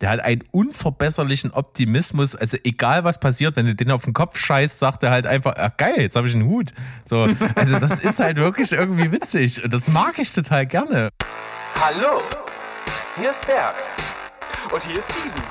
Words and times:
der 0.00 0.10
hat 0.10 0.20
einen 0.20 0.42
unverbesserlichen 0.50 1.50
Optimismus. 1.52 2.34
Also 2.34 2.56
egal 2.64 3.04
was 3.04 3.20
passiert, 3.20 3.56
wenn 3.56 3.66
du 3.66 3.74
den 3.74 3.90
auf 3.90 4.04
den 4.04 4.14
Kopf 4.14 4.38
scheißt, 4.38 4.78
sagt 4.78 5.02
er 5.02 5.10
halt 5.10 5.26
einfach, 5.26 5.54
ach 5.56 5.76
geil, 5.76 5.96
jetzt 5.98 6.16
habe 6.16 6.26
ich 6.26 6.34
einen 6.34 6.46
Hut. 6.46 6.72
So, 7.04 7.28
also 7.54 7.78
das 7.78 8.00
ist 8.00 8.18
halt 8.20 8.38
wirklich 8.38 8.72
irgendwie 8.72 9.12
witzig 9.12 9.62
und 9.62 9.72
das 9.72 9.88
mag 9.88 10.18
ich 10.18 10.32
total 10.32 10.66
gerne. 10.66 11.10
Hallo, 11.74 12.22
hier 13.18 13.30
ist 13.30 13.46
Berg. 13.46 13.74
Und 14.72 14.82
hier 14.82 14.98
ist 14.98 15.10
Steven. 15.10 15.42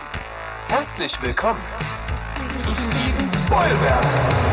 Herzlich 0.68 1.22
willkommen 1.22 1.60
zu 2.58 2.74
Steven 2.74 3.46
Spoilberg. 3.46 4.49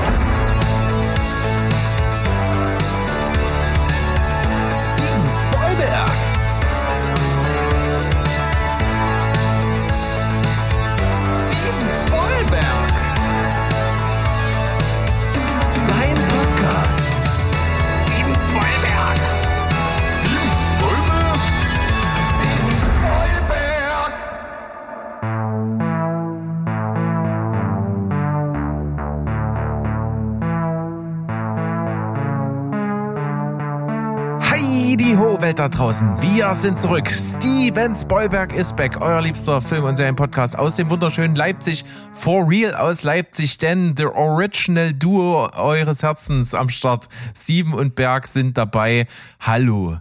Welt 35.41 35.59
da 35.59 35.69
draußen. 35.69 36.21
Wir 36.21 36.55
sind 36.55 36.79
zurück. 36.79 37.11
Steven 37.11 37.95
Spoilberg 37.95 38.53
ist 38.55 38.77
back. 38.77 39.01
Euer 39.01 39.21
liebster 39.21 39.61
Film- 39.61 39.85
und 39.85 39.97
Serienpodcast 39.97 40.59
aus 40.59 40.75
dem 40.75 40.89
wunderschönen 40.91 41.37
Leipzig. 41.37 41.85
For 42.13 42.49
real 42.49 42.75
aus 42.75 43.03
Leipzig, 43.03 43.59
denn 43.59 43.95
the 43.97 44.07
original 44.07 44.95
Duo 44.95 45.51
eures 45.55 46.03
Herzens 46.03 46.55
am 46.55 46.69
Start. 46.69 47.09
Steven 47.37 47.75
und 47.75 47.95
Berg 47.95 48.27
sind 48.27 48.57
dabei. 48.57 49.07
Hallo. 49.41 49.99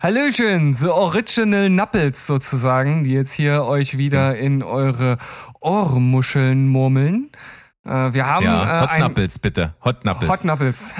Hallöchen, 0.00 0.74
the 0.74 0.88
original 0.88 1.68
Nappels 1.68 2.26
sozusagen, 2.26 3.04
die 3.04 3.10
jetzt 3.10 3.32
hier 3.32 3.64
euch 3.64 3.98
wieder 3.98 4.36
in 4.36 4.62
eure 4.62 5.18
Ohrmuscheln 5.60 6.68
murmeln. 6.68 7.30
Äh, 7.84 8.12
wir 8.12 8.26
haben 8.26 8.44
Ja, 8.44 8.62
äh, 8.62 8.82
Hot 8.82 8.90
ein 8.90 9.00
Knuppels, 9.00 9.38
bitte. 9.38 9.74
Hot 9.84 10.02
Knuppels. 10.02 10.30
Hot 10.30 10.40
Knuppels. 10.40 10.92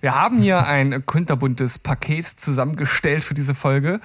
Wir 0.00 0.14
haben 0.14 0.40
hier 0.40 0.66
ein 0.66 1.04
kunterbuntes 1.06 1.78
Paket 1.78 2.26
zusammengestellt 2.26 3.22
für 3.22 3.34
diese 3.34 3.54
Folge 3.54 4.00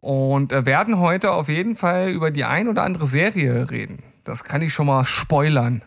und 0.00 0.52
äh, 0.52 0.66
werden 0.66 0.98
heute 0.98 1.32
auf 1.32 1.48
jeden 1.48 1.76
Fall 1.76 2.10
über 2.10 2.30
die 2.30 2.44
ein 2.44 2.68
oder 2.68 2.82
andere 2.82 3.06
Serie 3.06 3.70
reden. 3.70 4.02
Das 4.24 4.44
kann 4.44 4.62
ich 4.62 4.72
schon 4.72 4.86
mal 4.86 5.04
spoilern. 5.04 5.84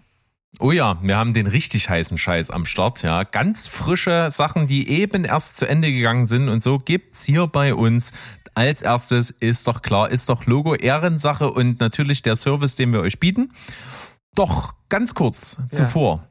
Oh 0.59 0.71
ja, 0.71 0.97
wir 1.01 1.17
haben 1.17 1.33
den 1.33 1.47
richtig 1.47 1.89
heißen 1.89 2.17
Scheiß 2.17 2.49
am 2.49 2.65
Start, 2.65 3.01
ja. 3.01 3.23
Ganz 3.23 3.67
frische 3.67 4.29
Sachen, 4.31 4.67
die 4.67 4.87
eben 4.89 5.25
erst 5.25 5.57
zu 5.57 5.67
Ende 5.67 5.91
gegangen 5.91 6.27
sind 6.27 6.47
und 6.47 6.63
so 6.63 6.77
gibt's 6.79 7.25
hier 7.25 7.47
bei 7.47 7.73
uns. 7.73 8.13
Als 8.55 8.81
erstes 8.81 9.31
ist 9.31 9.67
doch 9.67 9.81
klar, 9.81 10.09
ist 10.09 10.29
doch 10.29 10.45
Logo 10.45 10.73
Ehrensache 10.75 11.51
und 11.51 11.81
natürlich 11.81 12.21
der 12.21 12.37
Service, 12.37 12.75
den 12.75 12.93
wir 12.93 13.01
euch 13.01 13.19
bieten. 13.19 13.51
Doch 14.33 14.73
ganz 14.87 15.13
kurz 15.13 15.57
Ja. 15.71 15.77
zuvor. 15.77 16.23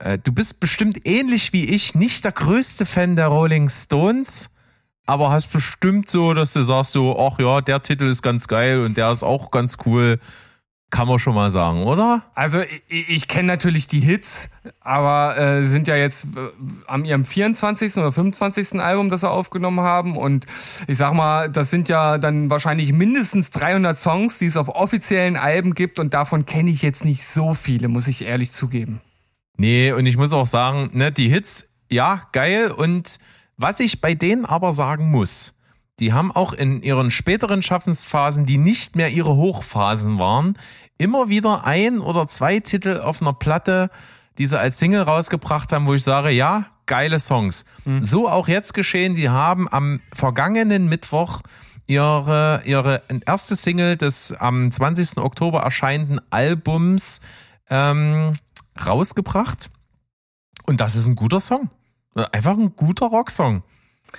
Äh, 0.00 0.18
Du 0.18 0.32
bist 0.32 0.60
bestimmt 0.60 1.06
ähnlich 1.06 1.52
wie 1.52 1.64
ich 1.66 1.94
nicht 1.94 2.24
der 2.24 2.32
größte 2.32 2.86
Fan 2.86 3.16
der 3.16 3.28
Rolling 3.28 3.68
Stones, 3.68 4.50
aber 5.06 5.30
hast 5.30 5.52
bestimmt 5.52 6.08
so, 6.08 6.34
dass 6.34 6.52
du 6.52 6.62
sagst 6.62 6.92
so, 6.92 7.18
ach 7.18 7.38
ja, 7.38 7.60
der 7.60 7.82
Titel 7.82 8.04
ist 8.04 8.22
ganz 8.22 8.48
geil 8.48 8.80
und 8.80 8.96
der 8.96 9.10
ist 9.12 9.22
auch 9.22 9.50
ganz 9.50 9.76
cool. 9.86 10.18
Kann 10.92 11.06
man 11.06 11.20
schon 11.20 11.36
mal 11.36 11.52
sagen, 11.52 11.84
oder? 11.84 12.24
Also 12.34 12.62
ich, 12.88 13.08
ich 13.08 13.28
kenne 13.28 13.46
natürlich 13.46 13.86
die 13.86 14.00
Hits, 14.00 14.50
aber 14.80 15.38
äh, 15.38 15.64
sind 15.64 15.86
ja 15.86 15.94
jetzt 15.94 16.24
äh, 16.24 16.50
am 16.88 17.04
ihrem 17.04 17.24
24. 17.24 17.96
oder 17.96 18.10
25. 18.10 18.80
Album, 18.80 19.08
das 19.08 19.20
sie 19.20 19.30
aufgenommen 19.30 19.80
haben 19.80 20.16
und 20.16 20.46
ich 20.88 20.98
sag 20.98 21.14
mal, 21.14 21.48
das 21.48 21.70
sind 21.70 21.88
ja 21.88 22.18
dann 22.18 22.50
wahrscheinlich 22.50 22.92
mindestens 22.92 23.50
300 23.50 23.96
Songs, 24.00 24.38
die 24.38 24.46
es 24.46 24.56
auf 24.56 24.68
offiziellen 24.68 25.36
Alben 25.36 25.74
gibt 25.74 26.00
und 26.00 26.12
davon 26.12 26.44
kenne 26.44 26.70
ich 26.70 26.82
jetzt 26.82 27.04
nicht 27.04 27.24
so 27.24 27.54
viele, 27.54 27.86
muss 27.86 28.08
ich 28.08 28.24
ehrlich 28.24 28.50
zugeben. 28.50 29.00
Nee, 29.56 29.92
und 29.92 30.06
ich 30.06 30.16
muss 30.16 30.32
auch 30.32 30.46
sagen, 30.46 30.90
ne, 30.92 31.12
die 31.12 31.28
Hits, 31.28 31.74
ja, 31.90 32.22
geil. 32.32 32.70
Und 32.70 33.18
was 33.56 33.80
ich 33.80 34.00
bei 34.00 34.14
denen 34.14 34.46
aber 34.46 34.72
sagen 34.72 35.10
muss, 35.10 35.54
die 35.98 36.12
haben 36.14 36.32
auch 36.32 36.54
in 36.54 36.82
ihren 36.82 37.10
späteren 37.10 37.62
Schaffensphasen, 37.62 38.46
die 38.46 38.56
nicht 38.56 38.96
mehr 38.96 39.10
ihre 39.10 39.36
Hochphasen 39.36 40.18
waren, 40.18 40.56
immer 40.96 41.28
wieder 41.28 41.64
ein 41.64 42.00
oder 42.00 42.26
zwei 42.26 42.60
Titel 42.60 43.00
auf 43.00 43.20
einer 43.20 43.34
Platte, 43.34 43.90
die 44.38 44.46
sie 44.46 44.58
als 44.58 44.78
Single 44.78 45.02
rausgebracht 45.02 45.72
haben, 45.72 45.86
wo 45.86 45.94
ich 45.94 46.02
sage, 46.02 46.30
ja, 46.30 46.66
geile 46.86 47.20
Songs. 47.20 47.66
So 48.00 48.28
auch 48.28 48.48
jetzt 48.48 48.72
geschehen, 48.72 49.14
die 49.14 49.28
haben 49.28 49.68
am 49.68 50.00
vergangenen 50.12 50.88
Mittwoch 50.88 51.40
ihre, 51.86 52.62
ihre 52.64 53.02
erste 53.26 53.54
Single 53.56 53.96
des 53.96 54.32
am 54.32 54.72
20. 54.72 55.18
Oktober 55.18 55.60
erscheinenden 55.60 56.20
Albums 56.30 57.20
ähm, 57.68 58.34
rausgebracht. 58.86 59.70
Und 60.66 60.80
das 60.80 60.94
ist 60.94 61.06
ein 61.06 61.16
guter 61.16 61.40
Song. 61.40 61.70
Einfach 62.14 62.56
ein 62.56 62.74
guter 62.76 63.06
Rocksong. 63.06 63.62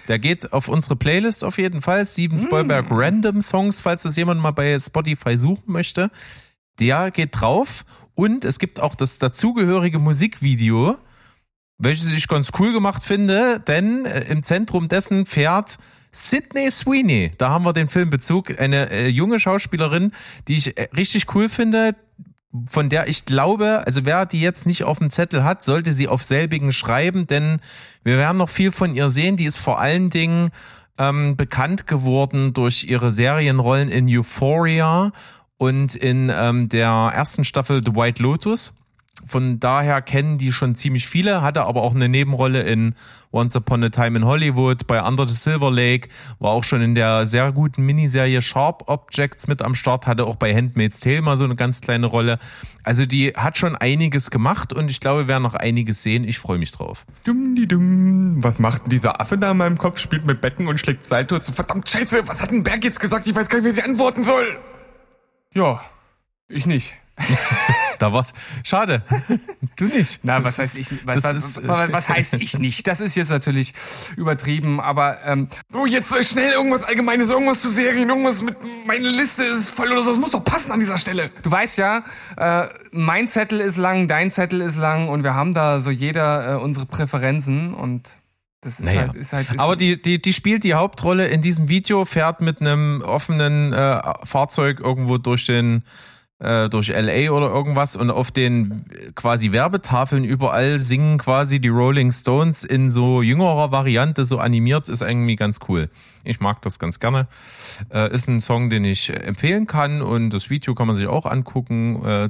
Der 0.08 0.20
geht 0.20 0.54
auf 0.54 0.68
unsere 0.68 0.96
Playlist 0.96 1.44
auf 1.44 1.58
jeden 1.58 1.82
Fall. 1.82 2.06
Steven 2.06 2.38
Spielberg 2.38 2.88
Random 2.90 3.42
Songs, 3.42 3.82
falls 3.82 4.04
das 4.04 4.16
jemand 4.16 4.42
mal 4.42 4.52
bei 4.52 4.78
Spotify 4.80 5.38
suchen 5.38 5.72
möchte. 5.72 6.12
Der 6.80 7.12
geht 7.12 7.40
drauf. 7.40 7.86
Und 8.16 8.46
es 8.46 8.60
gibt 8.60 8.80
auch 8.80 8.96
das 8.96 9.20
dazugehörige 9.20 10.00
Musikvideo, 10.00 10.98
welches 11.78 12.12
ich 12.12 12.28
ganz 12.28 12.52
cool 12.60 12.74
gemacht 12.74 13.06
finde, 13.06 13.60
denn 13.60 14.06
äh, 14.06 14.26
im 14.26 14.44
Zentrum 14.44 14.88
dessen 14.88 15.26
fährt 15.26 15.78
Sydney 16.12 16.70
Sweeney. 16.70 17.32
Da 17.38 17.50
haben 17.50 17.64
wir 17.66 17.74
den 17.74 17.88
Filmbezug. 17.88 18.60
Eine 18.60 18.90
äh, 18.92 19.08
junge 19.08 19.40
Schauspielerin, 19.40 20.12
die 20.48 20.58
ich 20.58 20.78
äh, 20.78 20.90
richtig 20.96 21.34
cool 21.34 21.50
finde, 21.50 21.96
von 22.68 22.90
der 22.90 23.08
ich 23.08 23.26
glaube, 23.26 23.84
also 23.86 24.06
wer 24.06 24.26
die 24.26 24.42
jetzt 24.42 24.66
nicht 24.66 24.84
auf 24.84 25.00
dem 25.00 25.10
Zettel 25.10 25.44
hat, 25.44 25.64
sollte 25.64 25.94
sie 25.94 26.08
auf 26.08 26.24
selbigen 26.24 26.74
schreiben, 26.74 27.28
denn 27.28 27.62
wir 28.04 28.18
werden 28.18 28.38
noch 28.38 28.50
viel 28.50 28.72
von 28.72 28.96
ihr 28.96 29.10
sehen. 29.10 29.38
Die 29.38 29.46
ist 29.46 29.58
vor 29.58 29.80
allen 29.80 30.10
Dingen 30.10 30.52
ähm, 30.98 31.36
bekannt 31.38 31.88
geworden 31.88 32.54
durch 32.54 32.84
ihre 32.84 33.12
Serienrollen 33.12 33.90
in 33.90 34.08
Euphoria 34.10 35.12
und 35.58 35.96
in 35.96 36.32
ähm, 36.34 36.70
der 36.70 36.90
ersten 37.14 37.44
Staffel 37.44 37.82
The 37.86 37.96
White 37.96 38.22
Lotus. 38.22 38.74
Von 39.28 39.60
daher 39.60 40.02
kennen 40.02 40.38
die 40.38 40.52
schon 40.52 40.76
ziemlich 40.76 41.08
viele, 41.08 41.42
hatte 41.42 41.64
aber 41.64 41.82
auch 41.84 41.96
eine 41.96 42.10
Nebenrolle 42.10 42.62
in 42.62 42.96
Once 43.32 43.56
Upon 43.56 43.84
a 43.84 43.90
Time 43.90 44.18
in 44.18 44.26
Hollywood, 44.26 44.88
bei 44.88 45.02
Under 45.02 45.28
the 45.28 45.36
Silver 45.36 45.72
Lake, 45.72 46.10
war 46.40 46.52
auch 46.52 46.64
schon 46.64 46.82
in 46.82 46.96
der 46.96 47.26
sehr 47.26 47.52
guten 47.52 47.84
Miniserie 47.86 48.42
Sharp 48.42 48.84
Objects 48.88 49.48
mit 49.48 49.62
am 49.62 49.74
Start, 49.74 50.06
hatte 50.06 50.26
auch 50.26 50.36
bei 50.36 50.54
Handmaid's 50.54 51.00
Tale 51.00 51.22
mal 51.22 51.38
so 51.38 51.46
eine 51.46 51.56
ganz 51.56 51.82
kleine 51.82 52.08
Rolle. 52.08 52.40
Also 52.84 53.06
die 53.06 53.30
hat 53.30 53.58
schon 53.58 53.76
einiges 53.76 54.32
gemacht 54.32 54.74
und 54.74 54.92
ich 54.92 55.00
glaube, 55.00 55.22
wir 55.22 55.28
werden 55.28 55.44
noch 55.44 55.54
einiges 55.54 56.04
sehen. 56.04 56.26
Ich 56.26 56.40
freue 56.40 56.58
mich 56.58 56.72
drauf. 56.72 57.06
Dumm, 57.24 57.56
die 57.56 57.68
dumm. 57.68 58.44
Was 58.44 58.60
macht 58.60 58.84
denn 58.84 58.90
dieser 58.90 59.22
Affe 59.22 59.38
da 59.38 59.52
in 59.52 59.58
meinem 59.58 59.78
Kopf? 59.78 60.00
Spielt 60.00 60.26
mit 60.26 60.42
Becken 60.42 60.68
und 60.68 60.80
schlägt 60.80 61.06
Saltos. 61.06 61.50
Verdammt 61.50 61.88
scheiße, 61.88 62.28
was 62.28 62.42
hat 62.42 62.52
denn 62.52 62.64
Berg 62.64 62.84
jetzt 62.84 63.00
gesagt? 63.00 63.28
Ich 63.28 63.36
weiß 63.36 63.48
gar 63.48 63.62
nicht, 63.62 63.76
wie 63.76 63.80
ich 63.80 63.86
antworten 63.86 64.24
soll. 64.24 64.46
Ja, 65.54 65.82
ich 66.50 66.66
nicht. 66.66 66.96
Da 68.02 68.12
war's. 68.12 68.34
Schade. 68.64 69.04
Du 69.76 69.86
nicht. 69.86 70.20
Na, 70.24 70.44
was 70.44 70.58
heißt 70.58 70.78
ich? 70.80 70.88
Was, 71.06 71.24
was, 71.24 71.36
ist- 71.36 71.68
was, 71.68 71.92
was 71.92 72.10
heißt 72.10 72.34
ich 72.36 72.58
nicht? 72.58 72.88
Das 72.88 73.00
ist 73.00 73.16
jetzt 73.16 73.30
natürlich 73.30 73.74
übertrieben, 74.18 74.80
aber 74.80 75.20
ähm, 75.26 75.48
So, 75.70 75.86
jetzt 75.86 76.12
äh, 76.12 76.24
schnell 76.24 76.52
irgendwas 76.52 76.84
Allgemeines, 76.84 77.30
irgendwas 77.30 77.62
zu 77.62 77.70
Serien, 77.70 78.10
irgendwas 78.10 78.42
mit... 78.42 78.58
Meine 78.88 79.08
Liste 79.08 79.44
ist 79.44 79.70
voll 79.70 79.92
oder 79.92 80.02
so. 80.04 80.10
Das 80.12 80.20
muss 80.20 80.32
doch 80.32 80.44
passen 80.44 80.72
an 80.72 80.80
dieser 80.80 80.98
Stelle. 80.98 81.30
du 81.44 81.52
weißt 81.52 81.78
ja, 81.78 82.04
äh, 82.38 82.68
mein 82.92 83.28
Zettel 83.28 83.60
ist 83.60 83.78
lang, 83.78 84.08
dein 84.08 84.32
Zettel 84.32 84.62
ist 84.62 84.78
lang 84.78 85.08
und 85.10 85.24
wir 85.24 85.36
haben 85.36 85.54
da 85.54 85.80
so 85.80 85.92
jeder 85.92 86.54
äh, 86.54 86.56
unsere 86.62 86.86
Präferenzen 86.88 87.74
und 87.74 88.18
das 88.62 88.80
ist 88.80 88.86
Naja. 88.86 89.02
halt, 89.02 89.16
ist 89.16 89.34
halt 89.34 89.52
ist 89.52 89.60
Aber 89.60 89.76
die, 89.76 90.02
die, 90.02 90.22
die 90.22 90.34
spielt 90.34 90.64
die 90.64 90.74
Hauptrolle 90.74 91.28
in 91.28 91.42
diesem 91.42 91.70
Video, 91.70 92.06
fährt 92.06 92.42
mit 92.42 92.62
einem 92.62 93.02
offenen 93.06 93.74
äh, 93.74 94.02
Fahrzeug 94.24 94.80
irgendwo 94.80 95.18
durch 95.18 95.46
den 95.46 95.84
äh, 96.42 96.70
durch 96.70 96.90
LA 96.90 97.32
oder 97.32 97.50
irgendwas 97.50 97.96
und 97.96 98.10
auf 98.10 98.32
den 98.32 98.86
quasi 99.16 99.52
Werbetafeln 99.52 100.24
überall 100.24 100.80
singen 100.80 101.18
quasi 101.18 101.60
die 101.60 101.70
Rolling 101.70 102.12
Stones 102.12 102.64
in 102.64 102.90
so 102.90 103.22
jüngerer 103.22 103.72
Variante, 103.72 104.26
so 104.26 104.40
animiert, 104.40 104.90
ist 104.90 105.02
irgendwie 105.02 105.36
ganz 105.36 105.60
cool. 105.70 105.90
Ich 106.24 106.40
mag 106.40 106.62
das 106.62 106.80
ganz 106.80 107.00
gerne. 107.00 107.28
Äh, 107.94 108.14
ist 108.14 108.28
ein 108.28 108.42
Song, 108.42 108.70
den 108.70 108.86
ich 108.86 109.12
empfehlen 109.12 109.68
kann 109.68 110.02
und 110.02 110.32
das 110.32 110.50
Video 110.50 110.74
kann 110.74 110.88
man 110.88 110.96
sich 110.96 111.08
auch 111.08 111.26
angucken, 111.26 112.04
äh, 112.04 112.30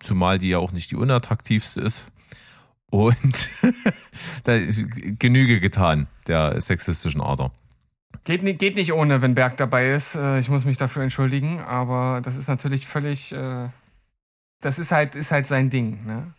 zumal 0.00 0.38
die 0.38 0.50
ja 0.50 0.58
auch 0.58 0.72
nicht 0.72 0.90
die 0.90 0.96
unattraktivste 0.96 1.80
ist. 1.80 2.06
Und 2.90 3.48
da 4.44 4.54
ist 4.54 4.84
Genüge 5.18 5.60
getan, 5.60 6.06
der 6.28 6.60
sexistischen 6.60 7.22
Ader. 7.22 7.50
Geht, 8.24 8.58
geht 8.58 8.74
nicht 8.76 8.92
ohne, 8.92 9.20
wenn 9.22 9.34
Berg 9.34 9.56
dabei 9.58 9.90
ist. 9.92 10.14
Äh, 10.16 10.38
Ich 10.38 10.48
muss 10.48 10.64
mich 10.64 10.78
dafür 10.78 11.02
entschuldigen, 11.02 11.60
aber 11.60 12.20
das 12.22 12.36
ist 12.36 12.48
natürlich 12.48 12.86
völlig. 12.86 13.32
äh, 13.32 13.68
Das 14.60 14.78
ist 14.78 14.92
halt, 14.92 15.14
ist 15.14 15.30
halt 15.30 15.46
sein 15.46 15.70
Ding. 15.70 16.04
Ne? 16.06 16.32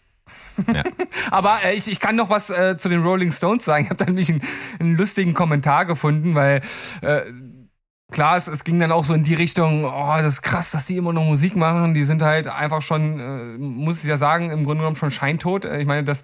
Ja. 0.73 0.83
aber 1.31 1.59
äh, 1.65 1.75
ich, 1.75 1.87
ich 1.89 1.99
kann 1.99 2.15
noch 2.15 2.29
was 2.29 2.49
äh, 2.49 2.77
zu 2.77 2.89
den 2.89 3.03
Rolling 3.03 3.31
Stones 3.31 3.65
sagen. 3.65 3.83
Ich 3.85 3.89
habe 3.91 3.97
da 3.97 4.05
nämlich 4.05 4.29
einen, 4.29 4.41
einen 4.79 4.97
lustigen 4.97 5.33
Kommentar 5.35 5.85
gefunden, 5.85 6.33
weil 6.35 6.61
äh, 7.01 7.21
klar, 8.11 8.37
es, 8.37 8.47
es 8.47 8.63
ging 8.63 8.79
dann 8.79 8.91
auch 8.91 9.03
so 9.03 9.13
in 9.13 9.23
die 9.23 9.35
Richtung, 9.35 9.85
oh, 9.85 10.13
das 10.17 10.25
ist 10.25 10.41
krass, 10.41 10.71
dass 10.71 10.87
die 10.87 10.97
immer 10.97 11.13
noch 11.13 11.23
Musik 11.23 11.55
machen. 11.55 11.93
Die 11.93 12.03
sind 12.05 12.21
halt 12.23 12.47
einfach 12.47 12.81
schon, 12.81 13.57
muss 13.59 13.99
ich 14.03 14.09
ja 14.09 14.17
sagen, 14.17 14.49
im 14.51 14.63
Grunde 14.63 14.79
genommen 14.81 14.95
schon 14.95 15.11
scheintot. 15.11 15.65
Ich 15.65 15.85
meine, 15.85 16.03
dass, 16.03 16.23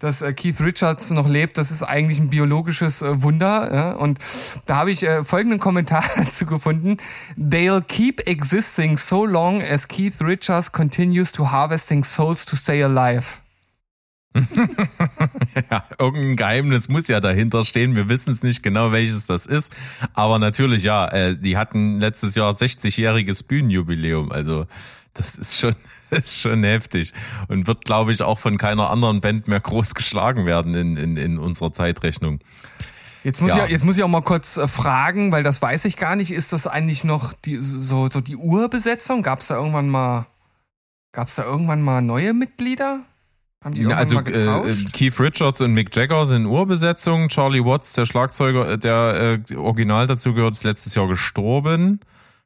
dass 0.00 0.22
äh, 0.22 0.32
Keith 0.32 0.60
Richards 0.60 1.10
noch 1.10 1.28
lebt, 1.28 1.56
das 1.58 1.70
ist 1.70 1.84
eigentlich 1.84 2.18
ein 2.18 2.30
biologisches 2.30 3.02
äh, 3.02 3.22
Wunder. 3.22 3.70
Ja? 3.72 3.92
Und 3.92 4.18
da 4.66 4.76
habe 4.76 4.90
ich 4.90 5.04
äh, 5.04 5.22
folgenden 5.22 5.60
Kommentar 5.60 6.02
dazu 6.16 6.46
gefunden. 6.46 6.96
They'll 7.36 7.82
keep 7.82 8.26
existing 8.26 8.96
so 8.96 9.24
long 9.24 9.62
as 9.62 9.86
Keith 9.86 10.20
Richards 10.20 10.72
continues 10.72 11.30
to 11.32 11.52
harvesting 11.52 12.02
souls 12.02 12.44
to 12.46 12.56
stay 12.56 12.82
alive. 12.82 13.38
Ja, 15.70 15.84
irgendein 15.98 16.36
Geheimnis 16.36 16.88
muss 16.88 17.08
ja 17.08 17.20
dahinter 17.20 17.64
stehen. 17.64 17.96
Wir 17.96 18.08
wissen 18.08 18.32
es 18.32 18.44
nicht 18.44 18.62
genau, 18.62 18.92
welches 18.92 19.26
das 19.26 19.46
ist. 19.46 19.72
Aber 20.14 20.38
natürlich, 20.38 20.84
ja, 20.84 21.34
die 21.34 21.56
hatten 21.56 21.98
letztes 21.98 22.36
Jahr 22.36 22.52
60-jähriges 22.52 23.44
Bühnenjubiläum. 23.44 24.30
Also 24.30 24.66
das 25.20 25.34
ist 25.36 25.58
schon, 25.58 25.74
das 26.10 26.20
ist 26.20 26.40
schon 26.40 26.64
heftig. 26.64 27.12
Und 27.48 27.66
wird, 27.66 27.84
glaube 27.84 28.12
ich, 28.12 28.22
auch 28.22 28.38
von 28.38 28.58
keiner 28.58 28.90
anderen 28.90 29.20
Band 29.20 29.48
mehr 29.48 29.60
groß 29.60 29.94
geschlagen 29.94 30.46
werden 30.46 30.74
in, 30.74 30.96
in, 30.96 31.16
in 31.16 31.38
unserer 31.38 31.72
Zeitrechnung. 31.72 32.40
Jetzt 33.22 33.42
muss, 33.42 33.54
Ja. 33.54 33.66
ich, 33.66 33.70
jetzt 33.70 33.84
muss 33.84 33.96
ich 33.98 34.02
auch 34.02 34.08
mal 34.08 34.22
kurz 34.22 34.56
äh, 34.56 34.66
fragen, 34.66 35.30
weil 35.30 35.42
das 35.42 35.60
weiß 35.60 35.84
ich 35.84 35.96
gar 35.96 36.16
nicht. 36.16 36.30
Ist 36.30 36.52
das 36.52 36.66
eigentlich 36.66 37.04
noch 37.04 37.34
die, 37.34 37.58
so, 37.60 38.08
so 38.10 38.20
die 38.20 38.36
Urbesetzung? 38.36 39.22
Gab 39.22 39.40
es 39.40 39.48
da 39.48 39.56
irgendwann 39.56 39.88
mal, 39.90 40.26
gab 41.12 41.28
es 41.28 41.34
da 41.34 41.44
irgendwann 41.44 41.82
mal 41.82 42.00
neue 42.00 42.32
Mitglieder? 42.32 43.00
Haben 43.62 43.74
die 43.74 43.82
Ja, 43.82 43.96
also 43.96 44.18
äh, 44.20 44.22
getauscht? 44.22 44.92
Keith 44.94 45.20
Richards 45.20 45.60
und 45.60 45.74
Mick 45.74 45.94
Jagger 45.94 46.24
sind 46.24 46.46
Urbesetzung. 46.46 47.28
Charlie 47.28 47.62
Watts, 47.62 47.92
der 47.92 48.06
Schlagzeuger, 48.06 48.66
äh, 48.70 48.78
der 48.78 49.42
äh, 49.50 49.54
original 49.54 50.06
dazu 50.06 50.32
gehört, 50.32 50.54
ist 50.54 50.64
letztes 50.64 50.94
Jahr 50.94 51.06
gestorben. 51.06 52.00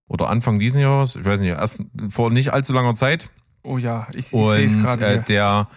Oder 0.09 0.29
Anfang 0.29 0.59
diesen 0.59 0.81
Jahres, 0.81 1.17
ich 1.17 1.25
weiß 1.25 1.41
nicht, 1.41 1.51
erst 1.51 1.83
vor 2.09 2.31
nicht 2.31 2.53
allzu 2.53 2.73
langer 2.73 2.95
Zeit. 2.95 3.31
oh 3.62 3.79
ja, 3.79 4.06
ich, 4.11 4.19
ich 4.19 4.31
sehe 4.31 4.65
es 4.65 4.79
gerade 4.81 5.06
äh, 5.06 5.23
der, 5.23 5.69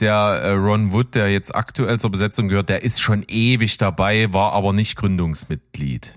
der 0.00 0.14
äh, 0.14 0.50
Ron 0.52 0.92
Wood, 0.92 1.14
der 1.14 1.30
jetzt 1.30 1.54
aktuell 1.54 2.00
zur 2.00 2.10
Besetzung 2.10 2.48
gehört, 2.48 2.68
der 2.68 2.82
ist 2.82 3.00
schon 3.00 3.24
ewig 3.28 3.78
dabei, 3.78 4.32
war 4.32 4.52
aber 4.52 4.72
nicht 4.72 4.96
Gründungsmitglied. 4.96 6.14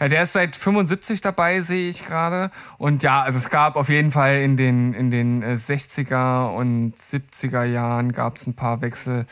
Ja, 0.00 0.08
der 0.08 0.22
ist 0.22 0.32
seit 0.32 0.54
75 0.54 1.20
dabei, 1.20 1.60
sehe 1.62 1.90
ich 1.90 2.04
gerade. 2.04 2.50
Und 2.78 3.02
ja, 3.02 3.22
also 3.22 3.38
es 3.38 3.50
gab 3.50 3.76
auf 3.76 3.88
jeden 3.88 4.12
Fall 4.12 4.42
in 4.42 4.56
den, 4.56 4.94
in 4.94 5.10
den 5.10 5.42
äh, 5.42 5.54
60er 5.54 6.54
und 6.54 6.94
70er 6.96 7.64
Jahren 7.64 8.12
gab 8.12 8.36
es 8.36 8.46
ein 8.46 8.54
paar 8.54 8.80
Wechsel. 8.80 9.26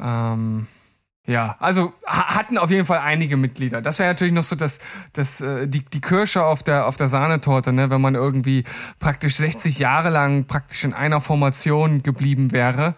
Ähm, 0.00 0.68
ja, 1.26 1.56
also 1.60 1.92
ha 2.06 2.34
hatten 2.36 2.58
auf 2.58 2.70
jeden 2.70 2.84
Fall 2.84 2.98
einige 2.98 3.36
Mitglieder. 3.36 3.80
Das 3.80 3.98
wäre 3.98 4.08
natürlich 4.10 4.32
noch 4.32 4.42
so 4.42 4.56
das, 4.56 4.80
das, 5.12 5.40
äh, 5.40 5.68
die, 5.68 5.84
die 5.84 6.00
Kirsche 6.00 6.44
auf 6.44 6.62
der, 6.62 6.86
auf 6.86 6.96
der 6.96 7.08
Sahnetorte, 7.08 7.72
ne? 7.72 7.90
wenn 7.90 8.00
man 8.00 8.14
irgendwie 8.16 8.64
praktisch 8.98 9.36
60 9.36 9.78
Jahre 9.78 10.10
lang 10.10 10.46
praktisch 10.46 10.82
in 10.84 10.92
einer 10.94 11.20
Formation 11.20 12.02
geblieben 12.02 12.50
wäre. 12.52 12.94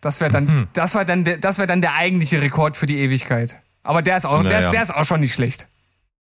Das 0.00 0.20
wäre 0.20 0.30
dann, 0.30 0.44
Mhm. 0.46 0.68
das 0.72 0.94
war 0.94 1.04
dann, 1.04 1.24
der, 1.24 1.38
das 1.38 1.58
wäre 1.58 1.66
dann 1.66 1.80
der 1.80 1.94
eigentliche 1.94 2.40
Rekord 2.40 2.76
für 2.76 2.86
die 2.86 2.98
Ewigkeit. 2.98 3.58
Aber 3.82 4.00
der 4.02 4.16
ist 4.16 4.24
auch, 4.26 4.42
der, 4.42 4.52
Naja. 4.52 4.66
ist, 4.68 4.72
der 4.72 4.82
ist 4.82 4.94
auch 4.94 5.04
schon 5.04 5.20
nicht 5.20 5.34
schlecht. 5.34 5.66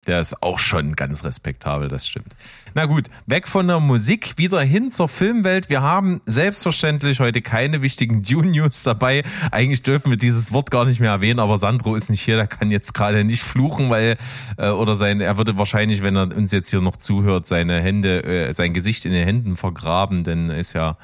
Der 0.08 0.20
ist 0.20 0.42
auch 0.42 0.58
schon 0.58 0.96
ganz 0.96 1.22
respektabel, 1.22 1.88
das 1.88 2.08
stimmt. 2.08 2.34
Na 2.74 2.86
gut, 2.86 3.08
weg 3.26 3.46
von 3.46 3.68
der 3.68 3.78
Musik, 3.78 4.36
wieder 4.36 4.60
hin 4.60 4.90
zur 4.90 5.08
Filmwelt. 5.08 5.68
Wir 5.68 5.80
haben 5.80 6.20
selbstverständlich 6.26 7.20
heute 7.20 7.40
keine 7.40 7.82
wichtigen 7.82 8.20
Dune-News 8.24 8.82
dabei. 8.82 9.22
Eigentlich 9.52 9.84
dürfen 9.84 10.10
wir 10.10 10.16
dieses 10.16 10.52
Wort 10.52 10.72
gar 10.72 10.86
nicht 10.86 10.98
mehr 10.98 11.12
erwähnen, 11.12 11.38
aber 11.38 11.56
Sandro 11.56 11.94
ist 11.94 12.10
nicht 12.10 12.22
hier, 12.22 12.34
der 12.34 12.48
kann 12.48 12.72
jetzt 12.72 12.94
gerade 12.94 13.22
nicht 13.22 13.44
fluchen, 13.44 13.90
weil, 13.90 14.16
äh, 14.56 14.70
oder 14.70 14.96
sein, 14.96 15.20
er 15.20 15.36
würde 15.36 15.56
wahrscheinlich, 15.56 16.02
wenn 16.02 16.16
er 16.16 16.36
uns 16.36 16.50
jetzt 16.50 16.70
hier 16.70 16.80
noch 16.80 16.96
zuhört, 16.96 17.46
seine 17.46 17.80
Hände, 17.80 18.24
äh, 18.24 18.52
sein 18.52 18.74
Gesicht 18.74 19.04
in 19.04 19.12
den 19.12 19.24
Händen 19.24 19.56
vergraben, 19.56 20.24
denn 20.24 20.48
ist 20.48 20.72
ja 20.72 20.96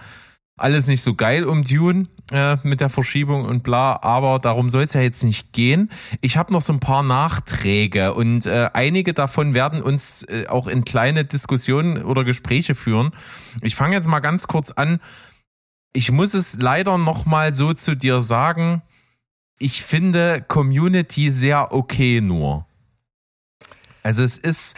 alles 0.58 0.86
nicht 0.86 1.02
so 1.02 1.14
geil 1.14 1.44
um 1.44 1.64
Dune 1.64 2.06
äh, 2.30 2.56
mit 2.62 2.80
der 2.80 2.88
Verschiebung 2.88 3.44
und 3.44 3.62
bla, 3.62 4.00
aber 4.02 4.38
darum 4.38 4.70
soll 4.70 4.84
es 4.84 4.92
ja 4.92 5.00
jetzt 5.00 5.24
nicht 5.24 5.52
gehen. 5.52 5.90
Ich 6.20 6.36
habe 6.36 6.52
noch 6.52 6.60
so 6.60 6.72
ein 6.72 6.80
paar 6.80 7.02
Nachträge 7.02 8.14
und 8.14 8.46
äh, 8.46 8.70
einige 8.72 9.14
davon 9.14 9.54
werden 9.54 9.82
uns 9.82 10.24
äh, 10.24 10.46
auch 10.48 10.66
in 10.66 10.84
kleine 10.84 11.24
Diskussionen 11.24 12.04
oder 12.04 12.24
Gespräche 12.24 12.74
führen. 12.74 13.12
Ich 13.62 13.76
fange 13.76 13.94
jetzt 13.96 14.08
mal 14.08 14.20
ganz 14.20 14.46
kurz 14.46 14.70
an. 14.70 15.00
Ich 15.92 16.10
muss 16.10 16.34
es 16.34 16.60
leider 16.60 16.98
noch 16.98 17.24
mal 17.24 17.52
so 17.52 17.72
zu 17.72 17.96
dir 17.96 18.20
sagen. 18.20 18.82
Ich 19.58 19.82
finde 19.82 20.44
Community 20.46 21.30
sehr 21.32 21.72
okay 21.72 22.20
nur. 22.20 22.66
Also 24.02 24.22
es 24.22 24.36
ist, 24.36 24.76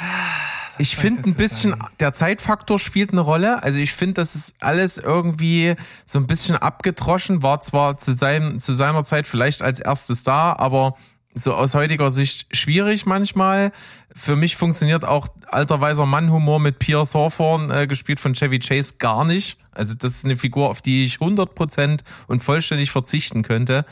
ich 0.80 0.96
finde 0.96 1.28
ein 1.28 1.34
bisschen, 1.34 1.76
der 2.00 2.12
Zeitfaktor 2.12 2.78
spielt 2.78 3.12
eine 3.12 3.20
Rolle. 3.20 3.62
Also 3.62 3.78
ich 3.78 3.92
finde, 3.92 4.14
das 4.14 4.34
ist 4.34 4.54
alles 4.60 4.98
irgendwie 4.98 5.74
so 6.06 6.18
ein 6.18 6.26
bisschen 6.26 6.56
abgedroschen, 6.56 7.42
war 7.42 7.60
zwar 7.60 7.98
zu, 7.98 8.12
seinem, 8.12 8.60
zu 8.60 8.72
seiner 8.72 9.04
Zeit 9.04 9.26
vielleicht 9.26 9.62
als 9.62 9.80
erstes 9.80 10.22
da, 10.22 10.54
aber 10.54 10.96
so 11.34 11.54
aus 11.54 11.74
heutiger 11.74 12.10
Sicht 12.10 12.54
schwierig 12.56 13.06
manchmal. 13.06 13.72
Für 14.14 14.36
mich 14.36 14.56
funktioniert 14.56 15.04
auch 15.04 15.28
alter 15.46 15.80
weiser 15.80 16.06
Mann-Humor 16.06 16.58
mit 16.58 16.78
Pierce 16.78 17.14
Hawthorne, 17.14 17.82
äh, 17.82 17.86
gespielt 17.86 18.18
von 18.18 18.34
Chevy 18.34 18.58
Chase, 18.58 18.94
gar 18.98 19.24
nicht. 19.24 19.58
Also 19.70 19.94
das 19.94 20.16
ist 20.16 20.24
eine 20.24 20.36
Figur, 20.36 20.70
auf 20.70 20.82
die 20.82 21.04
ich 21.04 21.16
100% 21.16 22.00
und 22.26 22.42
vollständig 22.42 22.90
verzichten 22.90 23.42
könnte. 23.42 23.84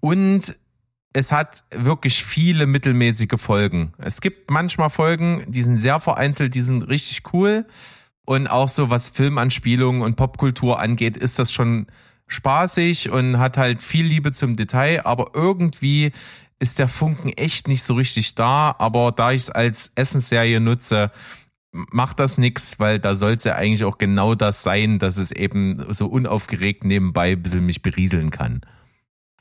Und 0.00 0.56
es 1.14 1.30
hat 1.30 1.62
wirklich 1.70 2.24
viele 2.24 2.66
mittelmäßige 2.66 3.36
Folgen. 3.40 3.94
Es 3.98 4.20
gibt 4.20 4.50
manchmal 4.50 4.90
Folgen, 4.90 5.44
die 5.46 5.62
sind 5.62 5.76
sehr 5.76 6.00
vereinzelt, 6.00 6.54
die 6.54 6.60
sind 6.60 6.82
richtig 6.88 7.32
cool. 7.32 7.66
Und 8.26 8.48
auch 8.48 8.68
so 8.68 8.90
was 8.90 9.10
Filmanspielungen 9.10 10.02
und 10.02 10.16
Popkultur 10.16 10.80
angeht, 10.80 11.16
ist 11.16 11.38
das 11.38 11.52
schon 11.52 11.86
spaßig 12.26 13.10
und 13.10 13.38
hat 13.38 13.56
halt 13.56 13.82
viel 13.82 14.04
Liebe 14.04 14.32
zum 14.32 14.56
Detail, 14.56 15.06
aber 15.06 15.32
irgendwie 15.34 16.10
ist 16.58 16.78
der 16.78 16.88
Funken 16.88 17.28
echt 17.28 17.68
nicht 17.68 17.84
so 17.84 17.94
richtig 17.94 18.34
da. 18.34 18.74
Aber 18.78 19.12
da 19.12 19.30
ich 19.30 19.42
es 19.42 19.50
als 19.50 19.92
Essensserie 19.94 20.58
nutze, 20.58 21.12
macht 21.70 22.18
das 22.18 22.38
nix, 22.38 22.80
weil 22.80 22.98
da 22.98 23.14
soll 23.14 23.32
es 23.32 23.44
ja 23.44 23.54
eigentlich 23.54 23.84
auch 23.84 23.98
genau 23.98 24.34
das 24.34 24.64
sein, 24.64 24.98
dass 24.98 25.16
es 25.16 25.30
eben 25.30 25.84
so 25.92 26.06
unaufgeregt 26.06 26.84
nebenbei 26.84 27.32
ein 27.32 27.42
bisschen 27.42 27.66
mich 27.66 27.82
berieseln 27.82 28.30
kann. 28.30 28.62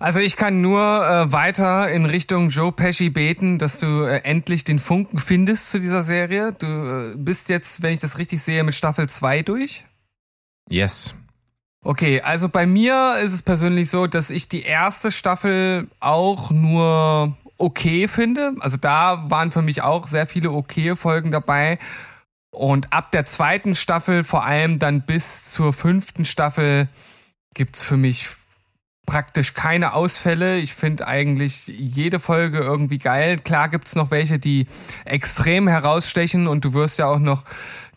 Also 0.04 0.20
ich 0.20 0.36
kann 0.36 0.60
nur 0.60 0.82
äh, 0.82 1.32
weiter 1.32 1.90
in 1.90 2.06
Richtung 2.06 2.50
Joe 2.50 2.74
Pesci 2.74 3.10
beten, 3.10 3.58
dass 3.58 3.80
du 3.80 4.04
äh, 4.04 4.18
endlich 4.26 4.66
den 4.66 4.78
Funken 4.78 5.18
findest 5.18 5.70
zu 5.70 5.80
dieser 5.80 6.04
Serie. 6.04 6.52
Du 6.52 6.66
äh, 6.68 7.16
bist 7.16 7.48
jetzt, 7.48 7.82
wenn 7.84 7.94
ich 7.94 8.02
das 8.02 8.18
richtig 8.18 8.42
sehe, 8.42 8.66
mit 8.66 8.76
Staffel 8.76 9.08
2 9.08 9.44
durch. 9.44 9.86
Yes. 10.70 11.16
Okay, 11.86 12.20
also 12.20 12.50
bei 12.50 12.66
mir 12.66 13.16
ist 13.24 13.32
es 13.32 13.44
persönlich 13.44 13.90
so, 13.90 14.06
dass 14.06 14.30
ich 14.30 14.50
die 14.50 14.64
erste 14.64 15.10
Staffel 15.10 15.88
auch 16.02 16.52
nur 16.52 17.38
okay 17.58 18.10
finde. 18.10 18.56
Also 18.60 18.76
da 18.76 19.30
waren 19.30 19.52
für 19.52 19.62
mich 19.62 19.84
auch 19.84 20.08
sehr 20.08 20.28
viele 20.28 20.52
okay 20.52 20.98
Folgen 20.98 21.32
dabei. 21.32 21.80
Und 22.52 22.92
ab 22.92 23.12
der 23.12 23.24
zweiten 23.24 23.74
Staffel, 23.74 24.26
vor 24.26 24.44
allem 24.44 24.80
dann 24.80 25.06
bis 25.06 25.50
zur 25.50 25.72
fünften 25.72 26.26
Staffel, 26.26 26.90
gibt's 27.54 27.82
für 27.82 27.96
mich 27.96 28.28
praktisch 29.06 29.54
keine 29.54 29.94
Ausfälle. 29.94 30.58
Ich 30.58 30.74
finde 30.74 31.08
eigentlich 31.08 31.68
jede 31.68 32.20
Folge 32.20 32.60
irgendwie 32.60 32.98
geil. 32.98 33.38
Klar 33.38 33.70
gibt's 33.70 33.96
noch 33.96 34.12
welche, 34.12 34.40
die 34.40 34.68
extrem 35.06 35.68
herausstechen 35.68 36.48
und 36.48 36.64
du 36.66 36.74
wirst 36.74 37.00
ja 37.00 37.08
auch 37.08 37.20
noch 37.20 37.44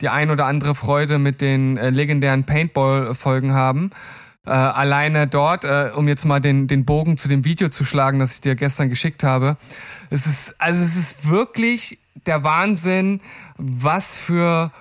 die 0.00 0.08
ein 0.08 0.30
oder 0.30 0.46
andere 0.46 0.74
Freude 0.74 1.18
mit 1.18 1.40
den 1.40 1.76
äh, 1.76 1.90
legendären 1.90 2.44
Paintball-Folgen 2.44 3.54
haben. 3.54 3.90
Äh, 4.44 4.50
alleine 4.50 5.26
dort, 5.26 5.64
äh, 5.64 5.90
um 5.94 6.08
jetzt 6.08 6.24
mal 6.24 6.40
den, 6.40 6.68
den 6.68 6.84
Bogen 6.84 7.16
zu 7.16 7.28
dem 7.28 7.44
Video 7.44 7.68
zu 7.68 7.84
schlagen, 7.84 8.18
das 8.18 8.34
ich 8.34 8.40
dir 8.40 8.54
gestern 8.54 8.88
geschickt 8.88 9.22
habe. 9.22 9.56
Es 10.10 10.26
ist, 10.26 10.54
also 10.60 10.82
es 10.82 10.96
ist 10.96 11.28
wirklich 11.28 11.98
der 12.26 12.44
Wahnsinn, 12.44 13.20
was 13.56 14.16
für 14.16 14.72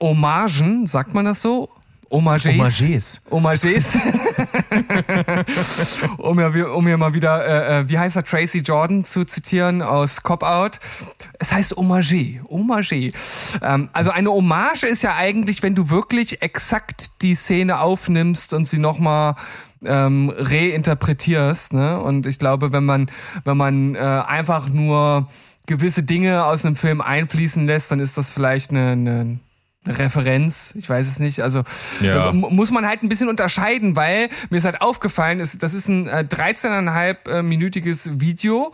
Hommagen, 0.00 0.86
sagt 0.86 1.14
man 1.14 1.24
das 1.24 1.42
so? 1.42 1.68
Homages. 2.10 2.52
Homages. 2.52 3.22
Homages. 3.30 3.98
um, 6.18 6.40
ja, 6.40 6.48
um 6.72 6.86
hier 6.86 6.96
mal 6.96 7.14
wieder, 7.14 7.44
äh, 7.44 7.80
äh, 7.80 7.88
wie 7.88 7.98
heißt 7.98 8.16
er, 8.16 8.24
Tracy 8.24 8.58
Jordan 8.58 9.04
zu 9.04 9.24
zitieren 9.24 9.82
aus 9.82 10.22
Cop 10.22 10.42
Out. 10.42 10.80
Es 11.38 11.52
heißt 11.52 11.76
Hommage. 11.76 12.40
Hommage. 12.48 13.12
Ähm, 13.62 13.88
also 13.92 14.10
eine 14.10 14.30
Hommage 14.30 14.84
ist 14.84 15.02
ja 15.02 15.16
eigentlich, 15.16 15.62
wenn 15.62 15.74
du 15.74 15.90
wirklich 15.90 16.42
exakt 16.42 17.22
die 17.22 17.34
Szene 17.34 17.80
aufnimmst 17.80 18.52
und 18.52 18.66
sie 18.66 18.78
nochmal 18.78 19.34
ähm, 19.84 20.32
reinterpretierst. 20.34 21.72
Ne? 21.72 21.98
Und 21.98 22.26
ich 22.26 22.38
glaube, 22.38 22.72
wenn 22.72 22.84
man, 22.84 23.10
wenn 23.44 23.56
man 23.56 23.94
äh, 23.94 23.98
einfach 23.98 24.68
nur 24.68 25.28
gewisse 25.66 26.02
Dinge 26.02 26.44
aus 26.44 26.64
einem 26.64 26.76
Film 26.76 27.00
einfließen 27.00 27.66
lässt, 27.66 27.90
dann 27.90 28.00
ist 28.00 28.18
das 28.18 28.30
vielleicht 28.30 28.70
eine 28.70 28.92
eine 28.92 29.38
Referenz, 29.86 30.74
ich 30.76 30.88
weiß 30.88 31.06
es 31.06 31.18
nicht. 31.18 31.40
Also 31.40 31.64
Ja. 32.00 32.30
äh, 32.30 32.32
muss 32.32 32.70
man 32.70 32.86
halt 32.86 33.02
ein 33.02 33.08
bisschen 33.08 33.28
unterscheiden, 33.28 33.96
weil 33.96 34.28
mir 34.50 34.58
ist 34.58 34.64
halt 34.64 34.80
aufgefallen, 34.80 35.40
ist, 35.40 35.62
das 35.62 35.74
ist 35.74 35.88
ein 35.88 36.06
äh, 36.06 36.24
13,5 36.28 37.28
äh, 37.28 37.42
minütiges 37.42 38.20
Video, 38.20 38.72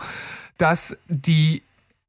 das 0.59 0.99
die 1.09 1.63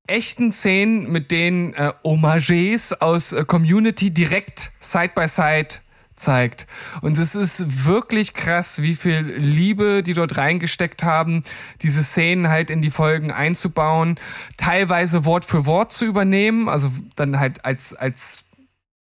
echten 0.08 0.52
Szenen 0.52 1.12
mit 1.12 1.32
den 1.32 1.74
äh, 1.76 1.94
Hommages 2.04 3.00
aus 3.00 3.32
äh, 3.32 3.46
Community 3.46 4.12
direkt 4.12 4.72
side 4.80 5.12
by 5.16 5.28
side 5.28 5.68
zeigt. 6.16 6.68
Und 7.02 7.18
es 7.18 7.36
ist 7.36 7.86
wirklich 7.86 8.34
krass, 8.34 8.82
wie 8.82 8.96
viel 8.96 9.22
Liebe 9.38 10.04
die 10.04 10.14
dort 10.14 10.36
reingesteckt 10.38 11.04
haben, 11.04 11.44
diese 11.82 12.04
Szenen 12.04 12.50
halt 12.50 12.70
in 12.70 12.82
die 12.82 12.92
Folgen 12.92 13.32
einzubauen, 13.32 14.20
teilweise 14.58 15.24
Wort 15.24 15.46
für 15.46 15.66
Wort 15.66 15.94
zu 15.94 16.04
übernehmen, 16.06 16.68
also 16.68 16.92
dann 17.16 17.40
halt 17.40 17.64
als, 17.64 17.96
als 17.96 18.44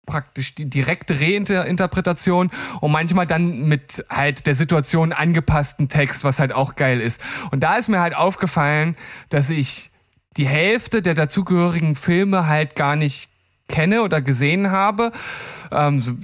praktisch 0.08 0.54
die 0.54 0.68
direkte 0.68 1.20
Reinterpretation 1.20 2.50
und 2.80 2.90
manchmal 2.90 3.26
dann 3.26 3.68
mit 3.68 4.04
halt 4.08 4.46
der 4.46 4.54
Situation 4.54 5.12
angepassten 5.12 5.88
Text, 5.88 6.24
was 6.24 6.40
halt 6.40 6.52
auch 6.52 6.74
geil 6.74 7.00
ist. 7.00 7.20
Und 7.50 7.62
da 7.62 7.76
ist 7.76 7.88
mir 7.88 8.00
halt 8.00 8.16
aufgefallen, 8.16 8.96
dass 9.28 9.50
ich 9.50 9.90
die 10.36 10.48
Hälfte 10.48 11.02
der 11.02 11.14
dazugehörigen 11.14 11.94
Filme 11.94 12.46
halt 12.46 12.74
gar 12.74 12.96
nicht 12.96 13.30
kenne 13.68 14.02
oder 14.02 14.22
gesehen 14.22 14.70
habe. 14.70 15.12
Ähm, 15.70 16.00
so, 16.00 16.14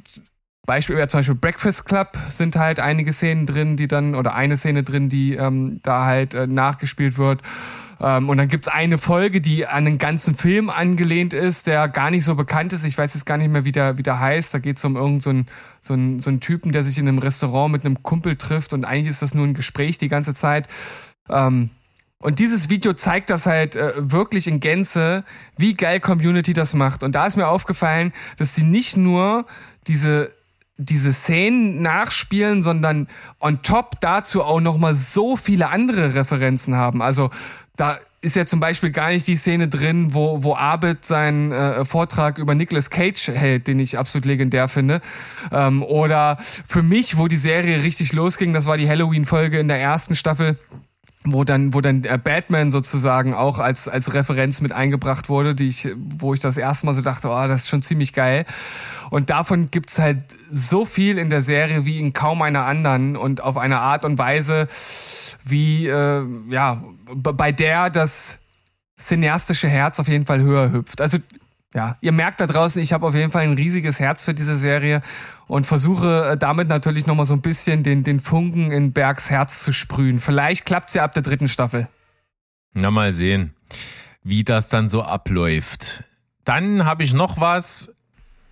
Beispiel 0.66 0.96
ja 0.96 1.08
zum 1.08 1.18
Beispiel 1.18 1.34
Breakfast 1.34 1.84
Club 1.84 2.16
sind 2.28 2.56
halt 2.56 2.80
einige 2.80 3.12
Szenen 3.12 3.46
drin, 3.46 3.76
die 3.76 3.86
dann, 3.86 4.14
oder 4.14 4.34
eine 4.34 4.56
Szene 4.56 4.82
drin, 4.82 5.10
die 5.10 5.34
ähm, 5.34 5.80
da 5.82 6.06
halt 6.06 6.32
äh, 6.32 6.46
nachgespielt 6.46 7.18
wird. 7.18 7.42
Ähm, 8.00 8.28
und 8.28 8.36
dann 8.36 8.48
gibt's 8.48 8.68
eine 8.68 8.98
Folge, 8.98 9.40
die 9.40 9.66
an 9.66 9.86
einen 9.86 9.98
ganzen 9.98 10.34
Film 10.34 10.70
angelehnt 10.70 11.32
ist, 11.32 11.66
der 11.66 11.88
gar 11.88 12.10
nicht 12.10 12.24
so 12.24 12.34
bekannt 12.34 12.72
ist. 12.72 12.84
Ich 12.84 12.98
weiß 12.98 13.14
jetzt 13.14 13.26
gar 13.26 13.36
nicht 13.36 13.50
mehr, 13.50 13.64
wie 13.64 13.72
der, 13.72 13.98
wie 13.98 14.02
der 14.02 14.20
heißt. 14.20 14.52
Da 14.54 14.58
geht's 14.58 14.84
um 14.84 14.96
irgendeinen 14.96 15.20
so 15.20 15.30
einen, 15.30 15.46
so 15.80 15.92
einen, 15.92 16.20
so 16.20 16.30
einen 16.30 16.40
Typen, 16.40 16.72
der 16.72 16.84
sich 16.84 16.98
in 16.98 17.08
einem 17.08 17.18
Restaurant 17.18 17.72
mit 17.72 17.84
einem 17.84 18.02
Kumpel 18.02 18.36
trifft 18.36 18.72
und 18.72 18.84
eigentlich 18.84 19.10
ist 19.10 19.22
das 19.22 19.34
nur 19.34 19.46
ein 19.46 19.54
Gespräch 19.54 19.98
die 19.98 20.08
ganze 20.08 20.34
Zeit. 20.34 20.68
Ähm, 21.28 21.70
und 22.18 22.38
dieses 22.38 22.70
Video 22.70 22.94
zeigt 22.94 23.28
das 23.28 23.44
halt 23.44 23.76
äh, 23.76 23.92
wirklich 23.96 24.46
in 24.46 24.58
Gänze, 24.58 25.24
wie 25.58 25.74
geil 25.74 26.00
Community 26.00 26.54
das 26.54 26.72
macht. 26.72 27.02
Und 27.02 27.14
da 27.14 27.26
ist 27.26 27.36
mir 27.36 27.48
aufgefallen, 27.48 28.12
dass 28.38 28.54
sie 28.54 28.62
nicht 28.62 28.96
nur 28.96 29.44
diese 29.86 30.32
diese 30.76 31.12
Szenen 31.12 31.82
nachspielen, 31.82 32.62
sondern 32.62 33.08
on 33.40 33.62
top 33.62 34.00
dazu 34.00 34.42
auch 34.42 34.60
noch 34.60 34.76
mal 34.76 34.96
so 34.96 35.36
viele 35.36 35.70
andere 35.70 36.14
Referenzen 36.14 36.74
haben. 36.74 37.00
Also 37.00 37.30
da 37.76 37.98
ist 38.24 38.36
ja 38.36 38.46
zum 38.46 38.58
Beispiel 38.58 38.90
gar 38.90 39.10
nicht 39.10 39.26
die 39.26 39.36
Szene 39.36 39.68
drin, 39.68 40.14
wo, 40.14 40.42
wo 40.42 40.54
Abed 40.56 41.04
seinen 41.04 41.52
äh, 41.52 41.84
Vortrag 41.84 42.38
über 42.38 42.54
Nicolas 42.54 42.90
Cage 42.90 43.28
hält, 43.28 43.68
den 43.68 43.78
ich 43.78 43.98
absolut 43.98 44.24
legendär 44.24 44.68
finde. 44.68 45.00
Ähm, 45.52 45.82
oder 45.82 46.38
für 46.66 46.82
mich, 46.82 47.18
wo 47.18 47.28
die 47.28 47.36
Serie 47.36 47.82
richtig 47.82 48.12
losging, 48.14 48.54
das 48.54 48.66
war 48.66 48.78
die 48.78 48.88
Halloween-Folge 48.88 49.58
in 49.58 49.68
der 49.68 49.78
ersten 49.78 50.16
Staffel, 50.16 50.58
wo 51.26 51.42
dann, 51.42 51.72
wo 51.72 51.80
dann 51.80 52.04
äh, 52.04 52.18
Batman 52.22 52.70
sozusagen 52.70 53.34
auch 53.34 53.58
als, 53.58 53.88
als 53.88 54.12
Referenz 54.12 54.60
mit 54.60 54.72
eingebracht 54.72 55.30
wurde, 55.30 55.54
die 55.54 55.68
ich, 55.68 55.88
wo 55.96 56.34
ich 56.34 56.40
das 56.40 56.58
erste 56.58 56.84
Mal 56.84 56.94
so 56.94 57.00
dachte, 57.00 57.28
oh, 57.28 57.48
das 57.48 57.62
ist 57.62 57.68
schon 57.68 57.82
ziemlich 57.82 58.12
geil. 58.12 58.44
Und 59.08 59.30
davon 59.30 59.70
gibt's 59.70 59.98
halt 59.98 60.18
so 60.52 60.84
viel 60.84 61.16
in 61.16 61.30
der 61.30 61.42
Serie 61.42 61.86
wie 61.86 61.98
in 61.98 62.12
kaum 62.12 62.42
einer 62.42 62.66
anderen 62.66 63.16
und 63.16 63.42
auf 63.42 63.56
eine 63.56 63.78
Art 63.80 64.04
und 64.04 64.18
Weise, 64.18 64.68
wie, 65.42 65.86
äh, 65.86 66.26
ja, 66.50 66.84
bei 67.06 67.52
der 67.52 67.88
das 67.88 68.38
cineastische 68.98 69.68
Herz 69.68 69.98
auf 70.00 70.08
jeden 70.08 70.26
Fall 70.26 70.42
höher 70.42 70.72
hüpft. 70.72 71.00
Also, 71.00 71.18
ja, 71.74 71.96
ihr 72.00 72.12
merkt 72.12 72.40
da 72.40 72.46
draußen, 72.46 72.80
ich 72.80 72.92
habe 72.92 73.06
auf 73.06 73.14
jeden 73.14 73.32
Fall 73.32 73.42
ein 73.42 73.54
riesiges 73.54 73.98
Herz 73.98 74.24
für 74.24 74.32
diese 74.32 74.56
Serie 74.56 75.02
und 75.48 75.66
versuche 75.66 76.28
äh, 76.30 76.36
damit 76.36 76.68
natürlich 76.68 77.06
nochmal 77.06 77.26
so 77.26 77.34
ein 77.34 77.42
bisschen 77.42 77.82
den, 77.82 78.04
den 78.04 78.20
Funken 78.20 78.70
in 78.70 78.92
Bergs 78.92 79.28
Herz 79.28 79.64
zu 79.64 79.72
sprühen. 79.72 80.20
Vielleicht 80.20 80.64
klappt's 80.64 80.94
ja 80.94 81.02
ab 81.02 81.14
der 81.14 81.24
dritten 81.24 81.48
Staffel. 81.48 81.88
Na, 82.74 82.92
mal 82.92 83.12
sehen, 83.12 83.54
wie 84.22 84.44
das 84.44 84.68
dann 84.68 84.88
so 84.88 85.02
abläuft. 85.02 86.04
Dann 86.44 86.84
habe 86.84 87.02
ich 87.02 87.12
noch 87.12 87.40
was, 87.40 87.92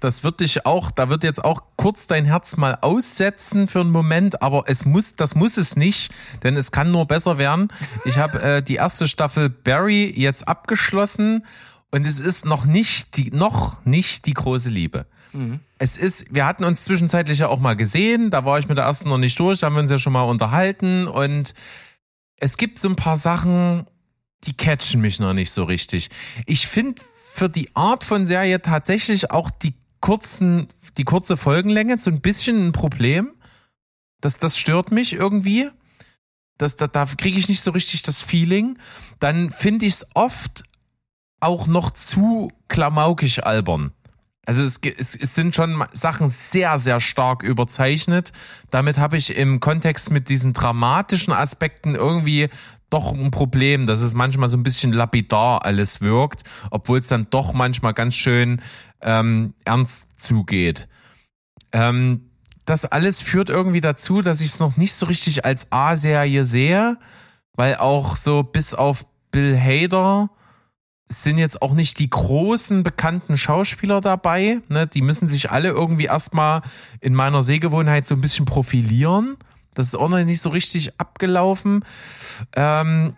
das 0.00 0.24
wird 0.24 0.40
dich 0.40 0.66
auch, 0.66 0.90
da 0.90 1.08
wird 1.08 1.22
jetzt 1.22 1.44
auch 1.44 1.62
kurz 1.76 2.08
dein 2.08 2.24
Herz 2.24 2.56
mal 2.56 2.78
aussetzen 2.80 3.68
für 3.68 3.80
einen 3.80 3.92
Moment, 3.92 4.42
aber 4.42 4.64
es 4.66 4.84
muss, 4.84 5.14
das 5.14 5.36
muss 5.36 5.56
es 5.56 5.76
nicht, 5.76 6.12
denn 6.42 6.56
es 6.56 6.72
kann 6.72 6.90
nur 6.90 7.06
besser 7.06 7.38
werden. 7.38 7.68
Ich 8.04 8.18
habe 8.18 8.42
äh, 8.42 8.62
die 8.62 8.76
erste 8.76 9.06
Staffel 9.06 9.48
Barry 9.48 10.12
jetzt 10.16 10.48
abgeschlossen 10.48 11.44
und 11.92 12.06
es 12.06 12.18
ist 12.18 12.44
noch 12.44 12.64
nicht 12.64 13.16
die, 13.16 13.30
noch 13.30 13.84
nicht 13.84 14.26
die 14.26 14.34
große 14.34 14.70
Liebe. 14.70 15.06
Es 15.78 15.96
ist, 15.96 16.34
wir 16.34 16.44
hatten 16.46 16.64
uns 16.64 16.84
zwischenzeitlich 16.84 17.38
ja 17.38 17.48
auch 17.48 17.60
mal 17.60 17.76
gesehen, 17.76 18.30
da 18.30 18.44
war 18.44 18.58
ich 18.58 18.68
mit 18.68 18.78
der 18.78 18.86
ersten 18.86 19.08
noch 19.08 19.18
nicht 19.18 19.38
durch, 19.38 19.60
da 19.60 19.66
haben 19.66 19.74
wir 19.74 19.80
uns 19.80 19.90
ja 19.90 19.98
schon 19.98 20.12
mal 20.12 20.22
unterhalten 20.22 21.06
und 21.06 21.54
es 22.36 22.56
gibt 22.56 22.80
so 22.80 22.88
ein 22.88 22.96
paar 22.96 23.16
Sachen, 23.16 23.86
die 24.44 24.54
catchen 24.54 25.00
mich 25.00 25.20
noch 25.20 25.32
nicht 25.32 25.52
so 25.52 25.64
richtig. 25.64 26.10
Ich 26.46 26.66
finde 26.66 27.00
für 27.32 27.48
die 27.48 27.74
Art 27.76 28.04
von 28.04 28.26
Serie 28.26 28.60
tatsächlich 28.60 29.30
auch 29.30 29.50
die 29.50 29.74
kurzen, 30.00 30.68
die 30.96 31.04
kurze 31.04 31.36
Folgenlänge 31.36 31.98
so 31.98 32.10
ein 32.10 32.20
bisschen 32.20 32.66
ein 32.66 32.72
Problem. 32.72 33.32
Das, 34.20 34.36
das 34.36 34.58
stört 34.58 34.92
mich 34.92 35.12
irgendwie. 35.12 35.70
Das, 36.58 36.76
da, 36.76 36.88
da 36.88 37.06
kriege 37.06 37.38
ich 37.38 37.48
nicht 37.48 37.62
so 37.62 37.70
richtig 37.70 38.02
das 38.02 38.20
Feeling. 38.20 38.78
Dann 39.20 39.50
finde 39.50 39.86
ich 39.86 39.94
es 39.94 40.06
oft 40.14 40.64
auch 41.42 41.66
noch 41.66 41.90
zu 41.90 42.50
klamaukig 42.68 43.44
albern. 43.44 43.92
Also 44.44 44.62
es, 44.62 44.78
es, 44.78 45.14
es 45.14 45.34
sind 45.34 45.54
schon 45.54 45.84
Sachen 45.92 46.28
sehr, 46.28 46.78
sehr 46.78 47.00
stark 47.00 47.42
überzeichnet. 47.42 48.32
Damit 48.70 48.98
habe 48.98 49.16
ich 49.16 49.36
im 49.36 49.60
Kontext 49.60 50.10
mit 50.10 50.28
diesen 50.28 50.52
dramatischen 50.52 51.32
Aspekten 51.32 51.94
irgendwie 51.94 52.48
doch 52.90 53.12
ein 53.12 53.30
Problem, 53.30 53.86
dass 53.86 54.00
es 54.00 54.14
manchmal 54.14 54.48
so 54.48 54.56
ein 54.56 54.64
bisschen 54.64 54.92
lapidar 54.92 55.64
alles 55.64 56.00
wirkt, 56.00 56.42
obwohl 56.70 56.98
es 56.98 57.08
dann 57.08 57.28
doch 57.30 57.52
manchmal 57.52 57.94
ganz 57.94 58.14
schön 58.14 58.60
ähm, 59.00 59.54
ernst 59.64 60.08
zugeht. 60.16 60.88
Ähm, 61.72 62.30
das 62.64 62.84
alles 62.84 63.20
führt 63.20 63.48
irgendwie 63.48 63.80
dazu, 63.80 64.22
dass 64.22 64.40
ich 64.40 64.48
es 64.48 64.60
noch 64.60 64.76
nicht 64.76 64.94
so 64.94 65.06
richtig 65.06 65.44
als 65.44 65.72
A-Serie 65.72 66.44
sehe, 66.44 66.98
weil 67.54 67.76
auch 67.76 68.16
so 68.16 68.42
bis 68.42 68.74
auf 68.74 69.06
Bill 69.30 69.58
Hader 69.58 70.30
es 71.12 71.22
sind 71.22 71.36
jetzt 71.36 71.60
auch 71.60 71.74
nicht 71.74 71.98
die 71.98 72.08
großen 72.08 72.82
bekannten 72.82 73.36
Schauspieler 73.36 74.00
dabei. 74.00 74.60
Ne? 74.70 74.86
Die 74.86 75.02
müssen 75.02 75.28
sich 75.28 75.50
alle 75.50 75.68
irgendwie 75.68 76.06
erstmal 76.06 76.62
in 77.02 77.14
meiner 77.14 77.42
Sehgewohnheit 77.42 78.06
so 78.06 78.14
ein 78.14 78.22
bisschen 78.22 78.46
profilieren. 78.46 79.36
Das 79.74 79.88
ist 79.88 79.94
auch 79.94 80.08
noch 80.08 80.24
nicht 80.24 80.40
so 80.40 80.48
richtig 80.48 80.98
abgelaufen. 80.98 81.84
Ähm, 82.56 83.14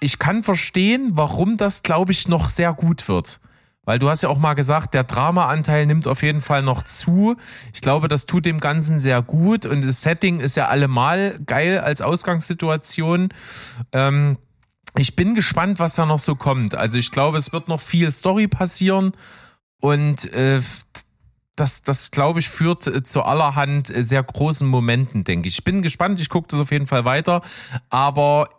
ich 0.00 0.18
kann 0.18 0.42
verstehen, 0.42 1.12
warum 1.14 1.56
das, 1.56 1.82
glaube 1.82 2.12
ich, 2.12 2.28
noch 2.28 2.50
sehr 2.50 2.74
gut 2.74 3.08
wird. 3.08 3.40
Weil 3.86 3.98
du 3.98 4.10
hast 4.10 4.22
ja 4.22 4.28
auch 4.28 4.38
mal 4.38 4.52
gesagt, 4.52 4.92
der 4.92 5.04
Drama-Anteil 5.04 5.86
nimmt 5.86 6.06
auf 6.06 6.22
jeden 6.22 6.42
Fall 6.42 6.60
noch 6.60 6.82
zu. 6.82 7.36
Ich 7.72 7.80
glaube, 7.80 8.08
das 8.08 8.26
tut 8.26 8.44
dem 8.44 8.60
Ganzen 8.60 8.98
sehr 8.98 9.22
gut 9.22 9.64
und 9.64 9.80
das 9.86 10.02
Setting 10.02 10.40
ist 10.40 10.58
ja 10.58 10.68
allemal 10.68 11.40
geil 11.46 11.78
als 11.78 12.02
Ausgangssituation. 12.02 13.30
Ähm, 13.92 14.36
ich 14.96 15.16
bin 15.16 15.34
gespannt, 15.34 15.78
was 15.78 15.94
da 15.94 16.06
noch 16.06 16.18
so 16.18 16.34
kommt. 16.34 16.74
Also 16.74 16.98
ich 16.98 17.10
glaube, 17.10 17.38
es 17.38 17.52
wird 17.52 17.68
noch 17.68 17.80
viel 17.80 18.10
Story 18.10 18.48
passieren 18.48 19.12
und 19.80 20.32
äh, 20.32 20.60
das, 21.56 21.82
das 21.82 22.10
glaube 22.10 22.40
ich, 22.40 22.48
führt 22.48 22.86
äh, 22.86 23.02
zu 23.02 23.22
allerhand 23.22 23.94
äh, 23.94 24.04
sehr 24.04 24.22
großen 24.22 24.66
Momenten, 24.66 25.24
denke 25.24 25.48
ich. 25.48 25.58
Ich 25.58 25.64
bin 25.64 25.82
gespannt, 25.82 26.20
ich 26.20 26.28
gucke 26.28 26.48
das 26.48 26.60
auf 26.60 26.70
jeden 26.70 26.86
Fall 26.86 27.04
weiter, 27.04 27.42
aber 27.88 28.50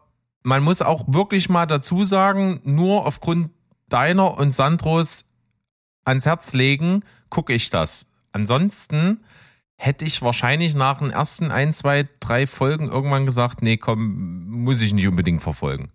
man 0.43 0.63
muss 0.63 0.81
auch 0.81 1.05
wirklich 1.07 1.49
mal 1.49 1.65
dazu 1.65 2.03
sagen, 2.03 2.61
nur 2.63 3.05
aufgrund 3.05 3.51
deiner 3.89 4.37
und 4.37 4.53
Sandros 4.53 5.25
ans 6.03 6.25
Herz 6.25 6.53
legen, 6.53 7.03
gucke 7.29 7.53
ich 7.53 7.69
das. 7.69 8.11
Ansonsten 8.31 9.23
hätte 9.75 10.05
ich 10.05 10.21
wahrscheinlich 10.21 10.75
nach 10.75 10.99
den 10.99 11.11
ersten 11.11 11.51
ein, 11.51 11.73
zwei, 11.73 12.07
drei 12.19 12.47
Folgen 12.47 12.89
irgendwann 12.89 13.25
gesagt, 13.25 13.61
nee, 13.61 13.77
komm, 13.77 14.63
muss 14.63 14.81
ich 14.81 14.93
nicht 14.93 15.07
unbedingt 15.07 15.41
verfolgen. 15.41 15.91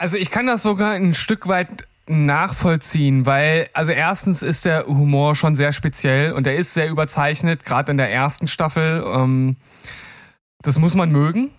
Also 0.00 0.16
ich 0.16 0.30
kann 0.30 0.46
das 0.46 0.62
sogar 0.62 0.92
ein 0.92 1.12
Stück 1.12 1.46
weit 1.46 1.86
nachvollziehen, 2.06 3.26
weil 3.26 3.68
also 3.74 3.92
erstens 3.92 4.42
ist 4.42 4.64
der 4.64 4.86
Humor 4.86 5.36
schon 5.36 5.54
sehr 5.54 5.74
speziell 5.74 6.32
und 6.32 6.46
er 6.46 6.56
ist 6.56 6.72
sehr 6.72 6.88
überzeichnet, 6.88 7.66
gerade 7.66 7.90
in 7.90 7.98
der 7.98 8.10
ersten 8.10 8.48
Staffel. 8.48 9.04
Ähm, 9.06 9.56
das 10.62 10.78
muss 10.78 10.94
man 10.94 11.12
mögen. 11.12 11.50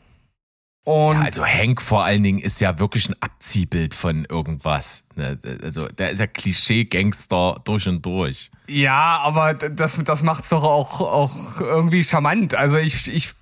Und 0.86 1.17
Ja, 1.17 1.21
also 1.21 1.45
Hank 1.45 1.83
vor 1.83 2.03
allen 2.03 2.24
Dingen 2.24 2.39
ist 2.39 2.60
ja 2.60 2.79
wirklich 2.79 3.10
ein 3.10 3.15
Abziehbild 3.19 3.93
von 3.93 4.25
irgendwas. 4.25 5.03
ne? 5.15 5.38
Also 5.62 5.88
der 5.88 6.10
ist 6.10 6.17
ja 6.17 6.25
Klischee-Gangster 6.25 7.62
durch 7.63 7.88
und 7.88 8.03
durch. 8.03 8.50
Ja, 8.67 9.19
aber 9.24 9.53
das, 9.53 10.03
das 10.03 10.24
macht's 10.24 10.50
doch 10.50 10.63
auch, 10.63 11.00
auch 11.01 11.62
irgendwie 11.62 12.03
charmant. 12.03 12.55
Also 12.55 12.77
ich, 12.77 13.07
ich, 13.13 13.33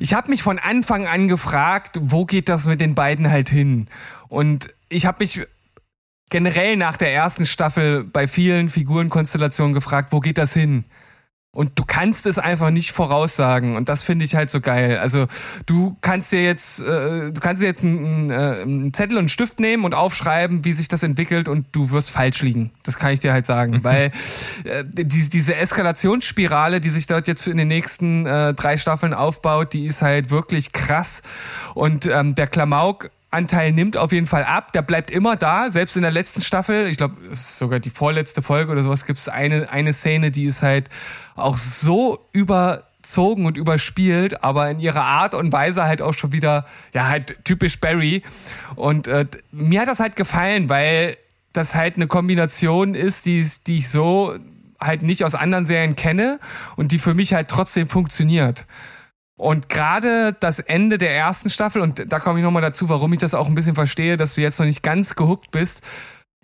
ich 0.00 0.14
habe 0.14 0.30
mich 0.30 0.42
von 0.42 0.58
Anfang 0.58 1.06
an 1.06 1.28
gefragt, 1.28 1.98
wo 2.00 2.24
geht 2.24 2.48
das 2.48 2.64
mit 2.64 2.80
den 2.80 2.94
beiden 2.94 3.30
halt 3.30 3.50
hin? 3.50 3.88
Und 4.30 4.72
ich 4.88 5.06
habe 5.06 5.18
mich 5.20 5.42
generell 6.30 6.76
nach 6.76 6.96
der 6.96 7.12
ersten 7.12 7.44
Staffel 7.44 8.04
bei 8.04 8.28
vielen 8.28 8.68
Figurenkonstellationen 8.70 9.74
gefragt, 9.74 10.12
wo 10.12 10.20
geht 10.20 10.38
das 10.38 10.54
hin? 10.54 10.84
Und 11.52 11.76
du 11.80 11.84
kannst 11.84 12.26
es 12.26 12.38
einfach 12.38 12.70
nicht 12.70 12.92
voraussagen. 12.92 13.74
Und 13.74 13.88
das 13.88 14.04
finde 14.04 14.24
ich 14.24 14.36
halt 14.36 14.50
so 14.50 14.60
geil. 14.60 14.98
Also 14.98 15.26
du 15.66 15.96
kannst 16.00 16.30
dir 16.30 16.44
jetzt, 16.44 16.78
äh, 16.78 17.32
du 17.32 17.40
kannst 17.40 17.60
dir 17.60 17.66
jetzt 17.66 17.82
einen, 17.82 18.30
äh, 18.30 18.60
einen 18.62 18.94
Zettel 18.94 19.16
und 19.16 19.22
einen 19.22 19.28
Stift 19.28 19.58
nehmen 19.58 19.84
und 19.84 19.92
aufschreiben, 19.92 20.64
wie 20.64 20.70
sich 20.70 20.86
das 20.86 21.02
entwickelt 21.02 21.48
und 21.48 21.66
du 21.72 21.90
wirst 21.90 22.10
falsch 22.10 22.42
liegen. 22.42 22.70
Das 22.84 22.98
kann 22.98 23.10
ich 23.10 23.18
dir 23.18 23.32
halt 23.32 23.46
sagen. 23.46 23.82
Weil 23.82 24.12
äh, 24.62 24.84
die, 24.86 25.28
diese 25.28 25.56
Eskalationsspirale, 25.56 26.80
die 26.80 26.90
sich 26.90 27.08
dort 27.08 27.26
jetzt 27.26 27.48
in 27.48 27.56
den 27.56 27.66
nächsten 27.66 28.26
äh, 28.26 28.54
drei 28.54 28.76
Staffeln 28.76 29.12
aufbaut, 29.12 29.72
die 29.72 29.86
ist 29.86 30.02
halt 30.02 30.30
wirklich 30.30 30.70
krass. 30.70 31.22
Und 31.74 32.06
ähm, 32.06 32.36
der 32.36 32.46
Klamauk 32.46 33.10
Anteil 33.30 33.72
nimmt 33.72 33.96
auf 33.96 34.12
jeden 34.12 34.26
Fall 34.26 34.44
ab. 34.44 34.72
Der 34.72 34.82
bleibt 34.82 35.10
immer 35.10 35.36
da, 35.36 35.70
selbst 35.70 35.96
in 35.96 36.02
der 36.02 36.10
letzten 36.10 36.42
Staffel. 36.42 36.88
Ich 36.88 36.96
glaube, 36.96 37.16
sogar 37.34 37.78
die 37.78 37.90
vorletzte 37.90 38.42
Folge 38.42 38.72
oder 38.72 38.82
sowas 38.82 39.06
gibt 39.06 39.18
es 39.18 39.28
eine, 39.28 39.70
eine 39.70 39.92
Szene, 39.92 40.30
die 40.30 40.44
ist 40.44 40.62
halt 40.62 40.90
auch 41.36 41.56
so 41.56 42.26
überzogen 42.32 43.46
und 43.46 43.56
überspielt, 43.56 44.42
aber 44.42 44.70
in 44.70 44.80
ihrer 44.80 45.04
Art 45.04 45.34
und 45.34 45.52
Weise 45.52 45.84
halt 45.84 46.02
auch 46.02 46.14
schon 46.14 46.32
wieder, 46.32 46.66
ja, 46.92 47.06
halt 47.08 47.44
typisch 47.44 47.80
Barry. 47.80 48.22
Und 48.74 49.06
äh, 49.06 49.26
mir 49.52 49.82
hat 49.82 49.88
das 49.88 50.00
halt 50.00 50.16
gefallen, 50.16 50.68
weil 50.68 51.16
das 51.52 51.74
halt 51.74 51.96
eine 51.96 52.06
Kombination 52.06 52.94
ist, 52.94 53.26
die, 53.26 53.48
die 53.66 53.78
ich 53.78 53.88
so 53.88 54.36
halt 54.80 55.02
nicht 55.02 55.24
aus 55.24 55.34
anderen 55.34 55.66
Serien 55.66 55.94
kenne 55.94 56.40
und 56.76 56.92
die 56.92 56.98
für 56.98 57.14
mich 57.14 57.34
halt 57.34 57.48
trotzdem 57.48 57.88
funktioniert. 57.88 58.66
Und 59.40 59.70
gerade 59.70 60.36
das 60.38 60.58
Ende 60.58 60.98
der 60.98 61.16
ersten 61.16 61.48
Staffel, 61.48 61.80
und 61.80 62.12
da 62.12 62.20
komme 62.20 62.38
ich 62.40 62.44
nochmal 62.44 62.60
dazu, 62.60 62.90
warum 62.90 63.10
ich 63.14 63.20
das 63.20 63.32
auch 63.32 63.48
ein 63.48 63.54
bisschen 63.54 63.74
verstehe, 63.74 64.18
dass 64.18 64.34
du 64.34 64.42
jetzt 64.42 64.58
noch 64.58 64.66
nicht 64.66 64.82
ganz 64.82 65.16
gehuckt 65.16 65.50
bist. 65.50 65.82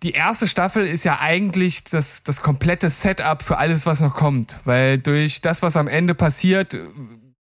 Die 0.02 0.12
erste 0.12 0.48
Staffel 0.48 0.86
ist 0.86 1.04
ja 1.04 1.20
eigentlich 1.20 1.84
das, 1.84 2.22
das 2.22 2.40
komplette 2.40 2.88
Setup 2.88 3.42
für 3.42 3.58
alles, 3.58 3.84
was 3.84 4.00
noch 4.00 4.14
kommt. 4.14 4.60
Weil 4.64 4.96
durch 4.96 5.42
das, 5.42 5.60
was 5.60 5.76
am 5.76 5.88
Ende 5.88 6.14
passiert, 6.14 6.74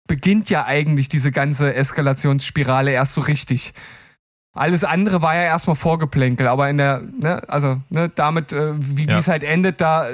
beginnt 0.09 0.51
ja 0.51 0.65
eigentlich 0.67 1.09
diese 1.09 1.31
ganze 1.31 1.73
Eskalationsspirale 1.73 2.91
erst 2.91 3.15
so 3.15 3.21
richtig. 3.21 3.75
Alles 4.55 4.83
andere 4.83 5.23
war 5.23 5.37
ja 5.37 5.43
erstmal 5.43 5.77
Vorgeplänkel, 5.77 6.49
aber 6.49 6.69
in 6.69 6.79
der, 6.79 7.01
ne, 7.01 7.49
also, 7.49 7.81
ne, 7.91 8.09
damit, 8.09 8.53
äh, 8.53 8.73
wie 8.77 9.07
ja. 9.07 9.19
es 9.19 9.29
halt 9.29 9.45
endet, 9.45 9.81
da 9.81 10.09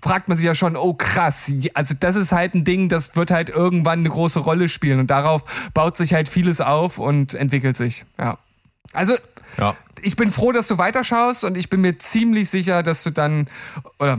fragt 0.00 0.28
man 0.28 0.36
sich 0.36 0.46
ja 0.46 0.54
schon, 0.54 0.76
oh 0.76 0.94
krass, 0.94 1.50
also 1.74 1.94
das 1.98 2.16
ist 2.16 2.32
halt 2.32 2.54
ein 2.54 2.64
Ding, 2.64 2.88
das 2.88 3.16
wird 3.16 3.30
halt 3.30 3.48
irgendwann 3.48 4.00
eine 4.00 4.08
große 4.08 4.38
Rolle 4.38 4.68
spielen 4.68 5.00
und 5.00 5.10
darauf 5.10 5.44
baut 5.74 5.96
sich 5.96 6.14
halt 6.14 6.28
vieles 6.28 6.60
auf 6.60 6.98
und 6.98 7.34
entwickelt 7.34 7.76
sich. 7.76 8.04
Ja. 8.18 8.38
Also 8.92 9.16
ja. 9.58 9.76
ich 10.00 10.16
bin 10.16 10.30
froh, 10.30 10.52
dass 10.52 10.68
du 10.68 10.78
weiterschaust 10.78 11.44
und 11.44 11.56
ich 11.56 11.68
bin 11.68 11.80
mir 11.80 11.98
ziemlich 11.98 12.48
sicher, 12.48 12.82
dass 12.82 13.02
du 13.02 13.10
dann 13.10 13.48
oder 13.98 14.18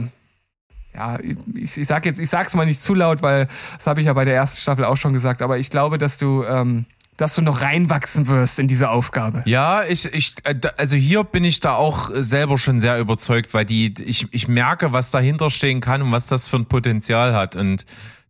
ja, 0.94 1.18
ich, 1.54 1.76
ich 1.76 1.86
sag 1.86 2.04
jetzt, 2.04 2.18
ich 2.18 2.28
sag's 2.28 2.54
mal 2.54 2.66
nicht 2.66 2.82
zu 2.82 2.94
laut, 2.94 3.22
weil 3.22 3.48
das 3.76 3.86
habe 3.86 4.00
ich 4.00 4.06
ja 4.06 4.12
bei 4.12 4.24
der 4.24 4.34
ersten 4.34 4.58
Staffel 4.58 4.84
auch 4.84 4.96
schon 4.96 5.12
gesagt, 5.12 5.40
aber 5.40 5.58
ich 5.58 5.70
glaube, 5.70 5.98
dass 5.98 6.18
du 6.18 6.44
ähm, 6.44 6.84
dass 7.20 7.34
du 7.34 7.42
noch 7.42 7.60
reinwachsen 7.60 8.28
wirst 8.28 8.58
in 8.58 8.66
diese 8.66 8.88
Aufgabe. 8.88 9.42
Ja, 9.44 9.84
ich, 9.84 10.06
ich, 10.06 10.36
äh, 10.44 10.58
also 10.78 10.96
hier 10.96 11.22
bin 11.22 11.44
ich 11.44 11.60
da 11.60 11.74
auch 11.74 12.10
selber 12.14 12.56
schon 12.56 12.80
sehr 12.80 12.98
überzeugt, 12.98 13.52
weil 13.52 13.66
die, 13.66 13.92
ich, 14.02 14.26
ich 14.32 14.48
merke, 14.48 14.94
was 14.94 15.10
dahinter 15.10 15.50
stehen 15.50 15.82
kann 15.82 16.00
und 16.00 16.12
was 16.12 16.26
das 16.26 16.48
für 16.48 16.56
ein 16.56 16.64
Potenzial 16.64 17.34
hat. 17.34 17.56
Und 17.56 17.84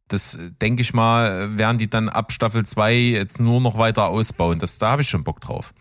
das 0.09 0.37
denke 0.61 0.82
ich 0.82 0.92
mal, 0.92 1.56
werden 1.56 1.78
die 1.78 1.88
dann 1.88 2.09
ab 2.09 2.32
Staffel 2.32 2.66
2 2.66 2.94
jetzt 2.94 3.40
nur 3.40 3.61
noch 3.61 3.78
weiter 3.78 4.09
ausbauen. 4.09 4.59
Das, 4.59 4.78
da 4.78 4.90
habe 4.90 5.02
ich 5.02 5.09
schon 5.09 5.23
Bock 5.23 5.40
drauf. 5.40 5.73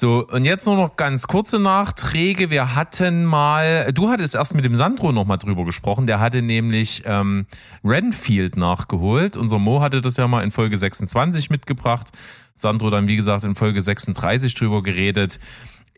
So, 0.00 0.26
und 0.26 0.46
jetzt 0.46 0.66
nur 0.66 0.76
noch 0.76 0.96
ganz 0.96 1.26
kurze 1.26 1.58
Nachträge. 1.58 2.48
Wir 2.48 2.74
hatten 2.74 3.26
mal, 3.26 3.92
du 3.92 4.08
hattest 4.08 4.34
erst 4.34 4.54
mit 4.54 4.64
dem 4.64 4.74
Sandro 4.74 5.12
noch 5.12 5.26
mal 5.26 5.36
drüber 5.36 5.66
gesprochen. 5.66 6.06
Der 6.06 6.20
hatte 6.20 6.40
nämlich 6.40 7.02
ähm, 7.04 7.44
Renfield 7.84 8.56
nachgeholt. 8.56 9.36
Unser 9.36 9.58
Mo 9.58 9.82
hatte 9.82 10.00
das 10.00 10.16
ja 10.16 10.26
mal 10.26 10.42
in 10.42 10.52
Folge 10.52 10.78
26 10.78 11.50
mitgebracht. 11.50 12.06
Sandro 12.54 12.88
dann, 12.88 13.08
wie 13.08 13.16
gesagt, 13.16 13.44
in 13.44 13.54
Folge 13.54 13.82
36 13.82 14.54
drüber 14.54 14.82
geredet. 14.82 15.38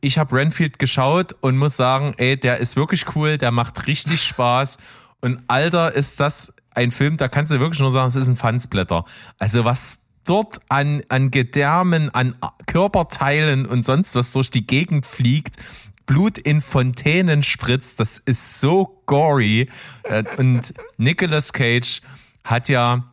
Ich 0.00 0.18
habe 0.18 0.34
Renfield 0.34 0.80
geschaut 0.80 1.36
und 1.40 1.56
muss 1.56 1.76
sagen, 1.76 2.14
ey, 2.16 2.36
der 2.36 2.58
ist 2.58 2.74
wirklich 2.74 3.04
cool, 3.14 3.38
der 3.38 3.52
macht 3.52 3.86
richtig 3.86 4.20
Spaß. 4.26 4.78
Und 5.20 5.44
Alter, 5.46 5.92
ist 5.92 6.18
das 6.18 6.52
ein 6.74 6.90
Film, 6.90 7.18
da 7.18 7.28
kannst 7.28 7.52
du 7.52 7.60
wirklich 7.60 7.78
nur 7.78 7.92
sagen, 7.92 8.08
es 8.08 8.16
ist 8.16 8.26
ein 8.26 8.34
Fansblätter. 8.34 9.04
Also 9.38 9.64
was 9.64 10.01
dort 10.24 10.60
an, 10.68 11.02
an 11.08 11.30
Gedärmen, 11.30 12.10
an 12.10 12.36
Körperteilen 12.66 13.66
und 13.66 13.84
sonst 13.84 14.14
was 14.14 14.32
durch 14.32 14.50
die 14.50 14.66
Gegend 14.66 15.06
fliegt, 15.06 15.56
Blut 16.06 16.38
in 16.38 16.60
Fontänen 16.60 17.42
spritzt, 17.42 18.00
das 18.00 18.18
ist 18.18 18.60
so 18.60 19.02
gory. 19.06 19.68
Äh, 20.02 20.24
und 20.36 20.74
Nicolas 20.96 21.52
Cage 21.52 22.02
hat 22.44 22.68
ja 22.68 23.11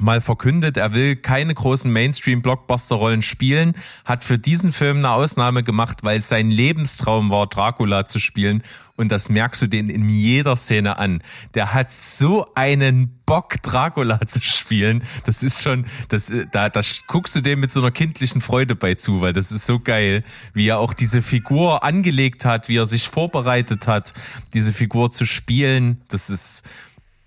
mal 0.00 0.20
verkündet, 0.20 0.76
er 0.76 0.94
will 0.94 1.16
keine 1.16 1.54
großen 1.54 1.92
Mainstream-Blockbuster-Rollen 1.92 3.22
spielen, 3.22 3.74
hat 4.04 4.24
für 4.24 4.38
diesen 4.38 4.72
Film 4.72 4.98
eine 4.98 5.10
Ausnahme 5.10 5.62
gemacht, 5.62 5.98
weil 6.02 6.18
es 6.18 6.28
sein 6.28 6.50
Lebenstraum 6.50 7.30
war, 7.30 7.46
Dracula 7.46 8.06
zu 8.06 8.20
spielen. 8.20 8.62
Und 8.96 9.12
das 9.12 9.28
merkst 9.28 9.60
du 9.60 9.66
den 9.66 9.90
in 9.90 10.08
jeder 10.08 10.56
Szene 10.56 10.98
an. 10.98 11.22
Der 11.54 11.74
hat 11.74 11.92
so 11.92 12.46
einen 12.54 13.20
Bock, 13.26 13.62
Dracula 13.62 14.20
zu 14.26 14.40
spielen. 14.40 15.02
Das 15.26 15.42
ist 15.42 15.62
schon, 15.62 15.84
das, 16.08 16.32
da, 16.52 16.70
da 16.70 16.80
guckst 17.06 17.36
du 17.36 17.40
dem 17.42 17.60
mit 17.60 17.72
so 17.72 17.80
einer 17.80 17.90
kindlichen 17.90 18.40
Freude 18.40 18.74
bei 18.74 18.94
zu, 18.94 19.20
weil 19.20 19.34
das 19.34 19.52
ist 19.52 19.66
so 19.66 19.78
geil, 19.78 20.24
wie 20.54 20.68
er 20.68 20.78
auch 20.78 20.94
diese 20.94 21.20
Figur 21.20 21.84
angelegt 21.84 22.44
hat, 22.44 22.68
wie 22.68 22.78
er 22.78 22.86
sich 22.86 23.08
vorbereitet 23.08 23.86
hat, 23.86 24.14
diese 24.54 24.72
Figur 24.72 25.10
zu 25.10 25.26
spielen. 25.26 26.00
Das 26.08 26.30
ist, 26.30 26.64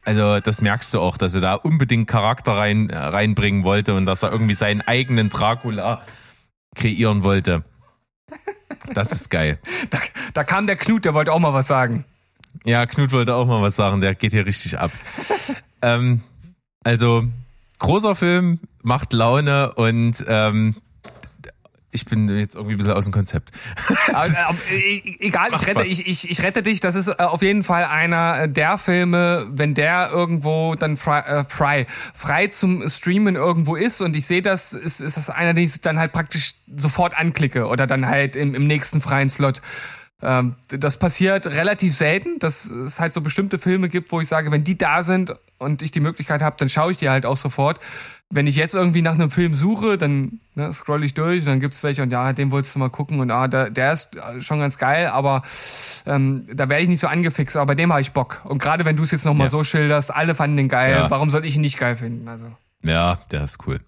also 0.10 0.40
das 0.40 0.60
merkst 0.62 0.92
du 0.96 1.02
auch, 1.02 1.18
dass 1.18 1.36
er 1.36 1.42
da 1.42 1.54
unbedingt 1.54 2.08
Charakter 2.08 2.54
rein, 2.54 2.90
äh, 2.90 2.98
reinbringen 2.98 3.64
wollte 3.64 3.94
und 3.94 4.08
dass 4.08 4.24
er 4.24 4.32
irgendwie 4.32 4.56
seinen 4.56 4.82
eigenen 4.82 5.30
Dracula 5.30 6.02
kreieren 6.76 7.22
wollte. 7.22 7.64
Das 8.96 9.12
ist 9.12 9.30
geil. 9.30 9.60
Da, 9.92 10.00
da 10.34 10.44
kam 10.44 10.66
der 10.66 10.78
Knut, 10.78 11.06
der 11.06 11.14
wollte 11.14 11.32
auch 11.32 11.38
mal 11.38 11.54
was 11.54 11.68
sagen. 11.68 12.06
Ja, 12.64 12.88
Knut 12.88 13.12
wollte 13.12 13.36
auch 13.36 13.46
mal 13.46 13.62
was 13.62 13.76
sagen, 13.76 14.02
der 14.02 14.16
geht 14.16 14.32
hier 14.32 14.48
richtig 14.48 14.80
ab. 14.80 14.92
ähm, 15.84 16.22
also, 16.84 17.26
großer 17.78 18.16
Film, 18.16 18.60
macht 18.82 19.14
Laune 19.14 19.74
und 19.74 20.26
ähm, 20.28 20.76
ich 21.92 22.06
bin 22.06 22.30
jetzt 22.38 22.56
irgendwie 22.56 22.76
ein 22.76 22.78
bisschen 22.78 22.94
aus 22.94 23.06
dem 23.06 23.14
Konzept. 23.14 23.52
E-, 24.72 25.18
egal, 25.20 25.50
ich 25.56 25.66
rette, 25.66 25.84
ich, 25.84 26.08
ich, 26.08 26.30
ich 26.30 26.44
rette 26.44 26.62
dich. 26.62 26.80
Das 26.80 26.96
ist 26.96 27.08
äh, 27.08 27.16
auf 27.18 27.42
jeden 27.42 27.64
Fall 27.64 27.84
einer 27.86 28.48
der 28.48 28.78
Filme, 28.78 29.48
wenn 29.52 29.74
der 29.74 30.10
irgendwo 30.12 30.76
dann 30.76 30.98
frei, 30.98 31.20
äh, 31.20 31.44
frei, 31.46 31.88
frei 32.14 32.48
zum 32.48 32.88
Streamen 32.88 33.36
irgendwo 33.36 33.76
ist 33.76 34.02
und 34.02 34.16
ich 34.16 34.26
sehe 34.26 34.42
das, 34.42 34.74
ist, 34.74 35.02
ist 35.02 35.18
das 35.18 35.30
einer, 35.30 35.54
den 35.54 35.66
ich 35.66 35.82
dann 35.82 36.00
halt 36.00 36.12
praktisch 36.12 36.54
sofort 36.76 37.18
anklicke 37.18 37.66
oder 37.68 37.88
dann 37.88 38.08
halt 38.08 38.36
im, 38.36 38.54
im 38.54 38.68
nächsten 38.68 39.02
freien 39.02 39.30
Slot. 39.30 39.62
Ähm, 40.22 40.56
das 40.68 40.98
passiert 40.98 41.48
relativ 41.48 41.96
selten, 41.96 42.40
dass 42.40 42.66
es 42.66 43.00
halt 43.00 43.14
so 43.14 43.22
bestimmte 43.22 43.58
Filme 43.58 43.90
gibt, 43.90 44.12
wo 44.12 44.20
ich 44.22 44.28
sage, 44.28 44.52
wenn 44.52 44.64
die 44.64 44.78
da 44.78 45.04
sind 45.04 45.36
und 45.58 45.82
ich 45.82 45.92
die 45.92 46.00
Möglichkeit 46.00 46.42
habe, 46.42 46.56
dann 46.60 46.70
schaue 46.70 46.92
ich 46.92 46.98
die 46.98 47.10
halt 47.10 47.26
auch 47.26 47.38
sofort 47.38 47.80
wenn 48.32 48.46
ich 48.46 48.56
jetzt 48.56 48.76
irgendwie 48.76 49.02
nach 49.02 49.16
einem 49.16 49.32
Film 49.32 49.56
suche, 49.56 49.98
dann 49.98 50.40
ne, 50.54 50.72
scroll 50.72 51.04
ich 51.04 51.16
durch 51.16 51.42
und 51.42 51.48
dann 51.48 51.60
gibt's 51.60 51.82
welche 51.82 52.04
und 52.04 52.12
ja, 52.12 52.32
den 52.32 52.52
wolltest 52.52 52.76
du 52.76 52.80
mal 52.80 52.90
gucken 52.90 53.20
und 53.20 53.32
ah, 53.32 53.48
der, 53.48 53.72
der 53.72 53.94
ist 53.94 54.10
schon 54.40 54.60
ganz 54.60 54.78
geil, 54.78 55.08
aber 55.08 55.42
ähm, 56.06 56.46
da 56.54 56.70
wäre 56.70 56.82
ich 56.82 56.90
nicht 56.90 57.00
so 57.00 57.08
angefixt, 57.08 57.58
aber 57.58 57.68
bei 57.68 57.76
dem 57.76 57.92
habe 57.92 58.02
ich 58.02 58.12
Bock. 58.12 58.42
Und 58.44 58.62
gerade 58.62 58.86
wenn 58.86 58.96
du 58.96 59.04
es 59.04 59.12
jetzt 59.12 59.26
nochmal 59.26 59.48
ja. 59.48 59.52
so 59.52 59.64
schilderst, 59.64 60.14
alle 60.14 60.36
fanden 60.36 60.58
den 60.58 60.70
geil, 60.70 60.92
ja. 60.92 61.10
warum 61.10 61.32
soll 61.32 61.44
ich 61.44 61.56
ihn 61.56 61.62
nicht 61.62 61.80
geil 61.80 61.96
finden? 61.96 62.28
Also. 62.28 62.46
Ja, 62.84 63.20
der 63.32 63.44
ist 63.44 63.66
cool. 63.66 63.80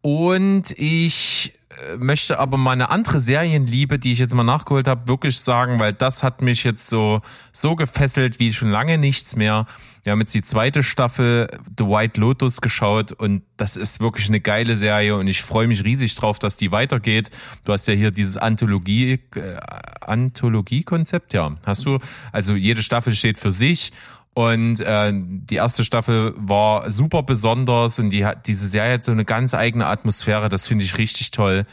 Und 0.00 0.70
ich 0.78 1.52
möchte 1.98 2.38
aber 2.38 2.56
mal 2.56 2.72
eine 2.72 2.90
andere 2.90 3.18
Serienliebe, 3.18 3.98
die 3.98 4.12
ich 4.12 4.18
jetzt 4.18 4.34
mal 4.34 4.44
nachgeholt 4.44 4.88
habe, 4.88 5.08
wirklich 5.08 5.38
sagen, 5.40 5.78
weil 5.78 5.92
das 5.92 6.22
hat 6.22 6.42
mich 6.42 6.64
jetzt 6.64 6.88
so 6.88 7.20
so 7.52 7.76
gefesselt 7.76 8.38
wie 8.38 8.52
schon 8.52 8.70
lange 8.70 8.98
nichts 8.98 9.36
mehr. 9.36 9.66
Wir 10.02 10.12
haben 10.12 10.20
jetzt 10.20 10.34
die 10.34 10.42
zweite 10.42 10.82
Staffel 10.82 11.48
The 11.76 11.84
White 11.84 12.20
Lotus 12.20 12.60
geschaut 12.60 13.12
und 13.12 13.42
das 13.56 13.76
ist 13.76 14.00
wirklich 14.00 14.28
eine 14.28 14.40
geile 14.40 14.76
Serie 14.76 15.16
und 15.16 15.26
ich 15.26 15.42
freue 15.42 15.66
mich 15.66 15.82
riesig 15.84 16.14
drauf, 16.14 16.38
dass 16.38 16.56
die 16.56 16.70
weitergeht. 16.70 17.30
Du 17.64 17.72
hast 17.72 17.88
ja 17.88 17.94
hier 17.94 18.12
dieses 18.12 18.36
Anthologie 18.36 19.20
äh, 19.34 19.56
Anthologie 20.00 20.84
Konzept, 20.84 21.34
ja, 21.34 21.56
hast 21.66 21.84
du? 21.86 21.98
Also 22.30 22.54
jede 22.54 22.82
Staffel 22.82 23.14
steht 23.14 23.38
für 23.38 23.52
sich 23.52 23.92
und 24.36 24.80
äh, 24.80 25.12
die 25.14 25.54
erste 25.54 25.82
Staffel 25.82 26.34
war 26.36 26.90
super 26.90 27.22
besonders 27.22 27.98
und 27.98 28.10
die 28.10 28.26
hat 28.26 28.46
diese 28.46 28.68
Serie 28.68 28.92
hat 28.92 29.02
so 29.04 29.10
eine 29.10 29.24
ganz 29.24 29.54
eigene 29.54 29.86
Atmosphäre, 29.86 30.50
das 30.50 30.66
finde 30.66 30.84
ich 30.84 30.98
richtig 30.98 31.30
toll. 31.30 31.64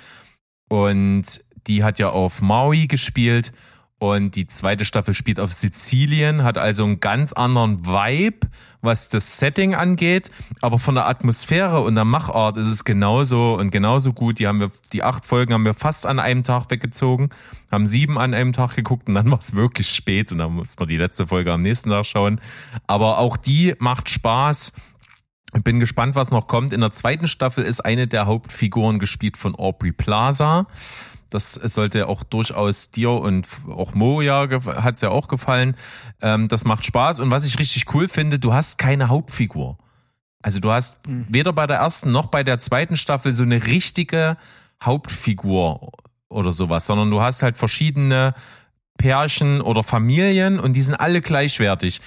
Und 0.70 1.44
die 1.68 1.84
hat 1.84 2.00
ja 2.00 2.12
auf 2.12 2.42
Maui 2.42 2.88
gespielt 2.88 3.52
Und 4.04 4.36
die 4.36 4.48
zweite 4.48 4.84
Staffel 4.84 5.14
spielt 5.14 5.40
auf 5.40 5.54
Sizilien, 5.54 6.44
hat 6.44 6.58
also 6.58 6.84
einen 6.84 7.00
ganz 7.00 7.32
anderen 7.32 7.86
Vibe, 7.86 8.50
was 8.82 9.08
das 9.08 9.40
Setting 9.40 9.76
angeht. 9.76 10.30
Aber 10.60 10.78
von 10.78 10.96
der 10.96 11.08
Atmosphäre 11.08 11.80
und 11.80 11.96
der 11.96 12.04
Machart 12.04 12.58
ist 12.58 12.68
es 12.68 12.84
genauso 12.84 13.54
und 13.54 13.72
genauso 13.72 14.12
gut. 14.12 14.40
Die 14.40 14.48
haben 14.48 14.60
wir, 14.60 14.72
die 14.92 15.04
acht 15.04 15.26
Folgen 15.26 15.54
haben 15.54 15.64
wir 15.64 15.74
fast 15.74 16.06
an 16.06 16.20
einem 16.20 16.44
Tag 16.44 16.70
weggezogen, 16.70 17.30
haben 17.72 17.88
sieben 17.88 18.18
an 18.18 18.34
einem 18.34 18.52
Tag 18.52 18.76
geguckt 18.76 19.08
und 19.08 19.16
dann 19.16 19.32
war 19.32 19.40
es 19.40 19.56
wirklich 19.56 19.88
spät 19.90 20.34
und 20.34 20.40
dann 20.40 20.52
mussten 20.52 20.82
wir 20.82 20.88
die 20.88 20.98
letzte 20.98 21.26
Folge 21.26 21.54
am 21.54 21.62
nächsten 21.62 21.90
Tag 21.90 22.06
schauen. 22.06 22.42
Aber 22.88 23.20
auch 23.20 23.38
die 23.38 23.74
macht 23.80 24.10
Spaß. 24.10 24.74
Ich 25.56 25.64
bin 25.64 25.80
gespannt, 25.80 26.16
was 26.16 26.30
noch 26.30 26.48
kommt. 26.48 26.74
In 26.74 26.82
der 26.82 26.92
zweiten 26.92 27.30
Staffel 27.30 27.64
ist 27.64 27.80
eine 27.80 28.08
der 28.08 28.26
Hauptfiguren 28.26 29.00
gespielt 29.00 29.38
von 29.38 29.56
Aubrey 29.56 29.94
Plaza. 29.94 30.68
Das 31.34 31.54
sollte 31.54 32.08
auch 32.08 32.24
durchaus 32.24 32.92
dir 32.92 33.12
und 33.12 33.48
auch 33.68 33.94
Mo 33.94 34.22
ja 34.22 34.48
hat's 34.66 35.02
ja 35.02 35.10
auch 35.10 35.28
gefallen. 35.28 35.76
Ähm, 36.22 36.48
das 36.48 36.66
macht 36.66 36.86
Spaß 36.86 37.20
und 37.20 37.32
was 37.32 37.46
ich 37.46 37.60
richtig 37.60 37.94
cool 37.94 38.08
finde, 38.08 38.40
du 38.40 38.54
hast 38.54 38.78
keine 38.78 39.10
Hauptfigur. 39.10 39.78
Also 40.44 40.60
du 40.60 40.72
hast 40.72 40.98
weder 41.06 41.54
bei 41.54 41.66
der 41.68 41.78
ersten 41.78 42.12
noch 42.12 42.28
bei 42.28 42.44
der 42.44 42.60
zweiten 42.60 42.98
Staffel 42.98 43.34
so 43.34 43.44
eine 43.44 43.66
richtige 43.66 44.38
Hauptfigur 44.84 45.94
oder 46.30 46.52
sowas, 46.52 46.86
sondern 46.86 47.10
du 47.10 47.22
hast 47.22 47.44
halt 47.44 47.58
verschiedene 47.58 48.34
Pärchen 48.98 49.62
oder 49.62 49.84
Familien 49.84 50.60
und 50.60 50.74
die 50.74 50.82
sind 50.82 50.96
alle 50.96 51.22
gleichwertig. 51.22 52.02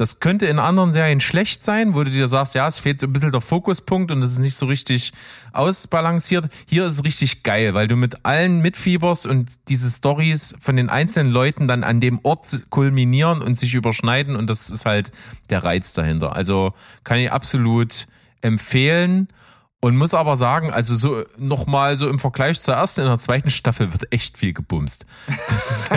Das 0.00 0.18
könnte 0.18 0.46
in 0.46 0.58
anderen 0.58 0.92
Serien 0.92 1.20
schlecht 1.20 1.62
sein, 1.62 1.92
wo 1.92 2.02
du 2.04 2.10
dir 2.10 2.26
sagst, 2.26 2.54
ja, 2.54 2.66
es 2.66 2.78
fehlt 2.78 3.02
ein 3.02 3.12
bisschen 3.12 3.32
der 3.32 3.42
Fokuspunkt 3.42 4.10
und 4.10 4.22
es 4.22 4.32
ist 4.32 4.38
nicht 4.38 4.56
so 4.56 4.64
richtig 4.64 5.12
ausbalanciert. 5.52 6.48
Hier 6.64 6.86
ist 6.86 6.94
es 6.94 7.04
richtig 7.04 7.42
geil, 7.42 7.74
weil 7.74 7.86
du 7.86 7.96
mit 7.96 8.24
allen 8.24 8.62
mitfieberst 8.62 9.26
und 9.26 9.50
diese 9.68 9.90
Stories 9.90 10.54
von 10.58 10.76
den 10.76 10.88
einzelnen 10.88 11.30
Leuten 11.30 11.68
dann 11.68 11.84
an 11.84 12.00
dem 12.00 12.18
Ort 12.22 12.70
kulminieren 12.70 13.42
und 13.42 13.58
sich 13.58 13.74
überschneiden 13.74 14.36
und 14.36 14.48
das 14.48 14.70
ist 14.70 14.86
halt 14.86 15.12
der 15.50 15.64
Reiz 15.64 15.92
dahinter. 15.92 16.34
Also 16.34 16.72
kann 17.04 17.18
ich 17.18 17.30
absolut 17.30 18.06
empfehlen. 18.40 19.28
Und 19.82 19.96
muss 19.96 20.14
aber 20.14 20.36
sagen, 20.36 20.70
also 20.70 20.94
so 20.94 21.24
nochmal 21.36 21.98
so 21.98 22.08
im 22.08 22.18
Vergleich 22.18 22.60
zur 22.60 22.74
ersten, 22.74 23.02
in 23.02 23.06
der 23.06 23.18
zweiten 23.18 23.50
Staffel 23.50 23.92
wird 23.92 24.12
echt 24.14 24.38
viel 24.38 24.54
gebumst. 24.54 25.04
Das 25.48 25.70
ist, 25.70 25.90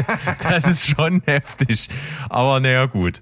das 0.44 0.66
ist 0.66 0.88
schon 0.88 1.22
heftig. 1.26 1.90
Aber 2.30 2.60
naja, 2.60 2.86
gut. 2.86 3.22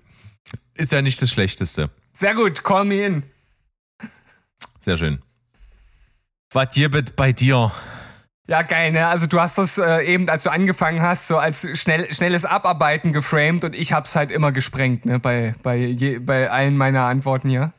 Ist 0.75 0.91
ja 0.91 1.01
nicht 1.01 1.21
das 1.21 1.31
Schlechteste. 1.31 1.89
Sehr 2.13 2.35
gut, 2.35 2.63
call 2.63 2.85
me 2.85 3.05
in. 3.05 3.23
Sehr 4.79 4.97
schön. 4.97 5.21
Was 6.53 6.73
gibt 6.73 7.15
bei 7.15 7.31
dir? 7.31 7.71
Ja, 8.47 8.63
geil, 8.63 8.91
ne? 8.91 9.07
Also 9.07 9.27
du 9.27 9.39
hast 9.39 9.57
das 9.57 9.77
äh, 9.77 10.03
eben, 10.03 10.27
als 10.27 10.43
du 10.43 10.51
angefangen 10.51 11.01
hast, 11.01 11.27
so 11.27 11.37
als 11.37 11.79
schnell, 11.79 12.11
schnelles 12.13 12.43
Abarbeiten 12.43 13.13
geframed 13.13 13.63
und 13.63 13.75
ich 13.75 13.93
hab's 13.93 14.15
halt 14.15 14.31
immer 14.31 14.51
gesprengt, 14.51 15.05
ne? 15.05 15.19
Bei, 15.19 15.55
bei, 15.63 15.77
je, 15.77 16.19
bei 16.19 16.49
allen 16.49 16.75
meiner 16.75 17.03
Antworten 17.03 17.47
hier. 17.47 17.71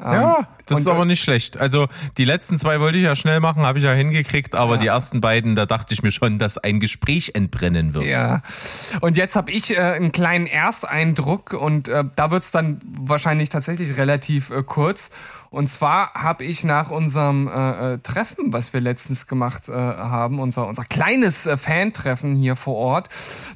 Ähm, 0.00 0.12
Ja, 0.12 0.48
das 0.66 0.80
ist 0.80 0.88
aber 0.88 1.04
nicht 1.04 1.22
schlecht. 1.22 1.56
Also 1.58 1.86
die 2.18 2.24
letzten 2.24 2.58
zwei 2.58 2.80
wollte 2.80 2.98
ich 2.98 3.04
ja 3.04 3.14
schnell 3.14 3.38
machen, 3.40 3.62
habe 3.62 3.78
ich 3.78 3.84
ja 3.84 3.92
hingekriegt, 3.92 4.54
aber 4.54 4.74
Ja. 4.74 4.80
die 4.80 4.86
ersten 4.88 5.20
beiden, 5.20 5.54
da 5.54 5.66
dachte 5.66 5.94
ich 5.94 6.02
mir 6.02 6.10
schon, 6.10 6.38
dass 6.38 6.58
ein 6.58 6.80
Gespräch 6.80 7.32
entbrennen 7.34 7.94
wird. 7.94 8.06
Ja. 8.06 8.42
Und 9.00 9.16
jetzt 9.16 9.36
habe 9.36 9.52
ich 9.52 9.76
äh, 9.76 9.80
einen 9.80 10.10
kleinen 10.10 10.46
Ersteindruck 10.46 11.52
und 11.52 11.88
äh, 11.88 12.04
da 12.16 12.30
wird's 12.30 12.50
dann 12.50 12.78
wahrscheinlich 12.84 13.50
tatsächlich 13.50 13.96
relativ 13.96 14.50
äh, 14.50 14.62
kurz. 14.64 15.10
Und 15.50 15.68
zwar 15.70 16.12
habe 16.14 16.42
ich 16.42 16.64
nach 16.64 16.90
unserem 16.90 17.46
äh, 17.46 17.94
äh, 17.94 17.98
Treffen, 17.98 18.52
was 18.52 18.72
wir 18.72 18.80
letztens 18.80 19.28
gemacht 19.28 19.68
äh, 19.68 19.72
haben, 19.72 20.40
unser, 20.40 20.66
unser 20.66 20.84
kleines 20.84 21.46
äh, 21.46 21.56
Fan-Treffen 21.56 22.34
hier 22.34 22.56
vor 22.56 22.74
Ort, 22.74 23.08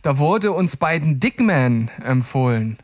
da 0.03 0.19
wurde 0.19 0.53
uns 0.53 0.77
beiden 0.77 1.19
Dickman 1.19 1.91
empfohlen. 2.01 2.79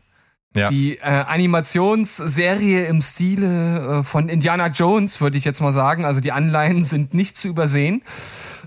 Ja. 0.55 0.69
Die 0.69 0.97
äh, 0.97 1.01
Animationsserie 1.01 2.85
im 2.85 3.01
Stile 3.01 3.99
äh, 3.99 4.03
von 4.03 4.29
Indiana 4.29 4.67
Jones, 4.67 5.19
würde 5.19 5.37
ich 5.37 5.43
jetzt 5.43 5.59
mal 5.59 5.73
sagen. 5.73 6.05
Also 6.05 6.21
die 6.21 6.31
Anleihen 6.31 6.83
sind 6.83 7.13
nicht 7.13 7.37
zu 7.37 7.49
übersehen. 7.49 8.01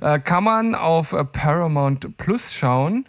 Äh, 0.01 0.21
kann 0.21 0.45
man 0.45 0.75
auf 0.75 1.15
äh, 1.15 1.25
Paramount 1.25 2.17
Plus 2.19 2.55
schauen. 2.55 3.07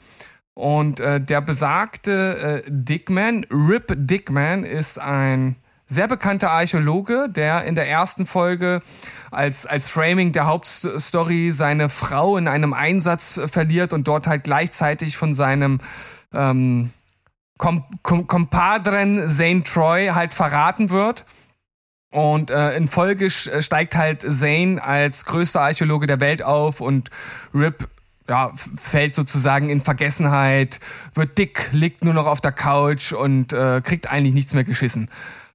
Und 0.54 1.02
äh, 1.02 1.22
der 1.22 1.42
besagte 1.42 2.64
äh, 2.66 2.70
Dickman, 2.70 3.46
Rip 3.52 3.94
Dickman, 3.96 4.64
ist 4.64 4.98
ein 4.98 5.58
sehr 5.88 6.08
bekannter 6.08 6.52
Archäologe, 6.52 7.28
der 7.30 7.66
in 7.66 7.76
der 7.76 7.90
ersten 7.90 8.26
Folge 8.26 8.82
als, 9.32 9.66
als 9.66 9.90
Framing 9.90 10.32
der 10.32 10.46
Hauptstory 10.46 11.52
seine 11.52 11.90
Frau 11.90 12.38
in 12.38 12.48
einem 12.48 12.74
Einsatz 12.74 13.38
äh, 13.38 13.48
verliert 13.50 13.92
und 13.92 14.08
dort 14.08 14.28
halt 14.28 14.46
gleichzeitig 14.46 15.18
von 15.18 15.34
seinem 15.34 15.80
ähm, 16.34 16.92
Kom 17.60 17.84
Kom 18.02 18.26
Kompadren 18.26 19.30
Zane 19.30 19.64
Troy 19.64 20.08
halt 20.08 20.34
verraten 20.34 20.90
wird. 20.90 21.26
Und 22.12 22.50
äh, 22.50 22.76
in 22.76 22.88
Folge 22.88 23.26
äh, 23.26 23.62
steigt 23.62 23.96
halt 23.96 24.22
Zane 24.22 24.82
als 24.82 25.26
größter 25.26 25.62
Archäologe 25.62 26.08
der 26.08 26.20
Welt 26.20 26.42
auf 26.42 26.82
und 26.82 27.12
Rip 27.54 27.88
ja, 28.28 28.52
fällt 28.76 29.16
sozusagen 29.16 29.70
in 29.70 29.82
Vergessenheit, 29.82 30.80
wird 31.16 31.38
dick, 31.38 31.70
liegt 31.72 32.04
nur 32.04 32.14
noch 32.14 32.28
auf 32.28 32.42
der 32.42 32.52
Couch 32.52 33.12
und 33.12 33.54
äh, 33.54 33.82
kriegt 33.84 34.10
eigentlich 34.10 34.34
nichts 34.34 34.54
mehr 34.54 34.64
geschissen. 34.64 35.10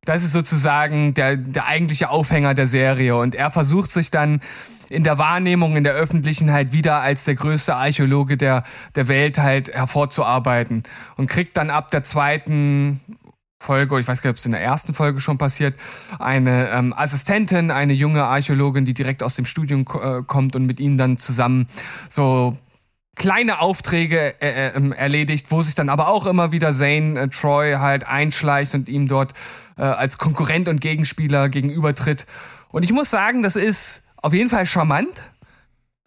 Das 0.04 0.22
ist 0.22 0.32
sozusagen 0.32 1.14
der, 1.14 1.36
der 1.36 1.66
eigentliche 1.66 2.10
Aufhänger 2.10 2.54
der 2.54 2.66
Serie. 2.66 3.16
Und 3.16 3.34
er 3.34 3.50
versucht 3.50 3.90
sich 3.90 4.10
dann 4.10 4.40
in 4.94 5.04
der 5.04 5.18
Wahrnehmung, 5.18 5.76
in 5.76 5.85
der 5.85 5.94
öffentlichen 5.94 6.52
halt 6.52 6.72
wieder 6.72 7.00
als 7.00 7.24
der 7.24 7.35
größte 7.35 7.74
Archäologe 7.74 8.37
der, 8.37 8.64
der 8.94 9.09
Welt 9.09 9.38
halt 9.38 9.72
hervorzuarbeiten. 9.72 10.85
Und 11.16 11.28
kriegt 11.28 11.57
dann 11.57 11.70
ab 11.70 11.90
der 11.90 12.04
zweiten 12.04 13.00
Folge, 13.61 13.98
ich 13.98 14.07
weiß 14.07 14.22
gar 14.22 14.30
nicht, 14.30 14.37
ob 14.37 14.38
es 14.38 14.46
in 14.46 14.52
der 14.52 14.61
ersten 14.61 14.94
Folge 14.94 15.20
schon 15.20 15.38
passiert, 15.38 15.78
eine 16.18 16.70
ähm, 16.70 16.92
Assistentin, 16.96 17.70
eine 17.70 17.94
junge 17.94 18.22
Archäologin, 18.24 18.85
die 18.85 18.94
direkt 18.94 19.22
aus 19.22 19.35
dem 19.35 19.46
Studium 19.46 19.87
äh, 20.00 20.22
kommt 20.22 20.54
und 20.54 20.66
mit 20.66 20.80
ihnen 20.80 20.98
dann 20.98 21.18
zusammen 21.18 21.66
so 22.11 22.57
kleine 23.16 23.61
Aufträge 23.61 24.40
äh, 24.40 24.68
äh, 24.68 24.76
ähm, 24.76 24.92
erledigt, 24.92 25.50
wo 25.50 25.62
sich 25.62 25.74
dann 25.74 25.88
aber 25.88 26.09
auch 26.09 26.26
immer 26.26 26.52
wieder 26.52 26.72
Zane 26.72 27.18
äh, 27.18 27.28
Troy 27.28 27.74
halt 27.74 28.07
einschleicht 28.07 28.74
und 28.74 28.88
ihm 28.88 29.09
dort 29.09 29.33
äh, 29.76 29.83
als 29.83 30.18
Konkurrent 30.18 30.68
und 30.68 30.80
Gegenspieler 30.80 31.48
gegenübertritt. 31.48 32.26
Und 32.70 32.83
ich 32.83 32.92
muss 32.92 33.11
sagen, 33.11 33.42
das 33.42 33.57
ist 33.57 34.03
auf 34.24 34.32
jeden 34.32 34.48
Fall 34.48 34.64
charmant. 34.64 35.30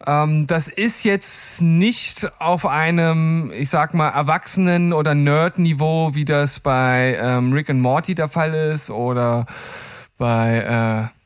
Ähm, 0.04 0.48
das 0.48 0.66
ist 0.66 1.04
jetzt 1.04 1.62
nicht 1.62 2.28
auf 2.40 2.66
einem, 2.66 3.52
ich 3.52 3.70
sag 3.70 3.94
mal, 3.94 4.08
Erwachsenen- 4.08 4.92
oder 4.92 5.14
Nerd-Niveau, 5.14 6.14
wie 6.14 6.24
das 6.24 6.58
bei 6.58 7.16
ähm, 7.20 7.52
Rick 7.52 7.70
and 7.70 7.80
Morty 7.80 8.16
der 8.16 8.28
Fall 8.28 8.54
ist 8.54 8.90
oder 8.90 9.46
bei, 10.16 11.10
äh, 11.10 11.16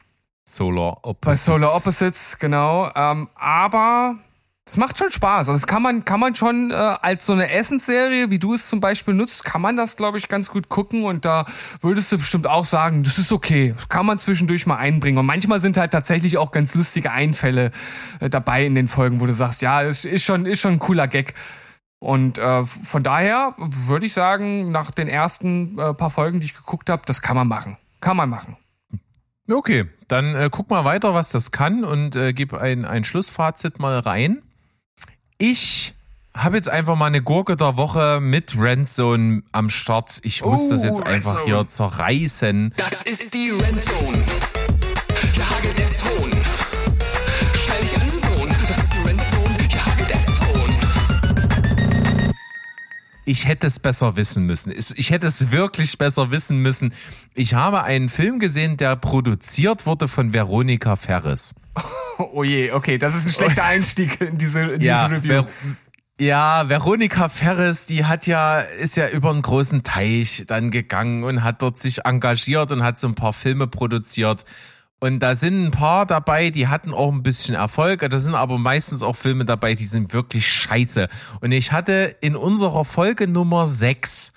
Solar 0.44 0.98
bei 1.02 1.08
Opposite. 1.08 1.44
Solar 1.44 1.74
Opposites, 1.74 2.38
genau. 2.38 2.90
Ähm, 2.94 3.30
aber 3.36 4.16
es 4.64 4.76
macht 4.76 4.96
schon 4.96 5.10
Spaß. 5.10 5.48
Also 5.48 5.52
das 5.52 5.66
kann 5.66 5.82
man, 5.82 6.04
kann 6.04 6.20
man 6.20 6.36
schon 6.36 6.70
äh, 6.70 6.74
als 6.74 7.26
so 7.26 7.32
eine 7.32 7.50
Essensserie, 7.50 8.30
wie 8.30 8.38
du 8.38 8.54
es 8.54 8.68
zum 8.68 8.80
Beispiel 8.80 9.12
nutzt, 9.12 9.44
kann 9.44 9.60
man 9.60 9.76
das, 9.76 9.96
glaube 9.96 10.18
ich, 10.18 10.28
ganz 10.28 10.50
gut 10.50 10.68
gucken. 10.68 11.04
Und 11.04 11.24
da 11.24 11.46
würdest 11.80 12.12
du 12.12 12.18
bestimmt 12.18 12.46
auch 12.46 12.64
sagen, 12.64 13.02
das 13.02 13.18
ist 13.18 13.32
okay. 13.32 13.74
Das 13.74 13.88
kann 13.88 14.06
man 14.06 14.18
zwischendurch 14.18 14.66
mal 14.66 14.76
einbringen. 14.76 15.18
Und 15.18 15.26
manchmal 15.26 15.60
sind 15.60 15.76
halt 15.76 15.90
tatsächlich 15.90 16.38
auch 16.38 16.52
ganz 16.52 16.74
lustige 16.74 17.10
Einfälle 17.10 17.72
äh, 18.20 18.30
dabei 18.30 18.64
in 18.64 18.74
den 18.74 18.86
Folgen, 18.86 19.20
wo 19.20 19.26
du 19.26 19.32
sagst, 19.32 19.62
ja, 19.62 19.82
es 19.82 20.04
ist 20.04 20.24
schon, 20.24 20.46
ist 20.46 20.60
schon 20.60 20.74
ein 20.74 20.78
cooler 20.78 21.08
Gag. 21.08 21.34
Und 21.98 22.38
äh, 22.38 22.64
von 22.64 23.02
daher 23.02 23.54
würde 23.58 24.06
ich 24.06 24.12
sagen, 24.12 24.70
nach 24.70 24.90
den 24.90 25.08
ersten 25.08 25.78
äh, 25.78 25.92
paar 25.92 26.10
Folgen, 26.10 26.40
die 26.40 26.46
ich 26.46 26.54
geguckt 26.54 26.88
habe, 26.88 27.02
das 27.04 27.20
kann 27.20 27.36
man 27.36 27.48
machen. 27.48 27.78
Kann 28.00 28.16
man 28.16 28.28
machen. 28.28 28.56
Okay, 29.50 29.86
dann 30.06 30.34
äh, 30.34 30.48
guck 30.50 30.70
mal 30.70 30.84
weiter, 30.84 31.14
was 31.14 31.30
das 31.30 31.50
kann 31.50 31.84
und 31.84 32.16
äh, 32.16 32.32
gib 32.32 32.54
ein, 32.54 32.84
ein 32.84 33.04
Schlussfazit 33.04 33.80
mal 33.80 33.98
rein. 33.98 34.42
Ich 35.44 35.92
habe 36.36 36.54
jetzt 36.54 36.68
einfach 36.68 36.94
mal 36.94 37.06
eine 37.06 37.20
Gurke 37.20 37.56
der 37.56 37.76
Woche 37.76 38.20
mit 38.20 38.56
Rendzone 38.56 39.42
am 39.50 39.70
Start. 39.70 40.20
Ich 40.22 40.44
muss 40.44 40.68
das 40.68 40.84
jetzt 40.84 41.02
einfach 41.02 41.38
Rendzone. 41.38 41.44
hier 41.44 41.68
zerreißen. 41.68 42.72
Das 42.76 43.02
ist 43.02 43.34
die 43.34 43.50
Rentzone. 43.50 44.22
Ich 53.24 53.46
hätte 53.46 53.68
es 53.68 53.78
besser 53.78 54.16
wissen 54.16 54.46
müssen. 54.46 54.72
Ich 54.96 55.10
hätte 55.10 55.26
es 55.28 55.52
wirklich 55.52 55.96
besser 55.96 56.30
wissen 56.30 56.60
müssen. 56.60 56.92
Ich 57.34 57.54
habe 57.54 57.84
einen 57.84 58.08
Film 58.08 58.40
gesehen, 58.40 58.76
der 58.76 58.96
produziert 58.96 59.86
wurde 59.86 60.08
von 60.08 60.32
Veronika 60.32 60.96
Ferris. 60.96 61.54
Oh 62.18 62.44
je, 62.44 62.70
okay, 62.70 62.98
das 62.98 63.14
ist 63.16 63.26
ein 63.26 63.32
schlechter 63.32 63.64
Einstieg 63.64 64.20
in 64.20 64.36
diese, 64.36 64.60
in 64.60 64.80
diese 64.80 65.10
Review. 65.10 65.42
Ver 65.42 65.46
ja, 66.20 66.68
Veronika 66.68 67.28
Ferris, 67.28 67.86
die 67.86 68.04
hat 68.04 68.26
ja, 68.26 68.60
ist 68.60 68.96
ja 68.96 69.08
über 69.08 69.30
einen 69.30 69.42
großen 69.42 69.82
Teich 69.82 70.44
dann 70.46 70.70
gegangen 70.70 71.24
und 71.24 71.42
hat 71.42 71.62
dort 71.62 71.78
sich 71.78 72.04
engagiert 72.04 72.70
und 72.70 72.84
hat 72.84 72.98
so 72.98 73.08
ein 73.08 73.14
paar 73.14 73.32
Filme 73.32 73.66
produziert. 73.66 74.44
Und 75.02 75.18
da 75.18 75.34
sind 75.34 75.64
ein 75.64 75.70
paar 75.72 76.06
dabei, 76.06 76.50
die 76.50 76.68
hatten 76.68 76.94
auch 76.94 77.10
ein 77.10 77.24
bisschen 77.24 77.56
Erfolg. 77.56 78.08
Da 78.08 78.18
sind 78.20 78.36
aber 78.36 78.56
meistens 78.56 79.02
auch 79.02 79.16
Filme 79.16 79.44
dabei, 79.44 79.74
die 79.74 79.86
sind 79.86 80.12
wirklich 80.12 80.46
scheiße. 80.46 81.08
Und 81.40 81.50
ich 81.50 81.72
hatte 81.72 82.14
in 82.20 82.36
unserer 82.36 82.84
Folge 82.84 83.26
Nummer 83.26 83.66
6, 83.66 84.32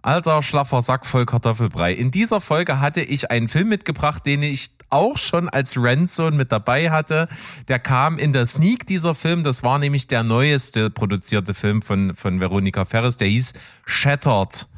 alter 0.00 0.44
schlaffer 0.44 0.80
Sack 0.80 1.06
voll 1.06 1.26
Kartoffelbrei, 1.26 1.92
in 1.92 2.12
dieser 2.12 2.40
Folge 2.40 2.78
hatte 2.78 3.00
ich 3.00 3.32
einen 3.32 3.48
Film 3.48 3.68
mitgebracht, 3.68 4.24
den 4.24 4.44
ich 4.44 4.70
auch 4.90 5.18
schon 5.18 5.48
als 5.48 5.74
Ranzone 5.76 6.36
mit 6.36 6.52
dabei 6.52 6.92
hatte. 6.92 7.26
Der 7.66 7.80
kam 7.80 8.16
in 8.16 8.32
der 8.32 8.46
Sneak, 8.46 8.86
dieser 8.86 9.16
Film. 9.16 9.42
Das 9.42 9.64
war 9.64 9.80
nämlich 9.80 10.06
der 10.06 10.22
neueste 10.22 10.90
produzierte 10.90 11.52
Film 11.52 11.82
von, 11.82 12.14
von 12.14 12.38
Veronika 12.38 12.84
Ferris. 12.84 13.16
Der 13.16 13.26
hieß 13.26 13.54
Shattered. 13.86 14.68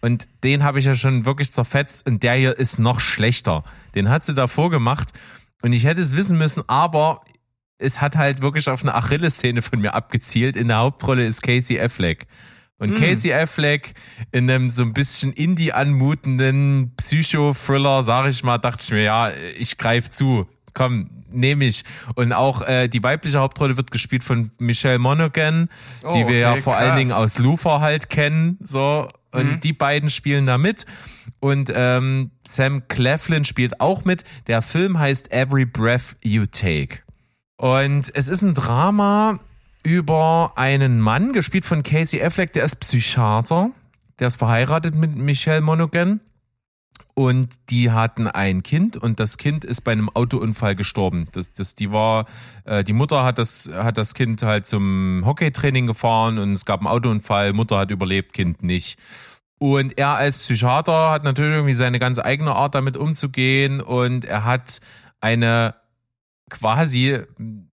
Und 0.00 0.26
den 0.42 0.64
habe 0.64 0.80
ich 0.80 0.84
ja 0.86 0.96
schon 0.96 1.26
wirklich 1.26 1.52
zerfetzt 1.52 2.08
und 2.08 2.24
der 2.24 2.34
hier 2.34 2.58
ist 2.58 2.80
noch 2.80 2.98
schlechter. 2.98 3.62
Den 3.94 4.08
hat 4.08 4.24
sie 4.24 4.34
davor 4.34 4.70
gemacht 4.70 5.08
und 5.62 5.72
ich 5.72 5.84
hätte 5.84 6.00
es 6.00 6.16
wissen 6.16 6.38
müssen, 6.38 6.62
aber 6.68 7.22
es 7.78 8.00
hat 8.00 8.16
halt 8.16 8.42
wirklich 8.42 8.68
auf 8.68 8.82
eine 8.82 8.94
Achillessehne 8.94 9.62
von 9.62 9.80
mir 9.80 9.94
abgezielt. 9.94 10.56
In 10.56 10.68
der 10.68 10.78
Hauptrolle 10.78 11.26
ist 11.26 11.42
Casey 11.42 11.80
Affleck. 11.80 12.26
Und 12.78 12.94
Casey 12.96 13.32
Affleck 13.32 13.94
in 14.32 14.50
einem 14.50 14.70
so 14.70 14.82
ein 14.82 14.92
bisschen 14.92 15.32
indie 15.32 15.72
anmutenden 15.72 16.92
Psycho-Thriller, 16.96 18.02
sag 18.02 18.28
ich 18.28 18.42
mal, 18.42 18.58
dachte 18.58 18.82
ich 18.82 18.90
mir, 18.90 19.02
ja, 19.02 19.30
ich 19.56 19.78
greif 19.78 20.10
zu. 20.10 20.48
Komm, 20.74 21.10
nehme 21.30 21.64
ich. 21.64 21.84
Und 22.16 22.32
auch 22.32 22.62
äh, 22.62 22.88
die 22.88 23.02
weibliche 23.02 23.38
Hauptrolle 23.38 23.76
wird 23.76 23.92
gespielt 23.92 24.24
von 24.24 24.50
Michelle 24.58 24.98
Monaghan, 24.98 25.68
die 26.02 26.06
Oh, 26.06 26.28
wir 26.28 26.38
ja 26.38 26.52
okay, 26.52 26.60
vor 26.60 26.76
allen 26.76 26.88
krass. 26.90 26.98
Dingen 26.98 27.12
aus 27.12 27.38
Luther 27.38 27.80
halt 27.80 28.10
kennen. 28.10 28.58
So. 28.64 29.06
Und 29.32 29.64
die 29.64 29.72
beiden 29.72 30.10
spielen 30.10 30.46
da 30.46 30.58
mit. 30.58 30.86
Und 31.40 31.72
ähm, 31.74 32.30
Sam 32.46 32.86
Cleflin 32.88 33.44
spielt 33.44 33.80
auch 33.80 34.04
mit. 34.04 34.24
Der 34.46 34.62
Film 34.62 34.98
heißt 34.98 35.32
Every 35.32 35.64
Breath 35.64 36.16
You 36.22 36.46
Take. 36.46 36.98
Und 37.56 38.10
es 38.14 38.28
ist 38.28 38.42
ein 38.42 38.54
Drama 38.54 39.38
über 39.84 40.52
einen 40.56 41.00
Mann, 41.00 41.32
gespielt 41.32 41.64
von 41.64 41.82
Casey 41.82 42.22
Affleck, 42.22 42.52
der 42.52 42.64
ist 42.64 42.76
Psychiater. 42.76 43.70
Der 44.18 44.28
ist 44.28 44.36
verheiratet 44.36 44.94
mit 44.94 45.16
Michelle 45.16 45.60
Monaghan. 45.60 46.20
Und 47.14 47.54
die 47.68 47.90
hatten 47.90 48.26
ein 48.26 48.62
Kind 48.62 48.96
und 48.96 49.20
das 49.20 49.36
Kind 49.36 49.64
ist 49.64 49.82
bei 49.82 49.92
einem 49.92 50.08
Autounfall 50.08 50.74
gestorben. 50.74 51.28
Das, 51.32 51.52
das, 51.52 51.74
die 51.74 51.92
war, 51.92 52.24
äh, 52.64 52.84
die 52.84 52.94
Mutter 52.94 53.22
hat 53.22 53.36
das, 53.36 53.70
hat 53.70 53.98
das 53.98 54.14
Kind 54.14 54.42
halt 54.42 54.66
zum 54.66 55.22
Hockeytraining 55.26 55.86
gefahren 55.86 56.38
und 56.38 56.54
es 56.54 56.64
gab 56.64 56.80
einen 56.80 56.86
Autounfall. 56.86 57.52
Mutter 57.52 57.78
hat 57.78 57.90
überlebt, 57.90 58.32
Kind 58.32 58.62
nicht. 58.62 58.98
Und 59.58 59.98
er 59.98 60.16
als 60.16 60.38
Psychiater 60.38 61.10
hat 61.10 61.22
natürlich 61.22 61.52
irgendwie 61.52 61.74
seine 61.74 61.98
ganz 61.98 62.18
eigene 62.18 62.54
Art 62.54 62.74
damit 62.74 62.96
umzugehen 62.96 63.80
und 63.80 64.24
er 64.24 64.44
hat 64.44 64.80
eine 65.20 65.74
quasi 66.50 67.20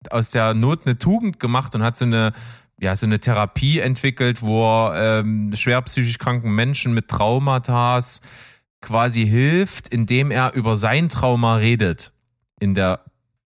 aus 0.10 0.32
der 0.32 0.54
Not 0.54 0.86
eine 0.86 0.98
Tugend 0.98 1.40
gemacht 1.40 1.76
und 1.76 1.84
hat 1.84 1.98
so 1.98 2.06
eine 2.06 2.34
ja 2.80 2.96
so 2.96 3.06
eine 3.06 3.20
Therapie 3.20 3.80
entwickelt, 3.80 4.42
wo 4.42 4.66
er 4.66 5.20
ähm, 5.20 5.54
schwer 5.56 5.82
psychisch 5.84 6.18
kranken 6.18 6.56
Menschen 6.56 6.94
mit 6.94 7.08
Traumatas 7.08 8.22
quasi 8.86 9.28
hilft, 9.28 9.88
indem 9.90 10.32
er 10.32 10.54
über 10.54 10.78
sein 10.78 11.10
Trauma 11.10 11.56
redet 11.56 12.14
in 12.60 12.76
der 12.76 13.02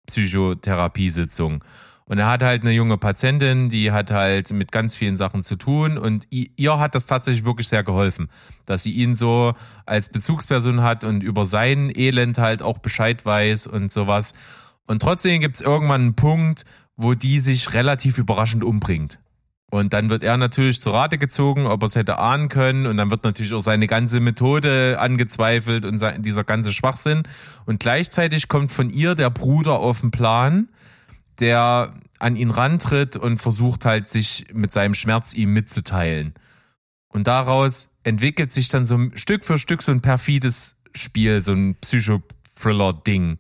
Psychotherapiesitzung. 0.07 1.63
Und 2.07 2.19
er 2.19 2.29
hat 2.29 2.43
halt 2.43 2.63
eine 2.63 2.71
junge 2.71 2.99
Patientin, 2.99 3.69
die 3.69 3.91
hat 3.91 4.11
halt 4.13 4.53
mit 4.53 4.71
ganz 4.71 4.97
vielen 4.97 5.17
Sachen 5.17 5.43
zu 5.43 5.57
tun 5.57 5.99
und 5.99 6.27
ihr 6.31 6.79
hat 6.79 6.95
das 6.95 7.07
tatsächlich 7.07 7.45
wirklich 7.45 7.69
sehr 7.69 7.83
geholfen, 7.83 8.29
dass 8.65 8.85
sie 8.85 8.93
ihn 8.93 9.17
so 9.17 9.55
als 9.87 10.09
Bezugsperson 10.09 10.83
hat 10.83 11.03
und 11.03 11.23
über 11.23 11.47
sein 11.47 11.93
Elend 11.95 12.39
halt 12.39 12.63
auch 12.63 12.79
Bescheid 12.79 13.25
weiß 13.27 13.67
und 13.67 13.91
sowas. 13.91 14.35
Und 14.87 15.03
trotzdem 15.03 15.41
gibt's 15.41 15.61
irgendwann 15.61 16.03
einen 16.03 16.17
Punkt, 16.17 16.65
wo 16.97 17.15
die 17.15 17.41
sich 17.41 17.75
relativ 17.75 18.19
überraschend 18.19 18.63
umbringt. 18.63 19.19
Und 19.71 19.93
dann 19.93 20.11
wird 20.11 20.23
er 20.23 20.37
natürlich 20.37 20.81
zu 20.81 20.91
Rate 20.91 21.19
gezogen, 21.19 21.67
ob 21.67 21.83
er 21.83 21.87
es 21.87 21.97
hätte 21.97 22.19
ahnen 22.19 22.49
können. 22.49 22.87
Und 22.87 22.97
dann 22.97 23.11
wird 23.11 23.25
natürlich 23.25 23.53
auch 23.53 23.61
seine 23.61 23.89
ganze 23.89 24.21
Methode 24.21 24.99
angezweifelt 25.01 25.85
und 25.85 26.01
dieser 26.19 26.45
ganze 26.45 26.73
Schwachsinn. 26.73 27.25
Und 27.65 27.81
gleichzeitig 27.81 28.49
kommt 28.49 28.71
von 28.71 28.91
ihr 28.91 29.15
der 29.17 29.31
Bruder 29.31 29.81
auf 29.81 30.01
den 30.01 30.13
Plan, 30.13 30.69
der 31.41 31.95
an 32.19 32.37
ihn 32.37 32.51
rantritt 32.51 33.17
und 33.17 33.39
versucht 33.39 33.85
halt, 33.85 34.07
sich 34.07 34.47
mit 34.53 34.73
seinem 34.73 34.95
Schmerz 34.95 35.35
ihm 35.35 35.53
mitzuteilen. 35.53 36.35
Und 37.09 37.27
daraus 37.27 37.91
entwickelt 38.05 38.53
sich 38.53 38.69
dann 38.69 38.87
so 38.87 38.99
Stück 39.15 39.45
für 39.45 39.59
Stück 39.59 39.83
so 39.83 39.91
ein 39.91 40.01
perfides 40.01 40.77
Spiel, 40.95 41.41
so 41.41 41.53
ein 41.53 41.75
Psycho-Thriller-Ding. 41.81 43.39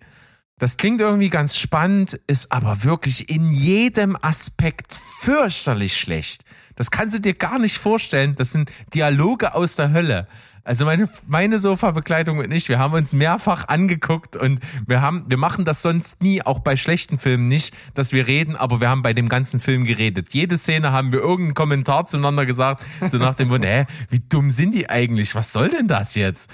Das 0.58 0.78
klingt 0.78 1.02
irgendwie 1.02 1.28
ganz 1.28 1.54
spannend, 1.54 2.18
ist 2.26 2.50
aber 2.50 2.82
wirklich 2.82 3.28
in 3.28 3.50
jedem 3.50 4.16
Aspekt 4.22 4.98
fürchterlich 5.20 5.98
schlecht. 5.98 6.44
Das 6.76 6.90
kannst 6.90 7.14
du 7.14 7.20
dir 7.20 7.34
gar 7.34 7.58
nicht 7.58 7.76
vorstellen. 7.76 8.36
Das 8.36 8.52
sind 8.52 8.70
Dialoge 8.94 9.54
aus 9.54 9.76
der 9.76 9.92
Hölle. 9.92 10.26
Also 10.64 10.86
meine, 10.86 11.10
meine 11.26 11.58
Sofa-Begleitung 11.58 12.38
und 12.38 12.50
ich, 12.50 12.70
wir 12.70 12.78
haben 12.78 12.94
uns 12.94 13.12
mehrfach 13.12 13.68
angeguckt 13.68 14.34
und 14.34 14.60
wir 14.86 15.02
haben, 15.02 15.26
wir 15.28 15.36
machen 15.36 15.66
das 15.66 15.82
sonst 15.82 16.22
nie, 16.22 16.40
auch 16.42 16.58
bei 16.60 16.74
schlechten 16.76 17.18
Filmen 17.18 17.48
nicht, 17.48 17.72
dass 17.92 18.12
wir 18.12 18.26
reden, 18.26 18.56
aber 18.56 18.80
wir 18.80 18.88
haben 18.88 19.02
bei 19.02 19.12
dem 19.12 19.28
ganzen 19.28 19.60
Film 19.60 19.84
geredet. 19.84 20.32
Jede 20.32 20.56
Szene 20.56 20.90
haben 20.90 21.12
wir 21.12 21.20
irgendeinen 21.20 21.54
Kommentar 21.54 22.06
zueinander 22.06 22.46
gesagt, 22.46 22.82
so 23.12 23.18
nach 23.18 23.34
dem 23.34 23.48
Motto, 23.48 23.64
hä, 23.66 23.84
wie 24.08 24.20
dumm 24.20 24.50
sind 24.50 24.74
die 24.74 24.88
eigentlich? 24.88 25.34
Was 25.34 25.52
soll 25.52 25.68
denn 25.68 25.86
das 25.86 26.14
jetzt? 26.14 26.50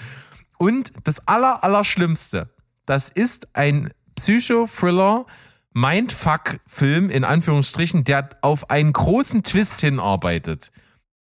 Und 0.58 0.92
das 1.04 1.26
aller, 1.26 1.64
Allerschlimmste, 1.64 2.50
das 2.86 3.08
ist 3.08 3.48
ein 3.54 3.92
Psycho-Thriller, 4.16 5.26
Mindfuck-Film 5.74 7.10
in 7.10 7.24
Anführungsstrichen, 7.24 8.04
der 8.04 8.28
auf 8.42 8.70
einen 8.70 8.92
großen 8.92 9.42
Twist 9.42 9.80
hinarbeitet. 9.80 10.70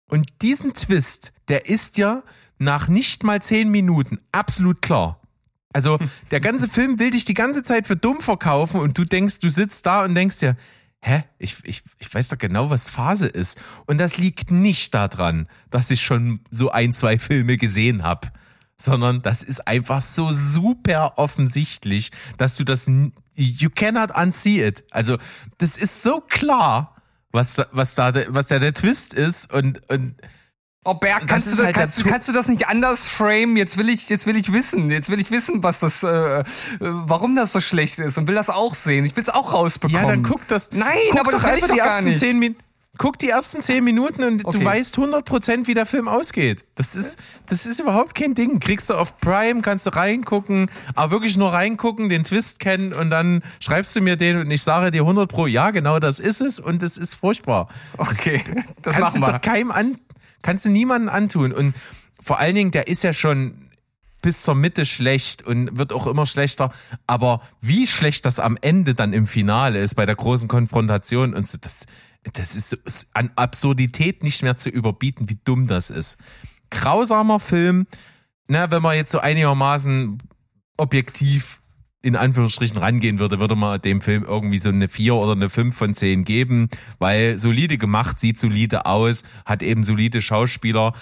Und 0.09 0.27
diesen 0.41 0.73
Twist, 0.73 1.31
der 1.47 1.67
ist 1.67 1.97
ja 1.97 2.23
nach 2.57 2.87
nicht 2.87 3.23
mal 3.23 3.41
zehn 3.41 3.69
Minuten 3.69 4.19
absolut 4.31 4.81
klar. 4.81 5.21
Also 5.73 5.99
der 6.31 6.39
ganze 6.39 6.67
Film 6.67 6.99
will 6.99 7.11
dich 7.11 7.25
die 7.25 7.33
ganze 7.33 7.63
Zeit 7.63 7.87
für 7.87 7.95
dumm 7.95 8.21
verkaufen 8.21 8.79
und 8.79 8.97
du 8.97 9.05
denkst, 9.05 9.39
du 9.39 9.49
sitzt 9.49 9.85
da 9.85 10.03
und 10.03 10.15
denkst 10.15 10.39
dir, 10.39 10.57
hä, 11.01 11.23
ich, 11.37 11.57
ich, 11.63 11.83
ich 11.99 12.13
weiß 12.13 12.29
doch 12.29 12.37
genau, 12.37 12.69
was 12.69 12.89
Phase 12.89 13.27
ist. 13.27 13.59
Und 13.85 13.99
das 13.99 14.17
liegt 14.17 14.51
nicht 14.51 14.93
daran, 14.93 15.47
dass 15.69 15.91
ich 15.91 16.01
schon 16.01 16.39
so 16.49 16.71
ein, 16.71 16.93
zwei 16.93 17.19
Filme 17.19 17.57
gesehen 17.57 18.03
habe, 18.03 18.29
sondern 18.81 19.21
das 19.21 19.41
ist 19.43 19.67
einfach 19.67 20.01
so 20.01 20.31
super 20.31 21.13
offensichtlich, 21.17 22.11
dass 22.37 22.55
du 22.55 22.63
das, 22.63 22.87
you 23.35 23.69
cannot 23.73 24.11
unsee 24.15 24.65
it. 24.67 24.83
Also 24.91 25.17
das 25.57 25.77
ist 25.77 26.03
so 26.03 26.21
klar, 26.21 26.95
was, 27.31 27.55
da- 27.55 27.67
was 27.71 27.95
da, 27.95 28.13
was 28.29 28.47
da 28.47 28.59
der 28.59 28.73
Twist 28.73 29.13
ist 29.13 29.51
und, 29.51 29.81
und 29.89 30.15
Oh 30.87 30.93
Berg, 30.93 31.25
kannst, 31.25 31.51
du, 31.57 31.63
halt 31.63 31.75
kannst, 31.75 32.05
kannst 32.05 32.29
du 32.29 32.31
das 32.31 32.47
nicht 32.47 32.67
anders 32.67 33.07
framen? 33.07 33.57
Jetzt 33.57 33.75
will 33.77 33.89
ich, 33.89 34.07
jetzt 34.07 34.27
will 34.27 34.35
ich 34.35 34.53
wissen. 34.53 34.91
Jetzt 34.91 35.09
will 35.09 35.19
ich 35.19 35.31
wissen, 35.31 35.63
was 35.63 35.79
das, 35.79 36.03
äh, 36.03 36.41
äh, 36.41 36.43
warum 36.79 37.35
das 37.35 37.53
so 37.53 37.59
schlecht 37.59 37.97
ist 37.97 38.19
und 38.19 38.27
will 38.27 38.35
das 38.35 38.51
auch 38.51 38.75
sehen. 38.75 39.03
Ich 39.03 39.15
will 39.15 39.23
es 39.23 39.29
auch 39.29 39.51
rausbekommen. 39.51 39.99
Ja, 40.03 40.07
dann 40.07 40.21
guck 40.21 40.47
das. 40.47 40.69
Nein, 40.73 40.95
guck 41.09 41.21
aber 41.21 41.31
das 41.31 41.43
will 41.43 41.53
ich 41.55 41.61
doch 41.61 41.71
die 41.71 41.77
gar 41.77 41.87
ersten 41.87 42.03
nicht. 42.05 42.19
Zehn 42.19 42.37
Min 42.37 42.55
guck 42.97 43.17
die 43.19 43.29
ersten 43.29 43.61
zehn 43.61 43.83
Minuten 43.83 44.23
und 44.23 44.45
Okay. 44.45 44.59
du 44.59 44.65
weißt 44.65 44.97
100% 44.97 45.67
wie 45.67 45.73
der 45.73 45.85
Film 45.85 46.07
ausgeht. 46.07 46.65
Das 46.75 46.95
ist, 46.95 47.17
das 47.47 47.65
ist 47.65 47.79
überhaupt 47.79 48.15
kein 48.15 48.33
Ding. 48.33 48.59
Kriegst 48.59 48.89
du 48.89 48.93
auf 48.95 49.17
Prime, 49.19 49.61
kannst 49.61 49.85
du 49.85 49.89
reingucken, 49.95 50.69
aber 50.95 51.11
wirklich 51.11 51.37
nur 51.37 51.53
reingucken, 51.53 52.09
den 52.09 52.23
Twist 52.23 52.59
kennen 52.59 52.93
und 52.93 53.09
dann 53.09 53.41
schreibst 53.59 53.95
du 53.95 54.01
mir 54.01 54.15
den 54.15 54.37
und 54.37 54.51
ich 54.51 54.63
sage 54.63 54.91
dir 54.91 55.01
100 55.01 55.29
pro, 55.29 55.47
ja, 55.47 55.71
genau 55.71 55.99
das 55.99 56.19
ist 56.19 56.41
es 56.41 56.59
und 56.59 56.83
es 56.83 56.97
ist 56.97 57.15
furchtbar. 57.15 57.69
Okay, 57.97 58.41
das 58.81 58.95
kannst 58.95 58.99
machen 58.99 59.21
du 59.21 59.27
wir. 59.27 59.33
doch 59.33 59.41
keinem 59.41 59.71
an, 59.71 59.97
kannst 60.41 60.65
du 60.65 60.69
niemanden 60.69 61.09
antun. 61.09 61.51
Und 61.51 61.75
vor 62.21 62.39
allen 62.39 62.55
Dingen, 62.55 62.71
der 62.71 62.87
ist 62.87 63.03
ja 63.03 63.13
schon 63.13 63.61
bis 64.21 64.41
zur 64.41 64.55
Mitte 64.55 64.87
schlecht 64.87 65.45
und 65.45 65.77
wird 65.77 65.93
auch 65.93 66.07
immer 66.07 66.25
schlechter. 66.25 66.71
Aber 67.05 67.41
wie 67.61 67.85
schlecht 67.85 68.25
das 68.25 68.39
am 68.39 68.57
Ende 68.59 68.95
dann 68.95 69.13
im 69.13 69.27
Finale 69.27 69.79
ist 69.79 69.93
bei 69.93 70.07
der 70.07 70.15
großen 70.15 70.47
Konfrontation 70.47 71.35
und 71.35 71.47
so, 71.47 71.59
das, 71.61 71.85
das 72.33 72.55
ist, 72.55 73.07
an 73.13 73.31
Absurdität 73.35 74.23
nicht 74.23 74.43
mehr 74.43 74.55
zu 74.55 74.69
überbieten, 74.69 75.29
wie 75.29 75.39
dumm 75.43 75.67
das 75.67 75.89
ist. 75.89 76.17
Grausamer 76.71 77.39
Film, 77.39 77.87
na, 78.47 78.71
wenn 78.71 78.81
man 78.81 78.95
jetzt 78.95 79.11
so 79.11 79.19
einigermaßen 79.19 80.17
objektiv 80.77 81.61
in 82.01 82.15
Anführungsstrichen 82.15 82.77
rangehen 82.77 83.17
würde, 83.17 83.39
würde 83.39 83.55
man 83.55 83.81
dem 83.81 83.99
Film 83.99 84.23
irgendwie 84.23 84.59
so 84.59 84.69
eine 84.69 84.87
4 84.87 85.15
oder 85.15 85.31
eine 85.31 85.49
5 85.49 85.75
von 85.75 85.95
10 85.95 86.23
geben, 86.23 86.69
weil 86.99 87.39
solide 87.39 87.79
gemacht, 87.79 88.19
sieht 88.19 88.39
solide 88.39 88.85
aus, 88.85 89.23
hat 89.43 89.63
eben 89.63 89.83
solide 89.83 90.21
Schauspieler. 90.21 90.93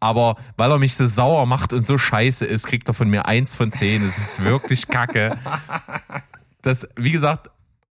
Aber 0.00 0.36
weil 0.58 0.70
er 0.70 0.78
mich 0.78 0.96
so 0.96 1.06
sauer 1.06 1.46
macht 1.46 1.72
und 1.72 1.86
so 1.86 1.96
scheiße 1.96 2.44
ist, 2.44 2.66
kriegt 2.66 2.88
er 2.88 2.94
von 2.94 3.08
mir 3.08 3.24
eins 3.24 3.56
von 3.56 3.72
zehn. 3.72 4.04
Es 4.04 4.18
ist 4.18 4.44
wirklich 4.44 4.88
kacke. 4.88 5.38
Das, 6.60 6.88
wie 6.96 7.12
gesagt, 7.12 7.50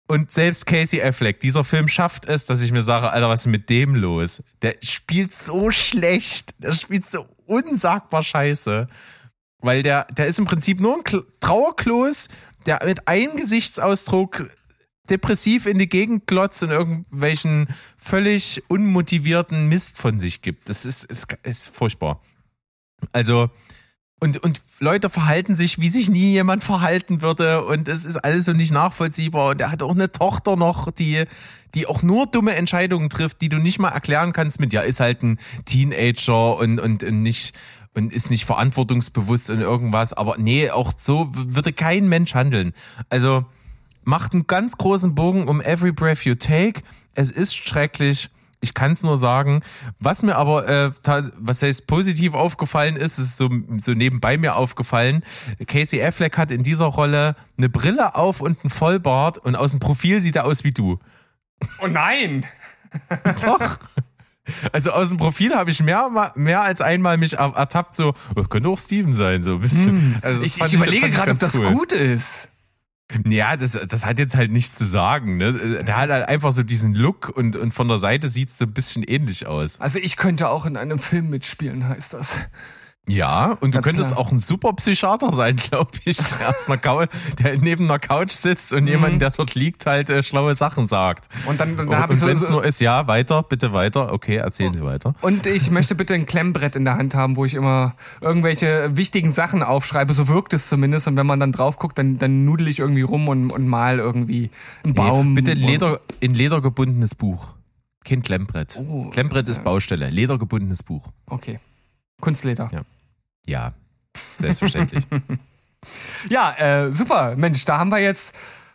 und 0.08 0.32
selbst 0.32 0.66
Casey 0.66 1.00
Affleck, 1.02 1.38
dieser 1.40 1.64
Film 1.64 1.86
schafft 1.86 2.24
es, 2.24 2.46
dass 2.46 2.62
ich 2.62 2.72
mir 2.72 2.82
sage, 2.82 3.10
Alter, 3.10 3.28
was 3.28 3.42
ist 3.42 3.46
mit 3.46 3.68
dem 3.68 3.94
los? 3.94 4.42
Der 4.62 4.76
spielt 4.82 5.32
so 5.32 5.70
schlecht. 5.70 6.54
Der 6.62 6.72
spielt 6.72 7.06
so 7.06 7.26
unsagbar 7.46 8.22
scheiße. 8.22 8.88
Weil 9.60 9.82
der, 9.82 10.04
der 10.06 10.26
ist 10.26 10.38
im 10.38 10.44
Prinzip 10.46 10.80
nur 10.80 10.96
ein 10.96 11.02
Kl- 11.02 11.26
Trauerklos, 11.40 12.28
der 12.64 12.82
mit 12.84 13.06
einem 13.06 13.36
Gesichtsausdruck 13.36 14.50
depressiv 15.10 15.66
in 15.66 15.78
die 15.78 15.88
Gegend 15.88 16.26
glotzt 16.26 16.62
und 16.62 16.70
irgendwelchen 16.70 17.68
völlig 17.96 18.62
unmotivierten 18.68 19.68
Mist 19.68 19.98
von 19.98 20.20
sich 20.20 20.42
gibt. 20.42 20.68
Das 20.68 20.84
ist, 20.84 21.04
ist, 21.04 21.26
ist 21.42 21.68
furchtbar. 21.68 22.22
Also, 23.12 23.50
und, 24.20 24.42
und 24.42 24.62
Leute 24.80 25.10
verhalten 25.10 25.54
sich, 25.54 25.80
wie 25.80 25.88
sich 25.88 26.10
nie 26.10 26.32
jemand 26.32 26.64
verhalten 26.64 27.22
würde. 27.22 27.64
Und 27.64 27.86
es 27.86 28.04
ist 28.04 28.16
alles 28.16 28.46
so 28.46 28.52
nicht 28.52 28.72
nachvollziehbar. 28.72 29.50
Und 29.50 29.60
er 29.60 29.70
hat 29.70 29.82
auch 29.82 29.92
eine 29.94 30.10
Tochter 30.10 30.56
noch, 30.56 30.90
die, 30.90 31.24
die 31.74 31.86
auch 31.86 32.02
nur 32.02 32.26
dumme 32.26 32.54
Entscheidungen 32.56 33.10
trifft, 33.10 33.40
die 33.40 33.48
du 33.48 33.58
nicht 33.58 33.78
mal 33.78 33.90
erklären 33.90 34.32
kannst 34.32 34.58
mit, 34.58 34.72
ja, 34.72 34.80
ist 34.80 34.98
halt 34.98 35.22
ein 35.22 35.38
Teenager 35.66 36.56
und, 36.56 36.80
und, 36.80 37.04
und 37.04 37.22
nicht, 37.22 37.54
und 37.94 38.12
ist 38.12 38.28
nicht 38.30 38.44
verantwortungsbewusst 38.44 39.50
und 39.50 39.60
irgendwas. 39.60 40.12
Aber 40.12 40.36
nee, 40.36 40.70
auch 40.70 40.92
so 40.96 41.28
würde 41.32 41.72
kein 41.72 42.08
Mensch 42.08 42.34
handeln. 42.34 42.72
Also, 43.10 43.46
macht 44.02 44.32
einen 44.32 44.46
ganz 44.46 44.78
großen 44.78 45.14
Bogen 45.14 45.46
um 45.46 45.60
Every 45.60 45.92
Breath 45.92 46.24
You 46.24 46.34
Take. 46.34 46.82
Es 47.14 47.30
ist 47.30 47.54
schrecklich. 47.54 48.30
Ich 48.60 48.74
kann 48.74 48.92
es 48.92 49.02
nur 49.04 49.16
sagen. 49.18 49.62
Was 50.00 50.22
mir 50.24 50.36
aber, 50.36 50.68
äh, 50.68 50.90
was 51.38 51.62
heißt 51.62 51.86
positiv 51.86 52.34
aufgefallen 52.34 52.96
ist, 52.96 53.18
ist 53.18 53.36
so, 53.36 53.48
so 53.76 53.92
nebenbei 53.92 54.36
mir 54.36 54.56
aufgefallen. 54.56 55.22
Casey 55.66 56.02
Affleck 56.02 56.36
hat 56.36 56.50
in 56.50 56.62
dieser 56.64 56.86
Rolle 56.86 57.36
eine 57.56 57.68
Brille 57.68 58.14
auf 58.16 58.40
und 58.40 58.58
einen 58.64 58.70
Vollbart 58.70 59.38
und 59.38 59.54
aus 59.54 59.70
dem 59.70 59.80
Profil 59.80 60.20
sieht 60.20 60.34
er 60.36 60.44
aus 60.44 60.64
wie 60.64 60.72
du. 60.72 60.98
Oh 61.80 61.86
nein! 61.86 62.44
Doch. 63.44 63.78
Also 64.72 64.92
aus 64.92 65.10
dem 65.10 65.18
Profil 65.18 65.54
habe 65.54 65.70
ich 65.70 65.82
mehr, 65.82 66.32
mehr 66.34 66.62
als 66.62 66.80
einmal 66.80 67.18
mich 67.18 67.34
er- 67.38 67.54
ertappt, 67.54 67.94
so, 67.94 68.14
oh, 68.34 68.42
könnte 68.44 68.70
auch 68.70 68.78
Steven 68.78 69.14
sein, 69.14 69.44
so 69.44 69.54
ein 69.54 69.58
bisschen. 69.60 70.18
Also 70.22 70.40
das 70.42 70.56
Ich, 70.56 70.64
ich 70.64 70.72
überlege 70.72 71.10
gerade, 71.10 71.32
ob 71.32 71.38
das 71.38 71.54
cool. 71.54 71.70
gut 71.70 71.92
ist. 71.92 72.48
Ja, 73.26 73.56
das, 73.56 73.72
das 73.72 74.04
hat 74.04 74.18
jetzt 74.18 74.36
halt 74.36 74.50
nichts 74.50 74.76
zu 74.76 74.84
sagen. 74.84 75.38
Ne? 75.38 75.82
Der 75.82 75.96
hat 75.96 76.10
halt 76.10 76.28
einfach 76.28 76.52
so 76.52 76.62
diesen 76.62 76.94
Look 76.94 77.30
und, 77.34 77.56
und 77.56 77.72
von 77.72 77.88
der 77.88 77.98
Seite 77.98 78.28
sieht's 78.28 78.58
so 78.58 78.66
ein 78.66 78.72
bisschen 78.72 79.02
ähnlich 79.02 79.46
aus. 79.46 79.80
Also 79.80 79.98
ich 79.98 80.16
könnte 80.16 80.48
auch 80.48 80.66
in 80.66 80.76
einem 80.76 80.98
Film 80.98 81.30
mitspielen, 81.30 81.88
heißt 81.88 82.12
das. 82.12 82.42
Ja, 83.08 83.52
und 83.60 83.74
du 83.74 83.78
Ganz 83.78 83.84
könntest 83.84 84.08
klar. 84.08 84.20
auch 84.20 84.30
ein 84.30 84.38
super 84.38 84.72
Psychiater 84.74 85.32
sein, 85.32 85.56
glaube 85.70 85.90
ich, 86.04 86.16
der, 86.16 86.50
auf 86.50 86.70
einer 86.70 87.08
der 87.38 87.56
neben 87.58 87.84
einer 87.86 87.98
Couch 87.98 88.32
sitzt 88.32 88.72
und 88.72 88.86
jemand, 88.86 89.20
der 89.22 89.30
dort 89.30 89.54
liegt, 89.54 89.86
halt 89.86 90.10
äh, 90.10 90.22
schlaue 90.22 90.54
Sachen 90.54 90.88
sagt. 90.88 91.28
Und 91.46 91.58
dann, 91.58 91.76
dann 91.76 91.96
habe 91.96 92.12
ich 92.12 92.20
so, 92.20 92.26
wenn 92.26 92.36
es 92.36 92.46
so 92.46 92.52
nur 92.52 92.64
ist, 92.64 92.80
ja, 92.80 93.06
weiter, 93.06 93.42
bitte 93.42 93.72
weiter. 93.72 94.12
Okay, 94.12 94.36
erzählen 94.36 94.72
Sie 94.72 94.82
weiter. 94.82 95.14
und 95.22 95.46
ich 95.46 95.70
möchte 95.70 95.94
bitte 95.94 96.14
ein 96.14 96.26
Klemmbrett 96.26 96.76
in 96.76 96.84
der 96.84 96.96
Hand 96.96 97.14
haben, 97.14 97.36
wo 97.36 97.44
ich 97.44 97.54
immer 97.54 97.94
irgendwelche 98.20 98.96
wichtigen 98.96 99.30
Sachen 99.30 99.62
aufschreibe. 99.62 100.12
So 100.12 100.28
wirkt 100.28 100.52
es 100.52 100.68
zumindest. 100.68 101.08
Und 101.08 101.16
wenn 101.16 101.26
man 101.26 101.40
dann 101.40 101.52
drauf 101.52 101.78
guckt, 101.78 101.98
dann, 101.98 102.18
dann 102.18 102.44
nudel 102.44 102.68
ich 102.68 102.78
irgendwie 102.78 103.02
rum 103.02 103.28
und, 103.28 103.50
und 103.50 103.66
mal 103.66 103.98
irgendwie 103.98 104.50
einen 104.84 104.94
Baum. 104.94 105.28
Nee, 105.32 105.40
bitte 105.40 105.52
Leder, 105.54 106.00
in 106.20 106.34
Leder 106.34 106.60
gebundenes 106.60 107.14
Buch. 107.14 107.54
Kein 108.04 108.22
Klemmbrett. 108.22 108.76
Oh, 108.76 109.10
Klemmbrett 109.10 109.48
ist 109.48 109.64
Baustelle. 109.64 110.08
Leder 110.08 110.38
gebundenes 110.38 110.82
Buch. 110.82 111.04
Okay. 111.26 111.60
Kunstleder. 112.20 112.70
Ja. 112.72 112.82
Ja, 113.46 113.72
selbstverständlich. 114.40 115.04
Ja, 116.28 116.54
äh, 116.58 116.92
super. 116.92 117.36
Mensch, 117.36 117.64
da 117.64 117.78
haben 117.78 117.90
wir 117.90 117.98
jetzt 118.00 118.34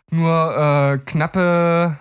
nur 0.09 0.29
äh, 0.55 0.97
knappe. 0.99 1.99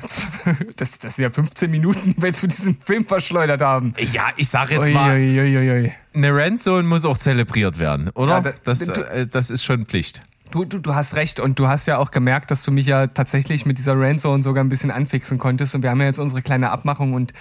Das, 0.76 0.98
das 0.98 1.14
sind 1.14 1.22
ja 1.22 1.30
15 1.30 1.70
Minuten, 1.70 2.10
die 2.14 2.20
wir 2.20 2.26
jetzt 2.26 2.40
für 2.40 2.48
diesen 2.48 2.74
Film 2.80 3.04
verschleudert 3.06 3.62
haben. 3.62 3.94
ja, 4.12 4.30
ich 4.36 4.48
sag 4.48 4.70
jetzt 4.72 4.80
Ui, 4.82 4.90
mal, 4.90 5.16
ui, 5.16 5.92
eine 6.12 6.34
Randzone 6.34 6.82
muss 6.82 7.04
auch 7.04 7.18
zelebriert 7.18 7.78
werden, 7.78 8.10
oder? 8.10 8.32
Ja, 8.32 8.40
da- 8.40 8.54
das, 8.64 8.80
du- 8.80 8.92
äh, 9.08 9.28
das 9.28 9.48
ist 9.50 9.62
schon 9.62 9.86
Pflicht. 9.86 10.22
Du, 10.50 10.64
du, 10.64 10.80
du 10.80 10.94
hast 10.96 11.14
recht 11.14 11.38
und 11.38 11.60
du 11.60 11.68
hast 11.68 11.86
ja 11.86 11.98
auch 11.98 12.10
gemerkt, 12.10 12.50
dass 12.50 12.64
du 12.64 12.72
mich 12.72 12.86
ja 12.86 13.06
tatsächlich 13.06 13.64
mit 13.64 13.78
dieser 13.78 13.96
Randzone 13.96 14.42
sogar 14.42 14.64
ein 14.64 14.68
bisschen 14.68 14.90
anfixen 14.90 15.38
konntest 15.38 15.76
und 15.76 15.82
wir 15.84 15.90
haben 15.90 16.00
ja 16.00 16.06
jetzt 16.06 16.18
unsere 16.18 16.42
kleine 16.42 16.70
Abmachung 16.70 17.14
und 17.14 17.32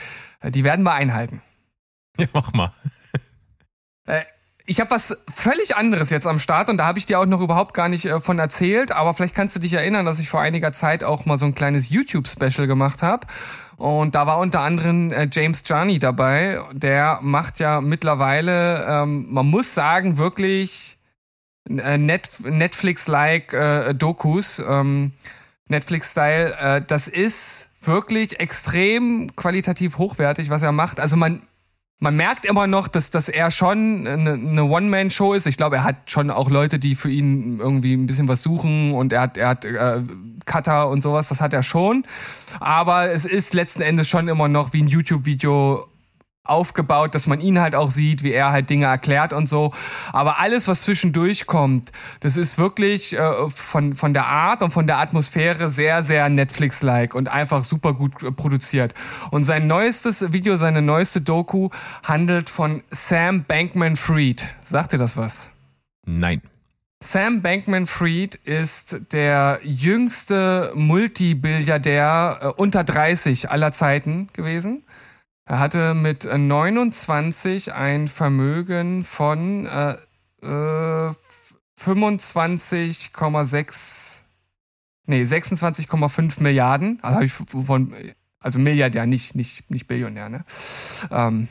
äh, 0.41 0.51
die 0.51 0.63
werden 0.63 0.83
wir 0.83 0.93
einhalten. 0.93 1.41
Ja, 2.17 2.27
mach 2.31 2.53
mal. 2.53 2.71
Äh, 4.05 4.21
ich 4.71 4.79
habe 4.79 4.91
was 4.91 5.17
völlig 5.27 5.75
anderes 5.75 6.09
jetzt 6.11 6.25
am 6.25 6.39
Start 6.39 6.69
und 6.69 6.77
da 6.77 6.85
habe 6.85 6.97
ich 6.97 7.05
dir 7.05 7.19
auch 7.19 7.25
noch 7.25 7.41
überhaupt 7.41 7.73
gar 7.73 7.89
nicht 7.89 8.05
äh, 8.05 8.21
von 8.21 8.39
erzählt, 8.39 8.93
aber 8.93 9.13
vielleicht 9.13 9.35
kannst 9.35 9.53
du 9.53 9.59
dich 9.59 9.73
erinnern, 9.73 10.05
dass 10.05 10.19
ich 10.19 10.29
vor 10.29 10.39
einiger 10.39 10.71
Zeit 10.71 11.03
auch 11.03 11.25
mal 11.25 11.37
so 11.37 11.45
ein 11.45 11.53
kleines 11.53 11.89
YouTube-Special 11.89 12.67
gemacht 12.67 13.03
habe. 13.03 13.27
Und 13.75 14.15
da 14.15 14.27
war 14.27 14.39
unter 14.39 14.61
anderem 14.61 15.11
äh, 15.11 15.27
James 15.29 15.63
Johnny 15.65 15.99
dabei. 15.99 16.61
Der 16.71 17.19
macht 17.21 17.59
ja 17.59 17.81
mittlerweile, 17.81 18.85
ähm, 18.87 19.25
man 19.29 19.47
muss 19.47 19.73
sagen, 19.73 20.17
wirklich 20.17 20.97
äh, 21.67 21.97
Net 21.97 22.29
Netflix-like 22.41 23.51
äh, 23.51 23.93
Dokus, 23.93 24.63
ähm, 24.65 25.11
Netflix-Style. 25.67 26.55
Äh, 26.61 26.81
das 26.87 27.09
ist 27.09 27.67
wirklich 27.81 28.39
extrem 28.39 29.35
qualitativ 29.35 29.97
hochwertig, 29.97 30.49
was 30.49 30.61
er 30.61 30.71
macht. 30.71 31.01
Also 31.01 31.17
man 31.17 31.41
man 32.01 32.15
merkt 32.15 32.45
immer 32.45 32.65
noch, 32.65 32.87
dass, 32.87 33.11
dass 33.11 33.29
er 33.29 33.51
schon 33.51 34.07
eine, 34.07 34.33
eine 34.33 34.63
One-Man-Show 34.63 35.33
ist. 35.33 35.45
Ich 35.45 35.55
glaube, 35.55 35.77
er 35.77 35.83
hat 35.83 36.09
schon 36.09 36.31
auch 36.31 36.49
Leute, 36.49 36.79
die 36.79 36.95
für 36.95 37.11
ihn 37.11 37.59
irgendwie 37.59 37.93
ein 37.93 38.07
bisschen 38.07 38.27
was 38.27 38.41
suchen 38.41 38.93
und 38.93 39.13
er 39.13 39.21
hat, 39.21 39.37
er 39.37 39.49
hat 39.49 39.65
äh, 39.65 40.01
Cutter 40.45 40.89
und 40.89 41.03
sowas, 41.03 41.29
das 41.29 41.41
hat 41.41 41.53
er 41.53 41.61
schon. 41.61 42.03
Aber 42.59 43.11
es 43.11 43.25
ist 43.25 43.53
letzten 43.53 43.83
Endes 43.83 44.09
schon 44.09 44.27
immer 44.27 44.47
noch 44.47 44.73
wie 44.73 44.81
ein 44.81 44.87
YouTube-Video 44.87 45.90
aufgebaut, 46.43 47.13
dass 47.13 47.27
man 47.27 47.39
ihn 47.39 47.59
halt 47.59 47.75
auch 47.75 47.91
sieht, 47.91 48.23
wie 48.23 48.31
er 48.31 48.51
halt 48.51 48.69
Dinge 48.69 48.85
erklärt 48.85 49.31
und 49.31 49.47
so. 49.47 49.71
Aber 50.11 50.39
alles, 50.39 50.67
was 50.67 50.81
zwischendurch 50.81 51.45
kommt, 51.45 51.91
das 52.19 52.35
ist 52.35 52.57
wirklich 52.57 53.13
äh, 53.13 53.49
von, 53.49 53.95
von 53.95 54.13
der 54.13 54.25
Art 54.25 54.63
und 54.63 54.71
von 54.71 54.87
der 54.87 54.97
Atmosphäre 54.97 55.69
sehr, 55.69 56.01
sehr 56.03 56.29
Netflix-like 56.29 57.13
und 57.13 57.29
einfach 57.29 57.63
super 57.63 57.93
gut 57.93 58.23
äh, 58.23 58.31
produziert. 58.31 58.95
Und 59.29 59.43
sein 59.43 59.67
neuestes 59.67 60.33
Video, 60.33 60.57
seine 60.57 60.81
neueste 60.81 61.21
Doku 61.21 61.69
handelt 62.03 62.49
von 62.49 62.81
Sam 62.89 63.43
Bankman-Fried. 63.43 64.49
Sagt 64.63 64.93
dir 64.93 64.97
das 64.97 65.17
was? 65.17 65.49
Nein. 66.05 66.41
Sam 67.03 67.41
Bankman-Fried 67.41 68.35
ist 68.35 69.11
der 69.11 69.59
jüngste 69.63 70.71
Multibilliardär 70.75 72.39
äh, 72.41 72.47
unter 72.61 72.83
30 72.83 73.49
aller 73.49 73.71
Zeiten 73.71 74.29
gewesen. 74.33 74.83
Er 75.45 75.59
hatte 75.59 75.93
mit 75.93 76.25
äh, 76.25 76.37
29 76.37 77.73
ein 77.73 78.07
Vermögen 78.07 79.03
von 79.03 79.65
äh, 79.65 79.97
äh, 80.41 81.13
25,6 81.79 84.21
nee 85.07 85.23
26,5 85.23 86.43
Milliarden. 86.43 86.99
Also, 87.01 87.21
ich 87.21 87.33
von, 87.33 87.95
also 88.39 88.59
Milliardär, 88.59 89.07
nicht 89.07 89.35
nicht 89.35 89.69
nicht 89.69 89.87
Billionär, 89.87 90.29
ne? 90.29 90.45
Ähm, 91.09 91.49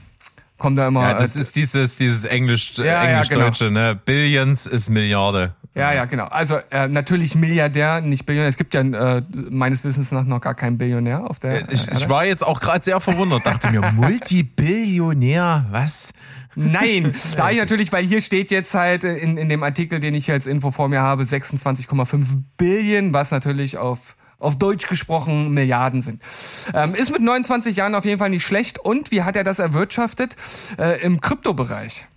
kommt 0.61 0.79
da 0.79 0.87
immer. 0.87 1.03
Ja, 1.03 1.15
das 1.15 1.35
äh, 1.35 1.41
ist 1.41 1.57
dieses, 1.57 1.97
dieses 1.97 2.25
Englisch, 2.25 2.75
Ja, 2.77 2.85
ja, 2.85 3.03
Englisch-Deutsche, 3.05 3.71
ne? 3.71 3.99
Billions 4.05 4.67
ist 4.67 4.89
Milliarde. 4.91 5.55
Ja, 5.75 5.93
ja, 5.93 6.05
genau. 6.05 6.25
Also 6.25 6.59
äh, 6.71 6.89
natürlich 6.89 7.35
Milliardär, 7.35 8.01
nicht 8.01 8.27
Billionär. 8.27 8.49
Es 8.49 8.57
gibt 8.57 8.75
ja 8.75 8.81
äh, 8.81 9.23
meines 9.31 9.85
Wissens 9.85 10.11
nach 10.11 10.25
noch 10.25 10.41
gar 10.41 10.55
keinen 10.55 10.79
Billionär 10.79 11.29
auf 11.29 11.39
der. 11.39 11.71
Ich, 11.71 11.87
Erde. 11.87 11.99
ich 11.99 12.09
war 12.09 12.25
jetzt 12.25 12.45
auch 12.45 12.61
gerade 12.61 12.85
sehr 12.85 13.01
verwundert, 13.01 13.47
dachte 13.47 13.71
mir, 13.71 13.81
Multibillionär, 13.95 15.67
was? 15.71 16.13
Nein, 16.57 17.15
da 17.37 17.51
ich 17.51 17.59
natürlich, 17.59 17.93
weil 17.93 18.05
hier 18.05 18.21
steht 18.21 18.51
jetzt 18.51 18.75
halt 18.75 19.05
äh, 19.05 19.17
in, 19.17 19.37
in 19.37 19.49
dem 19.49 19.63
Artikel, 19.63 20.01
den 20.01 20.15
ich 20.15 20.31
als 20.31 20.47
Info 20.47 20.73
vor 20.73 20.89
mir 20.89 21.01
habe, 21.01 21.23
26,5 21.23 22.43
Billion, 22.57 23.13
was 23.13 23.31
natürlich 23.31 23.79
auf 23.79 24.17
auf 24.41 24.59
Deutsch 24.59 24.89
gesprochen 24.89 25.51
Milliarden 25.51 26.01
sind. 26.01 26.21
Ähm, 26.75 26.97
ist 26.97 27.13
mit 27.13 27.23
29 27.23 27.77
Jahren 27.77 27.95
auf 27.95 28.05
jeden 28.05 28.19
Fall 28.19 28.31
nicht 28.31 28.45
schlecht. 28.45 28.79
Und 28.79 29.13
wie 29.13 29.23
hat 29.23 29.37
er 29.37 29.45
das 29.45 29.61
erwirtschaftet? 29.61 30.35
Äh, 30.79 31.01
Im 31.03 31.21
Kryptobereich. 31.21 32.09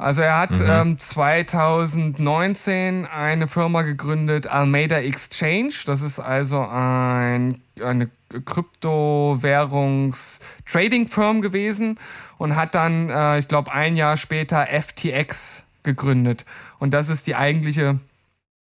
Also 0.00 0.22
er 0.22 0.38
hat 0.38 0.58
ähm, 0.66 0.98
2019 0.98 3.04
eine 3.04 3.46
Firma 3.48 3.82
gegründet, 3.82 4.46
Almeida 4.46 4.96
Exchange. 4.96 5.74
Das 5.84 6.00
ist 6.00 6.18
also 6.18 6.66
ein, 6.66 7.60
eine 7.84 8.08
Kryptowährungs-Trading-Firm 8.46 11.42
gewesen 11.42 11.98
und 12.38 12.56
hat 12.56 12.74
dann, 12.74 13.10
äh, 13.10 13.40
ich 13.40 13.48
glaube, 13.48 13.72
ein 13.72 13.94
Jahr 13.94 14.16
später 14.16 14.68
FTX 14.68 15.66
gegründet. 15.82 16.46
Und 16.78 16.94
das 16.94 17.10
ist 17.10 17.26
die 17.26 17.36
eigentliche 17.36 17.98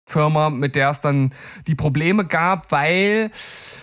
Firma, 0.06 0.50
mit 0.50 0.76
der 0.76 0.91
es 0.91 1.00
dann 1.00 1.32
die 1.68 1.76
Probleme 1.76 2.26
gab, 2.26 2.72
weil 2.72 3.32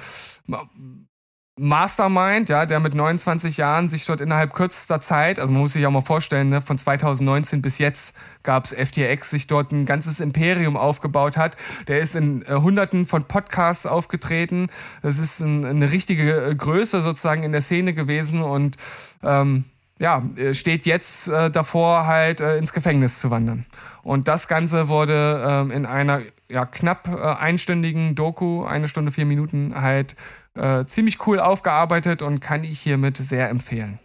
Mastermind, 1.57 2.49
ja, 2.49 2.67
der 2.67 2.81
mit 2.81 2.97
29 2.97 3.57
Jahren 3.59 3.87
sich 3.87 4.05
dort 4.07 4.21
innerhalb 4.21 4.53
kürzester 4.53 5.01
Zeit, 5.01 5.39
also 5.39 5.53
man 5.53 5.63
muss 5.63 5.75
sich 5.75 5.87
auch 5.87 5.91
mal 5.93 6.01
vorstellen, 6.01 6.49
ne, 6.49 6.61
von 6.61 6.79
2019 6.79 7.63
bis 7.63 7.79
jetzt 7.79 8.17
gab's 8.43 8.73
FTX, 8.73 9.31
sich 9.31 9.47
dort 9.47 9.71
ein 9.71 9.87
ganzes 9.87 10.19
Imperium 10.19 10.77
aufgebaut 10.77 11.37
hat. 11.37 11.57
Der 11.87 12.01
ist 12.01 12.17
in 12.17 12.43
äh, 12.43 12.55
hunderten 12.55 13.07
von 13.07 13.25
Podcasts 13.25 13.87
aufgetreten. 13.87 14.67
Das 15.03 15.19
ist 15.19 15.39
ein, 15.41 15.65
eine 15.65 15.93
richtige 15.93 16.45
äh, 16.45 16.55
Größe 16.57 17.03
sozusagen 17.03 17.45
in 17.45 17.53
der 17.53 17.63
Szene 17.63 17.95
gewesen 17.95 18.43
und 18.43 18.77
ähm, 19.23 19.65
ja, 20.01 20.25
äh, 20.37 20.55
steht 20.55 20.87
jetzt 20.87 21.29
äh, 21.29 21.53
davor, 21.53 22.07
halt 22.07 22.41
äh, 22.41 22.59
ins 22.59 22.73
Gefängnis 22.73 23.21
zu 23.21 23.31
wandern. 23.31 23.65
Und 24.03 24.27
das 24.27 24.49
Ganze 24.49 24.89
wurde 24.89 25.45
ähm, 25.49 25.71
in 25.71 25.87
einer 25.87 26.21
ja, 26.49 26.67
knapp 26.67 27.09
äh, 27.09 27.21
einstündigen 27.21 28.15
Doku, 28.15 28.65
eine 28.65 28.89
Stunde, 28.89 29.13
vier 29.13 29.27
Minuten, 29.27 29.75
halt 29.81 30.17
äh, 30.55 30.85
ziemlich 30.85 31.27
cool 31.27 31.41
aufgearbeitet 31.41 32.23
und 32.23 32.41
kann 32.41 32.65
ich 32.65 32.81
hiermit 32.81 33.17
sehr 33.17 33.49
empfehlen. 33.49 33.99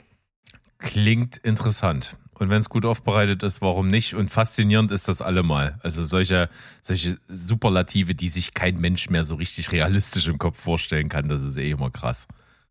Klingt 0.80 1.38
interessant. 1.38 2.16
Und 2.40 2.50
wenn 2.50 2.60
es 2.60 2.70
gut 2.70 2.86
aufbereitet 2.86 3.44
ist, 3.44 3.62
warum 3.62 3.90
nicht? 3.90 4.14
Und 4.14 4.32
faszinierend 4.32 4.92
ist 4.92 5.10
das 5.10 5.22
allemal. 5.22 5.78
Also 5.84 6.06
solche, 6.06 6.50
solche 6.82 7.18
Superlative, 7.28 8.16
die 8.16 8.30
sich 8.30 8.54
kein 8.54 8.80
Mensch 8.80 9.10
mehr 9.10 9.26
so 9.26 9.36
richtig 9.36 9.74
realistisch 9.74 10.30
im 10.30 10.38
Kopf 10.38 10.58
vorstellen 10.58 11.10
kann, 11.10 11.28
das 11.28 11.42
ist 11.42 11.58
eh 11.58 11.72
immer 11.72 11.92
krass. 11.92 12.28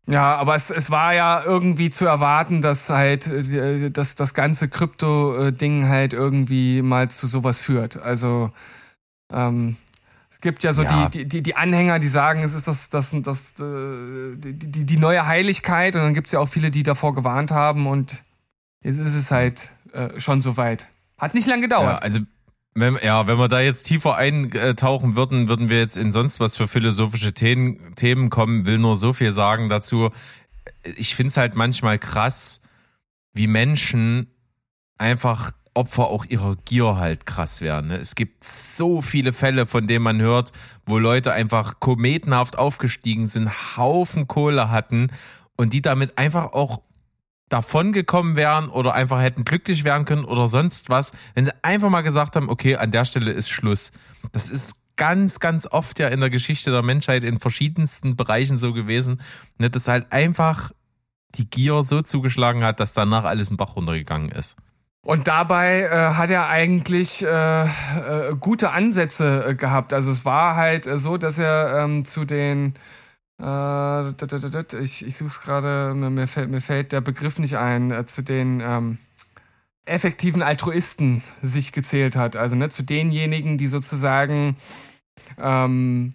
Ja, 0.07 0.37
aber 0.37 0.55
es, 0.55 0.71
es 0.71 0.89
war 0.89 1.13
ja 1.13 1.43
irgendwie 1.43 1.91
zu 1.91 2.07
erwarten, 2.07 2.63
dass 2.63 2.89
halt 2.89 3.27
äh, 3.27 3.91
dass 3.91 4.15
das 4.15 4.33
ganze 4.33 4.67
Krypto-Ding 4.67 5.87
halt 5.87 6.13
irgendwie 6.13 6.81
mal 6.81 7.11
zu 7.11 7.27
sowas 7.27 7.61
führt. 7.61 7.97
Also 7.97 8.49
ähm, 9.31 9.77
es 10.31 10.41
gibt 10.41 10.63
ja 10.63 10.73
so 10.73 10.83
Ja. 10.83 11.09
Die, 11.09 11.25
die, 11.25 11.41
die, 11.43 11.55
Anhänger, 11.55 11.99
die 11.99 12.07
sagen, 12.07 12.43
es 12.43 12.53
ist 12.53 12.67
das, 12.67 12.89
das, 12.89 13.15
das, 13.23 13.59
äh, 13.59 14.35
die, 14.35 14.53
die, 14.53 14.85
die 14.85 14.97
neue 14.97 15.25
Heiligkeit 15.25 15.95
und 15.95 16.01
dann 16.01 16.13
gibt 16.13 16.27
es 16.27 16.33
ja 16.33 16.39
auch 16.39 16.47
viele, 16.47 16.71
die 16.71 16.83
davor 16.83 17.13
gewarnt 17.13 17.51
haben 17.51 17.87
und 17.87 18.23
jetzt 18.81 18.99
ist 18.99 19.15
es 19.15 19.31
halt 19.31 19.71
äh, 19.91 20.19
schon 20.19 20.41
soweit. 20.41 20.87
Hat 21.17 21.33
nicht 21.33 21.47
lange 21.47 21.63
Ja, 21.63 21.67
gedauert. 21.67 22.01
also 22.01 22.19
wenn, 22.75 22.97
ja, 23.03 23.27
wenn 23.27 23.37
wir 23.37 23.47
da 23.49 23.59
jetzt 23.59 23.83
tiefer 23.83 24.15
eintauchen 24.15 25.15
würden, 25.15 25.49
würden 25.49 25.69
wir 25.69 25.79
jetzt 25.79 25.97
in 25.97 26.11
sonst 26.11 26.39
was 26.39 26.55
für 26.55 26.67
philosophische 26.67 27.33
Themen, 27.33 27.95
Themen 27.95 28.29
kommen. 28.29 28.65
Will 28.65 28.77
nur 28.77 28.95
so 28.95 29.11
viel 29.11 29.33
sagen 29.33 29.67
dazu. 29.69 30.11
Ich 30.83 31.15
find's 31.15 31.35
halt 31.35 31.55
manchmal 31.55 31.99
krass, 31.99 32.61
wie 33.33 33.47
Menschen 33.47 34.27
einfach 34.97 35.51
Opfer 35.73 36.07
auch 36.07 36.25
ihrer 36.25 36.55
Gier 36.65 36.97
halt 36.97 37.25
krass 37.25 37.61
werden. 37.61 37.87
ne? 37.87 37.97
Es 37.97 38.15
gibt 38.15 38.43
so 38.43 39.01
viele 39.01 39.33
Fälle, 39.33 39.65
von 39.65 39.87
denen 39.87 40.03
man 40.03 40.21
hört, 40.21 40.51
wo 40.85 40.97
Leute 40.97 41.31
einfach 41.31 41.79
kometenhaft 41.79 42.57
aufgestiegen 42.57 43.27
sind, 43.27 43.77
Haufen 43.77 44.27
Kohle 44.27 44.69
hatten 44.69 45.07
und 45.55 45.73
die 45.73 45.81
damit 45.81 46.17
einfach 46.17 46.53
auch 46.53 46.81
davon 47.49 47.93
gekommen 47.93 48.35
wären 48.35 48.69
oder 48.69 48.93
einfach 48.93 49.21
hätten 49.21 49.43
glücklich 49.43 49.83
werden 49.83 50.05
können 50.05 50.23
oder 50.23 50.47
sonst 50.47 50.89
was, 50.89 51.11
wenn 51.33 51.45
sie 51.45 51.63
einfach 51.63 51.89
mal 51.89 52.01
gesagt 52.01 52.35
haben, 52.35 52.49
okay, 52.49 52.75
an 52.75 52.91
der 52.91 53.05
Stelle 53.05 53.31
ist 53.31 53.49
Schluss. 53.49 53.91
Das 54.31 54.49
ist 54.49 54.75
ganz, 54.95 55.39
ganz 55.39 55.65
oft 55.65 55.97
ja 55.99 56.09
in 56.09 56.19
der 56.19 56.29
Geschichte 56.29 56.71
der 56.71 56.83
Menschheit 56.83 57.23
in 57.23 57.39
verschiedensten 57.39 58.15
Bereichen 58.15 58.57
so 58.57 58.73
gewesen, 58.73 59.21
ne, 59.57 59.69
dass 59.69 59.87
halt 59.87 60.11
einfach 60.11 60.71
die 61.35 61.49
Gier 61.49 61.83
so 61.83 62.01
zugeschlagen 62.01 62.63
hat, 62.63 62.79
dass 62.79 62.93
danach 62.93 63.23
alles 63.23 63.51
in 63.51 63.57
Bach 63.57 63.75
runtergegangen 63.75 64.29
ist. 64.29 64.55
Und 65.01 65.27
dabei 65.27 65.83
äh, 65.83 66.13
hat 66.15 66.29
er 66.29 66.49
eigentlich 66.49 67.23
äh, 67.23 67.63
äh, 67.63 68.35
gute 68.39 68.71
Ansätze 68.71 69.45
äh, 69.45 69.55
gehabt. 69.55 69.93
Also 69.93 70.11
es 70.11 70.25
war 70.25 70.55
halt 70.55 70.87
äh, 70.87 70.97
so, 70.97 71.17
dass 71.17 71.39
er 71.39 71.83
ähm, 71.83 72.03
zu 72.03 72.25
den 72.25 72.75
äh, 73.41 74.09
ich, 74.81 75.05
ich 75.05 75.15
suche 75.15 75.29
es 75.29 75.41
gerade, 75.41 75.93
mir, 75.95 76.09
mir, 76.09 76.27
fällt, 76.27 76.49
mir 76.49 76.61
fällt 76.61 76.91
der 76.91 77.01
Begriff 77.01 77.39
nicht 77.39 77.57
ein, 77.57 78.05
zu 78.07 78.21
den 78.21 78.59
ähm, 78.59 78.97
effektiven 79.85 80.41
Altruisten 80.41 81.23
sich 81.41 81.71
gezählt 81.71 82.15
hat. 82.15 82.35
Also 82.35 82.55
ne, 82.55 82.69
zu 82.69 82.83
denjenigen, 82.83 83.57
die 83.57 83.67
sozusagen 83.67 84.57
ähm, 85.37 86.13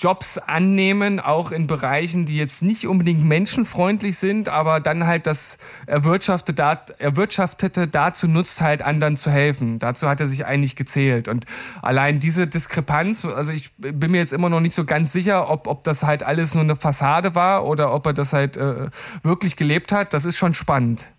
Jobs 0.00 0.38
annehmen, 0.38 1.20
auch 1.20 1.52
in 1.52 1.66
Bereichen, 1.66 2.24
die 2.24 2.38
jetzt 2.38 2.62
nicht 2.62 2.86
unbedingt 2.86 3.22
menschenfreundlich 3.22 4.16
sind, 4.16 4.48
aber 4.48 4.80
dann 4.80 5.06
halt 5.06 5.26
das 5.26 5.58
Erwirtschaftete, 5.86 6.62
Erwirtschaftete 6.98 7.86
dazu 7.86 8.26
nutzt, 8.26 8.62
halt 8.62 8.80
anderen 8.80 9.18
zu 9.18 9.30
helfen. 9.30 9.78
Dazu 9.78 10.08
hat 10.08 10.20
er 10.20 10.28
sich 10.28 10.46
eigentlich 10.46 10.74
gezählt. 10.74 11.28
Und 11.28 11.44
allein 11.82 12.18
diese 12.18 12.46
Diskrepanz, 12.46 13.26
also 13.26 13.52
ich 13.52 13.74
bin 13.76 14.10
mir 14.10 14.18
jetzt 14.18 14.32
immer 14.32 14.48
noch 14.48 14.60
nicht 14.60 14.74
so 14.74 14.86
ganz 14.86 15.12
sicher, 15.12 15.50
ob, 15.50 15.66
ob 15.66 15.84
das 15.84 16.02
halt 16.02 16.22
alles 16.22 16.54
nur 16.54 16.64
eine 16.64 16.76
Fassade 16.76 17.34
war 17.34 17.66
oder 17.66 17.92
ob 17.92 18.06
er 18.06 18.14
das 18.14 18.32
halt 18.32 18.56
äh, 18.56 18.88
wirklich 19.22 19.56
gelebt 19.56 19.92
hat, 19.92 20.14
das 20.14 20.24
ist 20.24 20.38
schon 20.38 20.54
spannend. 20.54 21.10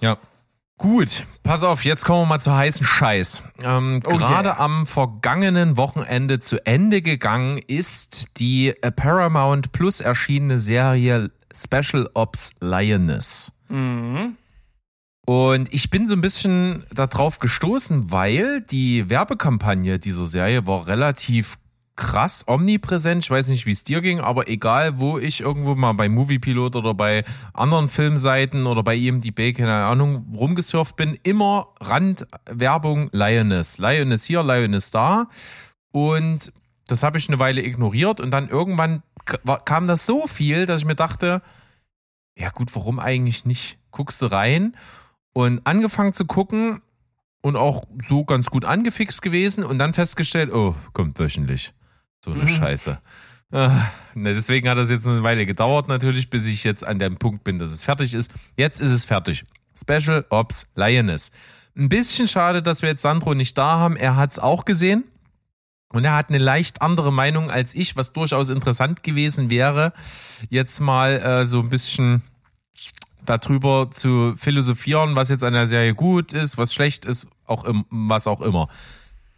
Ja. 0.00 0.18
Gut, 0.84 1.24
pass 1.42 1.62
auf, 1.62 1.82
jetzt 1.86 2.04
kommen 2.04 2.20
wir 2.20 2.26
mal 2.26 2.40
zu 2.40 2.54
heißen 2.54 2.84
Scheiß. 2.84 3.42
Ähm, 3.62 4.02
Oh 4.04 4.18
Gerade 4.18 4.50
yeah. 4.50 4.60
am 4.60 4.86
vergangenen 4.86 5.78
Wochenende 5.78 6.40
zu 6.40 6.58
Ende 6.66 7.00
gegangen 7.00 7.56
ist 7.56 8.26
die 8.36 8.74
äh, 8.82 8.90
Paramount 8.92 9.72
Plus 9.72 10.02
erschienene 10.02 10.60
Serie 10.60 11.30
Special 11.56 12.10
Ops 12.12 12.50
Lioness. 12.60 13.50
Und 15.24 15.72
ich 15.72 15.88
bin 15.88 16.06
so 16.06 16.12
ein 16.12 16.20
bisschen 16.20 16.84
darauf 16.92 17.38
gestoßen, 17.38 18.10
weil 18.10 18.60
die 18.60 19.08
Werbekampagne 19.08 19.98
dieser 19.98 20.26
Serie 20.26 20.66
war 20.66 20.86
relativ 20.86 21.56
krass 21.96 22.44
omnipräsent. 22.46 23.24
Ich 23.24 23.30
weiß 23.30 23.48
nicht, 23.48 23.66
wie 23.66 23.70
es 23.70 23.84
dir 23.84 24.00
ging, 24.00 24.20
aber 24.20 24.48
egal, 24.48 24.98
wo 24.98 25.18
ich 25.18 25.40
irgendwo 25.40 25.74
mal 25.74 25.92
bei 25.92 26.08
Moviepilot 26.08 26.76
oder 26.76 26.94
bei 26.94 27.24
anderen 27.52 27.88
Filmseiten 27.88 28.66
oder 28.66 28.82
bei 28.82 28.96
IMDb, 28.96 29.56
keine 29.56 29.84
Ahnung, 29.84 30.26
rumgesurft 30.34 30.96
bin, 30.96 31.18
immer 31.22 31.68
Randwerbung 31.80 33.10
Lioness. 33.12 33.78
Lioness 33.78 34.24
hier, 34.24 34.42
Lioness 34.42 34.90
da. 34.90 35.28
Und 35.92 36.52
das 36.86 37.02
habe 37.02 37.18
ich 37.18 37.28
eine 37.28 37.38
Weile 37.38 37.62
ignoriert 37.62 38.20
und 38.20 38.30
dann 38.30 38.48
irgendwann 38.48 39.02
kam 39.64 39.86
das 39.86 40.04
so 40.04 40.26
viel, 40.26 40.66
dass 40.66 40.82
ich 40.82 40.86
mir 40.86 40.96
dachte, 40.96 41.42
ja 42.36 42.50
gut, 42.50 42.74
warum 42.74 42.98
eigentlich 42.98 43.44
nicht? 43.44 43.78
Guckst 43.90 44.20
du 44.20 44.26
rein 44.26 44.76
und 45.32 45.66
angefangen 45.66 46.12
zu 46.12 46.24
gucken 46.24 46.82
und 47.40 47.56
auch 47.56 47.84
so 48.02 48.24
ganz 48.24 48.50
gut 48.50 48.64
angefixt 48.64 49.22
gewesen 49.22 49.64
und 49.64 49.78
dann 49.78 49.94
festgestellt, 49.94 50.52
oh, 50.52 50.74
kommt 50.92 51.18
wöchentlich. 51.18 51.72
So 52.24 52.32
eine 52.32 52.48
Scheiße. 52.48 52.98
Ah, 53.52 53.86
ne, 54.14 54.34
deswegen 54.34 54.66
hat 54.70 54.78
das 54.78 54.88
jetzt 54.88 55.06
eine 55.06 55.22
Weile 55.22 55.44
gedauert 55.44 55.88
natürlich, 55.88 56.30
bis 56.30 56.46
ich 56.46 56.64
jetzt 56.64 56.82
an 56.82 56.98
dem 56.98 57.18
Punkt 57.18 57.44
bin, 57.44 57.58
dass 57.58 57.70
es 57.70 57.82
fertig 57.82 58.14
ist. 58.14 58.32
Jetzt 58.56 58.80
ist 58.80 58.92
es 58.92 59.04
fertig. 59.04 59.44
Special 59.78 60.24
Ops 60.30 60.66
Lioness. 60.74 61.32
Ein 61.76 61.90
bisschen 61.90 62.26
schade, 62.26 62.62
dass 62.62 62.80
wir 62.80 62.88
jetzt 62.88 63.02
Sandro 63.02 63.34
nicht 63.34 63.58
da 63.58 63.78
haben. 63.78 63.96
Er 63.96 64.16
hat 64.16 64.32
es 64.32 64.38
auch 64.38 64.64
gesehen. 64.64 65.04
Und 65.90 66.06
er 66.06 66.16
hat 66.16 66.30
eine 66.30 66.38
leicht 66.38 66.80
andere 66.80 67.12
Meinung 67.12 67.50
als 67.50 67.74
ich, 67.74 67.94
was 67.94 68.14
durchaus 68.14 68.48
interessant 68.48 69.02
gewesen 69.02 69.50
wäre, 69.50 69.92
jetzt 70.48 70.80
mal 70.80 71.20
äh, 71.20 71.46
so 71.46 71.60
ein 71.60 71.68
bisschen 71.68 72.22
darüber 73.24 73.90
zu 73.90 74.34
philosophieren, 74.38 75.14
was 75.14 75.28
jetzt 75.28 75.44
an 75.44 75.52
der 75.52 75.66
Serie 75.66 75.94
gut 75.94 76.32
ist, 76.32 76.56
was 76.56 76.72
schlecht 76.72 77.04
ist, 77.04 77.28
auch 77.44 77.64
im, 77.64 77.84
was 77.90 78.26
auch 78.26 78.40
immer. 78.40 78.68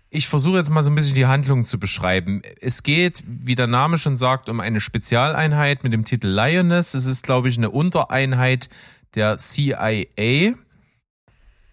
Ich 0.09 0.29
versuche 0.29 0.59
jetzt 0.59 0.71
mal 0.71 0.83
so 0.83 0.91
ein 0.91 0.95
bisschen 0.95 1.15
die 1.15 1.27
Handlung 1.27 1.65
zu 1.65 1.79
beschreiben. 1.79 2.43
Es 2.61 2.83
geht, 2.83 3.23
wie 3.27 3.55
der 3.55 3.67
Name 3.67 3.99
schon 3.99 4.17
sagt, 4.17 4.49
um 4.49 4.61
eine 4.61 4.81
Spezialeinheit 4.81 5.83
mit 5.83 5.93
dem 5.93 6.05
Titel 6.05 6.29
Lioness. 6.29 6.95
Es 6.95 7.07
ist, 7.07 7.25
glaube 7.25 7.49
ich, 7.49 7.59
eine 7.59 7.71
Untereinheit 7.71 8.69
der 9.15 9.39
CIA, 9.39 10.55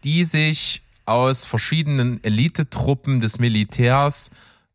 die 0.04 0.24
sich 0.24 0.82
aus 1.06 1.46
verschiedenen 1.46 2.24
Elitetruppen 2.24 3.20
des 3.20 3.40
Militärs 3.40 4.32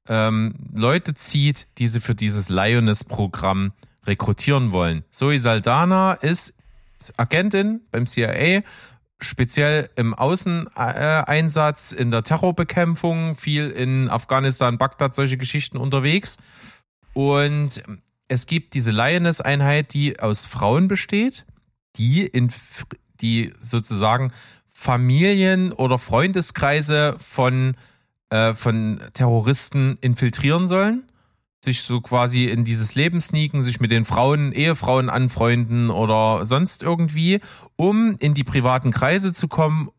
ähm, 0.08 0.54
Leute 0.72 1.14
zieht, 1.14 1.66
die 1.78 1.88
sie 1.88 2.00
für 2.00 2.14
dieses 2.14 2.48
Lioness-Programm 2.48 3.72
rekrutieren 4.06 4.72
wollen. 4.72 5.04
Zoe 5.10 5.38
Saldana 5.38 6.14
ist 6.14 6.54
Agentin 7.16 7.80
beim 7.90 8.06
CIA, 8.06 8.62
speziell 9.20 9.90
im 9.96 10.14
Außeneinsatz, 10.14 11.92
in 11.92 12.10
der 12.10 12.22
Terrorbekämpfung, 12.22 13.34
viel 13.34 13.70
in 13.70 14.08
Afghanistan, 14.08 14.78
Bagdad, 14.78 15.14
solche 15.14 15.36
Geschichten 15.36 15.76
unterwegs. 15.76 16.36
Und 17.14 17.82
es 18.28 18.46
gibt 18.46 18.74
diese 18.74 18.92
Lioness-Einheit, 18.92 19.92
die 19.94 20.20
aus 20.20 20.46
Frauen 20.46 20.86
besteht, 20.88 21.44
die 21.96 22.26
in, 22.26 22.52
die 23.20 23.52
sozusagen 23.58 24.32
Familien 24.68 25.72
oder 25.72 25.98
Freundeskreise 25.98 27.16
von, 27.18 27.76
äh, 28.30 28.54
von 28.54 29.00
Terroristen 29.14 29.98
infiltrieren 30.00 30.68
sollen 30.68 31.04
sich 31.64 31.82
so 31.82 32.00
quasi 32.00 32.44
in 32.44 32.64
dieses 32.64 32.94
Leben 32.94 33.20
sneaken, 33.20 33.62
sich 33.62 33.80
mit 33.80 33.90
den 33.90 34.04
Frauen, 34.04 34.52
Ehefrauen 34.52 35.10
anfreunden 35.10 35.90
oder 35.90 36.46
sonst 36.46 36.82
irgendwie, 36.82 37.40
um 37.76 38.16
in 38.18 38.34
die 38.34 38.44
privaten 38.44 38.92
Kreise 38.92 39.32
zu 39.32 39.48
kommen, 39.48 39.90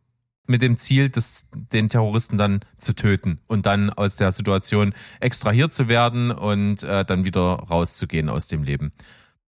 mit 0.47 0.63
dem 0.63 0.77
Ziel, 0.77 1.09
das, 1.09 1.45
den 1.53 1.89
Terroristen 1.89 2.37
dann 2.37 2.61
zu 2.77 2.93
töten 2.93 3.39
und 3.47 3.67
dann 3.67 3.91
aus 3.91 4.15
der 4.15 4.31
Situation 4.31 4.93
extrahiert 5.19 5.71
zu 5.71 5.87
werden 5.87 6.31
und 6.31 6.81
äh, 6.81 7.05
dann 7.05 7.23
wieder 7.23 7.41
rauszugehen 7.41 8.29
aus 8.29 8.47
dem 8.47 8.63
Leben. 8.63 8.91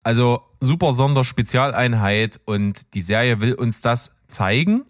Also 0.05 0.43
super 0.61 0.93
Sonderspezialeinheit 0.93 2.41
und 2.45 2.95
die 2.95 3.01
Serie 3.01 3.41
will 3.41 3.55
uns 3.55 3.81
das 3.81 4.15
zeigen 4.29 4.85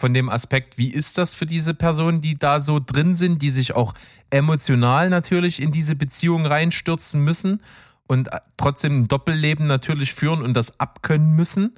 von 0.00 0.14
dem 0.14 0.28
Aspekt, 0.28 0.78
wie 0.78 0.90
ist 0.90 1.18
das 1.18 1.34
für 1.34 1.46
diese 1.46 1.74
Personen, 1.74 2.20
die 2.20 2.38
da 2.38 2.58
so 2.58 2.80
drin 2.84 3.14
sind, 3.14 3.42
die 3.42 3.50
sich 3.50 3.76
auch 3.76 3.94
emotional 4.30 5.10
natürlich 5.10 5.60
in 5.60 5.70
diese 5.70 5.94
Beziehung 5.94 6.46
reinstürzen 6.46 7.22
müssen 7.22 7.62
und 8.06 8.28
trotzdem 8.56 9.00
ein 9.00 9.08
Doppelleben 9.08 9.66
natürlich 9.66 10.14
führen 10.14 10.42
und 10.42 10.54
das 10.54 10.80
abkönnen 10.80 11.36
müssen. 11.36 11.74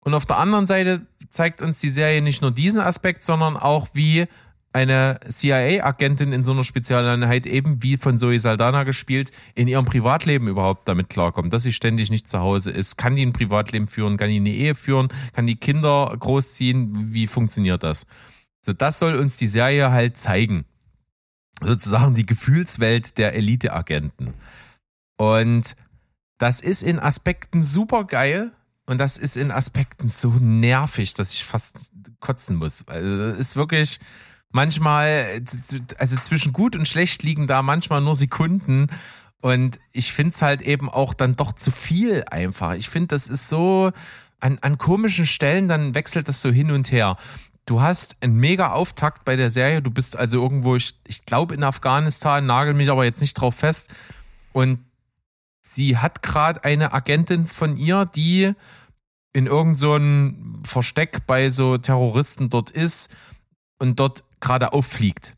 Und 0.00 0.14
auf 0.14 0.26
der 0.26 0.36
anderen 0.36 0.66
Seite 0.66 1.06
zeigt 1.30 1.62
uns 1.62 1.80
die 1.80 1.90
Serie 1.90 2.22
nicht 2.22 2.42
nur 2.42 2.52
diesen 2.52 2.80
Aspekt, 2.80 3.24
sondern 3.24 3.56
auch, 3.56 3.88
wie 3.92 4.26
eine 4.72 5.18
CIA-Agentin 5.28 6.32
in 6.32 6.44
so 6.44 6.52
einer 6.52 6.62
Spezialeinheit 6.62 7.46
eben 7.46 7.82
wie 7.82 7.96
von 7.96 8.18
Zoe 8.18 8.38
Saldana 8.38 8.84
gespielt, 8.84 9.32
in 9.54 9.66
ihrem 9.66 9.84
Privatleben 9.84 10.46
überhaupt 10.46 10.86
damit 10.86 11.08
klarkommt, 11.08 11.52
dass 11.52 11.64
sie 11.64 11.72
ständig 11.72 12.10
nicht 12.10 12.28
zu 12.28 12.38
Hause 12.38 12.70
ist. 12.70 12.96
Kann 12.96 13.16
die 13.16 13.26
ein 13.26 13.32
Privatleben 13.32 13.88
führen? 13.88 14.16
Kann 14.16 14.28
die 14.28 14.36
eine 14.36 14.50
Ehe 14.50 14.76
führen? 14.76 15.08
Kann 15.32 15.46
die 15.46 15.56
Kinder 15.56 16.14
großziehen? 16.18 17.12
Wie 17.12 17.26
funktioniert 17.26 17.82
das? 17.82 18.06
So, 18.60 18.72
das 18.72 18.98
soll 18.98 19.16
uns 19.16 19.36
die 19.38 19.48
Serie 19.48 19.90
halt 19.90 20.18
zeigen. 20.18 20.64
Sozusagen 21.60 22.14
die 22.14 22.26
Gefühlswelt 22.26 23.18
der 23.18 23.34
Elite-Agenten. 23.34 24.34
Und 25.16 25.74
das 26.38 26.60
ist 26.60 26.82
in 26.82 26.98
Aspekten 26.98 27.64
super 27.64 28.04
geil. 28.04 28.52
Und 28.86 28.98
das 28.98 29.18
ist 29.18 29.36
in 29.36 29.50
Aspekten 29.50 30.08
so 30.08 30.30
nervig, 30.30 31.14
dass 31.14 31.32
ich 31.34 31.44
fast 31.44 31.92
kotzen 32.18 32.56
muss. 32.56 32.86
Also, 32.88 33.18
das 33.18 33.38
ist 33.38 33.56
wirklich, 33.56 34.00
manchmal, 34.50 35.42
also 35.98 36.16
zwischen 36.16 36.52
gut 36.52 36.76
und 36.76 36.86
schlecht 36.86 37.22
liegen 37.22 37.46
da 37.46 37.62
manchmal 37.62 38.00
nur 38.00 38.14
Sekunden. 38.14 38.88
Und 39.40 39.78
ich 39.92 40.12
finde 40.12 40.32
es 40.32 40.42
halt 40.42 40.60
eben 40.60 40.90
auch 40.90 41.14
dann 41.14 41.36
doch 41.36 41.52
zu 41.52 41.70
viel 41.70 42.24
einfach. 42.30 42.74
Ich 42.74 42.88
finde, 42.88 43.08
das 43.08 43.28
ist 43.28 43.48
so, 43.48 43.92
an, 44.40 44.58
an 44.60 44.78
komischen 44.78 45.26
Stellen, 45.26 45.68
dann 45.68 45.94
wechselt 45.94 46.28
das 46.28 46.42
so 46.42 46.50
hin 46.50 46.70
und 46.70 46.90
her. 46.90 47.16
Du 47.66 47.80
hast 47.80 48.16
einen 48.20 48.36
mega 48.36 48.72
Auftakt 48.72 49.24
bei 49.24 49.36
der 49.36 49.50
Serie. 49.50 49.82
Du 49.82 49.90
bist 49.90 50.16
also 50.16 50.42
irgendwo, 50.42 50.76
ich, 50.76 50.98
ich 51.06 51.24
glaube 51.24 51.54
in 51.54 51.62
Afghanistan, 51.62 52.44
nagel 52.44 52.74
mich 52.74 52.90
aber 52.90 53.04
jetzt 53.04 53.20
nicht 53.20 53.34
drauf 53.34 53.54
fest. 53.54 53.94
Und 54.52 54.80
sie 55.62 55.98
hat 55.98 56.22
gerade 56.22 56.64
eine 56.64 56.92
Agentin 56.92 57.46
von 57.46 57.76
ihr, 57.76 58.06
die 58.06 58.52
in 59.32 59.46
irgendeinem 59.46 60.62
so 60.64 60.68
Versteck 60.68 61.26
bei 61.26 61.50
so 61.50 61.78
Terroristen 61.78 62.50
dort 62.50 62.70
ist 62.70 63.10
und 63.80 63.98
dort 63.98 64.22
gerade 64.38 64.72
auffliegt. 64.72 65.34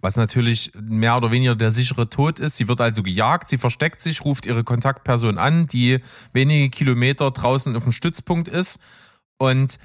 Was 0.00 0.16
natürlich 0.16 0.70
mehr 0.78 1.16
oder 1.16 1.32
weniger 1.32 1.56
der 1.56 1.72
sichere 1.72 2.08
Tod 2.08 2.38
ist. 2.38 2.58
Sie 2.58 2.68
wird 2.68 2.80
also 2.80 3.02
gejagt, 3.02 3.48
sie 3.48 3.58
versteckt 3.58 4.02
sich, 4.02 4.24
ruft 4.24 4.46
ihre 4.46 4.62
Kontaktperson 4.62 5.38
an, 5.38 5.66
die 5.66 6.00
wenige 6.32 6.70
Kilometer 6.70 7.30
draußen 7.30 7.74
auf 7.74 7.82
dem 7.82 7.92
Stützpunkt 7.92 8.46
ist. 8.46 8.78
Und 9.38 9.78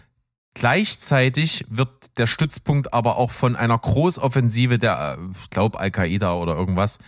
gleichzeitig 0.53 1.65
wird 1.69 2.17
der 2.17 2.27
Stützpunkt 2.27 2.93
aber 2.93 3.15
auch 3.15 3.31
von 3.31 3.55
einer 3.55 3.79
Großoffensive 3.79 4.77
der, 4.77 5.17
ich 5.41 5.49
glaube, 5.49 5.79
Al-Qaida 5.79 6.33
oder 6.35 6.55
irgendwas, 6.55 6.99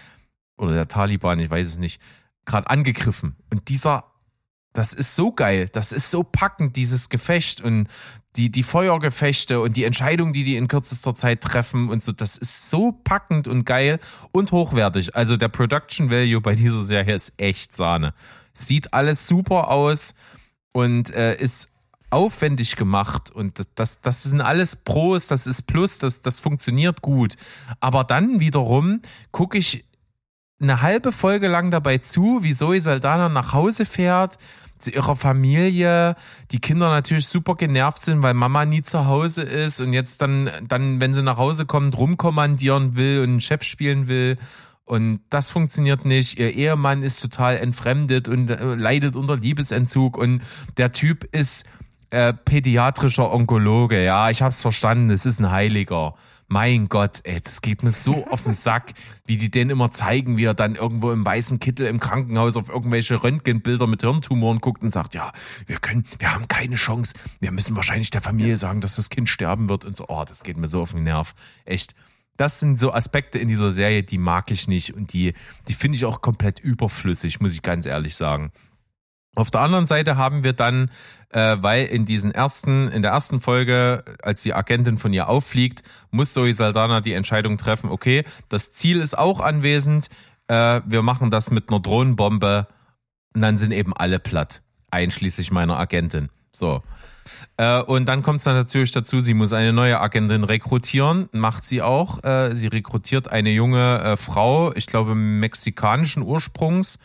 oder 0.58 0.74
der 0.74 0.88
Taliban, 0.88 1.40
ich 1.40 1.50
weiß 1.50 1.68
es 1.68 1.78
nicht, 1.78 2.02
gerade 2.46 2.70
angegriffen. 2.70 3.36
Und 3.52 3.68
dieser 3.68 4.06
das 4.74 4.92
ist 4.92 5.16
so 5.16 5.32
geil, 5.32 5.70
das 5.72 5.92
ist 5.92 6.10
so 6.10 6.24
packend, 6.24 6.76
dieses 6.76 7.10
Gefecht 7.10 7.62
und 7.62 7.88
die, 8.36 8.50
die 8.50 8.64
Feuergefechte 8.64 9.60
und 9.62 9.78
die 9.78 9.84
Entscheidungen, 9.84 10.34
die 10.34 10.44
die 10.44 10.56
in 10.56 10.68
kürzester 10.68 11.14
Zeit 11.14 11.42
treffen 11.42 11.90
und 11.90 12.04
so, 12.04 12.12
das 12.12 12.38
ist 12.38 12.70
so 12.70 12.92
packend 12.92 13.48
und 13.48 13.66
geil 13.66 14.00
und 14.32 14.52
hochwertig. 14.52 15.16
Also 15.16 15.38
der 15.38 15.50
Production 15.50 16.10
Value 16.10 16.42
bei 16.42 16.56
dieser 16.56 16.84
Serie 16.84 17.16
ist 17.16 17.34
echt 17.38 17.74
Sahne. 17.74 18.14
Sieht 18.54 18.94
alles 18.94 19.28
super 19.28 19.70
aus 19.70 20.16
und 20.72 21.12
äh, 21.12 21.36
ist 21.36 21.70
aufwendig 22.10 22.76
gemacht 22.76 23.32
und 23.32 23.58
das, 23.58 23.68
das, 23.74 24.02
das 24.02 24.24
sind 24.24 24.42
alles 24.42 24.76
Pros, 24.76 25.28
das 25.28 25.48
ist 25.48 25.64
Plus, 25.64 25.98
das, 25.98 26.22
das 26.22 26.40
funktioniert 26.40 27.02
gut. 27.02 27.36
Aber 27.80 28.04
dann 28.04 28.40
wiederum 28.40 29.02
gucke 29.32 29.58
ich 29.58 29.86
eine 30.62 30.82
halbe 30.82 31.12
Folge 31.12 31.48
lang 31.48 31.72
dabei 31.72 31.98
zu, 31.98 32.44
wie 32.44 32.54
Zoe 32.54 32.80
Saldana 32.82 33.30
nach 33.30 33.54
Hause 33.54 33.86
fährt, 33.86 34.38
zu 34.84 34.92
ihrer 34.92 35.16
Familie, 35.16 36.16
die 36.52 36.60
Kinder 36.60 36.90
natürlich 36.90 37.28
super 37.28 37.56
genervt 37.56 38.04
sind, 38.04 38.22
weil 38.22 38.34
Mama 38.34 38.66
nie 38.66 38.82
zu 38.82 39.06
Hause 39.06 39.44
ist 39.44 39.80
und 39.80 39.94
jetzt 39.94 40.22
dann, 40.22 40.50
dann, 40.68 41.00
wenn 41.00 41.14
sie 41.14 41.24
nach 41.24 41.38
Hause 41.38 41.66
kommt, 41.66 41.98
rumkommandieren 41.98 42.96
will 42.96 43.20
und 43.20 43.30
einen 43.30 43.42
Chef 43.42 43.64
spielen 43.64 44.08
will. 44.08 44.38
Und 44.86 45.22
das 45.30 45.50
funktioniert 45.50 46.06
nicht. 46.06 46.38
Ihr 46.38 46.54
Ehemann 46.54 47.04
ist 47.04 47.22
total 47.22 47.58
entfremdet 47.58 48.28
und 48.28 48.50
äh, 48.50 48.76
leidet 48.76 49.16
unter 49.16 49.38
Liebesentzug 49.38 50.18
und 50.18 50.42
der 50.78 50.92
Typ 50.92 51.24
ist 51.34 51.66
äh, 52.10 52.34
pädiatrischer 52.34 53.32
Onkologe. 53.34 54.04
Ja, 54.04 54.30
ich 54.30 54.42
hab's 54.42 54.62
verstanden. 54.62 55.10
Es 55.10 55.26
ist 55.26 55.40
ein 55.40 55.50
Heiliger. 55.50 56.16
Mein 56.48 56.90
Gott, 56.90 57.22
ey, 57.24 57.40
das 57.42 57.62
geht 57.62 57.84
mir 57.84 57.92
so 57.92 58.28
auf 58.28 58.44
den 58.44 58.54
Sack, 58.54 58.94
wie 59.26 59.38
die 59.38 59.50
den 59.50 59.70
immer 59.70 59.92
zeigen, 59.92 60.38
wie 60.38 60.46
er 60.46 60.54
dann 60.54 60.76
irgendwo 60.76 61.12
im 61.12 61.26
weißen 61.26 61.60
Kittel 61.60 61.88
im 61.88 62.00
Krankenhaus 62.00 62.56
auf 62.56 62.70
irgendwelche 62.70 63.24
Röntgenbilder 63.24 63.88
mit 63.88 64.02
Hirntumoren 64.02 64.60
guckt 64.60 64.84
und 64.84 64.92
sagt, 64.92 65.16
ja, 65.16 65.32
wir 65.66 65.78
können, 65.78 66.04
wir 66.20 66.34
haben 66.34 66.48
keine 66.48 66.76
Chance. 66.76 67.14
Wir 67.40 67.52
müssen 67.52 67.76
wahrscheinlich 67.76 68.12
der 68.12 68.22
Familie 68.22 68.58
sagen, 68.58 68.82
dass 68.82 68.96
das 68.96 69.10
Kind 69.10 69.30
sterben 69.30 69.70
wird 69.70 69.86
und 69.86 69.98
so. 69.98 70.06
Oh, 70.08 70.24
das 70.28 70.44
geht 70.44 70.58
mir 70.58 70.68
so 70.68 70.82
auf 70.82 70.92
den 70.92 71.04
Nerv. 71.04 71.34
Echt. 71.66 71.96
Das 72.36 72.60
sind 72.60 72.80
so 72.80 72.92
Aspekte 72.92 73.38
in 73.38 73.48
dieser 73.48 73.72
Serie, 73.72 74.02
die 74.02 74.18
mag 74.18 74.50
ich 74.50 74.68
nicht 74.68 74.96
und 74.96 75.14
die, 75.14 75.34
die 75.68 75.74
finde 75.74 75.98
ich 75.98 76.06
auch 76.06 76.22
komplett 76.22 76.60
überflüssig, 76.60 77.40
muss 77.40 77.54
ich 77.54 77.62
ganz 77.62 77.86
ehrlich 77.86 78.16
sagen. 78.16 78.52
Auf 79.36 79.50
der 79.50 79.62
anderen 79.62 79.88
Seite 79.88 80.16
haben 80.16 80.44
wir 80.44 80.54
dann, 80.54 80.92
äh, 81.30 81.58
weil 81.60 81.86
in 81.86 82.06
diesen 82.06 82.32
ersten, 82.32 82.88
in 82.90 83.02
der 83.02 83.12
ersten 83.12 83.42
Folge, 83.42 84.04
als 84.22 84.44
die 84.44 84.54
Agentin 84.54 84.98
von 84.98 85.12
ihr 85.12 85.28
auffliegt, 85.28 85.82
muss 86.12 86.34
Zoe 86.34 86.54
Saldana 86.54 87.02
die 87.02 87.14
Entscheidung 87.14 87.58
treffen, 87.58 87.90
okay, 87.90 88.24
das 88.50 88.74
Ziel 88.74 89.02
ist 89.02 89.18
auch 89.18 89.42
anwesend, 89.42 90.10
äh, 90.48 90.82
wir 90.86 91.02
machen 91.02 91.32
das 91.32 91.50
mit 91.50 91.70
einer 91.70 91.80
Drohnenbombe 91.80 92.68
und 93.34 93.42
dann 93.42 93.58
sind 93.58 93.72
eben 93.72 93.94
alle 93.94 94.20
platt, 94.20 94.62
einschließlich 94.92 95.52
meiner 95.52 95.80
Agentin. 95.80 96.30
So. 96.52 96.84
Äh, 97.58 97.82
und 97.82 98.06
dann 98.06 98.22
kommt 98.22 98.40
es 98.40 98.44
dann 98.44 98.56
natürlich 98.56 98.92
dazu, 98.92 99.20
sie 99.20 99.34
muss 99.34 99.54
eine 99.54 99.74
neue 99.74 100.00
Agentin 100.00 100.44
rekrutieren, 100.44 101.30
macht 101.32 101.66
sie 101.66 101.82
auch. 101.82 102.24
Äh, 102.24 102.56
sie 102.56 102.68
rekrutiert 102.68 103.30
eine 103.30 103.50
junge 103.50 104.00
äh, 104.02 104.18
Frau, 104.18 104.74
ich 104.74 104.86
glaube 104.86 105.16
mexikanischen 105.16 106.22
Ursprungs, 106.22 107.00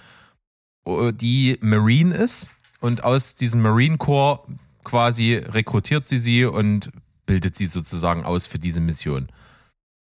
die 1.12 1.58
Marine 1.60 2.14
ist 2.14 2.50
und 2.80 3.04
aus 3.04 3.34
diesem 3.34 3.62
Marine 3.62 3.98
Corps 3.98 4.46
quasi 4.84 5.34
rekrutiert 5.34 6.06
sie 6.06 6.18
sie 6.18 6.44
und 6.44 6.90
bildet 7.26 7.56
sie 7.56 7.66
sozusagen 7.66 8.24
aus 8.24 8.46
für 8.46 8.58
diese 8.58 8.80
Mission. 8.80 9.28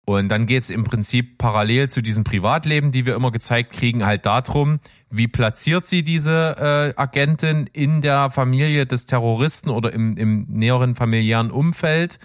Und 0.07 0.29
dann 0.29 0.45
geht 0.47 0.65
es 0.65 0.71
im 0.71 0.85
Prinzip 0.85 1.39
parallel 1.39 1.89
zu 1.89 2.03
diesem 2.03 2.25
Privatleben, 2.25 2.93
die 2.93 3.07
wir 3.07 3.15
immer 3.15 3.31
gezeigt 3.31 3.73
kriegen, 3.73 4.05
halt 4.05 4.27
darum, 4.27 4.81
wie 5.09 5.29
platziert 5.29 5.87
sie 5.87 6.03
diese 6.03 6.93
äh, 6.97 7.01
Agentin 7.01 7.71
in 7.73 8.03
der 8.03 8.31
Familie 8.31 8.85
des 8.85 9.07
Terroristen 9.07 9.71
oder 9.71 9.95
im, 9.95 10.17
im 10.19 10.45
näheren 10.49 10.95
familiären 10.95 11.51
Umfeld, 11.51 12.19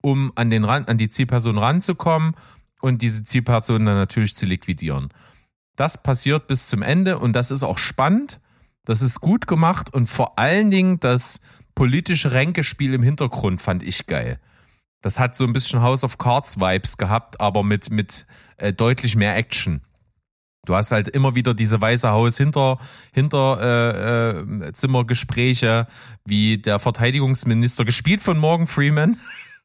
um 0.00 0.32
an, 0.34 0.48
den 0.48 0.64
an 0.64 0.96
die 0.96 1.10
Zielperson 1.10 1.58
ranzukommen 1.58 2.34
und 2.80 3.02
diese 3.02 3.24
Zielperson 3.24 3.84
dann 3.84 3.96
natürlich 3.96 4.34
zu 4.34 4.46
liquidieren. 4.46 5.10
Das 5.76 6.02
passiert 6.02 6.46
bis 6.46 6.68
zum 6.68 6.82
Ende 6.82 7.18
und 7.18 7.34
das 7.34 7.50
ist 7.50 7.62
auch 7.62 7.78
spannend. 7.78 8.40
Das 8.84 9.02
ist 9.02 9.20
gut 9.20 9.46
gemacht 9.46 9.92
und 9.92 10.08
vor 10.08 10.38
allen 10.38 10.70
Dingen 10.70 11.00
das 11.00 11.40
politische 11.74 12.32
Ränkespiel 12.32 12.94
im 12.94 13.02
Hintergrund 13.02 13.60
fand 13.60 13.82
ich 13.82 14.06
geil. 14.06 14.40
Das 15.02 15.20
hat 15.20 15.36
so 15.36 15.44
ein 15.44 15.52
bisschen 15.52 15.82
House 15.82 16.02
of 16.02 16.18
Cards 16.18 16.58
Vibes 16.58 16.96
gehabt, 16.96 17.40
aber 17.40 17.62
mit, 17.62 17.90
mit 17.90 18.26
äh, 18.56 18.72
deutlich 18.72 19.14
mehr 19.14 19.36
Action. 19.36 19.82
Du 20.64 20.74
hast 20.74 20.90
halt 20.90 21.08
immer 21.08 21.34
wieder 21.36 21.54
diese 21.54 21.80
Weiße 21.80 22.10
Haus 22.10 22.36
hinter 22.36 22.78
hinter 23.12 23.60
äh, 23.60 24.68
äh, 24.68 24.72
Zimmergespräche, 24.72 25.86
wie 26.24 26.58
der 26.58 26.80
Verteidigungsminister 26.80 27.84
gespielt 27.84 28.22
von 28.22 28.36
Morgan 28.38 28.66
Freeman 28.66 29.16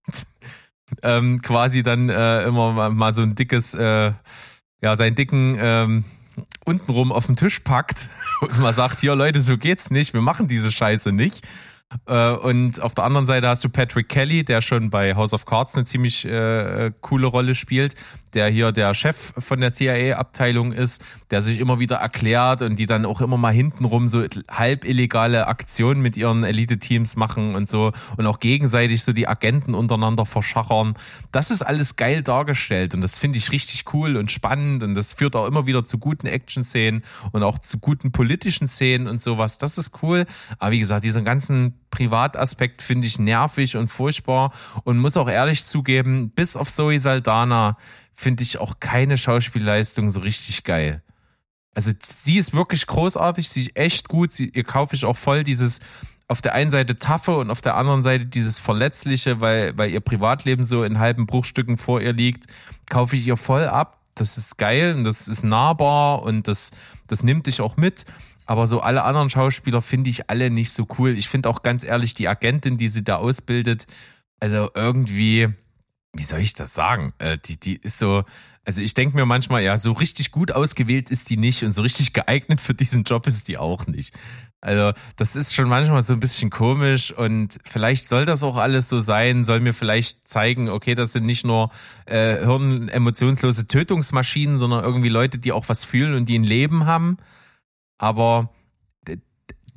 ähm, 1.01 1.41
quasi 1.41 1.81
dann 1.81 2.09
äh, 2.09 2.43
immer 2.43 2.73
mal, 2.73 2.89
mal 2.91 3.13
so 3.13 3.23
ein 3.23 3.33
dickes 3.33 3.73
äh, 3.73 4.11
ja 4.81 4.95
seinen 4.95 5.15
dicken 5.15 5.57
ähm, 5.59 6.03
untenrum 6.65 7.11
auf 7.11 7.27
den 7.27 7.35
Tisch 7.35 7.59
packt 7.59 8.09
und 8.41 8.59
mal 8.59 8.73
sagt, 8.73 8.99
hier 8.99 9.15
Leute, 9.15 9.41
so 9.41 9.57
geht's 9.57 9.91
nicht, 9.91 10.13
wir 10.13 10.21
machen 10.21 10.47
diese 10.47 10.71
Scheiße 10.71 11.11
nicht. 11.11 11.45
Äh, 12.05 12.31
Und 12.31 12.81
auf 12.81 12.95
der 12.95 13.03
anderen 13.03 13.25
Seite 13.25 13.47
hast 13.47 13.63
du 13.63 13.69
Patrick 13.69 14.09
Kelly, 14.09 14.43
der 14.43 14.61
schon 14.61 14.89
bei 14.89 15.15
House 15.15 15.33
of 15.33 15.45
Cards 15.45 15.75
eine 15.75 15.85
ziemlich 15.85 16.25
äh, 16.25 16.91
coole 17.01 17.27
Rolle 17.27 17.55
spielt, 17.55 17.95
der 18.33 18.49
hier 18.49 18.71
der 18.71 18.93
Chef 18.93 19.33
von 19.37 19.59
der 19.59 19.73
CIA-Abteilung 19.73 20.71
ist, 20.71 21.03
der 21.29 21.41
sich 21.41 21.59
immer 21.59 21.79
wieder 21.79 21.97
erklärt 21.97 22.61
und 22.61 22.77
die 22.77 22.85
dann 22.85 23.05
auch 23.05 23.21
immer 23.21 23.37
mal 23.37 23.53
hintenrum 23.53 24.07
so 24.07 24.23
halb 24.49 24.85
illegale 24.85 25.47
Aktionen 25.47 26.01
mit 26.01 26.17
ihren 26.17 26.43
Elite-Teams 26.43 27.15
machen 27.15 27.55
und 27.55 27.67
so 27.67 27.91
und 28.17 28.25
auch 28.25 28.39
gegenseitig 28.39 29.03
so 29.03 29.13
die 29.13 29.27
Agenten 29.27 29.73
untereinander 29.73 30.25
verschachern. 30.25 30.95
Das 31.31 31.51
ist 31.51 31.61
alles 31.61 31.95
geil 31.95 32.23
dargestellt 32.23 32.93
und 32.93 33.01
das 33.01 33.17
finde 33.17 33.37
ich 33.37 33.51
richtig 33.51 33.85
cool 33.93 34.17
und 34.17 34.31
spannend 34.31 34.83
und 34.83 34.95
das 34.95 35.13
führt 35.13 35.35
auch 35.35 35.47
immer 35.47 35.65
wieder 35.65 35.85
zu 35.85 35.97
guten 35.97 36.27
Action-Szenen 36.27 37.03
und 37.31 37.43
auch 37.43 37.59
zu 37.59 37.79
guten 37.79 38.11
politischen 38.11 38.67
Szenen 38.67 39.07
und 39.07 39.21
sowas. 39.21 39.57
Das 39.57 39.77
ist 39.77 40.01
cool. 40.03 40.25
Aber 40.59 40.71
wie 40.71 40.79
gesagt, 40.79 41.03
diesen 41.03 41.25
ganzen 41.25 41.75
Privataspekt 41.91 42.81
finde 42.81 43.07
ich 43.07 43.19
nervig 43.19 43.75
und 43.77 43.89
furchtbar 43.89 44.51
und 44.83 44.97
muss 44.97 45.17
auch 45.17 45.29
ehrlich 45.29 45.65
zugeben, 45.65 46.31
bis 46.31 46.55
auf 46.55 46.71
Zoe 46.71 46.99
Saldana 46.99 47.77
finde 48.21 48.43
ich 48.43 48.59
auch 48.59 48.79
keine 48.79 49.17
Schauspielleistung 49.17 50.11
so 50.11 50.19
richtig 50.19 50.63
geil. 50.63 51.01
Also 51.73 51.91
sie 52.03 52.37
ist 52.37 52.53
wirklich 52.53 52.85
großartig, 52.85 53.49
sie 53.49 53.61
ist 53.61 53.75
echt 53.75 54.09
gut, 54.09 54.31
sie, 54.31 54.49
ihr 54.49 54.63
kaufe 54.63 54.95
ich 54.95 55.05
auch 55.05 55.17
voll 55.17 55.43
dieses 55.43 55.79
auf 56.27 56.41
der 56.41 56.53
einen 56.53 56.69
Seite 56.69 56.95
taffe 56.97 57.35
und 57.35 57.49
auf 57.49 57.61
der 57.61 57.75
anderen 57.75 58.03
Seite 58.03 58.25
dieses 58.25 58.59
verletzliche, 58.59 59.41
weil, 59.41 59.77
weil 59.77 59.91
ihr 59.91 59.99
Privatleben 59.99 60.63
so 60.63 60.83
in 60.83 60.99
halben 60.99 61.25
Bruchstücken 61.25 61.77
vor 61.77 61.99
ihr 61.99 62.13
liegt, 62.13 62.45
kaufe 62.89 63.17
ich 63.17 63.27
ihr 63.27 63.37
voll 63.37 63.65
ab. 63.65 63.99
Das 64.15 64.37
ist 64.37 64.57
geil 64.57 64.95
und 64.95 65.03
das 65.03 65.27
ist 65.27 65.43
nahbar 65.43 66.21
und 66.23 66.47
das, 66.47 66.71
das 67.07 67.23
nimmt 67.23 67.47
dich 67.47 67.59
auch 67.59 67.75
mit. 67.75 68.05
Aber 68.45 68.67
so 68.67 68.81
alle 68.81 69.03
anderen 69.03 69.29
Schauspieler 69.29 69.81
finde 69.81 70.09
ich 70.09 70.29
alle 70.29 70.51
nicht 70.51 70.71
so 70.71 70.87
cool. 70.99 71.17
Ich 71.17 71.27
finde 71.27 71.49
auch 71.49 71.63
ganz 71.63 71.83
ehrlich 71.83 72.13
die 72.13 72.27
Agentin, 72.27 72.77
die 72.77 72.89
sie 72.89 73.03
da 73.03 73.17
ausbildet, 73.17 73.87
also 74.39 74.69
irgendwie, 74.73 75.49
wie 76.13 76.23
soll 76.23 76.39
ich 76.39 76.53
das 76.53 76.73
sagen? 76.73 77.13
Äh, 77.19 77.37
die, 77.37 77.59
die 77.59 77.77
ist 77.77 77.99
so, 77.99 78.23
also 78.65 78.81
ich 78.81 78.93
denke 78.93 79.15
mir 79.15 79.25
manchmal, 79.25 79.63
ja, 79.63 79.77
so 79.77 79.93
richtig 79.93 80.31
gut 80.31 80.51
ausgewählt 80.51 81.09
ist 81.09 81.29
die 81.29 81.37
nicht 81.37 81.63
und 81.63 81.73
so 81.73 81.81
richtig 81.81 82.13
geeignet 82.13 82.61
für 82.61 82.73
diesen 82.73 83.03
Job 83.03 83.27
ist 83.27 83.47
die 83.47 83.57
auch 83.57 83.87
nicht. 83.87 84.13
Also 84.59 84.91
das 85.15 85.35
ist 85.35 85.55
schon 85.55 85.67
manchmal 85.67 86.03
so 86.03 86.13
ein 86.13 86.19
bisschen 86.19 86.51
komisch 86.51 87.11
und 87.11 87.57
vielleicht 87.65 88.07
soll 88.07 88.25
das 88.25 88.43
auch 88.43 88.57
alles 88.57 88.89
so 88.89 88.99
sein, 88.99 89.43
soll 89.43 89.59
mir 89.59 89.73
vielleicht 89.73 90.27
zeigen, 90.27 90.69
okay, 90.69 90.93
das 90.93 91.13
sind 91.13 91.25
nicht 91.25 91.43
nur 91.43 91.71
äh, 92.05 92.37
hirn 92.37 92.87
emotionslose 92.89 93.65
Tötungsmaschinen, 93.65 94.59
sondern 94.59 94.83
irgendwie 94.83 95.09
Leute, 95.09 95.39
die 95.39 95.51
auch 95.51 95.67
was 95.67 95.83
fühlen 95.83 96.13
und 96.13 96.29
die 96.29 96.37
ein 96.37 96.43
Leben 96.43 96.85
haben. 96.85 97.17
Aber 97.97 98.49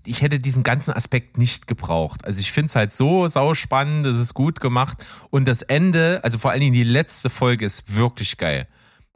ich 0.07 0.23
hätte 0.23 0.39
diesen 0.39 0.63
ganzen 0.63 0.93
Aspekt 0.93 1.39
nicht 1.39 1.67
gebraucht. 1.67 2.25
Also 2.25 2.41
ich 2.41 2.53
finde 2.53 2.67
es 2.67 2.77
halt 2.77 2.93
so 2.93 3.27
sauspannend, 3.29 4.07
es 4.07 4.19
ist 4.19 4.35
gut 4.35 4.61
gemacht 4.61 4.99
und 5.31 5.47
das 5.47 5.63
Ende, 5.63 6.21
also 6.23 6.39
vor 6.39 6.51
allen 6.51 6.61
Dingen 6.61 6.75
die 6.75 6.85
letzte 6.85 7.31
Folge 7.31 7.65
ist 7.65 7.95
wirklich 7.97 8.37
geil. 8.37 8.67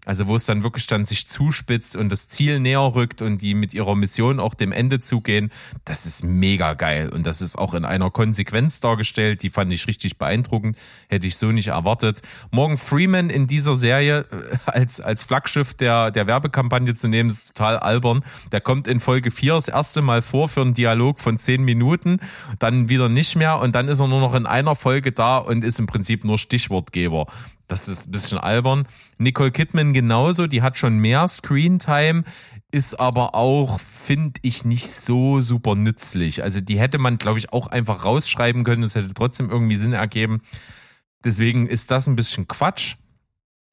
Also 0.09 0.27
wo 0.27 0.37
es 0.37 0.47
dann 0.47 0.63
wirklich 0.63 0.87
dann 0.87 1.05
sich 1.05 1.29
zuspitzt 1.29 1.95
und 1.95 2.09
das 2.11 2.31
Ziel 2.31 2.61
näher 2.61 2.95
rückt 2.95 3.21
und 3.21 3.43
die 3.43 3.53
mit 3.53 3.75
ihrer 3.75 3.95
Mission 3.95 4.41
auch 4.41 4.55
dem 4.55 4.73
Ende 4.73 5.01
zugehen, 5.01 5.53
das 5.85 6.07
ist 6.07 6.25
mega 6.25 6.73
geil. 6.73 7.11
Und 7.11 7.27
das 7.27 7.43
ist 7.43 7.59
auch 7.59 7.75
in 7.75 7.85
einer 7.85 8.11
Konsequenz 8.11 8.81
dargestellt, 8.81 9.43
die 9.43 9.51
fand 9.51 9.71
ich 9.71 9.87
richtig 9.87 10.17
beeindruckend, 10.17 10.79
hätte 11.09 11.27
ich 11.27 11.37
so 11.37 11.53
nicht 11.53 11.67
erwartet. 11.67 12.23
Morgan 12.51 12.79
Freeman 12.79 13.29
in 13.29 13.47
dieser 13.47 13.77
Serie 13.77 14.21
äh, 14.31 14.57
als, 14.65 14.99
als 14.99 15.25
Flaggschiff 15.25 15.75
der, 15.75 16.11
der 16.11 16.27
Werbekampagne 16.27 16.95
zu 16.95 17.09
nehmen, 17.09 17.29
ist 17.29 17.55
total 17.55 17.77
albern. 17.77 18.25
Der 18.51 18.63
kommt 18.63 18.89
in 18.89 19.01
Folge 19.01 19.31
4 19.31 19.53
das 19.53 19.69
erste 19.69 20.01
Mal 20.01 20.23
vor 20.23 20.49
für 20.49 20.63
einen 20.63 20.73
Dialog 20.73 21.21
von 21.21 21.37
10 21.37 21.63
Minuten, 21.63 22.21
dann 22.59 22.89
wieder 22.89 23.11
nicht 23.11 23.37
mehr 23.37 23.61
und 23.61 23.75
dann 23.75 23.89
ist 23.89 24.01
er 24.01 24.09
nur 24.09 24.21
noch 24.21 24.33
in 24.33 24.47
einer 24.47 24.75
Folge 24.75 25.13
da 25.13 25.37
und 25.37 25.65
ist 25.65 25.79
im 25.79 25.87
Prinzip 25.87 26.25
nur 26.25 26.39
Stichwortgeber. 26.39 27.27
Das 27.69 27.87
ist 27.87 28.09
ein 28.09 28.11
bisschen 28.11 28.39
albern. 28.39 28.89
Nicole 29.19 29.53
Kidman 29.53 29.93
genauso, 29.93 30.47
die 30.47 30.63
hat 30.63 30.79
schon 30.79 30.99
mehr 30.99 31.29
Screentime, 31.29 32.25
ist 32.73 32.99
aber 32.99 33.35
auch, 33.35 33.79
finde 33.79 34.41
ich, 34.43 34.65
nicht 34.65 34.91
so 34.91 35.41
super 35.43 35.75
nützlich. 35.75 36.43
Also 36.43 36.61
die 36.61 36.81
hätte 36.81 36.99
man, 36.99 37.19
glaube 37.19 37.39
ich, 37.39 37.53
auch 37.53 37.67
einfach 37.67 38.07
rausschreiben 38.07 38.65
können. 38.65 38.83
Es 38.83 38.95
hätte 38.95 39.13
trotzdem 39.13 39.51
irgendwie 39.51 39.77
Sinn 39.77 39.93
ergeben. 39.93 40.41
Deswegen 41.25 41.67
ist 41.67 41.91
das 41.91 42.09
ein 42.09 42.17
bisschen 42.17 42.49
Quatsch. 42.49 42.97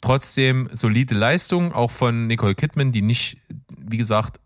Trotzdem 0.01 0.69
solide 0.73 1.15
Leistung, 1.15 1.71
auch 1.71 1.91
von 1.91 2.27
Nicole 2.27 2.53
Kidman, 2.53 2.91
die 2.91 3.01
nicht, 3.01 3.37
wie 3.77 3.97
gesagt, 3.97 4.41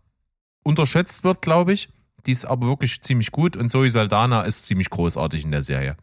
unterschätzt 0.62 1.24
wird, 1.24 1.42
glaube 1.42 1.72
ich. 1.72 1.88
Die 2.26 2.32
ist 2.32 2.44
aber 2.44 2.68
wirklich 2.68 3.02
ziemlich 3.02 3.32
gut 3.32 3.56
und 3.56 3.68
Zoe 3.68 3.90
Saldana 3.90 4.42
ist 4.42 4.66
ziemlich 4.66 4.90
großartig 4.90 5.44
in 5.44 5.50
der 5.50 5.62
Serie. 5.62 5.96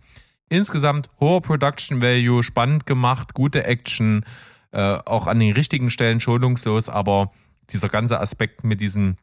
Insgesamt 0.50 1.10
hoher 1.20 1.42
Production 1.42 2.02
Value, 2.02 2.44
spannend 2.44 2.86
gemacht, 2.86 3.34
gute 3.34 3.66
Action, 3.66 4.26
äh, 4.72 4.98
auch 5.06 5.28
an 5.28 5.40
den 5.40 5.54
richtigen 5.54 5.90
Stellen 5.90 6.20
schonungslos, 6.20 6.90
aber 6.90 7.32
dieser 7.70 7.90
ganze 7.90 8.20
Aspekt 8.20 8.64
mit 8.64 8.80
diesem 8.80 9.18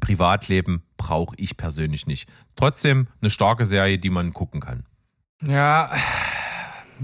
Privatleben 0.00 0.82
brauche 0.96 1.34
ich 1.36 1.56
persönlich 1.56 2.06
nicht. 2.06 2.28
Trotzdem 2.56 3.08
eine 3.20 3.30
starke 3.30 3.66
Serie, 3.66 3.98
die 3.98 4.10
man 4.10 4.32
gucken 4.32 4.60
kann. 4.60 4.84
Ja, 5.42 5.90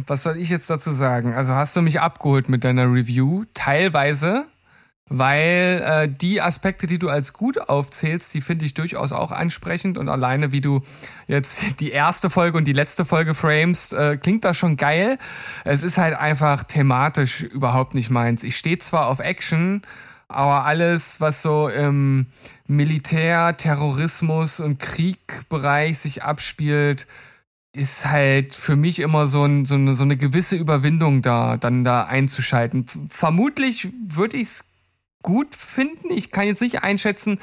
was 0.07 0.23
soll 0.23 0.37
ich 0.37 0.49
jetzt 0.49 0.71
dazu 0.71 0.91
sagen? 0.91 1.35
Also 1.35 1.55
hast 1.55 1.77
du 1.77 1.83
mich 1.83 2.01
abgeholt 2.01 2.49
mit 2.49 2.65
deiner 2.65 2.93
Review, 2.93 3.45
teilweise, 3.55 4.47
weil 5.09 5.83
äh, 5.85 6.09
die 6.09 6.41
Aspekte, 6.41 6.87
die 6.87 6.99
du 6.99 7.09
als 7.09 7.33
gut 7.33 7.69
aufzählst, 7.69 8.33
die 8.35 8.41
finde 8.41 8.65
ich 8.65 8.75
durchaus 8.75 9.13
auch 9.13 9.33
ansprechend 9.33 9.99
und 9.99 10.09
alleine 10.09 10.53
wie 10.53 10.61
du 10.61 10.83
jetzt 11.27 11.81
die 11.81 11.91
erste 11.91 12.31
Folge 12.31 12.59
und 12.59 12.65
die 12.65 12.73
letzte 12.73 13.05
Folge 13.05 13.35
framest, 13.35 13.93
äh, 13.93 14.17
klingt 14.17 14.45
das 14.45 14.57
schon 14.57 14.77
geil. 14.77 15.19
Es 15.65 15.83
ist 15.83 15.99
halt 15.99 16.17
einfach 16.17 16.65
thematisch 16.65 17.43
überhaupt 17.43 17.95
nicht 17.95 18.11
meins. 18.11 18.45
Ich 18.45 18.57
stehe 18.57 18.79
zwar 18.79 19.09
auf 19.09 19.21
Action, 19.21 19.83
aber 20.29 20.67
alles, 20.67 21.21
was 21.21 21.41
so 21.43 21.69
im 21.69 22.27
Militär, 22.67 23.57
Terrorismus 23.57 24.61
und 24.61 24.79
Kriegbereich 24.79 25.99
sich 25.99 26.23
abspielt, 26.23 27.07
ist 27.73 28.07
halt 28.07 28.55
für 28.55 28.77
mich 28.77 28.99
immer 28.99 29.27
so, 29.27 29.45
ein, 29.45 29.65
so, 29.65 29.75
eine, 29.75 29.95
so 29.95 30.03
eine 30.03 30.17
gewisse 30.17 30.57
Überwindung 30.57 31.23
da, 31.23 31.57
dann 31.57 31.85
da 31.85 32.05
einzuschalten. 32.05 32.87
Vermutlich 33.09 33.89
würde 34.07 34.37
ich 34.37 34.49
es 34.49 34.68
gut 35.23 35.55
finden. 35.55 36.11
Ich 36.11 36.31
kann 36.31 36.47
jetzt 36.47 36.63
nicht 36.63 36.83
einschätzen, 36.83 37.41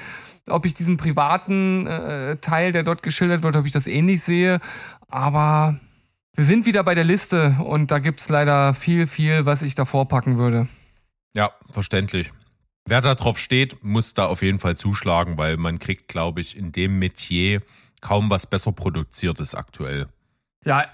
ob 0.47 0.65
ich 0.65 0.73
diesen 0.73 0.97
privaten 0.97 1.87
äh, 1.87 2.37
Teil, 2.37 2.71
der 2.71 2.83
dort 2.83 3.03
geschildert 3.03 3.43
wird, 3.43 3.55
ob 3.55 3.65
ich 3.65 3.71
das 3.71 3.87
ähnlich 3.87 4.21
sehe. 4.21 4.59
Aber 5.07 5.79
wir 6.35 6.43
sind 6.43 6.65
wieder 6.65 6.83
bei 6.83 6.95
der 6.95 7.03
Liste 7.03 7.57
und 7.63 7.91
da 7.91 7.99
gibt's 7.99 8.29
leider 8.29 8.73
viel, 8.73 9.07
viel, 9.07 9.45
was 9.45 9.61
ich 9.61 9.75
davor 9.75 10.07
packen 10.07 10.37
würde. 10.37 10.67
Ja, 11.35 11.51
verständlich. 11.71 12.31
Wer 12.87 13.01
da 13.01 13.15
drauf 13.15 13.39
steht, 13.39 13.83
muss 13.83 14.13
da 14.13 14.25
auf 14.27 14.41
jeden 14.41 14.59
Fall 14.59 14.77
zuschlagen, 14.77 15.37
weil 15.37 15.57
man 15.57 15.79
kriegt, 15.79 16.07
glaube 16.07 16.41
ich, 16.41 16.55
in 16.55 16.71
dem 16.71 16.99
Metier 16.99 17.61
kaum 17.99 18.29
was 18.29 18.45
besser 18.45 18.71
produziertes 18.71 19.55
aktuell. 19.55 20.07
Ja, 20.63 20.85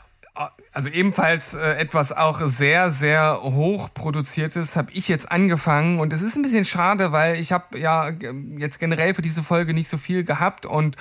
also 0.72 0.90
ebenfalls 0.90 1.54
äh, 1.54 1.76
etwas 1.76 2.12
auch 2.14 2.42
sehr, 2.46 2.92
sehr 2.92 3.42
hoch 3.44 3.94
produziertes 3.94 4.76
habe 4.76 4.92
ich 4.94 5.08
jetzt 5.08 5.32
angefangen. 5.32 6.00
Und 6.00 6.14
es 6.14 6.22
ist 6.22 6.38
ein 6.38 6.42
bisschen 6.42 6.66
schade, 6.66 7.12
weil 7.12 7.36
ich 7.36 7.52
habe 7.52 7.78
ja 7.78 8.12
g- 8.12 8.32
jetzt 8.58 8.80
generell 8.80 9.14
für 9.14 9.22
diese 9.22 9.44
Folge 9.44 9.74
nicht 9.74 9.90
so 9.90 9.98
viel 9.98 10.24
gehabt 10.24 10.66
und 10.66 10.96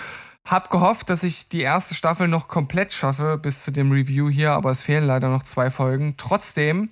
habe 0.46 0.68
gehofft, 0.70 1.10
dass 1.10 1.22
ich 1.22 1.48
die 1.48 1.60
erste 1.60 1.94
Staffel 1.94 2.26
noch 2.26 2.48
komplett 2.48 2.92
schaffe 2.92 3.38
bis 3.38 3.62
zu 3.62 3.70
dem 3.70 3.92
Review 3.92 4.28
hier, 4.30 4.52
aber 4.52 4.70
es 4.70 4.82
fehlen 4.82 5.04
leider 5.04 5.28
noch 5.28 5.42
zwei 5.42 5.70
Folgen. 5.70 6.14
Trotzdem 6.16 6.90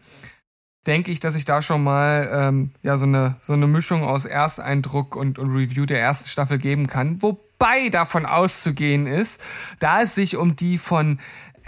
denke 0.86 1.10
ich, 1.10 1.18
dass 1.18 1.34
ich 1.34 1.44
da 1.44 1.60
schon 1.60 1.82
mal 1.82 2.30
ähm, 2.32 2.70
ja 2.82 2.96
so 2.96 3.04
eine 3.06 3.36
so 3.40 3.54
eine 3.54 3.66
Mischung 3.66 4.04
aus 4.04 4.26
Ersteindruck 4.26 5.16
und, 5.16 5.38
und 5.38 5.50
Review 5.50 5.86
der 5.86 6.00
ersten 6.00 6.28
Staffel 6.28 6.58
geben 6.58 6.86
kann, 6.86 7.20
wobei 7.20 7.88
davon 7.90 8.26
auszugehen 8.26 9.06
ist, 9.06 9.42
da 9.80 10.02
es 10.02 10.14
sich 10.14 10.36
um 10.36 10.54
die 10.54 10.78
von 10.78 11.18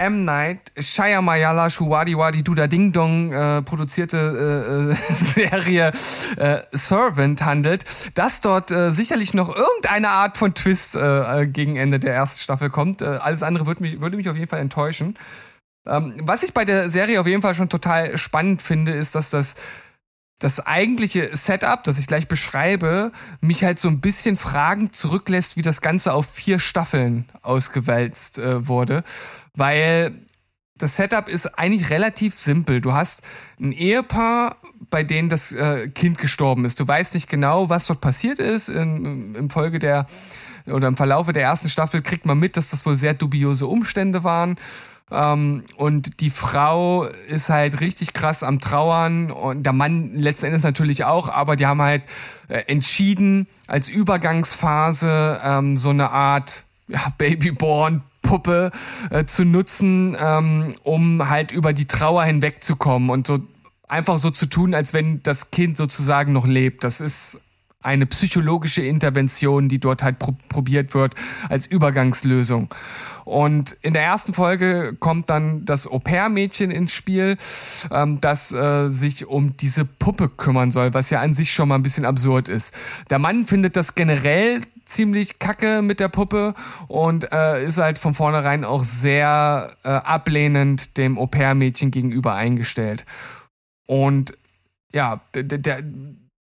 M. 0.00 0.24
Night 0.24 0.72
Shyamalan 0.78 1.70
Shuwadi 1.70 2.16
Wadi 2.16 2.42
Duda 2.42 2.66
Ding 2.66 2.92
Dong 2.92 3.32
äh, 3.32 3.60
produzierte 3.62 4.16
äh, 4.16 4.92
äh, 4.92 5.14
Serie 5.14 5.92
äh, 6.36 6.62
Servant 6.72 7.44
handelt, 7.44 7.84
dass 8.14 8.40
dort 8.40 8.70
äh, 8.70 8.92
sicherlich 8.92 9.34
noch 9.34 9.54
irgendeine 9.54 10.08
Art 10.08 10.38
von 10.38 10.54
Twist 10.54 10.94
äh, 10.94 11.42
äh, 11.42 11.46
gegen 11.46 11.76
Ende 11.76 12.00
der 12.00 12.14
ersten 12.14 12.40
Staffel 12.40 12.70
kommt. 12.70 13.02
Äh, 13.02 13.04
alles 13.04 13.42
andere 13.42 13.66
würde 13.66 13.82
mich, 13.82 14.00
würde 14.00 14.16
mich 14.16 14.28
auf 14.30 14.36
jeden 14.36 14.48
Fall 14.48 14.60
enttäuschen. 14.60 15.18
Ähm, 15.86 16.14
was 16.22 16.42
ich 16.42 16.54
bei 16.54 16.64
der 16.64 16.90
Serie 16.90 17.20
auf 17.20 17.26
jeden 17.26 17.42
Fall 17.42 17.54
schon 17.54 17.68
total 17.68 18.16
spannend 18.16 18.62
finde, 18.62 18.92
ist, 18.92 19.14
dass 19.14 19.30
das 19.30 19.54
das 20.40 20.66
eigentliche 20.66 21.36
Setup, 21.36 21.84
das 21.84 21.98
ich 21.98 22.06
gleich 22.06 22.26
beschreibe, 22.26 23.12
mich 23.42 23.62
halt 23.62 23.78
so 23.78 23.88
ein 23.88 24.00
bisschen 24.00 24.38
fragend 24.38 24.94
zurücklässt, 24.94 25.58
wie 25.58 25.62
das 25.62 25.82
Ganze 25.82 26.14
auf 26.14 26.26
vier 26.26 26.58
Staffeln 26.58 27.28
ausgewälzt 27.42 28.38
äh, 28.38 28.66
wurde. 28.66 29.04
Weil 29.54 30.12
das 30.76 30.96
Setup 30.96 31.28
ist 31.28 31.58
eigentlich 31.58 31.90
relativ 31.90 32.38
simpel. 32.38 32.80
Du 32.80 32.92
hast 32.92 33.22
ein 33.60 33.72
Ehepaar, 33.72 34.56
bei 34.88 35.04
denen 35.04 35.28
das 35.28 35.52
äh, 35.52 35.88
Kind 35.88 36.18
gestorben 36.18 36.64
ist. 36.64 36.80
Du 36.80 36.88
weißt 36.88 37.14
nicht 37.14 37.28
genau, 37.28 37.68
was 37.68 37.86
dort 37.86 38.00
passiert 38.00 38.38
ist. 38.38 38.68
In, 38.68 39.34
Im 39.34 39.50
Folge 39.50 39.78
der 39.78 40.06
oder 40.66 40.88
im 40.88 40.96
Verlaufe 40.96 41.32
der 41.32 41.42
ersten 41.42 41.68
Staffel 41.68 42.02
kriegt 42.02 42.26
man 42.26 42.38
mit, 42.38 42.56
dass 42.56 42.70
das 42.70 42.84
wohl 42.86 42.96
sehr 42.96 43.14
dubiose 43.14 43.66
Umstände 43.66 44.24
waren. 44.24 44.56
Ähm, 45.10 45.64
und 45.76 46.20
die 46.20 46.30
Frau 46.30 47.04
ist 47.04 47.48
halt 47.48 47.80
richtig 47.80 48.12
krass 48.12 48.42
am 48.42 48.60
Trauern 48.60 49.30
und 49.30 49.64
der 49.64 49.72
Mann 49.72 50.14
letzten 50.14 50.46
Endes 50.46 50.62
natürlich 50.62 51.04
auch, 51.04 51.28
aber 51.28 51.56
die 51.56 51.66
haben 51.66 51.82
halt 51.82 52.02
äh, 52.48 52.62
entschieden, 52.66 53.48
als 53.66 53.88
Übergangsphase 53.88 55.40
ähm, 55.42 55.76
so 55.76 55.90
eine 55.90 56.10
Art 56.10 56.64
ja, 56.86 57.00
Babyborn 57.18 58.02
Puppe 58.30 58.70
äh, 59.10 59.24
zu 59.24 59.44
nutzen, 59.44 60.16
ähm, 60.20 60.76
um 60.84 61.28
halt 61.28 61.50
über 61.50 61.72
die 61.72 61.86
Trauer 61.86 62.22
hinwegzukommen 62.22 63.10
und 63.10 63.26
so 63.26 63.40
einfach 63.88 64.18
so 64.18 64.30
zu 64.30 64.46
tun, 64.46 64.72
als 64.72 64.94
wenn 64.94 65.20
das 65.24 65.50
Kind 65.50 65.76
sozusagen 65.76 66.32
noch 66.32 66.46
lebt. 66.46 66.84
Das 66.84 67.00
ist 67.00 67.40
eine 67.82 68.06
psychologische 68.06 68.82
Intervention, 68.82 69.68
die 69.68 69.80
dort 69.80 70.04
halt 70.04 70.20
pro 70.20 70.36
probiert 70.48 70.94
wird 70.94 71.14
als 71.48 71.66
Übergangslösung. 71.66 72.72
Und 73.24 73.76
in 73.82 73.94
der 73.94 74.02
ersten 74.04 74.32
Folge 74.32 74.94
kommt 75.00 75.28
dann 75.28 75.64
das 75.64 75.88
Au-pair-Mädchen 75.88 76.70
ins 76.70 76.92
Spiel, 76.92 77.36
ähm, 77.90 78.20
das 78.20 78.52
äh, 78.52 78.90
sich 78.90 79.26
um 79.26 79.56
diese 79.56 79.84
Puppe 79.84 80.28
kümmern 80.28 80.70
soll, 80.70 80.94
was 80.94 81.10
ja 81.10 81.20
an 81.20 81.34
sich 81.34 81.52
schon 81.52 81.68
mal 81.68 81.76
ein 81.76 81.82
bisschen 81.82 82.04
absurd 82.04 82.48
ist. 82.48 82.74
Der 83.08 83.18
Mann 83.18 83.46
findet 83.46 83.74
das 83.74 83.96
generell 83.96 84.60
ziemlich 84.90 85.38
kacke 85.38 85.82
mit 85.82 86.00
der 86.00 86.08
Puppe 86.08 86.54
und 86.88 87.32
äh, 87.32 87.64
ist 87.64 87.78
halt 87.78 87.98
von 87.98 88.14
vornherein 88.14 88.64
auch 88.64 88.84
sehr 88.84 89.76
äh, 89.84 89.88
ablehnend 89.88 90.96
dem 90.96 91.18
Au-pair-Mädchen 91.18 91.90
gegenüber 91.90 92.34
eingestellt. 92.34 93.06
Und 93.86 94.36
ja, 94.92 95.20
der, 95.34 95.44
der, 95.44 95.82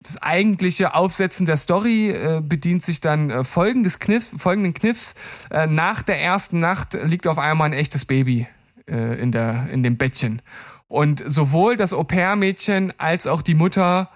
das 0.01 0.21
eigentliche 0.21 0.95
Aufsetzen 0.95 1.45
der 1.45 1.57
Story 1.57 2.09
äh, 2.09 2.41
bedient 2.41 2.83
sich 2.83 2.99
dann 2.99 3.29
äh, 3.29 3.43
folgendes 3.43 3.99
Kniff, 3.99 4.33
folgenden 4.37 4.73
Kniffs. 4.73 5.15
Äh, 5.49 5.67
nach 5.67 6.01
der 6.01 6.21
ersten 6.21 6.59
Nacht 6.59 6.93
liegt 6.93 7.27
auf 7.27 7.37
einmal 7.37 7.69
ein 7.69 7.73
echtes 7.73 8.05
Baby 8.05 8.47
äh, 8.87 9.19
in, 9.19 9.31
der, 9.31 9.67
in 9.71 9.83
dem 9.83 9.97
Bettchen. 9.97 10.41
Und 10.87 11.23
sowohl 11.25 11.77
das 11.77 11.93
Au-pair-Mädchen 11.93 12.93
als 12.99 13.27
auch 13.27 13.41
die 13.41 13.55
Mutter 13.55 14.09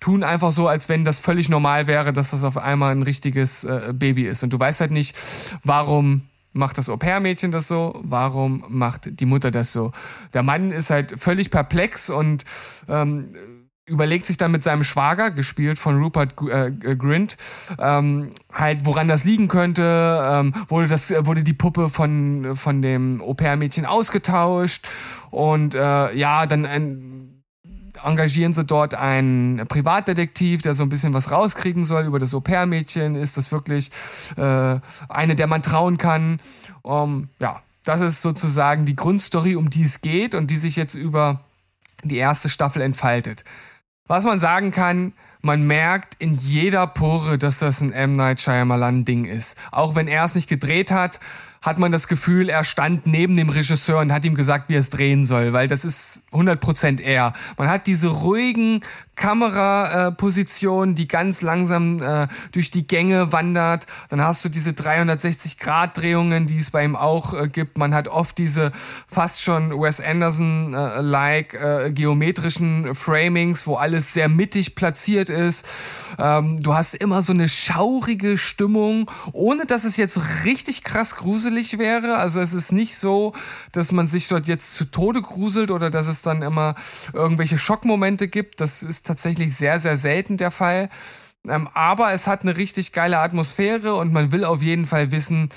tun 0.00 0.22
einfach 0.22 0.52
so, 0.52 0.68
als 0.68 0.88
wenn 0.88 1.04
das 1.04 1.18
völlig 1.18 1.48
normal 1.48 1.86
wäre, 1.86 2.12
dass 2.12 2.30
das 2.30 2.44
auf 2.44 2.58
einmal 2.58 2.92
ein 2.92 3.02
richtiges 3.02 3.64
äh, 3.64 3.92
Baby 3.94 4.26
ist. 4.26 4.42
Und 4.42 4.52
du 4.52 4.58
weißt 4.58 4.80
halt 4.80 4.90
nicht, 4.90 5.16
warum 5.62 6.22
macht 6.52 6.78
das 6.78 6.88
Au-pair-Mädchen 6.88 7.50
das 7.50 7.68
so? 7.68 8.00
Warum 8.02 8.64
macht 8.68 9.20
die 9.20 9.26
Mutter 9.26 9.50
das 9.50 9.72
so? 9.72 9.92
Der 10.32 10.42
Mann 10.42 10.70
ist 10.70 10.90
halt 10.90 11.18
völlig 11.18 11.50
perplex 11.50 12.10
und 12.10 12.44
ähm, 12.88 13.28
überlegt 13.86 14.24
sich 14.24 14.38
dann 14.38 14.50
mit 14.50 14.64
seinem 14.64 14.82
Schwager, 14.82 15.30
gespielt 15.30 15.78
von 15.78 16.02
Rupert 16.02 16.34
äh, 16.48 16.70
Grint, 16.70 17.36
ähm, 17.78 18.30
halt, 18.52 18.86
woran 18.86 19.08
das 19.08 19.24
liegen 19.24 19.48
könnte. 19.48 20.22
Ähm, 20.26 20.54
wurde, 20.68 20.88
das, 20.88 21.10
wurde 21.26 21.42
die 21.42 21.52
Puppe 21.52 21.90
von, 21.90 22.56
von 22.56 22.80
dem 22.80 23.20
Au-pair-Mädchen 23.20 23.84
ausgetauscht 23.84 24.86
und 25.30 25.74
äh, 25.74 26.14
ja, 26.14 26.46
dann 26.46 26.64
ein, 26.64 27.33
engagieren 28.04 28.52
sie 28.52 28.64
dort 28.64 28.94
einen 28.94 29.66
Privatdetektiv, 29.66 30.62
der 30.62 30.74
so 30.74 30.82
ein 30.82 30.88
bisschen 30.88 31.14
was 31.14 31.30
rauskriegen 31.30 31.84
soll 31.84 32.04
über 32.04 32.18
das 32.18 32.34
Au-pair-Mädchen. 32.34 33.16
Ist 33.16 33.36
das 33.36 33.50
wirklich 33.52 33.90
äh, 34.36 34.78
eine, 35.08 35.34
der 35.36 35.46
man 35.46 35.62
trauen 35.62 35.98
kann? 35.98 36.40
Um, 36.82 37.28
ja, 37.38 37.62
das 37.84 38.00
ist 38.00 38.22
sozusagen 38.22 38.86
die 38.86 38.96
Grundstory, 38.96 39.56
um 39.56 39.70
die 39.70 39.84
es 39.84 40.00
geht 40.00 40.34
und 40.34 40.50
die 40.50 40.56
sich 40.56 40.76
jetzt 40.76 40.94
über 40.94 41.40
die 42.02 42.16
erste 42.16 42.48
Staffel 42.48 42.82
entfaltet. 42.82 43.44
Was 44.06 44.24
man 44.24 44.38
sagen 44.38 44.70
kann, 44.70 45.14
man 45.40 45.66
merkt 45.66 46.14
in 46.18 46.36
jeder 46.36 46.86
Pore, 46.86 47.38
dass 47.38 47.58
das 47.58 47.80
ein 47.80 47.92
M. 47.92 48.16
Night 48.16 48.40
Shyamalan 48.40 49.04
Ding 49.04 49.24
ist. 49.24 49.58
Auch 49.70 49.94
wenn 49.94 50.08
er 50.08 50.24
es 50.24 50.34
nicht 50.34 50.48
gedreht 50.48 50.90
hat, 50.90 51.20
hat 51.64 51.78
man 51.78 51.90
das 51.90 52.08
Gefühl, 52.08 52.50
er 52.50 52.62
stand 52.62 53.06
neben 53.06 53.36
dem 53.36 53.48
Regisseur 53.48 54.00
und 54.00 54.12
hat 54.12 54.24
ihm 54.26 54.34
gesagt, 54.34 54.68
wie 54.68 54.74
er 54.74 54.80
es 54.80 54.90
drehen 54.90 55.24
soll, 55.24 55.54
weil 55.54 55.66
das 55.66 55.86
ist 55.86 56.20
100% 56.30 57.00
er. 57.00 57.32
Man 57.56 57.68
hat 57.68 57.86
diese 57.86 58.08
ruhigen 58.08 58.82
Kamerapositionen, 59.16 60.94
äh, 60.94 60.96
die 60.96 61.08
ganz 61.08 61.40
langsam 61.40 62.02
äh, 62.02 62.28
durch 62.52 62.70
die 62.70 62.86
Gänge 62.86 63.32
wandert. 63.32 63.86
Dann 64.10 64.20
hast 64.20 64.44
du 64.44 64.50
diese 64.50 64.70
360-Grad-Drehungen, 64.70 66.46
die 66.46 66.58
es 66.58 66.70
bei 66.70 66.84
ihm 66.84 66.96
auch 66.96 67.32
äh, 67.32 67.48
gibt. 67.48 67.78
Man 67.78 67.94
hat 67.94 68.08
oft 68.08 68.36
diese 68.36 68.70
fast 69.06 69.40
schon 69.40 69.70
Wes 69.70 70.00
Anderson-like 70.02 71.54
äh, 71.54 71.92
geometrischen 71.92 72.94
Framings, 72.94 73.66
wo 73.66 73.76
alles 73.76 74.12
sehr 74.12 74.28
mittig 74.28 74.74
platziert 74.74 75.30
ist. 75.30 75.66
Ähm, 76.18 76.60
du 76.60 76.74
hast 76.74 76.94
immer 76.94 77.22
so 77.22 77.32
eine 77.32 77.48
schaurige 77.48 78.36
Stimmung, 78.36 79.10
ohne 79.32 79.64
dass 79.64 79.84
es 79.84 79.96
jetzt 79.96 80.44
richtig 80.44 80.84
krass 80.84 81.16
gruselig 81.16 81.53
wäre. 81.78 82.16
Also 82.16 82.40
es 82.40 82.52
ist 82.52 82.72
nicht 82.72 82.96
so, 82.96 83.32
dass 83.72 83.92
man 83.92 84.06
sich 84.06 84.28
dort 84.28 84.46
jetzt 84.46 84.74
zu 84.74 84.84
Tode 84.84 85.22
gruselt 85.22 85.70
oder 85.70 85.90
dass 85.90 86.06
es 86.06 86.22
dann 86.22 86.42
immer 86.42 86.74
irgendwelche 87.12 87.58
Schockmomente 87.58 88.28
gibt. 88.28 88.60
Das 88.60 88.82
ist 88.82 89.06
tatsächlich 89.06 89.54
sehr, 89.56 89.80
sehr 89.80 89.96
selten 89.96 90.36
der 90.36 90.50
Fall. 90.50 90.90
Ähm, 91.48 91.68
aber 91.74 92.12
es 92.12 92.26
hat 92.26 92.42
eine 92.42 92.56
richtig 92.56 92.92
geile 92.92 93.18
Atmosphäre 93.18 93.94
und 93.94 94.12
man 94.12 94.32
will 94.32 94.44
auf 94.44 94.62
jeden 94.62 94.86
Fall 94.86 95.12
wissen, 95.12 95.50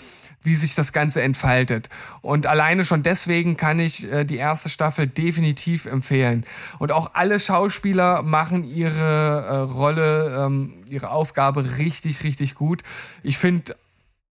wie 0.47 0.55
sich 0.55 0.75
das 0.75 0.93
Ganze 0.93 1.21
entfaltet. 1.21 1.89
Und 2.21 2.47
alleine 2.47 2.85
schon 2.85 3.03
deswegen 3.03 3.57
kann 3.57 3.79
ich 3.79 4.11
äh, 4.11 4.23
die 4.23 4.37
erste 4.37 4.69
Staffel 4.69 5.07
definitiv 5.07 5.85
empfehlen. 5.85 6.45
Und 6.79 6.91
auch 6.91 7.11
alle 7.13 7.39
Schauspieler 7.39 8.21
machen 8.21 8.63
ihre 8.63 9.45
äh, 9.45 9.55
Rolle, 9.71 10.45
ähm, 10.45 10.83
ihre 10.89 11.09
Aufgabe 11.09 11.77
richtig, 11.77 12.23
richtig 12.23 12.55
gut. 12.55 12.83
Ich 13.23 13.37
finde 13.37 13.75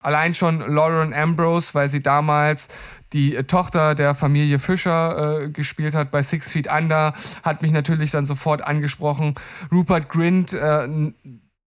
allein 0.03 0.33
schon 0.33 0.59
Lauren 0.59 1.13
Ambrose, 1.13 1.73
weil 1.73 1.89
sie 1.89 2.01
damals 2.01 2.69
die 3.13 3.35
äh, 3.35 3.43
Tochter 3.43 3.95
der 3.95 4.15
Familie 4.15 4.59
Fischer 4.59 5.43
äh, 5.43 5.49
gespielt 5.49 5.95
hat 5.95 6.11
bei 6.11 6.21
Six 6.21 6.51
Feet 6.51 6.67
Under, 6.67 7.13
hat 7.43 7.61
mich 7.61 7.71
natürlich 7.71 8.11
dann 8.11 8.25
sofort 8.25 8.63
angesprochen. 8.63 9.35
Rupert 9.71 10.09
Grint, 10.09 10.53
äh, 10.53 10.87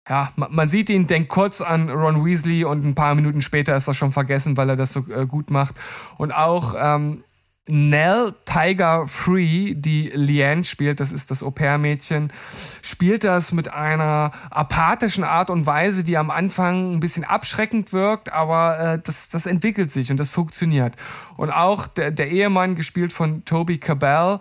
ja, 0.10 0.34
man 0.36 0.68
sieht 0.68 0.90
ihn, 0.90 1.08
denkt 1.08 1.30
kurz 1.30 1.62
an 1.62 1.90
Ron 1.90 2.26
Weasley 2.26 2.66
und 2.66 2.84
ein 2.84 2.94
paar 2.96 3.16
Minuten 3.16 3.42
später 3.42 3.76
ist 3.76 3.88
er 3.88 3.94
schon 3.94 4.12
vergessen, 4.12 4.58
weil 4.58 4.70
er 4.70 4.76
das 4.76 4.92
so 4.92 5.06
äh, 5.10 5.26
gut 5.26 5.50
macht. 5.50 5.76
Und 6.18 6.34
auch 6.34 6.76
ähm, 6.78 7.24
Nell 7.70 8.34
Tiger 8.44 9.08
Free, 9.08 9.74
die 9.74 10.12
Liane 10.14 10.66
spielt, 10.66 11.00
das 11.00 11.14
ist 11.14 11.32
das 11.32 11.42
Au-pair-Mädchen, 11.42 12.34
spielt 12.82 13.24
das 13.24 13.54
mit 13.54 13.72
einer 13.72 14.32
apathischen 14.50 15.24
Art 15.24 15.50
und 15.50 15.66
Weise, 15.66 16.04
die 16.04 16.18
am 16.18 16.30
Anfang 16.30 16.96
ein 16.96 17.00
bisschen 17.00 17.24
abschreckend 17.24 17.94
wirkt, 17.94 18.34
aber 18.34 18.80
äh, 18.80 19.00
das, 19.02 19.30
das 19.30 19.46
entwickelt 19.46 19.94
sich 19.94 20.12
und 20.12 20.20
das 20.20 20.30
funktioniert. 20.30 20.96
Und 21.38 21.52
auch 21.52 21.88
der, 21.88 22.12
der 22.12 22.30
Ehemann, 22.30 22.76
gespielt 22.76 23.14
von 23.14 23.46
Toby 23.46 23.78
Cabell, 23.78 24.40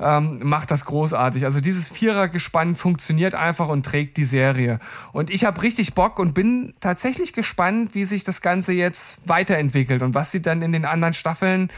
ähm, 0.00 0.40
macht 0.42 0.72
das 0.72 0.84
großartig. 0.84 1.44
Also 1.44 1.60
dieses 1.60 1.88
Vierergespann 1.88 2.74
funktioniert 2.74 3.34
einfach 3.34 3.68
und 3.68 3.86
trägt 3.86 4.16
die 4.16 4.24
Serie. 4.24 4.80
Und 5.12 5.30
ich 5.30 5.44
habe 5.44 5.62
richtig 5.62 5.94
Bock 5.94 6.18
und 6.18 6.34
bin 6.34 6.74
tatsächlich 6.80 7.32
gespannt, 7.32 7.94
wie 7.94 8.04
sich 8.04 8.24
das 8.24 8.40
Ganze 8.40 8.72
jetzt 8.72 9.28
weiterentwickelt 9.28 10.02
und 10.02 10.14
was 10.14 10.32
sie 10.32 10.42
dann 10.42 10.60
in 10.62 10.72
den 10.72 10.84
anderen 10.84 11.14
Staffeln 11.14 11.70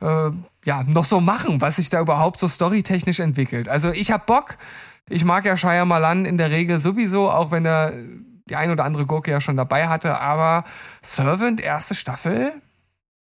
äh, 0.00 0.30
ja, 0.64 0.82
noch 0.84 1.04
so 1.04 1.20
machen, 1.20 1.60
was 1.60 1.76
sich 1.76 1.90
da 1.90 2.00
überhaupt 2.00 2.38
so 2.38 2.48
storytechnisch 2.48 3.20
entwickelt. 3.20 3.68
Also 3.68 3.90
ich 3.90 4.10
hab 4.10 4.26
Bock. 4.26 4.56
Ich 5.08 5.24
mag 5.24 5.44
ja 5.44 5.56
Shia 5.56 5.84
Malan 5.84 6.24
in 6.24 6.36
der 6.36 6.50
Regel 6.50 6.78
sowieso, 6.78 7.30
auch 7.30 7.50
wenn 7.50 7.66
er 7.66 7.92
die 8.48 8.56
ein 8.56 8.70
oder 8.70 8.84
andere 8.84 9.06
Gurke 9.06 9.30
ja 9.30 9.40
schon 9.40 9.56
dabei 9.56 9.88
hatte, 9.88 10.18
aber 10.18 10.64
Servant, 11.02 11.60
erste 11.60 11.94
Staffel, 11.94 12.52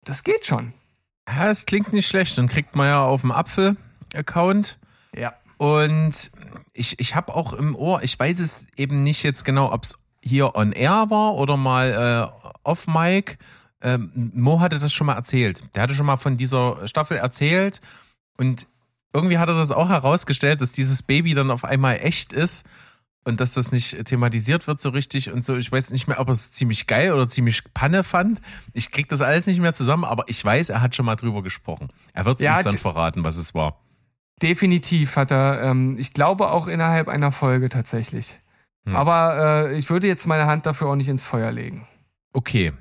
das 0.04 0.22
geht 0.22 0.46
schon. 0.46 0.72
Ja, 1.28 1.50
es 1.50 1.66
klingt 1.66 1.92
nicht 1.92 2.06
schlecht. 2.06 2.36
Dann 2.38 2.48
kriegt 2.48 2.76
man 2.76 2.86
ja 2.88 3.00
auf 3.00 3.22
dem 3.22 3.32
Apfel-Account. 3.32 4.78
Ja. 5.16 5.32
Und 5.56 6.30
ich, 6.72 7.00
ich 7.00 7.14
habe 7.14 7.34
auch 7.34 7.52
im 7.52 7.74
Ohr, 7.74 8.02
ich 8.02 8.18
weiß 8.18 8.38
es 8.40 8.66
eben 8.76 9.02
nicht 9.02 9.22
jetzt 9.22 9.44
genau, 9.44 9.72
ob 9.72 9.84
es 9.84 9.98
hier 10.22 10.56
on 10.56 10.72
air 10.72 11.06
war 11.08 11.34
oder 11.34 11.56
mal 11.56 12.30
äh, 12.42 12.48
off 12.62 12.86
Mic 12.86 13.38
ähm, 13.84 14.10
Mo 14.34 14.60
hatte 14.60 14.78
das 14.78 14.92
schon 14.92 15.06
mal 15.06 15.14
erzählt. 15.14 15.62
Der 15.74 15.82
hatte 15.82 15.94
schon 15.94 16.06
mal 16.06 16.16
von 16.16 16.36
dieser 16.36 16.88
Staffel 16.88 17.18
erzählt 17.18 17.80
und 18.36 18.66
irgendwie 19.12 19.38
hat 19.38 19.48
er 19.48 19.54
das 19.54 19.70
auch 19.70 19.90
herausgestellt, 19.90 20.60
dass 20.60 20.72
dieses 20.72 21.02
Baby 21.02 21.34
dann 21.34 21.50
auf 21.50 21.64
einmal 21.64 21.98
echt 22.00 22.32
ist 22.32 22.66
und 23.24 23.40
dass 23.40 23.52
das 23.52 23.70
nicht 23.72 24.04
thematisiert 24.06 24.66
wird 24.66 24.80
so 24.80 24.88
richtig 24.88 25.30
und 25.30 25.44
so. 25.44 25.56
Ich 25.56 25.70
weiß 25.70 25.90
nicht 25.90 26.08
mehr, 26.08 26.18
ob 26.18 26.28
er 26.28 26.32
es 26.32 26.50
ziemlich 26.50 26.86
geil 26.86 27.12
oder 27.12 27.28
ziemlich 27.28 27.62
Panne 27.74 28.04
fand. 28.04 28.40
Ich 28.72 28.90
krieg 28.90 29.08
das 29.08 29.20
alles 29.20 29.46
nicht 29.46 29.60
mehr 29.60 29.74
zusammen, 29.74 30.04
aber 30.04 30.24
ich 30.28 30.44
weiß, 30.44 30.70
er 30.70 30.80
hat 30.80 30.96
schon 30.96 31.06
mal 31.06 31.16
drüber 31.16 31.42
gesprochen. 31.42 31.88
Er 32.12 32.24
wird 32.24 32.40
Ja, 32.40 32.56
uns 32.56 32.64
dann 32.64 32.78
verraten, 32.78 33.22
was 33.22 33.36
es 33.36 33.54
war. 33.54 33.80
Definitiv 34.42 35.16
hat 35.16 35.30
er, 35.30 35.62
ähm, 35.62 35.96
ich 35.98 36.12
glaube 36.12 36.50
auch 36.50 36.66
innerhalb 36.66 37.08
einer 37.08 37.30
Folge 37.30 37.68
tatsächlich. 37.68 38.40
Hm. 38.84 38.96
Aber 38.96 39.68
äh, 39.68 39.78
ich 39.78 39.90
würde 39.90 40.06
jetzt 40.06 40.26
meine 40.26 40.46
Hand 40.46 40.66
dafür 40.66 40.88
auch 40.88 40.96
nicht 40.96 41.08
ins 41.08 41.22
Feuer 41.22 41.52
legen. 41.52 41.86
Okay. 42.32 42.72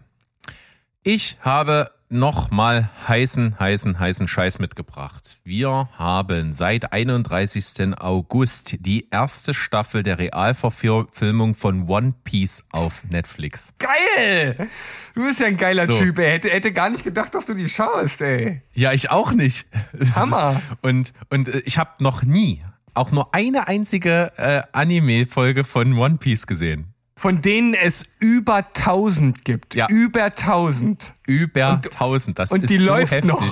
Ich 1.05 1.37
habe 1.41 1.91
noch 2.07 2.49
mal 2.49 2.89
heißen, 3.09 3.59
heißen, 3.59 3.99
heißen 3.99 4.27
Scheiß 4.29 4.59
mitgebracht. 4.59 5.35
Wir 5.43 5.89
haben 5.97 6.55
seit 6.55 6.93
31. 6.93 7.97
August 7.99 8.75
die 8.79 9.09
erste 9.09 9.53
Staffel 9.53 10.03
der 10.03 10.17
Realverfilmung 10.17 11.55
von 11.55 11.89
One 11.89 12.13
Piece 12.23 12.63
auf 12.71 13.03
Netflix. 13.09 13.73
Geil! 13.79 14.69
Du 15.13 15.25
bist 15.25 15.41
ja 15.41 15.47
ein 15.47 15.57
geiler 15.57 15.87
So. 15.87 15.99
Typ, 15.99 16.19
ey. 16.19 16.31
Hätte, 16.31 16.49
hätte 16.51 16.71
gar 16.71 16.89
nicht 16.89 17.03
gedacht, 17.03 17.35
dass 17.35 17.47
du 17.47 17.53
die 17.53 17.67
schaust, 17.67 18.21
ey. 18.21 18.61
Ja, 18.73 18.93
ich 18.93 19.09
auch 19.09 19.33
nicht. 19.33 19.67
Hammer. 20.15 20.61
Und, 20.81 21.11
und 21.29 21.49
äh, 21.49 21.63
ich 21.65 21.77
habe 21.77 22.01
noch 22.01 22.23
nie, 22.23 22.63
auch 22.93 23.11
nur 23.11 23.35
eine 23.35 23.67
einzige 23.67 24.31
äh, 24.37 24.61
Anime-Folge 24.71 25.65
von 25.65 25.97
One 25.97 26.15
Piece 26.17 26.47
gesehen. 26.47 26.92
Von 27.15 27.41
denen 27.41 27.73
es 27.75 28.07
über 28.19 28.55
1000 28.57 29.45
gibt. 29.45 29.75
Ja. 29.75 29.87
Über 29.89 30.23
1000. 30.35 31.13
Über 31.27 31.73
Und- 31.73 31.85
1000. 31.91 32.39
Das 32.39 32.51
und 32.51 32.63
ist 32.63 32.69
die 32.69 32.77
so 32.77 32.85
läuft 32.85 33.11
heftig. 33.13 33.29
noch. 33.29 33.43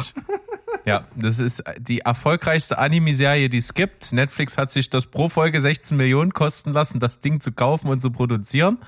Ja, 0.86 1.05
das 1.16 1.38
ist 1.38 1.64
die 1.78 1.99
erfolgreichste 1.99 2.80
Anime-Serie, 2.80 3.49
die 3.49 3.59
es 3.59 3.76
gibt. 3.76 4.14
Netflix 4.14 4.57
hat 4.57 4.72
sich 4.72 4.89
das 4.89 5.07
pro 5.07 5.30
Folge 5.30 5.62
16 5.62 5.95
Millionen 5.95 6.34
kosten 6.34 6.74
lassen, 6.74 6.99
das 6.99 7.20
Ding 7.20 7.39
zu 7.39 7.51
kaufen 7.51 7.88
und 7.88 8.01
zu 8.01 8.09
produzieren. 8.09 8.80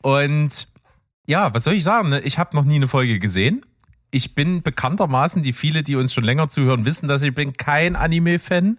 Und 0.00 0.68
ja, 1.26 1.52
was 1.52 1.64
soll 1.64 1.74
ich 1.74 1.82
sagen? 1.84 2.10
Ne? 2.10 2.20
Ich 2.20 2.38
habe 2.38 2.56
noch 2.56 2.64
nie 2.64 2.76
eine 2.76 2.88
Folge 2.88 3.18
gesehen. 3.18 3.64
Ich 4.10 4.34
bin 4.34 4.62
bekanntermaßen, 4.62 5.42
die 5.42 5.52
viele, 5.52 5.82
die 5.82 5.96
uns 5.96 6.14
schon 6.14 6.24
länger 6.24 6.48
zuhören, 6.48 6.84
wissen, 6.86 7.08
dass 7.08 7.20
ich 7.22 7.34
bin 7.34 7.54
kein 7.54 7.96
Anime-Fan, 7.96 8.78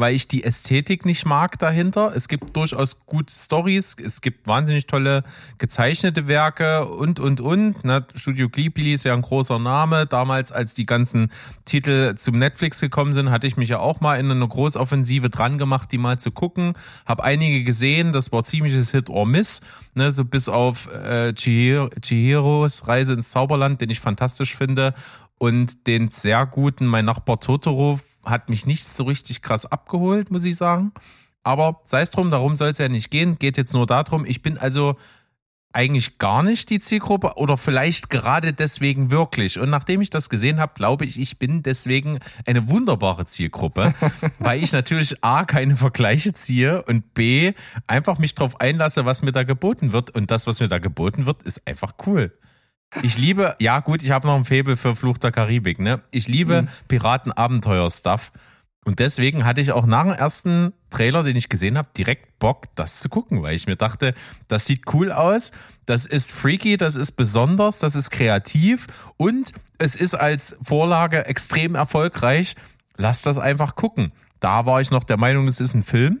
weil 0.00 0.14
ich 0.14 0.26
die 0.26 0.44
Ästhetik 0.44 1.04
nicht 1.04 1.26
mag 1.26 1.58
dahinter. 1.58 2.12
Es 2.16 2.26
gibt 2.26 2.56
durchaus 2.56 3.04
gute 3.06 3.32
Stories, 3.32 3.96
es 4.02 4.20
gibt 4.22 4.46
wahnsinnig 4.46 4.86
tolle 4.86 5.22
gezeichnete 5.58 6.26
Werke 6.26 6.86
und, 6.86 7.20
und, 7.20 7.40
und. 7.40 7.84
Ne? 7.84 8.06
Studio 8.14 8.48
Ghibli 8.48 8.94
ist 8.94 9.04
ja 9.04 9.12
ein 9.12 9.22
großer 9.22 9.58
Name. 9.58 10.06
Damals, 10.06 10.52
als 10.52 10.74
die 10.74 10.86
ganzen 10.86 11.30
Titel 11.66 12.14
zum 12.16 12.38
Netflix 12.38 12.80
gekommen 12.80 13.12
sind, 13.12 13.30
hatte 13.30 13.46
ich 13.46 13.56
mich 13.56 13.68
ja 13.68 13.78
auch 13.78 14.00
mal 14.00 14.16
in 14.16 14.30
eine 14.30 14.48
Großoffensive 14.48 15.28
dran 15.28 15.58
gemacht, 15.58 15.92
die 15.92 15.98
mal 15.98 16.18
zu 16.18 16.30
gucken. 16.30 16.72
Hab 17.04 17.20
einige 17.20 17.62
gesehen, 17.62 18.12
das 18.12 18.32
war 18.32 18.42
ziemliches 18.42 18.90
Hit 18.92 19.10
or 19.10 19.26
Miss. 19.26 19.60
Ne? 19.94 20.12
So 20.12 20.24
bis 20.24 20.48
auf 20.48 20.88
äh, 20.92 21.34
Chihiro, 21.34 21.90
Chihiros 22.00 22.88
Reise 22.88 23.12
ins 23.12 23.30
Zauberland, 23.30 23.80
den 23.80 23.90
ich 23.90 24.00
fantastisch 24.00 24.56
finde. 24.56 24.94
Und 25.42 25.86
den 25.86 26.10
sehr 26.10 26.44
guten 26.44 26.86
Mein 26.86 27.06
Nachbar 27.06 27.40
Totoro 27.40 27.98
hat 28.26 28.50
mich 28.50 28.66
nicht 28.66 28.84
so 28.84 29.04
richtig 29.04 29.40
krass 29.40 29.64
abgeholt, 29.64 30.30
muss 30.30 30.44
ich 30.44 30.54
sagen. 30.54 30.92
Aber 31.42 31.80
sei 31.84 32.02
es 32.02 32.10
drum, 32.10 32.30
darum 32.30 32.56
soll 32.56 32.68
es 32.68 32.78
ja 32.78 32.90
nicht 32.90 33.10
gehen. 33.10 33.38
Geht 33.38 33.56
jetzt 33.56 33.72
nur 33.72 33.86
darum, 33.86 34.26
ich 34.26 34.42
bin 34.42 34.58
also 34.58 34.96
eigentlich 35.72 36.18
gar 36.18 36.42
nicht 36.42 36.68
die 36.68 36.78
Zielgruppe 36.78 37.36
oder 37.36 37.56
vielleicht 37.56 38.10
gerade 38.10 38.52
deswegen 38.52 39.10
wirklich. 39.10 39.58
Und 39.58 39.70
nachdem 39.70 40.02
ich 40.02 40.10
das 40.10 40.28
gesehen 40.28 40.60
habe, 40.60 40.74
glaube 40.74 41.06
ich, 41.06 41.18
ich 41.18 41.38
bin 41.38 41.62
deswegen 41.62 42.18
eine 42.44 42.68
wunderbare 42.68 43.24
Zielgruppe, 43.24 43.94
weil 44.40 44.62
ich 44.62 44.72
natürlich 44.72 45.24
A, 45.24 45.46
keine 45.46 45.76
Vergleiche 45.76 46.34
ziehe 46.34 46.82
und 46.82 47.14
B, 47.14 47.54
einfach 47.86 48.18
mich 48.18 48.34
drauf 48.34 48.60
einlasse, 48.60 49.06
was 49.06 49.22
mir 49.22 49.32
da 49.32 49.44
geboten 49.44 49.92
wird. 49.92 50.10
Und 50.10 50.30
das, 50.30 50.46
was 50.46 50.60
mir 50.60 50.68
da 50.68 50.76
geboten 50.76 51.24
wird, 51.24 51.44
ist 51.44 51.66
einfach 51.66 51.94
cool. 52.04 52.30
Ich 53.02 53.16
liebe, 53.16 53.56
ja 53.60 53.80
gut, 53.80 54.02
ich 54.02 54.10
habe 54.10 54.26
noch 54.26 54.36
ein 54.36 54.44
Faible 54.44 54.76
für 54.76 54.96
Fluch 54.96 55.18
der 55.18 55.30
Karibik, 55.30 55.78
ne? 55.78 56.02
Ich 56.10 56.26
liebe 56.26 56.66
Piraten-Abenteuer-Stuff. 56.88 58.32
Und 58.84 58.98
deswegen 58.98 59.44
hatte 59.44 59.60
ich 59.60 59.72
auch 59.72 59.86
nach 59.86 60.04
dem 60.04 60.12
ersten 60.12 60.72
Trailer, 60.88 61.22
den 61.22 61.36
ich 61.36 61.48
gesehen 61.48 61.76
habe, 61.76 61.90
direkt 61.96 62.38
Bock, 62.38 62.66
das 62.74 62.98
zu 62.98 63.08
gucken, 63.08 63.42
weil 63.42 63.54
ich 63.54 63.66
mir 63.66 63.76
dachte, 63.76 64.14
das 64.48 64.66
sieht 64.66 64.92
cool 64.94 65.12
aus, 65.12 65.52
das 65.86 66.06
ist 66.06 66.32
freaky, 66.32 66.76
das 66.76 66.96
ist 66.96 67.12
besonders, 67.12 67.78
das 67.78 67.94
ist 67.94 68.10
kreativ 68.10 68.86
und 69.18 69.52
es 69.78 69.94
ist 69.94 70.14
als 70.14 70.56
Vorlage 70.62 71.26
extrem 71.26 71.74
erfolgreich. 71.74 72.56
Lass 72.96 73.22
das 73.22 73.38
einfach 73.38 73.76
gucken. 73.76 74.12
Da 74.40 74.66
war 74.66 74.80
ich 74.80 74.90
noch 74.90 75.04
der 75.04 75.18
Meinung, 75.18 75.46
es 75.46 75.60
ist 75.60 75.74
ein 75.74 75.82
Film. 75.82 76.20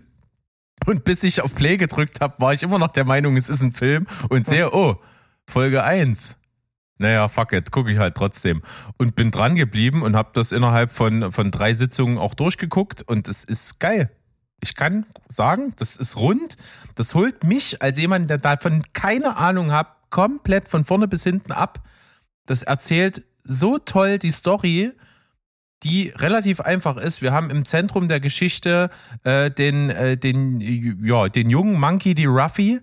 Und 0.86 1.04
bis 1.04 1.22
ich 1.24 1.42
auf 1.42 1.54
Play 1.54 1.78
gedrückt 1.78 2.20
habe, 2.20 2.34
war 2.38 2.52
ich 2.52 2.62
immer 2.62 2.78
noch 2.78 2.92
der 2.92 3.04
Meinung, 3.04 3.36
es 3.36 3.48
ist 3.48 3.62
ein 3.62 3.72
Film 3.72 4.06
und 4.28 4.46
sehe, 4.46 4.72
oh, 4.72 4.96
Folge 5.46 5.82
1. 5.82 6.39
Naja, 7.00 7.28
fuck 7.28 7.52
it, 7.52 7.70
gucke 7.70 7.90
ich 7.90 7.98
halt 7.98 8.14
trotzdem. 8.14 8.60
Und 8.98 9.16
bin 9.16 9.30
dran 9.30 9.56
geblieben 9.56 10.02
und 10.02 10.16
habe 10.16 10.28
das 10.34 10.52
innerhalb 10.52 10.90
von, 10.92 11.32
von 11.32 11.50
drei 11.50 11.72
Sitzungen 11.72 12.18
auch 12.18 12.34
durchgeguckt 12.34 13.00
und 13.00 13.26
es 13.26 13.42
ist 13.42 13.80
geil. 13.80 14.10
Ich 14.62 14.74
kann 14.74 15.06
sagen, 15.26 15.72
das 15.76 15.96
ist 15.96 16.16
rund. 16.16 16.58
Das 16.96 17.14
holt 17.14 17.42
mich 17.42 17.80
als 17.80 17.98
jemand, 17.98 18.28
der 18.28 18.36
davon 18.36 18.82
keine 18.92 19.38
Ahnung 19.38 19.72
hat, 19.72 19.96
komplett 20.10 20.68
von 20.68 20.84
vorne 20.84 21.08
bis 21.08 21.24
hinten 21.24 21.52
ab. 21.52 21.82
Das 22.44 22.62
erzählt 22.62 23.22
so 23.44 23.78
toll 23.78 24.18
die 24.18 24.30
Story, 24.30 24.92
die 25.82 26.12
relativ 26.14 26.60
einfach 26.60 26.98
ist. 26.98 27.22
Wir 27.22 27.32
haben 27.32 27.48
im 27.48 27.64
Zentrum 27.64 28.08
der 28.08 28.20
Geschichte 28.20 28.90
äh, 29.24 29.50
den, 29.50 29.88
äh, 29.88 30.18
den, 30.18 30.60
ja, 31.02 31.30
den 31.30 31.48
jungen 31.48 31.80
Monkey, 31.80 32.14
die 32.14 32.26
Ruffy, 32.26 32.80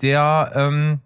der 0.00 0.50
ähm, 0.56 1.00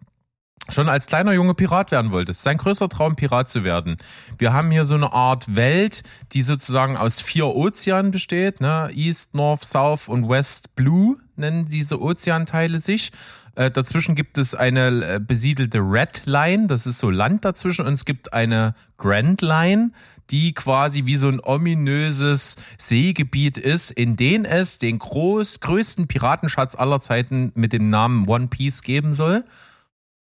schon 0.68 0.88
als 0.88 1.06
kleiner 1.06 1.32
Junge 1.32 1.54
Pirat 1.54 1.90
werden 1.90 2.10
wollte. 2.10 2.32
Es 2.32 2.38
ist 2.38 2.44
sein 2.44 2.58
größter 2.58 2.88
Traum, 2.88 3.16
Pirat 3.16 3.48
zu 3.48 3.64
werden. 3.64 3.96
Wir 4.38 4.52
haben 4.52 4.70
hier 4.70 4.84
so 4.84 4.94
eine 4.94 5.12
Art 5.12 5.54
Welt, 5.54 6.02
die 6.32 6.42
sozusagen 6.42 6.96
aus 6.96 7.20
vier 7.20 7.46
Ozeanen 7.46 8.10
besteht. 8.10 8.60
Ne? 8.60 8.90
East, 8.94 9.34
North, 9.34 9.64
South 9.64 10.08
und 10.08 10.28
West 10.28 10.74
Blue 10.74 11.16
nennen 11.36 11.66
diese 11.66 12.00
Ozeanteile 12.00 12.80
sich. 12.80 13.12
Äh, 13.54 13.70
dazwischen 13.70 14.14
gibt 14.14 14.38
es 14.38 14.54
eine 14.54 15.14
äh, 15.14 15.20
besiedelte 15.20 15.78
Red 15.78 16.22
Line, 16.26 16.66
das 16.66 16.86
ist 16.86 16.98
so 16.98 17.10
Land 17.10 17.44
dazwischen, 17.44 17.86
und 17.86 17.94
es 17.94 18.04
gibt 18.04 18.32
eine 18.32 18.74
Grand 18.98 19.42
Line, 19.42 19.90
die 20.30 20.52
quasi 20.52 21.06
wie 21.06 21.16
so 21.16 21.28
ein 21.28 21.40
ominöses 21.42 22.56
Seegebiet 22.78 23.58
ist, 23.58 23.90
in 23.90 24.16
dem 24.16 24.44
es 24.44 24.78
den 24.78 24.98
groß, 24.98 25.60
größten 25.60 26.06
Piratenschatz 26.06 26.74
aller 26.76 27.00
Zeiten 27.00 27.50
mit 27.54 27.72
dem 27.72 27.90
Namen 27.90 28.28
One 28.28 28.48
Piece 28.48 28.82
geben 28.82 29.14
soll. 29.14 29.44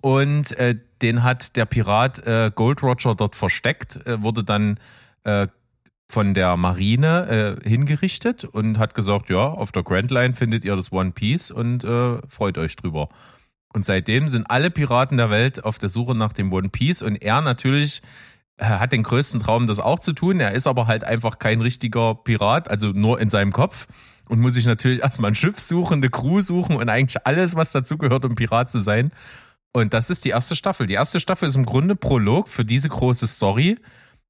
Und 0.02 0.52
äh, 0.58 0.76
den 1.02 1.24
hat 1.24 1.56
der 1.56 1.66
Pirat 1.66 2.20
äh, 2.28 2.52
Gold 2.54 2.84
Roger 2.84 3.16
dort 3.16 3.36
versteckt, 3.36 3.96
äh, 4.06 4.22
wurde 4.22 4.44
dann 4.44 4.80
äh, 5.24 5.48
von 6.08 6.34
der 6.34 6.56
Marine 6.58 7.58
äh, 7.64 7.68
hingerichtet 7.70 8.44
und 8.44 8.78
hat 8.78 8.94
gesagt, 8.94 9.30
ja, 9.30 9.48
auf 9.48 9.72
der 9.72 9.84
Grand 9.84 10.12
Line 10.12 10.36
findet 10.36 10.64
ihr 10.64 10.76
das 10.76 10.92
One 10.92 11.12
Piece 11.12 11.52
und 11.52 11.84
äh, 11.84 12.20
freut 12.28 12.58
euch 12.58 12.76
drüber. 12.76 13.10
Und 13.74 13.86
seitdem 13.86 14.28
sind 14.30 14.50
alle 14.50 14.70
Piraten 14.70 15.18
der 15.18 15.30
Welt 15.30 15.66
auf 15.66 15.78
der 15.78 15.90
Suche 15.90 16.16
nach 16.16 16.32
dem 16.32 16.54
One 16.54 16.70
Piece 16.70 17.02
und 17.02 17.16
er 17.16 17.42
natürlich 17.42 18.02
hat 18.60 18.94
den 18.94 19.04
größten 19.04 19.42
Traum, 19.42 19.68
das 19.68 19.80
auch 19.80 20.00
zu 20.00 20.14
tun. 20.14 20.40
Er 20.40 20.54
ist 20.54 20.68
aber 20.68 20.88
halt 20.88 21.04
einfach 21.04 21.40
kein 21.40 21.60
richtiger 21.60 22.16
Pirat, 22.16 22.70
also 22.70 22.88
nur 22.88 23.20
in 23.20 23.30
seinem 23.30 23.52
Kopf 23.52 23.88
und 24.30 24.40
muss 24.40 24.54
sich 24.54 24.66
natürlich 24.66 25.02
erstmal 25.02 25.32
ein 25.32 25.36
Schiff 25.36 25.60
suchen, 25.60 25.96
eine 25.96 26.10
Crew 26.10 26.42
suchen 26.42 26.78
und 26.78 26.90
eigentlich 26.90 27.26
alles, 27.26 27.56
was 27.56 27.72
dazugehört, 27.72 28.26
um 28.26 28.36
Pirat 28.36 28.72
zu 28.72 28.80
sein. 28.80 29.12
Und 29.76 29.94
das 29.94 30.10
ist 30.10 30.24
die 30.24 30.30
erste 30.30 30.56
Staffel. 30.56 30.88
Die 30.88 30.94
erste 30.94 31.20
Staffel 31.20 31.50
ist 31.50 31.56
im 31.58 31.66
Grunde 31.66 31.98
Prolog 31.98 32.48
für 32.48 32.64
diese 32.64 32.88
große 32.88 33.28
Story, 33.28 33.78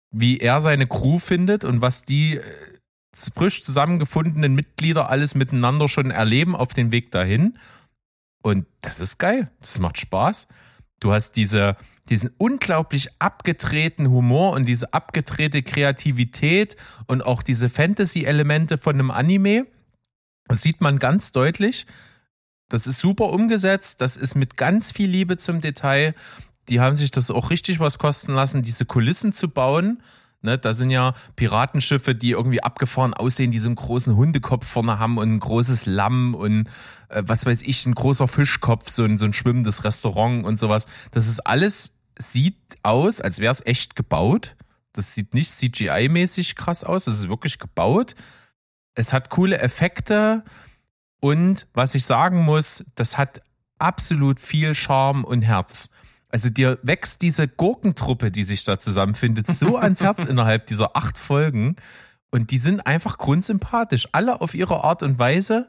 wie 0.09 0.39
er 0.39 0.59
seine 0.59 0.87
Crew 0.87 1.19
findet 1.19 1.63
und 1.63 1.81
was 1.81 2.01
die 2.01 2.37
äh, 2.37 2.43
frisch 3.13 3.63
zusammengefundenen 3.63 4.55
Mitglieder 4.55 5.07
alles 5.07 5.35
miteinander 5.35 5.87
schon 5.87 6.09
erleben 6.09 6.55
auf 6.55 6.73
dem 6.73 6.91
Weg 6.91 7.11
dahin. 7.11 7.59
Und 8.41 8.65
das 8.81 8.99
ist 8.99 9.19
geil. 9.19 9.51
Das 9.59 9.77
macht 9.77 9.99
Spaß. 9.99 10.47
Du 10.99 11.13
hast 11.13 11.33
diese, 11.33 11.77
diesen 12.09 12.31
unglaublich 12.39 13.09
abgedrehten 13.19 14.09
Humor 14.09 14.53
und 14.53 14.65
diese 14.65 14.95
abgedrehte 14.95 15.61
Kreativität 15.61 16.75
und 17.05 17.21
auch 17.21 17.43
diese 17.43 17.69
Fantasy-Elemente 17.69 18.79
von 18.79 18.95
einem 18.95 19.11
Anime. 19.11 19.67
Das 20.47 20.63
sieht 20.63 20.81
man 20.81 20.97
ganz 20.97 21.31
deutlich. 21.31 21.85
Das 22.70 22.88
ist 22.88 22.99
super 22.99 23.30
umgesetzt. 23.32 24.01
Das 24.01 24.18
ist 24.18 24.36
mit 24.36 24.57
ganz 24.57 24.91
viel 24.91 25.09
Liebe 25.09 25.38
zum 25.38 25.61
Detail. 25.61 26.16
Die 26.70 26.80
haben 26.80 26.95
sich 26.95 27.11
das 27.11 27.30
auch 27.30 27.51
richtig 27.51 27.80
was 27.80 27.99
kosten 27.99 28.34
lassen, 28.34 28.63
diese 28.63 28.86
Kulissen 28.86 29.34
zu 29.34 29.49
bauen. 29.49 30.01
Ne, 30.41 30.59
da 30.59 30.76
sind 30.76 30.91
ja 30.91 31.16
Piratenschiffe, 31.36 32.13
die 32.13 32.32
irgendwie 32.32 32.61
abgefahren 32.61 33.16
aussehen, 33.16 33.49
die 33.49 33.57
so 33.57 33.68
einen 33.68 33.76
großen 33.76 34.16
Hundekopf 34.16 34.68
vorne 34.68 34.99
haben 34.99 35.18
und 35.18 35.34
ein 35.34 35.39
großes 35.39 35.88
Lamm 35.88 36.36
und 36.36 36.68
äh, 37.09 37.24
was 37.26 37.47
weiß 37.47 37.63
ich, 37.63 37.86
ein 37.88 37.95
großer 37.95 38.28
Fischkopf, 38.28 38.89
so 38.91 39.05
ein, 39.05 39.18
so 39.18 39.26
ein 39.26 39.34
schwimmendes 39.34 39.84
Restaurant 39.84 40.45
und 40.45 40.59
sowas. 40.59 40.86
Das 41.09 41.28
ist 41.28 41.39
alles, 41.47 41.93
sieht 42.20 42.59
aus, 42.84 43.22
als 43.22 43.39
wäre 43.39 43.51
es 43.51 43.66
echt 43.66 43.95
gebaut. 43.95 44.55
Das 44.93 45.16
sieht 45.16 45.34
nicht 45.34 45.49
CGI-mäßig 45.49 46.55
krass 46.55 46.84
aus, 46.84 47.05
das 47.05 47.16
ist 47.16 47.30
wirklich 47.30 47.57
gebaut. 47.57 48.13
Es 48.93 49.13
hat 49.13 49.32
coole 49.32 49.57
Effekte 49.57 50.43
und 51.26 51.65
was 51.73 51.95
ich 51.95 52.05
sagen 52.05 52.43
muss, 52.43 52.86
das 52.93 53.17
hat 53.17 53.41
absolut 53.80 54.39
viel 54.39 54.76
Charme 54.76 55.23
und 55.23 55.41
Herz. 55.41 55.89
Also 56.30 56.51
dir 56.51 56.78
wächst 56.84 57.23
diese 57.23 57.47
Gurkentruppe, 57.47 58.30
die 58.30 58.43
sich 58.43 58.63
da 58.63 58.78
zusammenfindet, 58.78 59.47
so 59.47 59.76
ans 59.80 60.03
Herz 60.03 60.26
innerhalb 60.26 60.67
dieser 60.67 60.95
acht 60.95 61.17
Folgen. 61.17 61.78
und 62.30 62.51
die 62.51 62.59
sind 62.59 62.86
einfach 62.86 63.17
grundsympathisch. 63.17 64.07
Alle 64.11 64.39
auf 64.39 64.53
ihre 64.53 64.84
Art 64.84 65.01
und 65.01 65.17
Weise. 65.17 65.67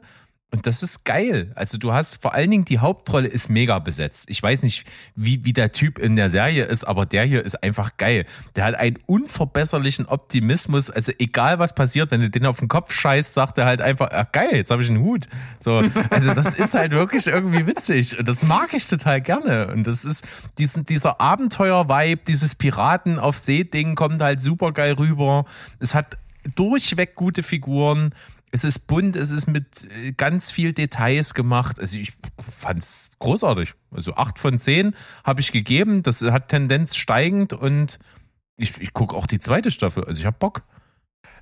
Und 0.49 0.65
das 0.65 0.81
ist 0.81 1.03
geil. 1.03 1.51
Also 1.55 1.77
du 1.77 1.91
hast 1.91 2.21
vor 2.21 2.33
allen 2.33 2.49
Dingen 2.49 2.63
die 2.63 2.79
Hauptrolle 2.79 3.27
ist 3.27 3.49
mega 3.49 3.79
besetzt. 3.79 4.23
Ich 4.27 4.41
weiß 4.41 4.63
nicht, 4.63 4.87
wie, 5.13 5.43
wie 5.43 5.51
der 5.51 5.73
Typ 5.73 5.99
in 5.99 6.15
der 6.15 6.29
Serie 6.29 6.63
ist, 6.63 6.85
aber 6.85 7.05
der 7.05 7.25
hier 7.25 7.43
ist 7.43 7.61
einfach 7.63 7.97
geil. 7.97 8.25
Der 8.55 8.63
hat 8.63 8.75
einen 8.75 8.97
unverbesserlichen 9.07 10.05
Optimismus. 10.05 10.89
Also 10.89 11.11
egal 11.19 11.59
was 11.59 11.75
passiert, 11.75 12.11
wenn 12.11 12.21
du 12.21 12.29
den 12.29 12.45
auf 12.45 12.59
den 12.59 12.69
Kopf 12.69 12.93
scheißt, 12.93 13.33
sagt 13.33 13.57
er 13.57 13.65
halt 13.65 13.81
einfach, 13.81 14.09
ach 14.13 14.31
geil, 14.31 14.51
jetzt 14.53 14.71
habe 14.71 14.81
ich 14.81 14.89
einen 14.89 15.01
Hut. 15.03 15.27
So, 15.59 15.83
also 16.09 16.33
das 16.33 16.53
ist 16.57 16.73
halt 16.73 16.93
wirklich 16.93 17.27
irgendwie 17.27 17.67
witzig. 17.67 18.17
Und 18.17 18.29
das 18.29 18.43
mag 18.43 18.73
ich 18.73 18.87
total 18.87 19.19
gerne. 19.19 19.67
Und 19.67 19.85
das 19.85 20.05
ist 20.05 20.25
diesen, 20.57 20.85
dieser 20.85 21.19
Abenteuer-Vibe, 21.19 22.21
dieses 22.25 22.55
Piraten 22.55 23.19
auf 23.19 23.37
See-Ding 23.37 23.95
kommt 23.95 24.21
halt 24.21 24.41
super 24.41 24.71
geil 24.71 24.93
rüber. 24.93 25.43
Es 25.81 25.93
hat 25.93 26.17
durchweg 26.55 27.15
gute 27.15 27.43
Figuren. 27.43 28.13
Es 28.51 28.63
ist 28.63 28.87
bunt, 28.87 29.15
es 29.15 29.31
ist 29.31 29.47
mit 29.47 29.83
äh, 29.83 30.13
ganz 30.13 30.51
viel 30.51 30.73
Details 30.73 31.33
gemacht. 31.33 31.79
Also 31.79 31.97
ich 31.97 32.13
fand's 32.39 33.11
großartig. 33.19 33.73
Also 33.91 34.15
acht 34.15 34.39
von 34.39 34.57
zehn 34.59 34.95
habe 35.23 35.41
ich 35.41 35.51
gegeben. 35.51 36.03
Das 36.03 36.21
hat 36.21 36.49
Tendenz 36.49 36.95
steigend 36.95 37.53
und 37.53 37.99
ich, 38.55 38.79
ich 38.81 38.93
gucke 38.93 39.15
auch 39.15 39.27
die 39.27 39.39
zweite 39.39 39.71
Staffel. 39.71 40.05
Also 40.05 40.19
ich 40.19 40.25
habe 40.25 40.37
Bock. 40.39 40.63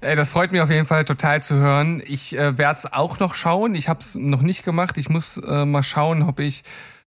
Ey, 0.01 0.15
das 0.15 0.29
freut 0.29 0.51
mich 0.51 0.61
auf 0.61 0.69
jeden 0.69 0.87
Fall 0.87 1.05
total 1.05 1.41
zu 1.41 1.55
hören. 1.55 2.01
Ich 2.05 2.37
äh, 2.37 2.57
werde 2.57 2.77
es 2.77 2.91
auch 2.91 3.19
noch 3.19 3.33
schauen. 3.33 3.75
Ich 3.75 3.87
habe 3.87 3.99
es 3.99 4.15
noch 4.15 4.41
nicht 4.41 4.63
gemacht. 4.63 4.97
Ich 4.97 5.09
muss 5.09 5.37
äh, 5.37 5.65
mal 5.65 5.83
schauen, 5.83 6.23
ob 6.23 6.39
ich 6.39 6.63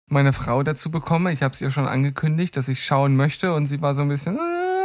meine 0.09 0.32
Frau 0.32 0.62
dazu 0.62 0.91
bekomme. 0.91 1.32
Ich 1.32 1.43
habe 1.43 1.55
es 1.55 1.61
ihr 1.61 1.70
schon 1.70 1.89
angekündigt, 1.89 2.57
dass 2.57 2.68
ich 2.68 2.84
schauen 2.84 3.16
möchte 3.16 3.55
und 3.55 3.66
sie 3.66 3.80
war 3.82 3.95
so 3.95 4.03
ein 4.03 4.09
bisschen, 4.09 4.37
äh, 4.37 4.76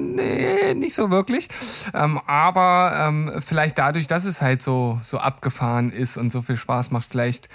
nee, 0.00 0.74
nicht 0.74 0.94
so 0.94 1.10
wirklich. 1.10 1.48
Ähm, 1.94 2.18
aber 2.26 3.06
ähm, 3.08 3.32
vielleicht 3.40 3.78
dadurch, 3.78 4.06
dass 4.06 4.24
es 4.24 4.42
halt 4.42 4.62
so 4.62 4.98
so 5.02 5.18
abgefahren 5.18 5.90
ist 5.90 6.16
und 6.16 6.30
so 6.30 6.42
viel 6.42 6.56
Spaß 6.56 6.90
macht, 6.90 7.06
vielleicht 7.08 7.48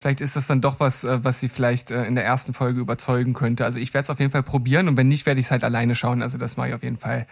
vielleicht 0.00 0.20
ist 0.20 0.36
das 0.36 0.46
dann 0.46 0.60
doch 0.60 0.80
was, 0.80 1.04
äh, 1.04 1.24
was 1.24 1.40
sie 1.40 1.48
vielleicht 1.48 1.90
äh, 1.90 2.04
in 2.04 2.14
der 2.14 2.24
ersten 2.26 2.52
Folge 2.52 2.80
überzeugen 2.80 3.32
könnte. 3.32 3.64
Also 3.64 3.80
ich 3.80 3.94
werde 3.94 4.04
es 4.04 4.10
auf 4.10 4.20
jeden 4.20 4.30
Fall 4.32 4.42
probieren 4.42 4.86
und 4.88 4.96
wenn 4.98 5.08
nicht, 5.08 5.24
werde 5.24 5.40
ich 5.40 5.46
es 5.46 5.50
halt 5.50 5.64
alleine 5.64 5.94
schauen. 5.94 6.20
Also 6.22 6.36
das 6.36 6.58
mache 6.58 6.68
ich 6.68 6.74
auf 6.74 6.82
jeden 6.82 6.98
Fall. 6.98 7.26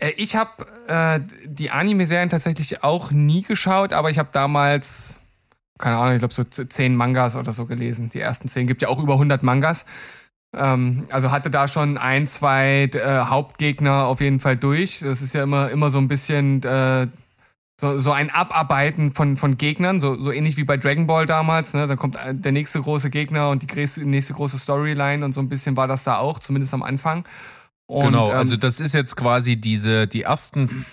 Äh, 0.00 0.10
Ich 0.16 0.34
habe 0.36 0.66
äh, 0.88 1.20
die 1.46 1.70
Anime-Serien 1.70 2.30
tatsächlich 2.30 2.82
auch 2.82 3.12
nie 3.12 3.42
geschaut, 3.42 3.92
aber 3.92 4.10
ich 4.10 4.18
habe 4.18 4.30
damals, 4.32 5.16
keine 5.78 5.96
Ahnung, 5.98 6.14
ich 6.14 6.18
glaube 6.18 6.34
so 6.34 6.42
zehn 6.44 6.96
Mangas 6.96 7.36
oder 7.36 7.52
so 7.52 7.66
gelesen. 7.66 8.08
Die 8.10 8.20
ersten 8.20 8.48
zehn 8.48 8.66
gibt 8.66 8.82
ja 8.82 8.88
auch 8.88 8.98
über 8.98 9.14
100 9.14 9.44
Mangas. 9.44 9.86
Ähm, 10.56 11.06
also 11.10 11.30
hatte 11.30 11.50
da 11.50 11.68
schon 11.68 11.98
ein, 11.98 12.26
zwei 12.26 12.90
äh, 12.92 13.24
Hauptgegner 13.26 14.06
auf 14.06 14.20
jeden 14.20 14.40
Fall 14.40 14.56
durch. 14.56 15.00
Das 15.00 15.22
ist 15.22 15.34
ja 15.34 15.42
immer, 15.42 15.70
immer 15.70 15.90
so 15.90 15.98
ein 15.98 16.08
bisschen 16.08 16.62
äh, 16.62 17.08
so, 17.80 17.98
so 17.98 18.12
ein 18.12 18.30
Abarbeiten 18.30 19.12
von, 19.12 19.36
von 19.36 19.58
Gegnern, 19.58 20.00
so, 20.00 20.20
so 20.20 20.30
ähnlich 20.30 20.56
wie 20.56 20.64
bei 20.64 20.76
Dragon 20.76 21.06
Ball 21.06 21.26
damals. 21.26 21.74
Ne? 21.74 21.86
Dann 21.86 21.98
kommt 21.98 22.16
äh, 22.16 22.34
der 22.34 22.52
nächste 22.52 22.80
große 22.80 23.10
Gegner 23.10 23.50
und 23.50 23.62
die 23.62 24.04
nächste 24.04 24.34
große 24.34 24.58
Storyline 24.58 25.24
und 25.24 25.32
so 25.32 25.40
ein 25.40 25.48
bisschen 25.48 25.76
war 25.76 25.88
das 25.88 26.04
da 26.04 26.18
auch, 26.18 26.38
zumindest 26.38 26.72
am 26.74 26.82
Anfang. 26.82 27.24
Und, 27.86 28.06
genau, 28.06 28.30
ähm, 28.30 28.36
also 28.36 28.56
das 28.56 28.80
ist 28.80 28.94
jetzt 28.94 29.16
quasi 29.16 29.56
diese, 29.56 30.06
die 30.06 30.22
ersten, 30.22 30.86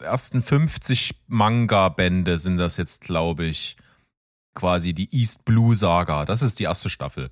ersten 0.00 0.42
50 0.42 1.16
Manga-Bände 1.26 2.38
sind 2.38 2.58
das 2.58 2.76
jetzt, 2.76 3.00
glaube 3.00 3.44
ich, 3.44 3.76
quasi 4.54 4.94
die 4.94 5.12
East 5.14 5.44
Blue 5.44 5.74
Saga. 5.74 6.24
Das 6.24 6.42
ist 6.42 6.58
die 6.58 6.64
erste 6.64 6.90
Staffel. 6.90 7.30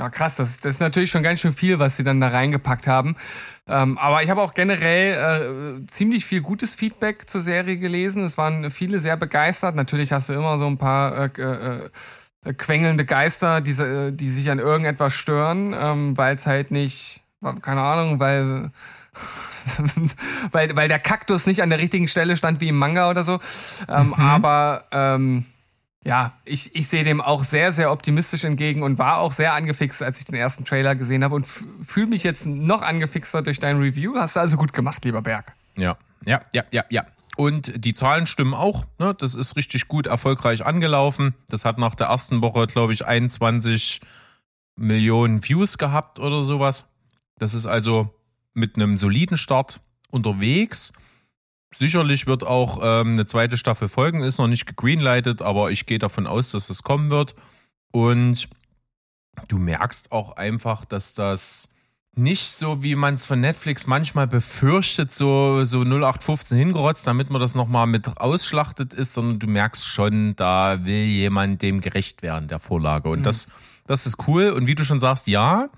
Ja, 0.00 0.08
krass, 0.08 0.36
das, 0.36 0.60
das 0.60 0.76
ist 0.76 0.80
natürlich 0.80 1.10
schon 1.10 1.22
ganz 1.22 1.40
schön 1.40 1.52
viel, 1.52 1.78
was 1.78 1.98
sie 1.98 2.04
dann 2.04 2.22
da 2.22 2.28
reingepackt 2.28 2.86
haben. 2.86 3.16
Ähm, 3.68 3.98
aber 3.98 4.22
ich 4.22 4.30
habe 4.30 4.40
auch 4.40 4.54
generell 4.54 5.82
äh, 5.82 5.86
ziemlich 5.88 6.24
viel 6.24 6.40
gutes 6.40 6.72
Feedback 6.72 7.28
zur 7.28 7.42
Serie 7.42 7.76
gelesen. 7.76 8.24
Es 8.24 8.38
waren 8.38 8.70
viele 8.70 8.98
sehr 8.98 9.18
begeistert. 9.18 9.74
Natürlich 9.74 10.10
hast 10.12 10.30
du 10.30 10.32
immer 10.32 10.58
so 10.58 10.66
ein 10.66 10.78
paar 10.78 11.24
äh, 11.36 11.42
äh, 11.42 11.90
äh, 12.46 12.54
quengelnde 12.54 13.04
Geister, 13.04 13.60
die, 13.60 13.72
se- 13.74 14.10
die 14.10 14.30
sich 14.30 14.50
an 14.50 14.58
irgendetwas 14.58 15.12
stören, 15.12 15.74
ähm, 15.78 16.16
weil 16.16 16.34
es 16.34 16.46
halt 16.46 16.70
nicht, 16.70 17.20
keine 17.60 17.82
Ahnung, 17.82 18.20
weil 18.20 18.70
weil, 20.52 20.74
weil 20.76 20.88
der 20.88 20.98
Kaktus 20.98 21.46
nicht 21.46 21.62
an 21.62 21.68
der 21.68 21.78
richtigen 21.78 22.08
Stelle 22.08 22.38
stand 22.38 22.62
wie 22.62 22.68
im 22.68 22.78
Manga 22.78 23.10
oder 23.10 23.22
so. 23.22 23.38
Ähm, 23.86 24.14
Aber 24.14 24.84
ähm, 24.92 25.44
ja, 26.04 26.38
ich, 26.44 26.74
ich 26.74 26.88
sehe 26.88 27.04
dem 27.04 27.20
auch 27.20 27.44
sehr, 27.44 27.72
sehr 27.72 27.92
optimistisch 27.92 28.44
entgegen 28.44 28.82
und 28.82 28.98
war 28.98 29.18
auch 29.18 29.32
sehr 29.32 29.52
angefixt, 29.52 30.02
als 30.02 30.18
ich 30.18 30.24
den 30.24 30.34
ersten 30.34 30.64
Trailer 30.64 30.94
gesehen 30.94 31.22
habe 31.22 31.34
und 31.34 31.46
fühle 31.46 32.06
mich 32.06 32.24
jetzt 32.24 32.46
noch 32.46 32.80
angefixter 32.80 33.42
durch 33.42 33.58
dein 33.58 33.78
Review. 33.78 34.14
Hast 34.16 34.36
du 34.36 34.40
also 34.40 34.56
gut 34.56 34.72
gemacht, 34.72 35.04
lieber 35.04 35.20
Berg. 35.20 35.52
Ja, 35.76 35.98
ja, 36.24 36.40
ja, 36.52 36.64
ja, 36.72 36.84
ja. 36.88 37.04
Und 37.36 37.84
die 37.84 37.94
Zahlen 37.94 38.26
stimmen 38.26 38.54
auch. 38.54 38.84
Ne? 38.98 39.14
Das 39.14 39.34
ist 39.34 39.56
richtig 39.56 39.88
gut 39.88 40.06
erfolgreich 40.06 40.64
angelaufen. 40.64 41.34
Das 41.48 41.64
hat 41.64 41.78
nach 41.78 41.94
der 41.94 42.08
ersten 42.08 42.42
Woche, 42.42 42.66
glaube 42.66 42.92
ich, 42.92 43.06
21 43.06 44.00
Millionen 44.76 45.44
Views 45.46 45.78
gehabt 45.78 46.18
oder 46.18 46.42
sowas. 46.44 46.86
Das 47.38 47.54
ist 47.54 47.66
also 47.66 48.14
mit 48.54 48.76
einem 48.76 48.96
soliden 48.96 49.36
Start 49.36 49.80
unterwegs. 50.10 50.92
Sicherlich 51.74 52.26
wird 52.26 52.44
auch 52.44 52.80
ähm, 52.82 53.12
eine 53.12 53.26
zweite 53.26 53.56
Staffel 53.56 53.88
folgen, 53.88 54.22
ist 54.22 54.38
noch 54.38 54.48
nicht 54.48 54.66
gegreenlightet, 54.66 55.40
aber 55.40 55.70
ich 55.70 55.86
gehe 55.86 55.98
davon 55.98 56.26
aus, 56.26 56.50
dass 56.50 56.68
es 56.68 56.82
kommen 56.82 57.10
wird. 57.10 57.34
Und 57.92 58.48
du 59.48 59.58
merkst 59.58 60.10
auch 60.10 60.36
einfach, 60.36 60.84
dass 60.84 61.14
das 61.14 61.68
nicht 62.16 62.52
so, 62.52 62.82
wie 62.82 62.96
man 62.96 63.14
es 63.14 63.24
von 63.24 63.40
Netflix 63.40 63.86
manchmal 63.86 64.26
befürchtet, 64.26 65.12
so, 65.12 65.64
so 65.64 65.82
0815 65.82 66.58
hingerotzt, 66.58 67.06
damit 67.06 67.30
man 67.30 67.40
das 67.40 67.54
nochmal 67.54 67.86
mit 67.86 68.16
ausschlachtet 68.16 68.92
ist, 68.92 69.14
sondern 69.14 69.38
du 69.38 69.46
merkst 69.46 69.86
schon, 69.86 70.34
da 70.36 70.84
will 70.84 71.04
jemand 71.04 71.62
dem 71.62 71.80
gerecht 71.80 72.22
werden, 72.22 72.48
der 72.48 72.58
Vorlage. 72.58 73.08
Und 73.08 73.22
das, 73.22 73.46
das 73.86 74.06
ist 74.06 74.26
cool. 74.26 74.50
Und 74.50 74.66
wie 74.66 74.74
du 74.74 74.84
schon 74.84 75.00
sagst, 75.00 75.28
ja, 75.28 75.68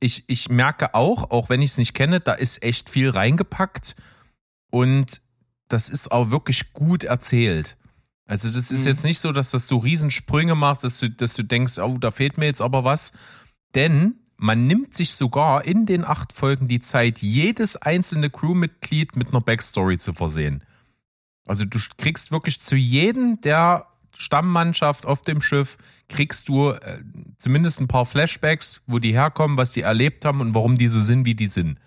ich, 0.00 0.24
ich 0.28 0.48
merke 0.48 0.94
auch, 0.94 1.30
auch 1.30 1.48
wenn 1.48 1.60
ich 1.60 1.72
es 1.72 1.78
nicht 1.78 1.92
kenne, 1.92 2.20
da 2.20 2.32
ist 2.32 2.62
echt 2.62 2.88
viel 2.88 3.10
reingepackt. 3.10 3.96
Und 4.70 5.20
das 5.68 5.88
ist 5.88 6.10
auch 6.12 6.30
wirklich 6.30 6.72
gut 6.72 7.04
erzählt. 7.04 7.76
Also 8.26 8.48
das 8.48 8.70
ist 8.70 8.82
Mhm. 8.82 8.88
jetzt 8.88 9.04
nicht 9.04 9.20
so, 9.20 9.32
dass 9.32 9.50
das 9.50 9.66
so 9.66 9.78
Riesensprünge 9.78 10.54
macht, 10.54 10.84
dass 10.84 10.98
du, 10.98 11.10
dass 11.10 11.34
du 11.34 11.42
denkst, 11.42 11.78
oh, 11.78 11.96
da 11.98 12.10
fehlt 12.10 12.36
mir 12.38 12.46
jetzt 12.46 12.60
aber 12.60 12.84
was. 12.84 13.12
Denn 13.74 14.16
man 14.36 14.66
nimmt 14.66 14.94
sich 14.94 15.14
sogar 15.14 15.64
in 15.64 15.86
den 15.86 16.04
acht 16.04 16.32
Folgen 16.32 16.68
die 16.68 16.80
Zeit, 16.80 17.18
jedes 17.20 17.76
einzelne 17.76 18.30
Crewmitglied 18.30 19.16
mit 19.16 19.28
einer 19.28 19.40
Backstory 19.40 19.96
zu 19.98 20.12
versehen. 20.12 20.62
Also 21.44 21.64
du 21.64 21.78
kriegst 21.96 22.30
wirklich 22.30 22.60
zu 22.60 22.76
jedem 22.76 23.40
der 23.40 23.86
Stammmannschaft 24.16 25.06
auf 25.06 25.22
dem 25.22 25.40
Schiff, 25.40 25.78
kriegst 26.08 26.48
du 26.48 26.70
äh, 26.70 27.02
zumindest 27.38 27.80
ein 27.80 27.88
paar 27.88 28.04
Flashbacks, 28.04 28.82
wo 28.86 28.98
die 28.98 29.12
herkommen, 29.12 29.56
was 29.56 29.72
die 29.72 29.82
erlebt 29.82 30.24
haben 30.24 30.40
und 30.40 30.54
warum 30.54 30.76
die 30.76 30.88
so 30.88 31.00
sind, 31.00 31.24
wie 31.24 31.34
die 31.34 31.46
sind. 31.46 31.78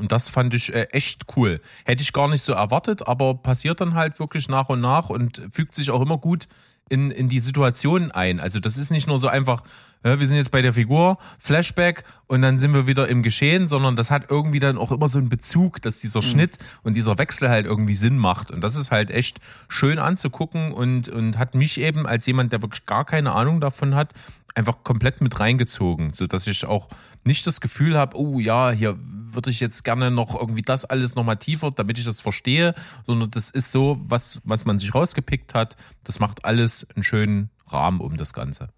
Und 0.00 0.12
das 0.12 0.28
fand 0.28 0.54
ich 0.54 0.74
äh, 0.74 0.88
echt 0.92 1.26
cool. 1.36 1.60
Hätte 1.84 2.02
ich 2.02 2.12
gar 2.12 2.28
nicht 2.28 2.42
so 2.42 2.52
erwartet, 2.52 3.06
aber 3.06 3.34
passiert 3.34 3.80
dann 3.80 3.94
halt 3.94 4.18
wirklich 4.18 4.48
nach 4.48 4.68
und 4.70 4.80
nach 4.80 5.10
und 5.10 5.42
fügt 5.52 5.74
sich 5.74 5.90
auch 5.90 6.00
immer 6.00 6.18
gut 6.18 6.48
in, 6.88 7.10
in 7.10 7.28
die 7.28 7.40
Situation 7.40 8.10
ein. 8.10 8.40
Also 8.40 8.58
das 8.58 8.76
ist 8.76 8.90
nicht 8.90 9.06
nur 9.06 9.18
so 9.18 9.28
einfach, 9.28 9.62
äh, 10.02 10.18
wir 10.18 10.26
sind 10.26 10.36
jetzt 10.36 10.50
bei 10.50 10.60
der 10.60 10.72
Figur, 10.72 11.18
Flashback 11.38 12.02
und 12.26 12.42
dann 12.42 12.58
sind 12.58 12.74
wir 12.74 12.86
wieder 12.86 13.08
im 13.08 13.22
Geschehen, 13.22 13.68
sondern 13.68 13.94
das 13.94 14.10
hat 14.10 14.24
irgendwie 14.28 14.58
dann 14.58 14.76
auch 14.76 14.90
immer 14.90 15.08
so 15.08 15.18
einen 15.18 15.28
Bezug, 15.28 15.80
dass 15.82 16.00
dieser 16.00 16.20
Schnitt 16.20 16.58
und 16.82 16.94
dieser 16.94 17.16
Wechsel 17.16 17.48
halt 17.48 17.64
irgendwie 17.64 17.94
Sinn 17.94 18.18
macht. 18.18 18.50
Und 18.50 18.60
das 18.60 18.74
ist 18.74 18.90
halt 18.90 19.10
echt 19.10 19.38
schön 19.68 20.00
anzugucken 20.00 20.72
und, 20.72 21.08
und 21.08 21.38
hat 21.38 21.54
mich 21.54 21.80
eben 21.80 22.06
als 22.06 22.26
jemand, 22.26 22.52
der 22.52 22.60
wirklich 22.60 22.86
gar 22.86 23.04
keine 23.04 23.32
Ahnung 23.32 23.60
davon 23.60 23.94
hat, 23.94 24.12
einfach 24.54 24.82
komplett 24.84 25.20
mit 25.20 25.38
reingezogen, 25.38 26.12
so 26.12 26.26
dass 26.26 26.46
ich 26.46 26.64
auch 26.64 26.88
nicht 27.24 27.46
das 27.46 27.60
Gefühl 27.60 27.96
habe, 27.96 28.16
oh 28.16 28.38
ja, 28.38 28.70
hier 28.70 28.98
würde 29.00 29.50
ich 29.50 29.60
jetzt 29.60 29.84
gerne 29.84 30.10
noch 30.10 30.34
irgendwie 30.38 30.62
das 30.62 30.84
alles 30.84 31.14
nochmal 31.14 31.36
tiefer, 31.36 31.70
damit 31.70 31.98
ich 31.98 32.04
das 32.04 32.20
verstehe, 32.20 32.74
sondern 33.06 33.30
das 33.30 33.50
ist 33.50 33.72
so, 33.72 34.00
was, 34.02 34.40
was 34.44 34.64
man 34.64 34.78
sich 34.78 34.94
rausgepickt 34.94 35.54
hat. 35.54 35.76
Das 36.04 36.20
macht 36.20 36.44
alles 36.44 36.86
einen 36.94 37.04
schönen 37.04 37.50
Rahmen 37.68 38.00
um 38.00 38.16
das 38.16 38.32
Ganze. 38.32 38.70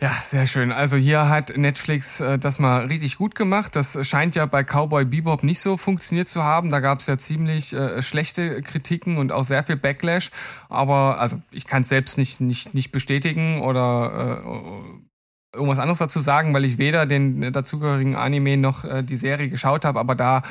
Ja, 0.00 0.16
sehr 0.24 0.46
schön. 0.46 0.72
Also 0.72 0.96
hier 0.96 1.28
hat 1.28 1.58
Netflix 1.58 2.20
äh, 2.20 2.38
das 2.38 2.58
mal 2.58 2.86
richtig 2.86 3.18
gut 3.18 3.34
gemacht. 3.34 3.76
Das 3.76 3.98
scheint 4.06 4.34
ja 4.34 4.46
bei 4.46 4.64
Cowboy 4.64 5.04
Bebop 5.04 5.42
nicht 5.42 5.60
so 5.60 5.76
funktioniert 5.76 6.26
zu 6.26 6.42
haben. 6.42 6.70
Da 6.70 6.80
gab 6.80 7.00
es 7.00 7.06
ja 7.06 7.18
ziemlich 7.18 7.74
äh, 7.74 8.00
schlechte 8.00 8.62
Kritiken 8.62 9.18
und 9.18 9.30
auch 9.30 9.44
sehr 9.44 9.62
viel 9.62 9.76
Backlash. 9.76 10.30
Aber 10.70 11.20
also 11.20 11.42
ich 11.50 11.66
kann 11.66 11.82
es 11.82 11.90
selbst 11.90 12.16
nicht, 12.16 12.40
nicht, 12.40 12.72
nicht 12.72 12.92
bestätigen 12.92 13.60
oder 13.60 14.42
äh, 14.42 15.09
irgendwas 15.52 15.78
anderes 15.78 15.98
dazu 15.98 16.20
sagen, 16.20 16.54
weil 16.54 16.64
ich 16.64 16.78
weder 16.78 17.06
den 17.06 17.52
dazugehörigen 17.52 18.16
Anime 18.16 18.56
noch 18.56 18.84
äh, 18.84 19.02
die 19.02 19.16
Serie 19.16 19.48
geschaut 19.48 19.84
habe. 19.84 19.98
Aber 19.98 20.14
da 20.14 20.42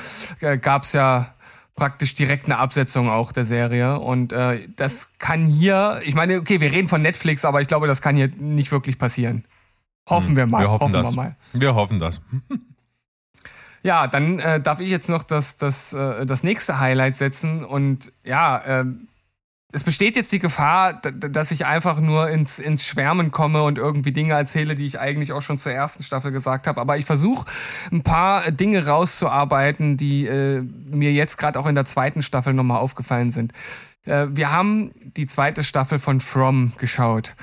äh, 0.41 0.57
gab 0.57 0.83
es 0.83 0.93
ja 0.93 1.33
praktisch 1.75 2.13
direkt 2.15 2.45
eine 2.45 2.57
Absetzung 2.57 3.09
auch 3.09 3.31
der 3.31 3.45
Serie. 3.45 3.99
Und 3.99 4.33
äh, 4.33 4.67
das 4.75 5.13
kann 5.17 5.45
hier, 5.47 6.01
ich 6.03 6.13
meine, 6.13 6.37
okay, 6.37 6.59
wir 6.59 6.71
reden 6.71 6.89
von 6.89 7.01
Netflix, 7.01 7.45
aber 7.45 7.61
ich 7.61 7.67
glaube, 7.67 7.87
das 7.87 8.01
kann 8.01 8.15
hier 8.15 8.29
nicht 8.37 8.71
wirklich 8.71 8.97
passieren. 8.97 9.45
Hoffen 10.07 10.35
wir 10.35 10.47
mal. 10.47 10.61
Wir 10.61 10.71
hoffen, 10.71 10.93
das. 10.93 11.11
wir 11.11 11.15
mal. 11.15 11.35
Wir 11.53 11.75
hoffen 11.75 11.99
das. 11.99 12.21
Ja, 13.81 14.07
dann 14.07 14.39
äh, 14.39 14.59
darf 14.59 14.79
ich 14.81 14.89
jetzt 14.89 15.09
noch 15.09 15.23
das, 15.23 15.55
das, 15.55 15.93
äh, 15.93 16.25
das 16.25 16.43
nächste 16.43 16.79
Highlight 16.79 17.15
setzen. 17.15 17.63
Und 17.63 18.11
ja, 18.25 18.81
äh, 18.81 18.85
es 19.71 19.83
besteht 19.83 20.15
jetzt 20.15 20.31
die 20.31 20.39
Gefahr, 20.39 20.93
dass 20.95 21.51
ich 21.51 21.67
einfach 21.67 21.99
nur 21.99 22.29
ins, 22.29 22.57
ins 22.57 22.83
Schwärmen 22.83 23.29
komme 23.29 23.61
und 23.61 23.77
irgendwie 23.77 24.11
Dinge 24.11 24.33
erzähle, 24.33 24.73
die 24.73 24.85
ich 24.85 24.99
eigentlich 24.99 25.31
auch 25.31 25.43
schon 25.43 25.59
zur 25.59 25.71
ersten 25.71 26.01
Staffel 26.01 26.31
gesagt 26.31 26.65
habe. 26.65 26.81
Aber 26.81 26.97
ich 26.97 27.05
versuche 27.05 27.47
ein 27.91 28.01
paar 28.01 28.49
Dinge 28.49 28.87
rauszuarbeiten, 28.87 29.95
die 29.95 30.25
äh, 30.25 30.61
mir 30.61 31.11
jetzt 31.13 31.37
gerade 31.37 31.59
auch 31.59 31.67
in 31.67 31.75
der 31.75 31.85
zweiten 31.85 32.23
Staffel 32.23 32.55
nochmal 32.55 32.79
aufgefallen 32.79 33.29
sind. 33.29 33.53
Äh, 34.05 34.27
wir 34.31 34.51
haben 34.51 34.91
die 35.15 35.27
zweite 35.27 35.63
Staffel 35.63 35.99
von 35.99 36.19
From 36.19 36.73
geschaut. 36.77 37.35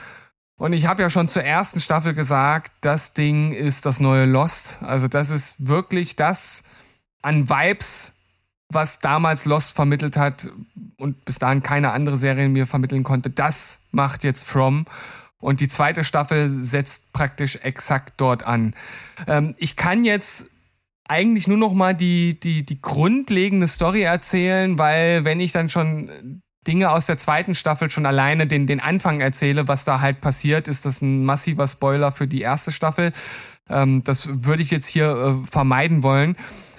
Und 0.59 0.73
ich 0.73 0.87
habe 0.87 1.03
ja 1.03 1.11
schon 1.11 1.29
zur 1.29 1.45
ersten 1.45 1.79
Staffel 1.79 2.13
gesagt, 2.13 2.73
das 2.81 3.15
Ding 3.15 3.53
ist 3.53 3.87
das 3.87 4.01
neue 4.01 4.25
Lost. 4.25 4.83
Also 4.83 5.07
das 5.07 5.31
ist 5.31 5.69
wirklich 5.69 6.17
das 6.17 6.65
an 7.23 7.49
Vibes, 7.49 8.15
was 8.69 9.01
damals 9.01 9.45
Lost 9.45 9.75
vermittelt 9.75 10.17
hat 10.17 10.51
und 10.99 11.25
bis 11.25 11.39
dahin 11.39 11.63
keine 11.63 11.93
andere 11.93 12.17
Serie 12.17 12.49
mir 12.49 12.67
vermitteln 12.67 13.05
konnte. 13.05 13.31
Das 13.31 13.79
macht 13.93 14.25
jetzt 14.25 14.45
From. 14.45 14.87
Und 15.39 15.61
die 15.61 15.69
zweite 15.69 16.03
Staffel 16.03 16.65
setzt 16.65 17.13
praktisch 17.13 17.57
exakt 17.63 18.15
dort 18.17 18.43
an. 18.45 18.75
Ähm, 19.29 19.55
ich 19.59 19.77
kann 19.77 20.05
jetzt 20.05 20.47
eigentlich 21.09 21.47
nur 21.47 21.59
noch 21.59 21.73
mal 21.73 21.95
die, 21.95 22.41
die, 22.41 22.65
die 22.65 22.81
grundlegende 22.81 23.69
Story 23.69 24.03
erzählen, 24.03 24.79
weil 24.79 25.25
wenn 25.25 25.39
ich 25.39 25.53
dann 25.53 25.69
schon 25.69 26.43
Dinge 26.67 26.91
aus 26.91 27.07
der 27.07 27.17
zweiten 27.17 27.55
Staffel 27.55 27.91
schon 27.91 28.07
alleine 28.07 28.47
den, 28.47 28.67
den 28.67 28.81
Anfang 28.81 29.21
erzähle, 29.21 29.69
was 29.69 29.85
da 29.85 30.01
halt 30.01 30.21
passiert, 30.21 30.67
ist 30.67 30.85
das 30.85 31.01
ein 31.01 31.25
massiver 31.25 31.69
Spoiler 31.69 32.11
für 32.11 32.27
die 32.27 32.41
erste 32.41 32.73
Staffel. 32.73 33.13
Ähm, 33.69 34.03
das 34.05 34.29
würde 34.45 34.63
ich 34.63 34.71
jetzt 34.71 34.89
hier 34.89 35.43
äh, 35.45 35.47
vermeiden 35.47 36.03
wollen. 36.03 36.37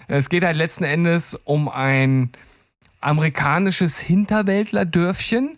Es 0.08 0.30
geht 0.30 0.44
halt 0.44 0.56
letzten 0.56 0.84
Endes 0.84 1.36
um 1.36 1.68
ein 1.70 2.32
amerikanisches 3.02 4.00
Hinterwäldlerdörfchen, 4.00 5.58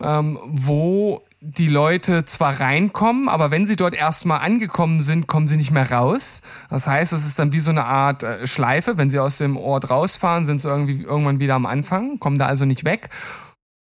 ähm, 0.00 0.38
wo 0.44 1.22
die 1.40 1.68
Leute 1.68 2.24
zwar 2.24 2.60
reinkommen, 2.60 3.28
aber 3.28 3.50
wenn 3.50 3.64
sie 3.64 3.76
dort 3.76 3.94
erstmal 3.94 4.40
angekommen 4.40 5.02
sind, 5.02 5.28
kommen 5.28 5.46
sie 5.46 5.56
nicht 5.56 5.70
mehr 5.70 5.90
raus. 5.90 6.42
Das 6.68 6.86
heißt, 6.86 7.12
es 7.12 7.24
ist 7.24 7.38
dann 7.38 7.52
wie 7.52 7.60
so 7.60 7.70
eine 7.70 7.84
Art 7.84 8.24
äh, 8.24 8.46
Schleife. 8.46 8.96
Wenn 8.96 9.08
sie 9.08 9.20
aus 9.20 9.38
dem 9.38 9.56
Ort 9.56 9.88
rausfahren, 9.88 10.44
sind 10.44 10.60
sie 10.60 10.68
irgendwie 10.68 11.02
irgendwann 11.02 11.38
wieder 11.38 11.54
am 11.54 11.66
Anfang, 11.66 12.18
kommen 12.18 12.38
da 12.38 12.46
also 12.46 12.64
nicht 12.64 12.84
weg. 12.84 13.10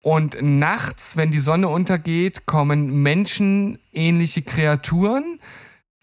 Und 0.02 0.38
nachts, 0.40 1.16
wenn 1.16 1.30
die 1.30 1.38
Sonne 1.38 1.68
untergeht, 1.68 2.46
kommen 2.46 3.02
menschenähnliche 3.02 4.42
Kreaturen, 4.42 5.38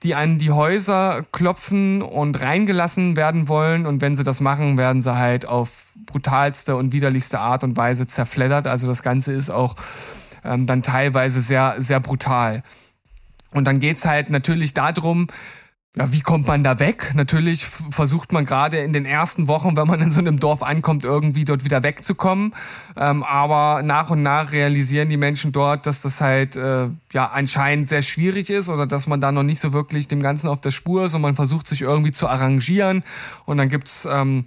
die 0.03 0.15
an 0.15 0.39
die 0.39 0.51
Häuser 0.51 1.25
klopfen 1.31 2.01
und 2.01 2.41
reingelassen 2.41 3.15
werden 3.15 3.47
wollen. 3.47 3.85
Und 3.85 4.01
wenn 4.01 4.15
sie 4.15 4.23
das 4.23 4.39
machen, 4.39 4.77
werden 4.77 5.01
sie 5.01 5.15
halt 5.15 5.45
auf 5.45 5.87
brutalste 6.05 6.75
und 6.75 6.93
widerlichste 6.93 7.39
Art 7.39 7.63
und 7.63 7.75
Weise 7.75 8.07
zerfleddert. 8.07 8.65
Also 8.65 8.87
das 8.87 9.03
Ganze 9.03 9.33
ist 9.33 9.49
auch 9.49 9.75
ähm, 10.43 10.65
dann 10.65 10.83
teilweise 10.83 11.41
sehr, 11.41 11.75
sehr 11.79 11.99
brutal. 11.99 12.63
Und 13.51 13.65
dann 13.65 13.79
geht's 13.79 14.05
halt 14.05 14.29
natürlich 14.29 14.73
darum, 14.73 15.27
ja, 15.99 16.13
wie 16.13 16.21
kommt 16.21 16.47
man 16.47 16.63
da 16.63 16.79
weg? 16.79 17.11
Natürlich 17.13 17.65
versucht 17.65 18.31
man 18.31 18.45
gerade 18.45 18.77
in 18.77 18.93
den 18.93 19.05
ersten 19.05 19.49
Wochen, 19.49 19.75
wenn 19.75 19.85
man 19.85 19.99
in 19.99 20.11
so 20.11 20.19
einem 20.19 20.39
Dorf 20.39 20.63
ankommt, 20.63 21.03
irgendwie 21.03 21.43
dort 21.43 21.65
wieder 21.65 21.83
wegzukommen. 21.83 22.55
Ähm, 22.95 23.21
aber 23.21 23.83
nach 23.83 24.09
und 24.09 24.23
nach 24.23 24.53
realisieren 24.53 25.09
die 25.09 25.17
Menschen 25.17 25.51
dort, 25.51 25.85
dass 25.85 26.01
das 26.01 26.21
halt 26.21 26.55
äh, 26.55 26.87
ja 27.11 27.25
anscheinend 27.25 27.89
sehr 27.89 28.01
schwierig 28.01 28.49
ist 28.49 28.69
oder 28.69 28.87
dass 28.87 29.07
man 29.07 29.19
da 29.19 29.33
noch 29.33 29.43
nicht 29.43 29.59
so 29.59 29.73
wirklich 29.73 30.07
dem 30.07 30.21
Ganzen 30.21 30.47
auf 30.47 30.61
der 30.61 30.71
Spur 30.71 31.03
ist 31.03 31.15
und 31.15 31.21
man 31.21 31.35
versucht 31.35 31.67
sich 31.67 31.81
irgendwie 31.81 32.13
zu 32.13 32.29
arrangieren. 32.29 33.03
Und 33.45 33.57
dann 33.57 33.67
gibt's 33.67 34.07
ähm, 34.09 34.45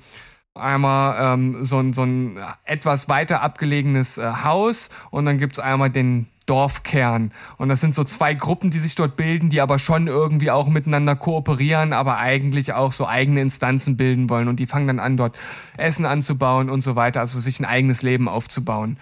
einmal 0.55 1.35
ähm, 1.35 1.67
so, 1.67 1.79
ein, 1.79 1.93
so 1.93 2.05
ein 2.05 2.39
etwas 2.65 3.11
weiter 3.11 3.43
abgelegenes 3.43 4.17
äh, 4.17 4.33
Haus 4.43 4.89
und 5.11 5.27
dann 5.27 5.37
gibt's 5.37 5.59
einmal 5.59 5.91
den 5.91 6.29
Dorfkern. 6.47 7.33
Und 7.57 7.69
das 7.69 7.81
sind 7.81 7.95
so 7.95 8.05
zwei 8.05 8.35
Gruppen, 8.35 8.71
die 8.71 8.79
sich 8.79 8.95
dort 8.95 9.17
bilden, 9.17 9.51
die 9.51 9.61
aber 9.61 9.79
schon 9.79 10.07
irgendwie 10.07 10.51
auch 10.51 10.69
miteinander 10.69 11.17
kooperieren, 11.17 11.93
aber 11.93 12.19
eigentlich 12.19 12.73
auch 12.73 12.93
so 12.93 13.07
eigene 13.07 13.41
Instanzen 13.41 13.97
bilden 13.97 14.29
wollen. 14.29 14.49
Und 14.49 14.59
die 14.61 14.67
fangen 14.67 14.87
dann 14.87 15.01
an, 15.01 15.17
dort 15.17 15.39
Essen 15.77 16.07
anzubauen 16.07 16.71
und 16.71 16.83
so 16.83 16.97
weiter, 16.97 17.21
also 17.21 17.39
sich 17.39 17.61
ein 17.61 17.65
eigenes 17.65 18.03
Leben 18.03 18.29
aufzubauen. 18.29 18.99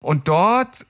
Und 0.00 0.28
dort 0.28 0.86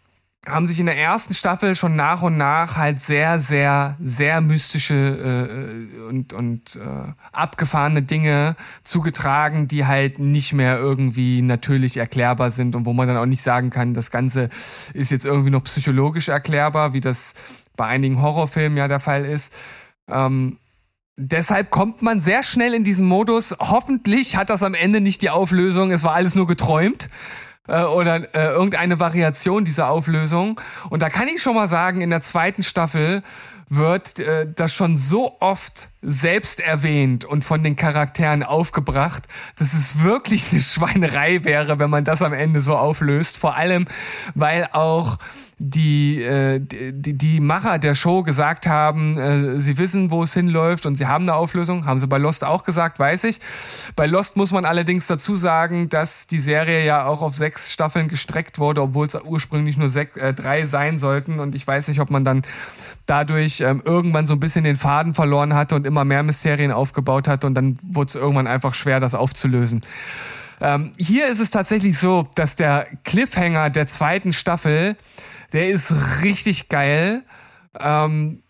haben 0.49 0.67
sich 0.67 0.81
in 0.81 0.87
der 0.87 0.97
ersten 0.97 1.35
Staffel 1.35 1.77
schon 1.77 1.97
nach 1.97 2.23
und 2.23 2.37
nach 2.37 2.77
halt 2.77 3.01
sehr, 3.01 3.39
sehr, 3.39 3.97
sehr 4.03 4.41
mystische 4.41 4.95
äh, 4.95 6.01
und, 6.09 6.33
und 6.33 6.77
äh, 6.77 7.13
abgefahrene 7.33 8.03
Dinge 8.03 8.57
zugetragen, 8.85 9.69
die 9.69 9.87
halt 9.87 10.19
nicht 10.19 10.53
mehr 10.53 10.79
irgendwie 10.79 11.43
natürlich 11.43 11.97
erklärbar 11.97 12.51
sind 12.51 12.75
und 12.75 12.87
wo 12.87 12.93
man 12.93 13.09
dann 13.09 13.17
auch 13.17 13.27
nicht 13.27 13.43
sagen 13.43 13.71
kann, 13.71 13.95
das 13.95 14.11
Ganze 14.11 14.49
ist 14.95 15.11
jetzt 15.11 15.25
irgendwie 15.25 15.51
noch 15.51 15.65
psychologisch 15.65 16.29
erklärbar, 16.29 16.93
wie 16.93 17.01
das 17.01 17.35
bei 17.77 17.87
einigen 17.87 18.23
Horrorfilmen 18.23 18.79
ja 18.79 18.89
der 18.89 19.01
Fall 19.01 19.25
ist. 19.25 19.53
Ähm, 20.09 20.59
deshalb 21.17 21.71
kommt 21.71 22.03
man 22.03 22.21
sehr 22.21 22.43
schnell 22.43 22.75
in 22.75 22.85
diesen 22.85 23.07
Modus. 23.07 23.55
Hoffentlich 23.59 24.37
hat 24.37 24.51
das 24.51 24.63
am 24.63 24.75
Ende 24.75 25.01
nicht 25.01 25.23
die 25.23 25.31
Auflösung, 25.31 25.91
es 25.91 26.05
war 26.05 26.15
alles 26.15 26.35
nur 26.35 26.47
geträumt 26.47 27.09
äh, 27.69 27.83
oder 27.83 28.35
äh, 28.35 28.49
irgendeine 28.49 28.99
Variation 28.99 29.65
dieser 29.65 29.89
Auflösung. 29.89 30.61
Und 30.91 31.03
da 31.03 31.11
kann 31.11 31.29
ich 31.29 31.41
schon 31.41 31.55
mal 31.55 31.69
sagen, 31.69 32.01
in 32.01 32.11
der 32.11 32.23
zweiten 32.23 32.63
Staffel 32.63 33.23
wird 33.69 34.19
äh, 34.19 34.47
das 34.53 34.73
schon 34.73 34.97
so 34.97 35.37
oft 35.41 35.91
selbst 36.01 36.61
erwähnt 36.61 37.25
und 37.25 37.45
von 37.45 37.63
den 37.63 37.77
Charakteren 37.77 38.43
aufgebracht, 38.43 39.25
dass 39.59 39.75
es 39.75 40.03
wirklich 40.03 40.51
eine 40.53 40.61
Schweinerei 40.63 41.45
wäre, 41.45 41.79
wenn 41.79 41.91
man 41.91 42.05
das 42.05 42.23
am 42.23 42.33
Ende 42.33 42.61
so 42.61 42.77
auflöst. 42.77 43.37
Vor 43.39 43.57
allem, 43.57 43.87
weil 44.35 44.69
auch 44.73 45.19
die, 45.59 46.23
äh, 46.23 46.61
die, 46.61 47.15
die 47.15 47.41
Macher 47.41 47.79
der 47.79 47.95
Show 47.95 48.23
gesagt 48.23 48.67
haben, 48.67 49.19
äh, 49.19 49.61
sie 49.61 49.77
wissen, 49.79 50.11
wo 50.11 50.23
es 50.23 50.33
hinläuft 50.33 50.87
und 50.87 50.95
sie 50.95 51.07
haben 51.07 51.25
eine 51.25 51.35
Auflösung. 51.35 51.85
Haben 51.85 51.99
sie 51.99 52.07
bei 52.07 52.19
Lost 52.19 52.45
auch 52.45 52.63
gesagt, 52.63 52.99
weiß 52.99 53.25
ich. 53.25 53.41
Bei 53.97 54.07
Lost 54.07 54.37
muss 54.37 54.53
man 54.53 54.65
allerdings 54.65 55.07
dazu 55.09 55.35
sagen, 55.37 55.89
dass 55.89 56.29
die 56.29 56.39
Serie 56.39 56.85
ja 56.85 57.07
auch 57.07 57.23
auf 57.23 57.35
sechs 57.35 57.73
Staffeln 57.73 58.09
gestreckt 58.09 58.59
wurde, 58.59 58.83
obwohl 58.83 59.07
es 59.07 59.15
ursprünglich 59.15 59.77
nur 59.77 59.89
sechs, 59.89 60.17
äh, 60.17 60.33
drei 60.33 60.65
sein 60.65 60.99
sollten. 60.99 61.41
Und 61.41 61.55
ich 61.55 61.67
weiß 61.67 61.89
nicht, 61.89 62.01
ob 62.01 62.11
man 62.11 62.23
dann 62.23 62.43
dadurch 63.07 63.61
ähm, 63.61 63.83
irgendwann 63.85 64.27
so 64.27 64.35
ein 64.35 64.41
bisschen 64.41 64.65
den 64.65 64.77
Faden 64.77 65.15
verloren 65.15 65.55
hatte 65.55 65.75
und 65.75 65.87
immer 65.87 66.05
mehr 66.05 66.23
Mysterien 66.23 66.71
aufgebaut 66.71 67.27
hat 67.27 67.45
und 67.45 67.55
dann 67.55 67.79
wurde 67.83 68.11
es 68.11 68.15
irgendwann 68.15 68.47
einfach 68.47 68.75
schwer, 68.75 69.01
das 69.01 69.15
aufzulösen. 69.15 69.83
Ähm, 70.61 70.93
hier 70.99 71.29
ist 71.29 71.41
es 71.41 71.51
tatsächlich 71.51 71.99
so, 71.99 72.29
dass 72.35 72.57
der 72.57 72.87
Cliffhanger 73.05 73.71
der 73.71 73.87
zweiten 73.87 74.33
Staffel, 74.33 74.97
der 75.53 75.69
ist 75.69 75.93
richtig 76.23 76.69
geil. 76.69 77.25
Ähm, 77.79 78.43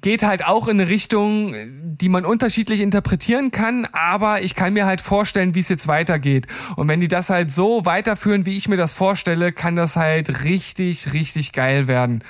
geht 0.00 0.22
halt 0.22 0.44
auch 0.44 0.68
in 0.68 0.80
eine 0.80 0.88
Richtung, 0.88 1.54
die 1.82 2.08
man 2.08 2.24
unterschiedlich 2.24 2.80
interpretieren 2.80 3.50
kann, 3.50 3.86
aber 3.92 4.40
ich 4.40 4.54
kann 4.54 4.72
mir 4.72 4.86
halt 4.86 5.02
vorstellen, 5.02 5.54
wie 5.54 5.60
es 5.60 5.68
jetzt 5.68 5.86
weitergeht. 5.86 6.46
Und 6.76 6.88
wenn 6.88 7.00
die 7.00 7.08
das 7.08 7.28
halt 7.28 7.50
so 7.50 7.84
weiterführen, 7.84 8.46
wie 8.46 8.56
ich 8.56 8.68
mir 8.68 8.78
das 8.78 8.94
vorstelle, 8.94 9.52
kann 9.52 9.76
das 9.76 9.96
halt 9.96 10.44
richtig, 10.44 11.12
richtig 11.12 11.52
geil 11.52 11.88
werden. 11.88 12.24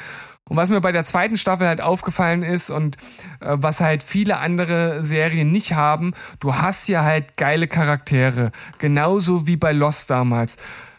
Und 0.48 0.56
was 0.56 0.70
mir 0.70 0.80
bei 0.80 0.90
der 0.90 1.04
zweiten 1.04 1.38
Staffel 1.38 1.68
halt 1.68 1.80
aufgefallen 1.80 2.42
ist 2.42 2.68
und 2.68 2.96
äh, 3.40 3.56
was 3.58 3.80
halt 3.80 4.02
viele 4.02 4.38
andere 4.38 5.04
Serien 5.04 5.52
nicht 5.52 5.74
haben, 5.74 6.14
du 6.40 6.56
hast 6.56 6.86
hier 6.86 7.02
halt 7.02 7.36
geile 7.36 7.68
Charaktere. 7.68 8.50
Genauso 8.78 9.46
wie 9.46 9.56
bei 9.56 9.72
Lost 9.72 10.10
damals. 10.10 10.56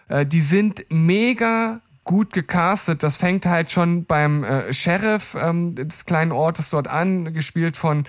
Äh, 0.07 0.25
die 0.25 0.39
sind 0.39 0.85
mega 0.89 1.81
gut 2.03 2.33
gecastet. 2.33 3.03
Das 3.03 3.15
fängt 3.15 3.45
halt 3.45 3.71
schon 3.71 4.05
beim 4.05 4.43
äh, 4.43 4.73
Sheriff 4.73 5.35
ähm, 5.39 5.75
des 5.75 6.05
kleinen 6.05 6.31
Ortes 6.31 6.69
dort 6.69 6.87
an, 6.87 7.33
gespielt 7.33 7.77
von 7.77 8.03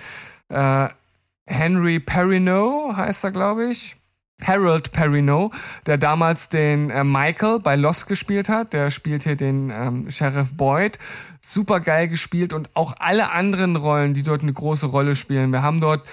äh, 0.49 0.89
Henry 1.47 1.99
Perrineau, 1.99 2.95
heißt 2.95 3.23
er, 3.23 3.31
glaube 3.31 3.65
ich. 3.71 3.97
Harold 4.43 4.91
Perrineau, 4.91 5.51
der 5.85 5.97
damals 5.97 6.49
den 6.49 6.89
äh, 6.89 7.05
Michael 7.05 7.59
bei 7.59 7.77
Lost 7.77 8.07
gespielt 8.07 8.49
hat. 8.49 8.73
Der 8.73 8.91
spielt 8.91 9.23
hier 9.23 9.37
den 9.37 9.71
ähm, 9.73 10.09
Sheriff 10.09 10.53
Boyd. 10.53 10.99
Super 11.41 11.79
geil 11.79 12.09
gespielt 12.09 12.51
und 12.51 12.69
auch 12.75 12.95
alle 12.99 13.31
anderen 13.31 13.77
Rollen, 13.77 14.13
die 14.13 14.23
dort 14.23 14.41
eine 14.41 14.51
große 14.51 14.87
Rolle 14.87 15.15
spielen. 15.15 15.53
Wir 15.53 15.61
haben 15.61 15.79
dort 15.79 16.05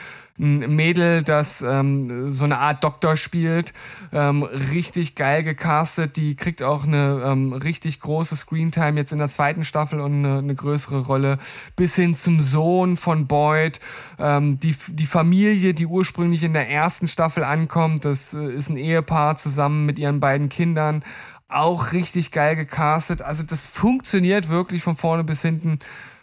ein 0.42 0.74
Mädel, 0.74 1.22
das 1.22 1.62
ähm, 1.62 2.32
so 2.32 2.44
eine 2.44 2.58
Art 2.58 2.82
Doktor 2.82 3.16
spielt, 3.16 3.72
ähm, 4.12 4.42
richtig 4.42 5.14
geil 5.14 5.42
gecastet. 5.44 6.16
Die 6.16 6.34
kriegt 6.34 6.62
auch 6.62 6.84
eine 6.84 7.22
ähm, 7.24 7.52
richtig 7.52 8.00
große 8.00 8.36
Screentime 8.36 8.98
jetzt 8.98 9.12
in 9.12 9.18
der 9.18 9.28
zweiten 9.28 9.62
Staffel 9.62 10.00
und 10.00 10.24
eine, 10.24 10.38
eine 10.38 10.54
größere 10.54 10.98
Rolle. 11.06 11.38
Bis 11.76 11.94
hin 11.94 12.14
zum 12.14 12.40
Sohn 12.40 12.96
von 12.96 13.28
Boyd. 13.28 13.80
Ähm, 14.18 14.58
die, 14.58 14.74
die 14.88 15.06
Familie, 15.06 15.74
die 15.74 15.86
ursprünglich 15.86 16.42
in 16.42 16.52
der 16.52 16.68
ersten 16.68 17.06
Staffel 17.06 17.44
ankommt, 17.44 18.04
das 18.04 18.34
äh, 18.34 18.52
ist 18.52 18.68
ein 18.68 18.76
Ehepaar 18.76 19.36
zusammen 19.36 19.86
mit 19.86 19.98
ihren 19.98 20.18
beiden 20.18 20.48
Kindern. 20.48 21.04
Auch 21.48 21.92
richtig 21.92 22.32
geil 22.32 22.56
gecastet. 22.56 23.22
Also 23.22 23.44
das 23.44 23.66
funktioniert 23.66 24.48
wirklich 24.48 24.82
von 24.82 24.96
vorne 24.96 25.22
bis 25.22 25.42
hinten 25.42 25.78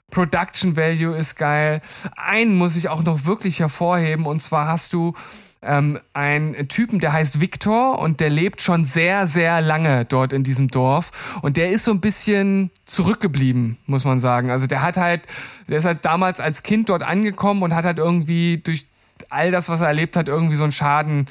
Production 0.09 0.75
Value 0.75 1.15
ist 1.15 1.35
geil. 1.35 1.81
Einen 2.15 2.55
muss 2.55 2.75
ich 2.75 2.89
auch 2.89 3.03
noch 3.03 3.25
wirklich 3.25 3.59
hervorheben 3.59 4.25
und 4.25 4.41
zwar 4.41 4.67
hast 4.67 4.93
du 4.93 5.13
ähm, 5.61 5.99
einen 6.13 6.67
Typen, 6.69 6.99
der 6.99 7.13
heißt 7.13 7.41
Victor 7.41 7.99
und 7.99 8.19
der 8.19 8.29
lebt 8.29 8.61
schon 8.61 8.85
sehr, 8.85 9.27
sehr 9.27 9.61
lange 9.61 10.05
dort 10.05 10.31
in 10.31 10.43
diesem 10.43 10.69
Dorf 10.69 11.11
und 11.41 11.57
der 11.57 11.71
ist 11.71 11.83
so 11.83 11.91
ein 11.91 11.99
bisschen 11.99 12.71
zurückgeblieben, 12.85 13.77
muss 13.85 14.05
man 14.05 14.19
sagen. 14.19 14.51
Also 14.51 14.67
der 14.67 14.81
hat 14.81 14.97
halt, 14.97 15.21
der 15.67 15.79
ist 15.79 15.85
halt 15.85 16.05
damals 16.05 16.39
als 16.39 16.63
Kind 16.63 16.89
dort 16.89 17.03
angekommen 17.03 17.61
und 17.63 17.75
hat 17.75 17.85
halt 17.85 17.97
irgendwie 17.97 18.57
durch 18.57 18.87
all 19.29 19.51
das, 19.51 19.69
was 19.69 19.81
er 19.81 19.87
erlebt 19.87 20.15
hat, 20.15 20.27
irgendwie 20.27 20.55
so 20.55 20.63
einen 20.63 20.71
Schaden 20.71 21.27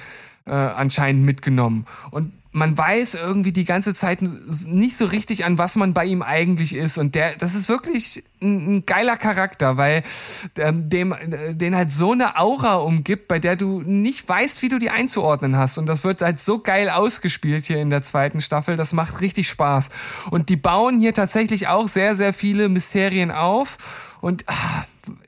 äh, 0.46 0.52
anscheinend 0.52 1.24
mitgenommen. 1.24 1.86
Und 2.10 2.32
man 2.51 2.77
weiß 2.77 3.15
irgendwie 3.15 3.53
die 3.53 3.65
ganze 3.65 3.95
Zeit 3.95 4.23
nicht 4.23 4.97
so 4.97 5.05
richtig, 5.05 5.45
an 5.45 5.59
was 5.59 5.77
man 5.77 5.93
bei 5.93 6.07
ihm 6.07 6.23
eigentlich 6.23 6.75
ist. 6.75 6.97
Und 6.97 7.15
der, 7.15 7.35
das 7.37 7.55
ist 7.55 7.69
wirklich 7.69 8.25
ein, 8.41 8.77
ein 8.77 8.87
geiler 8.87 9.16
Charakter, 9.16 9.77
weil 9.77 10.03
ähm, 10.57 10.89
dem, 10.89 11.12
äh, 11.12 11.55
den 11.55 11.77
halt 11.77 11.91
so 11.93 12.12
eine 12.12 12.39
Aura 12.39 12.77
umgibt, 12.77 13.29
bei 13.29 13.39
der 13.39 13.57
du 13.57 13.83
nicht 13.83 14.27
weißt, 14.27 14.62
wie 14.62 14.69
du 14.69 14.79
die 14.79 14.91
einzuordnen 14.91 15.57
hast. 15.57 15.77
Und 15.77 15.87
das 15.87 16.05
wird 16.05 16.23
halt 16.23 16.41
so 16.41 16.61
geil 16.61 16.89
ausgespielt 16.89 17.66
hier 17.66 17.79
in 17.79 17.91
der 17.91 18.03
zweiten 18.03 18.41
Staffel. 18.41 18.77
Das 18.77 18.93
macht 18.93 19.20
richtig 19.20 19.49
Spaß. 19.49 19.91
Und 20.31 20.49
die 20.49 20.57
bauen 20.57 21.01
hier 21.01 21.12
tatsächlich 21.12 21.69
auch 21.69 21.89
sehr, 21.89 22.16
sehr 22.16 22.33
viele 22.33 22.69
Mysterien 22.70 23.31
auf. 23.31 23.77
Und 24.20 24.45
ah, 24.47 24.85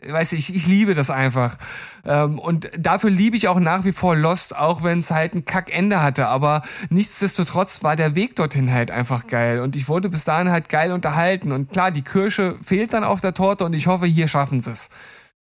weiß 0.07 0.32
ich, 0.32 0.55
ich 0.55 0.66
liebe 0.66 0.94
das 0.94 1.11
einfach. 1.11 1.57
Ähm, 2.05 2.39
und 2.39 2.70
dafür 2.78 3.11
liebe 3.11 3.36
ich 3.36 3.48
auch 3.48 3.61
nach 3.61 3.85
wie 3.85 3.93
vor 3.93 4.16
Lost, 4.16 4.57
auch 4.57 4.82
wenn 4.82 5.01
es 5.01 5.11
halt 5.11 5.35
ein 5.35 5.44
Kackende 5.44 6.02
hatte. 6.02 6.28
Aber 6.28 6.62
nichtsdestotrotz 6.89 7.82
war 7.82 7.97
der 7.97 8.15
Weg 8.15 8.36
dorthin 8.36 8.73
halt 8.73 8.90
einfach 8.90 9.27
geil. 9.27 9.61
Und 9.61 9.77
ich 9.77 9.89
wurde 9.89 10.09
bis 10.09 10.24
dahin 10.24 10.51
halt 10.51 10.69
geil 10.69 10.93
unterhalten. 10.93 11.52
Und 11.52 11.70
klar, 11.70 11.90
die 11.90 12.02
Kirsche 12.02 12.59
fehlt 12.62 12.93
dann 12.93 13.05
auf 13.05 13.20
der 13.20 13.35
Torte 13.35 13.65
und 13.65 13.73
ich 13.73 13.86
hoffe, 13.86 14.07
hier 14.07 14.28
schaffen 14.28 14.61
sie 14.61 14.73
es. 14.73 14.89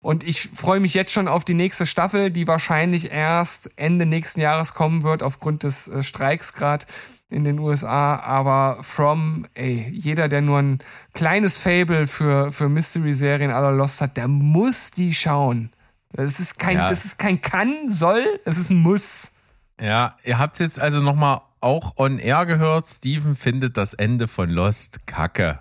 Und 0.03 0.25
ich 0.25 0.51
freue 0.53 0.81
mich 0.81 0.95
jetzt 0.95 1.13
schon 1.13 1.29
auf 1.29 1.45
die 1.45 1.55
nächste 1.55 1.87
Staffel, 1.87 2.33
die 2.33 2.49
wahrscheinlich 2.49 3.13
erst 3.13 3.71
Ende 3.77 4.05
nächsten 4.05 4.41
Jahres 4.41 4.75
kommen 4.75 5.05
wird, 5.05 5.23
aufgrund 5.23 5.63
des 5.63 5.87
äh, 5.87 6.03
Streiks 6.03 6.55
gerade 6.55 6.87
in 7.33 7.45
den 7.45 7.59
USA, 7.59 8.17
aber 8.17 8.79
From, 8.83 9.47
ey, 9.55 9.89
jeder, 9.91 10.29
der 10.29 10.43
nur 10.43 10.59
ein 10.59 10.79
kleines 11.15 11.59
Fable 11.59 12.07
für, 12.07 12.53
für 12.53 12.69
Mystery-Serien 12.69 13.51
aller 13.51 13.73
Lost 13.73 14.01
hat, 14.01 14.17
der 14.17 14.29
muss 14.29 14.91
die 14.91 15.15
schauen. 15.15 15.71
Das 16.13 16.39
ist 16.39 16.59
kein, 16.59 16.77
Ja. 16.77 16.89
das 16.89 17.05
ist 17.05 17.19
kein 17.19 17.41
kann, 17.41 17.91
soll, 17.91 18.23
es 18.45 18.59
ist 18.59 18.71
ein 18.71 18.79
muss. 18.81 19.33
Ja, 19.81 20.17
ihr 20.25 20.39
habt 20.39 20.61
jetzt 20.61 20.79
also 20.79 21.01
nochmal 21.01 21.41
auch 21.61 21.97
on 21.97 22.19
air 22.19 22.45
gehört, 22.45 22.87
Steven 22.87 23.37
findet 23.37 23.77
das 23.77 23.95
Ende 23.95 24.27
von 24.29 24.51
Lost 24.51 25.07
kacke. 25.07 25.61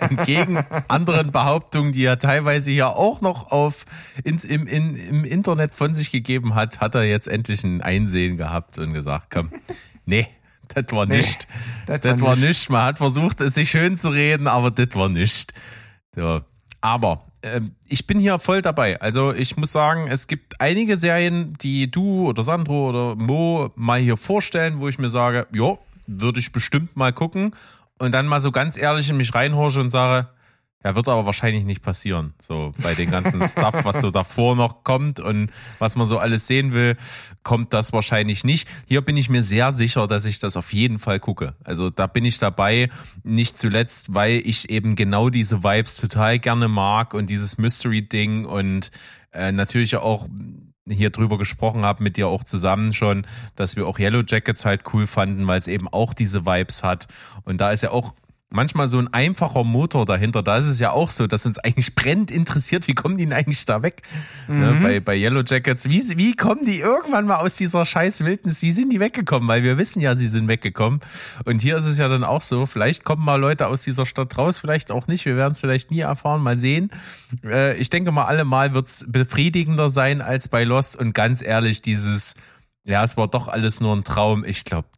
Entgegen 0.00 0.58
anderen 0.88 1.30
Behauptungen, 1.30 1.92
die 1.92 2.04
er 2.04 2.18
teilweise 2.18 2.70
ja 2.72 2.88
auch 2.88 3.20
noch 3.20 3.52
auf 3.52 3.84
ins, 4.24 4.44
im, 4.44 4.66
in, 4.66 4.96
im 4.96 5.24
Internet 5.24 5.74
von 5.74 5.94
sich 5.94 6.10
gegeben 6.10 6.54
hat, 6.54 6.80
hat 6.80 6.94
er 6.94 7.04
jetzt 7.04 7.28
endlich 7.28 7.62
ein 7.64 7.82
Einsehen 7.82 8.36
gehabt 8.38 8.78
und 8.78 8.94
gesagt, 8.94 9.26
komm, 9.30 9.50
nee, 10.06 10.26
das 10.74 10.84
war 10.92 11.06
Nee, 11.06 11.18
nicht. 11.18 11.46
das 11.86 12.00
Das 12.00 12.20
war 12.20 12.36
nicht. 12.36 12.48
nicht. 12.48 12.70
Man 12.70 12.82
hat 12.82 12.98
versucht, 12.98 13.40
es 13.40 13.54
sich 13.54 13.70
schön 13.70 13.98
zu 13.98 14.10
reden, 14.10 14.46
aber 14.46 14.70
das 14.70 14.94
war 14.94 15.08
nicht. 15.08 15.52
So. 16.14 16.40
Aber 16.80 17.24
ähm, 17.42 17.74
ich 17.88 18.06
bin 18.06 18.18
hier 18.18 18.38
voll 18.38 18.62
dabei. 18.62 19.00
Also 19.00 19.32
ich 19.34 19.56
muss 19.56 19.72
sagen, 19.72 20.08
es 20.08 20.26
gibt 20.26 20.60
einige 20.60 20.96
Serien, 20.96 21.54
die 21.60 21.90
du 21.90 22.26
oder 22.28 22.42
Sandro 22.42 22.88
oder 22.90 23.16
Mo 23.16 23.70
mal 23.76 24.00
hier 24.00 24.16
vorstellen, 24.16 24.80
wo 24.80 24.88
ich 24.88 24.98
mir 24.98 25.08
sage, 25.10 25.46
ja, 25.52 25.74
würde 26.06 26.40
ich 26.40 26.52
bestimmt 26.52 26.96
mal 26.96 27.12
gucken. 27.12 27.54
Und 27.98 28.12
dann 28.12 28.26
mal 28.26 28.40
so 28.40 28.50
ganz 28.50 28.78
ehrlich 28.78 29.10
in 29.10 29.16
mich 29.18 29.34
reinhorche 29.34 29.80
und 29.80 29.90
sage, 29.90 30.28
ja, 30.82 30.94
wird 30.94 31.08
aber 31.08 31.26
wahrscheinlich 31.26 31.64
nicht 31.64 31.82
passieren. 31.82 32.32
So 32.40 32.72
bei 32.82 32.94
den 32.94 33.10
ganzen 33.10 33.46
Stuff, 33.48 33.84
was 33.84 34.00
so 34.00 34.10
davor 34.10 34.56
noch 34.56 34.82
kommt 34.82 35.20
und 35.20 35.50
was 35.78 35.94
man 35.94 36.06
so 36.06 36.18
alles 36.18 36.46
sehen 36.46 36.72
will, 36.72 36.96
kommt 37.42 37.74
das 37.74 37.92
wahrscheinlich 37.92 38.44
nicht. 38.44 38.66
Hier 38.86 39.02
bin 39.02 39.16
ich 39.16 39.28
mir 39.28 39.42
sehr 39.42 39.72
sicher, 39.72 40.06
dass 40.06 40.24
ich 40.24 40.38
das 40.38 40.56
auf 40.56 40.72
jeden 40.72 40.98
Fall 40.98 41.20
gucke. 41.20 41.54
Also 41.64 41.90
da 41.90 42.06
bin 42.06 42.24
ich 42.24 42.38
dabei, 42.38 42.88
nicht 43.24 43.58
zuletzt, 43.58 44.14
weil 44.14 44.40
ich 44.44 44.70
eben 44.70 44.96
genau 44.96 45.28
diese 45.28 45.62
Vibes 45.62 45.96
total 45.96 46.38
gerne 46.38 46.68
mag 46.68 47.12
und 47.12 47.28
dieses 47.28 47.58
Mystery-Ding 47.58 48.46
und 48.46 48.90
äh, 49.32 49.52
natürlich 49.52 49.96
auch 49.96 50.28
hier 50.88 51.10
drüber 51.10 51.36
gesprochen 51.36 51.84
habe 51.84 52.02
mit 52.02 52.16
dir 52.16 52.28
auch 52.28 52.42
zusammen 52.42 52.94
schon, 52.94 53.26
dass 53.54 53.76
wir 53.76 53.86
auch 53.86 53.98
Yellow 53.98 54.22
Jackets 54.26 54.64
halt 54.64 54.82
cool 54.92 55.06
fanden, 55.06 55.46
weil 55.46 55.58
es 55.58 55.66
eben 55.66 55.88
auch 55.88 56.14
diese 56.14 56.46
Vibes 56.46 56.82
hat. 56.82 57.06
Und 57.44 57.60
da 57.60 57.70
ist 57.70 57.82
ja 57.82 57.90
auch 57.90 58.14
manchmal 58.50 58.88
so 58.88 58.98
ein 58.98 59.12
einfacher 59.12 59.62
Motor 59.62 60.04
dahinter. 60.04 60.42
Da 60.42 60.58
ist 60.58 60.66
es 60.66 60.80
ja 60.80 60.90
auch 60.90 61.10
so, 61.10 61.26
dass 61.26 61.46
uns 61.46 61.58
eigentlich 61.58 61.94
brennend 61.94 62.30
interessiert, 62.30 62.88
wie 62.88 62.94
kommen 62.94 63.16
die 63.16 63.24
denn 63.24 63.32
eigentlich 63.32 63.64
da 63.64 63.82
weg? 63.82 64.02
Ne, 64.48 64.78
bei, 64.82 65.00
bei 65.00 65.16
Yellow 65.16 65.42
Jackets, 65.46 65.88
wie, 65.88 66.02
wie 66.16 66.34
kommen 66.34 66.64
die 66.64 66.80
irgendwann 66.80 67.26
mal 67.26 67.36
aus 67.36 67.54
dieser 67.54 67.86
scheiß 67.86 68.24
Wildnis? 68.24 68.60
Wie 68.62 68.72
sind 68.72 68.90
die 68.90 68.98
weggekommen? 68.98 69.48
Weil 69.48 69.62
wir 69.62 69.78
wissen 69.78 70.00
ja, 70.00 70.16
sie 70.16 70.26
sind 70.26 70.48
weggekommen. 70.48 71.00
Und 71.44 71.62
hier 71.62 71.76
ist 71.76 71.86
es 71.86 71.96
ja 71.96 72.08
dann 72.08 72.24
auch 72.24 72.42
so, 72.42 72.66
vielleicht 72.66 73.04
kommen 73.04 73.24
mal 73.24 73.36
Leute 73.36 73.68
aus 73.68 73.84
dieser 73.84 74.04
Stadt 74.04 74.36
raus, 74.36 74.58
vielleicht 74.58 74.90
auch 74.90 75.06
nicht. 75.06 75.24
Wir 75.24 75.36
werden 75.36 75.52
es 75.52 75.60
vielleicht 75.60 75.92
nie 75.92 76.00
erfahren, 76.00 76.42
mal 76.42 76.58
sehen. 76.58 76.90
Äh, 77.44 77.76
ich 77.76 77.88
denke 77.88 78.10
mal, 78.10 78.24
allemal 78.24 78.74
wird 78.74 78.86
es 78.86 79.06
befriedigender 79.08 79.88
sein 79.88 80.20
als 80.20 80.48
bei 80.48 80.64
Lost. 80.64 80.96
Und 80.96 81.14
ganz 81.14 81.40
ehrlich, 81.40 81.82
dieses, 81.82 82.34
ja, 82.84 83.04
es 83.04 83.16
war 83.16 83.28
doch 83.28 83.46
alles 83.46 83.80
nur 83.80 83.94
ein 83.94 84.02
Traum. 84.02 84.44
Ich 84.44 84.64
glaube, 84.64 84.88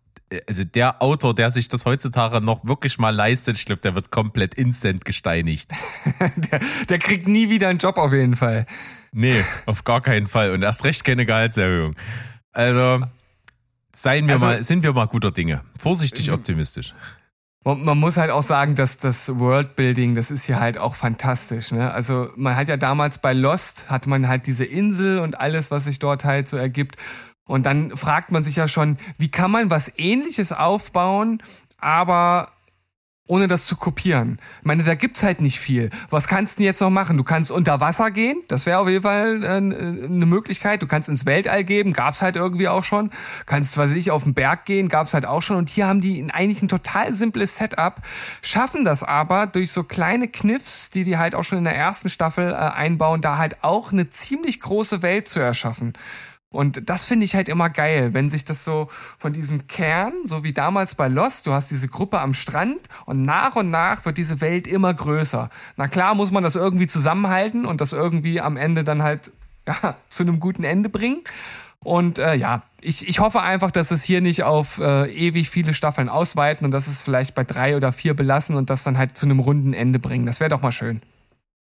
also 0.48 0.64
der 0.64 1.02
Autor, 1.02 1.34
der 1.34 1.50
sich 1.50 1.68
das 1.68 1.84
heutzutage 1.84 2.40
noch 2.40 2.64
wirklich 2.64 2.98
mal 2.98 3.10
leistet, 3.14 3.56
ich 3.58 3.64
glaube, 3.66 3.80
der 3.82 3.94
wird 3.94 4.10
komplett 4.10 4.54
instant 4.54 5.04
gesteinigt. 5.04 5.70
Der, 6.50 6.60
der 6.88 6.98
kriegt 6.98 7.28
nie 7.28 7.50
wieder 7.50 7.68
einen 7.68 7.78
Job 7.78 7.96
auf 7.98 8.12
jeden 8.12 8.36
Fall. 8.36 8.66
Nee, 9.12 9.42
auf 9.66 9.84
gar 9.84 10.00
keinen 10.00 10.26
Fall. 10.28 10.52
Und 10.52 10.62
erst 10.62 10.84
recht 10.84 11.04
keine 11.04 11.26
Gehaltserhöhung. 11.26 11.94
Also, 12.52 13.04
seien 13.96 14.26
wir 14.26 14.34
Also- 14.34 14.46
mal, 14.46 14.62
sind 14.62 14.82
wir 14.82 14.92
mal 14.92 15.06
guter 15.06 15.30
Dinge. 15.30 15.62
Vorsichtig 15.78 16.32
optimistisch. 16.32 16.94
Und 17.64 17.84
man 17.84 17.96
muss 17.98 18.16
halt 18.16 18.30
auch 18.32 18.42
sagen, 18.42 18.74
dass 18.74 18.96
das 18.98 19.38
Worldbuilding, 19.38 20.16
das 20.16 20.32
ist 20.32 20.44
hier 20.46 20.58
halt 20.58 20.78
auch 20.78 20.96
fantastisch. 20.96 21.70
Ne? 21.70 21.92
Also 21.92 22.28
man 22.36 22.56
hat 22.56 22.68
ja 22.68 22.76
damals 22.76 23.18
bei 23.18 23.32
Lost, 23.32 23.88
hatte 23.88 24.08
man 24.08 24.26
halt 24.26 24.46
diese 24.48 24.64
Insel 24.64 25.20
und 25.20 25.38
alles, 25.38 25.70
was 25.70 25.84
sich 25.84 26.00
dort 26.00 26.24
halt 26.24 26.48
so 26.48 26.56
ergibt. 26.56 26.96
Und 27.46 27.66
dann 27.66 27.96
fragt 27.96 28.32
man 28.32 28.44
sich 28.44 28.56
ja 28.56 28.68
schon, 28.68 28.98
wie 29.18 29.30
kann 29.30 29.50
man 29.50 29.70
was 29.70 29.98
ähnliches 29.98 30.52
aufbauen, 30.52 31.42
aber 31.78 32.52
ohne 33.32 33.46
das 33.46 33.66
zu 33.66 33.76
kopieren. 33.76 34.38
Ich 34.60 34.66
meine, 34.66 34.82
da 34.82 34.94
gibt's 34.94 35.22
halt 35.22 35.40
nicht 35.40 35.58
viel. 35.58 35.90
Was 36.10 36.26
kannst 36.26 36.58
du 36.58 36.64
jetzt 36.64 36.80
noch 36.80 36.90
machen? 36.90 37.16
Du 37.16 37.24
kannst 37.24 37.50
unter 37.50 37.80
Wasser 37.80 38.10
gehen, 38.10 38.42
das 38.48 38.66
wäre 38.66 38.78
auf 38.78 38.88
jeden 38.88 39.04
Fall 39.04 39.42
äh, 39.44 39.46
eine 39.46 40.26
Möglichkeit. 40.26 40.82
Du 40.82 40.86
kannst 40.86 41.08
ins 41.08 41.24
Weltall 41.24 41.62
geben, 41.62 41.92
gab's 41.92 42.20
halt 42.20 42.36
irgendwie 42.36 42.68
auch 42.68 42.84
schon. 42.84 43.10
Kannst, 43.46 43.76
weiß 43.78 43.92
ich, 43.92 44.10
auf 44.10 44.24
den 44.24 44.34
Berg 44.34 44.64
gehen, 44.64 44.88
gab's 44.88 45.14
halt 45.14 45.24
auch 45.24 45.40
schon. 45.40 45.56
Und 45.56 45.70
hier 45.70 45.86
haben 45.86 46.00
die 46.00 46.26
eigentlich 46.32 46.62
ein 46.62 46.68
total 46.68 47.14
simples 47.14 47.56
Setup, 47.56 48.02
schaffen 48.42 48.84
das 48.84 49.02
aber 49.02 49.46
durch 49.46 49.70
so 49.70 49.84
kleine 49.84 50.28
Kniffs, 50.28 50.90
die 50.90 51.04
die 51.04 51.16
halt 51.16 51.34
auch 51.34 51.44
schon 51.44 51.58
in 51.58 51.64
der 51.64 51.76
ersten 51.76 52.10
Staffel 52.10 52.50
äh, 52.50 52.54
einbauen, 52.54 53.22
da 53.22 53.38
halt 53.38 53.62
auch 53.62 53.92
eine 53.92 54.10
ziemlich 54.10 54.60
große 54.60 55.00
Welt 55.00 55.28
zu 55.28 55.40
erschaffen. 55.40 55.92
Und 56.52 56.88
das 56.88 57.04
finde 57.04 57.24
ich 57.24 57.34
halt 57.34 57.48
immer 57.48 57.70
geil, 57.70 58.14
wenn 58.14 58.30
sich 58.30 58.44
das 58.44 58.64
so 58.64 58.88
von 59.18 59.32
diesem 59.32 59.66
Kern, 59.66 60.12
so 60.24 60.44
wie 60.44 60.52
damals 60.52 60.94
bei 60.94 61.08
Lost, 61.08 61.46
du 61.46 61.52
hast 61.52 61.70
diese 61.70 61.88
Gruppe 61.88 62.20
am 62.20 62.34
Strand 62.34 62.80
und 63.06 63.24
nach 63.24 63.56
und 63.56 63.70
nach 63.70 64.04
wird 64.04 64.18
diese 64.18 64.40
Welt 64.40 64.66
immer 64.66 64.92
größer. 64.92 65.48
Na 65.76 65.88
klar 65.88 66.14
muss 66.14 66.30
man 66.30 66.42
das 66.42 66.54
irgendwie 66.54 66.86
zusammenhalten 66.86 67.64
und 67.64 67.80
das 67.80 67.92
irgendwie 67.92 68.40
am 68.40 68.56
Ende 68.56 68.84
dann 68.84 69.02
halt 69.02 69.32
ja, 69.66 69.96
zu 70.08 70.22
einem 70.22 70.40
guten 70.40 70.64
Ende 70.64 70.88
bringen. 70.88 71.22
Und 71.84 72.18
äh, 72.18 72.34
ja, 72.34 72.62
ich, 72.80 73.08
ich 73.08 73.18
hoffe 73.18 73.42
einfach, 73.42 73.70
dass 73.70 73.90
es 73.90 74.04
hier 74.04 74.20
nicht 74.20 74.44
auf 74.44 74.78
äh, 74.78 75.10
ewig 75.10 75.50
viele 75.50 75.74
Staffeln 75.74 76.08
ausweiten 76.08 76.64
und 76.64 76.70
dass 76.70 76.86
es 76.86 77.00
vielleicht 77.00 77.34
bei 77.34 77.42
drei 77.42 77.76
oder 77.76 77.92
vier 77.92 78.14
belassen 78.14 78.56
und 78.56 78.70
das 78.70 78.84
dann 78.84 78.98
halt 78.98 79.18
zu 79.18 79.26
einem 79.26 79.40
runden 79.40 79.72
Ende 79.72 79.98
bringen. 79.98 80.26
Das 80.26 80.38
wäre 80.38 80.50
doch 80.50 80.62
mal 80.62 80.70
schön. 80.70 81.02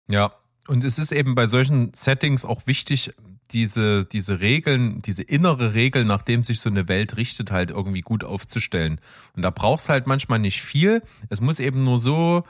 Ja. 0.07 0.31
Und 0.67 0.83
es 0.83 0.97
ist 0.97 1.11
eben 1.11 1.35
bei 1.35 1.45
solchen 1.45 1.93
Settings 1.93 2.45
auch 2.45 2.65
wichtig, 2.65 3.13
diese, 3.51 4.05
diese 4.05 4.39
Regeln, 4.39 5.01
diese 5.01 5.23
innere 5.23 5.73
Regel, 5.73 6.05
nach 6.05 6.21
dem 6.21 6.43
sich 6.43 6.59
so 6.59 6.69
eine 6.69 6.87
Welt 6.87 7.17
richtet, 7.17 7.51
halt 7.51 7.69
irgendwie 7.69 8.01
gut 8.01 8.23
aufzustellen. 8.23 8.99
Und 9.35 9.43
da 9.43 9.49
brauchst 9.49 9.89
halt 9.89 10.07
manchmal 10.07 10.39
nicht 10.39 10.61
viel. 10.61 11.01
Es 11.29 11.41
muss 11.41 11.59
eben 11.59 11.83
nur 11.83 11.99
so, 11.99 12.43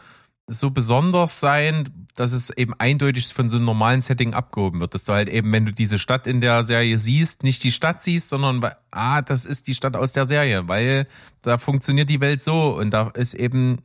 so 0.48 0.72
besonders 0.72 1.40
sein, 1.40 2.08
dass 2.16 2.32
es 2.32 2.50
eben 2.50 2.74
eindeutig 2.74 3.34
von 3.34 3.50
so 3.50 3.58
einem 3.58 3.66
normalen 3.66 4.02
Setting 4.02 4.34
abgehoben 4.34 4.80
wird. 4.80 4.94
Dass 4.94 5.06
du 5.06 5.14
halt 5.14 5.30
eben, 5.30 5.52
wenn 5.52 5.66
du 5.66 5.72
diese 5.72 6.00
Stadt 6.00 6.26
in 6.26 6.42
der 6.42 6.64
Serie 6.64 6.98
siehst, 7.00 7.44
nicht 7.44 7.64
die 7.64 7.72
Stadt 7.72 8.02
siehst, 8.02 8.30
sondern, 8.30 8.72
ah, 8.92 9.22
das 9.22 9.46
ist 9.46 9.68
die 9.68 9.76
Stadt 9.76 9.96
aus 9.96 10.14
der 10.14 10.26
Serie, 10.26 10.68
weil 10.68 11.08
da 11.42 11.58
funktioniert 11.58 12.10
die 12.10 12.22
Welt 12.22 12.42
so 12.42 12.78
und 12.78 12.92
da 12.92 13.10
ist 13.10 13.34
eben 13.34 13.80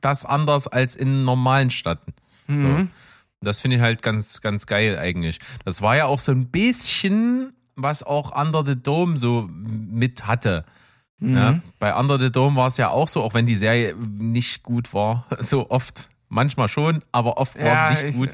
das 0.00 0.24
anders 0.24 0.66
als 0.66 0.96
in 0.96 1.24
normalen 1.24 1.70
Städten. 1.70 2.14
So. 2.46 2.86
Das 3.40 3.60
finde 3.60 3.76
ich 3.76 3.82
halt 3.82 4.02
ganz, 4.02 4.40
ganz 4.40 4.66
geil 4.66 4.98
eigentlich. 4.98 5.38
Das 5.64 5.82
war 5.82 5.96
ja 5.96 6.06
auch 6.06 6.18
so 6.18 6.32
ein 6.32 6.48
bisschen, 6.50 7.52
was 7.76 8.02
auch 8.02 8.34
Under 8.34 8.64
the 8.64 8.80
Dome 8.80 9.16
so 9.18 9.48
mit 9.50 10.26
hatte. 10.26 10.64
Ja, 11.20 11.60
bei 11.78 11.94
Under 11.96 12.18
the 12.18 12.30
Dome 12.30 12.56
war 12.56 12.66
es 12.66 12.76
ja 12.76 12.90
auch 12.90 13.08
so, 13.08 13.22
auch 13.22 13.32
wenn 13.34 13.46
die 13.46 13.56
Serie 13.56 13.94
nicht 13.96 14.62
gut 14.62 14.92
war, 14.92 15.26
so 15.38 15.70
oft. 15.70 16.08
Manchmal 16.28 16.68
schon, 16.68 17.02
aber 17.12 17.36
oft 17.38 17.56
war 17.56 17.64
Ja, 17.64 17.90
es 17.92 18.02
nicht 18.02 18.10
ich- 18.10 18.16
gut. 18.16 18.30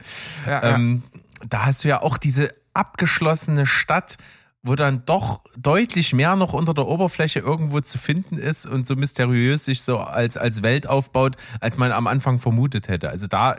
Ja. 0.47 0.63
Ähm, 0.75 1.03
da 1.47 1.67
hast 1.67 1.85
du 1.85 1.89
ja 1.89 2.01
auch 2.03 2.17
diese 2.17 2.55
abgeschlossene 2.73 3.67
Stadt, 3.67 4.17
wo 4.63 4.75
dann 4.75 5.05
doch 5.07 5.43
deutlich 5.57 6.13
mehr 6.13 6.37
noch 6.37 6.53
unter 6.53 6.75
der 6.75 6.87
Oberfläche 6.87 7.41
irgendwo 7.41 7.81
zu 7.81 7.97
finden 7.97 8.37
ist 8.37 8.67
und 8.67 8.87
so 8.87 8.95
mysteriös 8.95 9.65
sich 9.65 9.81
so 9.81 9.99
als, 9.99 10.37
als 10.37 10.63
Welt 10.63 10.87
aufbaut, 10.87 11.37
als 11.61 11.79
man 11.79 11.93
am 11.93 12.07
Anfang 12.07 12.41
vermutet 12.41 12.89
hätte. 12.89 13.09
Also 13.09 13.27
da, 13.27 13.57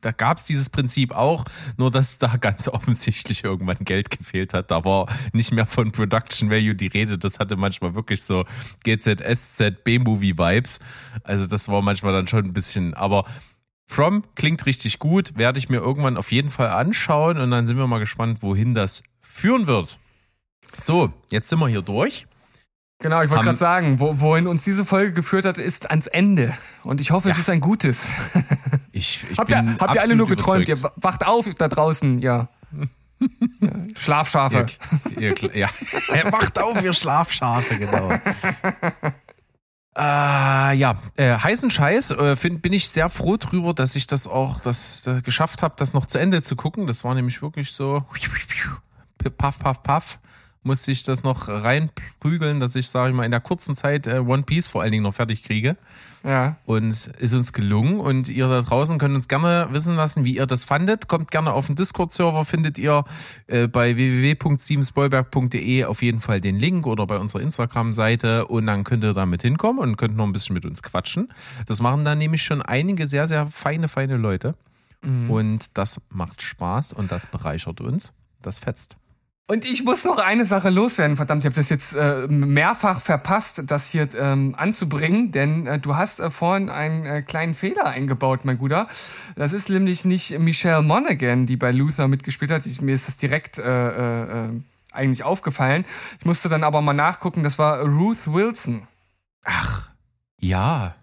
da 0.00 0.10
gab 0.10 0.38
es 0.38 0.46
dieses 0.46 0.70
Prinzip 0.70 1.12
auch, 1.12 1.44
nur 1.76 1.90
dass 1.90 2.16
da 2.16 2.38
ganz 2.38 2.66
offensichtlich 2.68 3.44
irgendwann 3.44 3.78
Geld 3.80 4.10
gefehlt 4.10 4.54
hat. 4.54 4.70
Da 4.70 4.84
war 4.86 5.08
nicht 5.32 5.52
mehr 5.52 5.66
von 5.66 5.92
Production 5.92 6.48
Value 6.48 6.74
die 6.74 6.86
Rede. 6.86 7.18
Das 7.18 7.38
hatte 7.38 7.56
manchmal 7.56 7.94
wirklich 7.94 8.22
so 8.22 8.44
GZSZ 8.84 9.84
B-Movie-Vibes. 9.84 10.80
Also 11.24 11.46
das 11.46 11.68
war 11.68 11.82
manchmal 11.82 12.14
dann 12.14 12.26
schon 12.26 12.46
ein 12.46 12.54
bisschen, 12.54 12.94
aber 12.94 13.24
From 13.90 14.22
klingt 14.34 14.66
richtig 14.66 14.98
gut, 14.98 15.38
werde 15.38 15.58
ich 15.58 15.70
mir 15.70 15.78
irgendwann 15.78 16.18
auf 16.18 16.30
jeden 16.30 16.50
Fall 16.50 16.68
anschauen 16.68 17.38
und 17.38 17.50
dann 17.50 17.66
sind 17.66 17.78
wir 17.78 17.86
mal 17.86 17.98
gespannt, 17.98 18.42
wohin 18.42 18.74
das 18.74 19.02
führen 19.22 19.66
wird. 19.66 19.98
So, 20.84 21.12
jetzt 21.30 21.48
sind 21.48 21.58
wir 21.58 21.68
hier 21.68 21.82
durch. 21.82 22.26
Genau, 23.00 23.22
ich 23.22 23.30
wollte 23.30 23.44
gerade 23.44 23.56
sagen, 23.58 24.00
wo, 24.00 24.20
wohin 24.20 24.48
uns 24.48 24.64
diese 24.64 24.84
Folge 24.84 25.12
geführt 25.12 25.44
hat, 25.44 25.56
ist 25.56 25.88
ans 25.90 26.08
Ende. 26.08 26.52
Und 26.82 27.00
ich 27.00 27.12
hoffe, 27.12 27.30
es 27.30 27.38
ist 27.38 27.50
ein 27.50 27.60
gutes. 27.60 28.08
Ich, 28.90 29.24
ich 29.30 29.38
habt 29.38 29.50
ihr, 29.50 29.56
bin 29.56 29.78
habt 29.78 29.94
ihr 29.94 30.00
alle 30.00 30.16
nur 30.16 30.26
geträumt? 30.26 30.68
überzeugt. 30.68 30.96
Ihr 30.96 31.02
wacht 31.04 31.24
auf 31.24 31.46
da 31.54 31.68
draußen, 31.68 32.18
ja. 32.18 32.48
ja. 33.60 33.70
Schlafschafe. 33.94 34.66
Ihr, 35.16 35.40
ihr, 35.40 35.56
ja. 35.56 35.68
Macht 36.32 36.58
auf, 36.58 36.82
ihr 36.82 36.92
Schlafschafe, 36.92 37.78
genau. 37.78 38.10
Äh, 39.96 40.74
ja, 40.74 40.96
äh, 41.16 41.36
heißen 41.36 41.70
Scheiß, 41.70 42.12
äh, 42.12 42.36
find, 42.36 42.62
bin 42.62 42.72
ich 42.72 42.88
sehr 42.88 43.08
froh 43.08 43.36
drüber, 43.36 43.74
dass 43.74 43.96
ich 43.96 44.06
das 44.06 44.26
auch 44.26 44.60
das, 44.60 45.06
äh, 45.06 45.22
geschafft 45.22 45.62
habe, 45.62 45.74
das 45.76 45.92
noch 45.92 46.06
zu 46.06 46.18
Ende 46.18 46.42
zu 46.42 46.56
gucken. 46.56 46.86
Das 46.86 47.04
war 47.04 47.14
nämlich 47.14 47.42
wirklich 47.42 47.72
so 47.72 48.04
paff, 49.36 49.58
paff, 49.58 49.82
paff. 49.82 50.18
Musste 50.68 50.92
ich 50.92 51.02
das 51.02 51.22
noch 51.22 51.48
reinprügeln, 51.48 52.60
dass 52.60 52.76
ich, 52.76 52.90
sage 52.90 53.08
ich 53.08 53.16
mal, 53.16 53.24
in 53.24 53.30
der 53.30 53.40
kurzen 53.40 53.74
Zeit 53.74 54.06
äh, 54.06 54.18
One 54.18 54.42
Piece 54.42 54.68
vor 54.68 54.82
allen 54.82 54.92
Dingen 54.92 55.04
noch 55.04 55.14
fertig 55.14 55.42
kriege. 55.42 55.78
Ja. 56.22 56.58
Und 56.66 56.90
ist 56.90 57.32
uns 57.32 57.54
gelungen. 57.54 58.00
Und 58.00 58.28
ihr 58.28 58.46
da 58.48 58.60
draußen 58.60 58.98
könnt 58.98 59.14
uns 59.14 59.28
gerne 59.28 59.68
wissen 59.70 59.96
lassen, 59.96 60.26
wie 60.26 60.36
ihr 60.36 60.44
das 60.44 60.64
fandet. 60.64 61.08
Kommt 61.08 61.30
gerne 61.30 61.54
auf 61.54 61.68
den 61.68 61.76
Discord-Server, 61.76 62.44
findet 62.44 62.78
ihr 62.78 63.06
äh, 63.46 63.66
bei 63.66 63.96
www.stevensbollberg.de 63.96 65.84
auf 65.84 66.02
jeden 66.02 66.20
Fall 66.20 66.42
den 66.42 66.56
Link 66.56 66.86
oder 66.86 67.06
bei 67.06 67.16
unserer 67.16 67.40
Instagram-Seite. 67.40 68.46
Und 68.48 68.66
dann 68.66 68.84
könnt 68.84 69.04
ihr 69.04 69.14
damit 69.14 69.40
hinkommen 69.40 69.78
und 69.78 69.96
könnt 69.96 70.16
noch 70.16 70.26
ein 70.26 70.32
bisschen 70.32 70.52
mit 70.52 70.66
uns 70.66 70.82
quatschen. 70.82 71.32
Das 71.64 71.80
machen 71.80 72.04
dann 72.04 72.18
nämlich 72.18 72.42
schon 72.42 72.60
einige 72.60 73.06
sehr, 73.06 73.26
sehr 73.26 73.46
feine, 73.46 73.88
feine 73.88 74.18
Leute. 74.18 74.54
Und 75.28 75.78
das 75.78 76.00
macht 76.10 76.42
Spaß 76.42 76.92
und 76.92 77.10
das 77.10 77.26
bereichert 77.26 77.80
uns. 77.80 78.12
Das 78.42 78.58
fetzt. 78.58 78.96
Und 79.50 79.64
ich 79.64 79.82
muss 79.82 80.04
noch 80.04 80.18
eine 80.18 80.44
Sache 80.44 80.68
loswerden, 80.68 81.16
verdammt, 81.16 81.42
ich 81.42 81.46
habe 81.46 81.56
das 81.56 81.70
jetzt 81.70 81.94
äh, 81.94 82.28
mehrfach 82.28 83.00
verpasst, 83.00 83.62
das 83.64 83.88
hier 83.88 84.06
ähm, 84.14 84.54
anzubringen, 84.54 85.32
denn 85.32 85.66
äh, 85.66 85.78
du 85.78 85.96
hast 85.96 86.20
äh, 86.20 86.30
vorhin 86.30 86.68
einen 86.68 87.06
äh, 87.06 87.22
kleinen 87.22 87.54
Fehler 87.54 87.86
eingebaut, 87.86 88.44
mein 88.44 88.58
Guter. 88.58 88.88
Das 89.36 89.54
ist 89.54 89.70
nämlich 89.70 90.04
nicht 90.04 90.38
Michelle 90.38 90.82
Monaghan, 90.82 91.46
die 91.46 91.56
bei 91.56 91.72
Luther 91.72 92.08
mitgespielt 92.08 92.50
hat. 92.50 92.66
Ich, 92.66 92.82
mir 92.82 92.94
ist 92.94 93.08
das 93.08 93.16
direkt 93.16 93.56
äh, 93.56 94.48
äh, 94.48 94.50
eigentlich 94.92 95.24
aufgefallen. 95.24 95.86
Ich 96.20 96.26
musste 96.26 96.50
dann 96.50 96.62
aber 96.62 96.82
mal 96.82 96.92
nachgucken, 96.92 97.42
das 97.42 97.58
war 97.58 97.80
Ruth 97.80 98.26
Wilson. 98.26 98.86
Ach, 99.44 99.88
ja. 100.38 100.94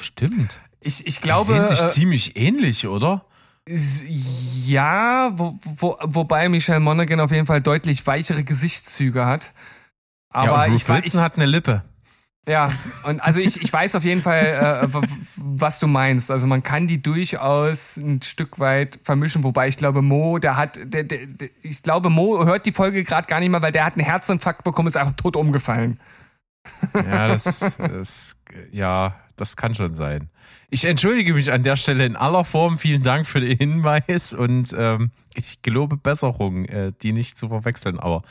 Stimmt. 0.00 0.60
Ich, 0.80 1.04
ich 1.04 1.16
Die 1.16 1.22
glaube, 1.22 1.54
sehen 1.54 1.66
sich 1.66 1.82
äh, 1.82 1.90
ziemlich 1.90 2.36
ähnlich, 2.36 2.86
oder? 2.86 3.24
Ja, 3.68 5.32
wo, 5.34 5.58
wo, 5.64 5.96
wobei 6.02 6.48
Michelle 6.48 6.80
Monaghan 6.80 7.20
auf 7.20 7.30
jeden 7.30 7.46
Fall 7.46 7.60
deutlich 7.60 8.06
weichere 8.06 8.44
Gesichtszüge 8.44 9.26
hat. 9.26 9.52
Aber 10.32 10.66
ja, 10.66 10.74
ich, 10.74 10.88
wa- 10.88 11.00
ich, 11.02 11.14
hat 11.14 11.36
eine 11.36 11.46
Lippe. 11.46 11.82
Ja, 12.48 12.72
und 13.04 13.20
also 13.20 13.38
ich, 13.38 13.60
ich 13.60 13.72
weiß 13.72 13.94
auf 13.96 14.04
jeden 14.04 14.22
Fall, 14.22 14.88
äh, 14.90 15.00
was 15.36 15.78
du 15.78 15.86
meinst. 15.86 16.30
Also 16.30 16.46
man 16.46 16.62
kann 16.62 16.86
die 16.86 17.00
durchaus 17.00 17.96
ein 17.96 18.22
Stück 18.22 18.58
weit 18.58 18.98
vermischen, 19.02 19.44
wobei 19.44 19.68
ich 19.68 19.76
glaube, 19.76 20.02
Mo, 20.02 20.38
der 20.38 20.56
hat, 20.56 20.78
der, 20.82 21.04
der, 21.04 21.26
der, 21.26 21.50
ich 21.62 21.82
glaube, 21.82 22.08
Mo 22.10 22.44
hört 22.44 22.66
die 22.66 22.72
Folge 22.72 23.04
gerade 23.04 23.28
gar 23.28 23.40
nicht 23.40 23.50
mehr, 23.50 23.62
weil 23.62 23.72
der 23.72 23.84
hat 23.84 23.94
einen 23.94 24.06
Herzinfarkt 24.06 24.64
bekommen, 24.64 24.88
ist 24.88 24.96
einfach 24.96 25.14
tot 25.14 25.36
umgefallen. 25.36 26.00
Ja, 26.94 27.28
das, 27.28 27.76
das, 27.78 28.36
ja, 28.72 29.14
das 29.40 29.56
kann 29.56 29.74
schon 29.74 29.94
sein. 29.94 30.28
Ich 30.68 30.84
entschuldige 30.84 31.34
mich 31.34 31.50
an 31.50 31.62
der 31.62 31.76
Stelle 31.76 32.04
in 32.04 32.16
aller 32.16 32.44
Form. 32.44 32.78
Vielen 32.78 33.02
Dank 33.02 33.26
für 33.26 33.40
den 33.40 33.56
Hinweis 33.56 34.34
und 34.34 34.74
ähm, 34.76 35.10
ich 35.34 35.62
gelobe 35.62 35.96
Besserung, 35.96 36.66
äh, 36.66 36.92
die 37.02 37.12
nicht 37.12 37.36
zu 37.36 37.48
verwechseln. 37.48 37.98
Aber 37.98 38.22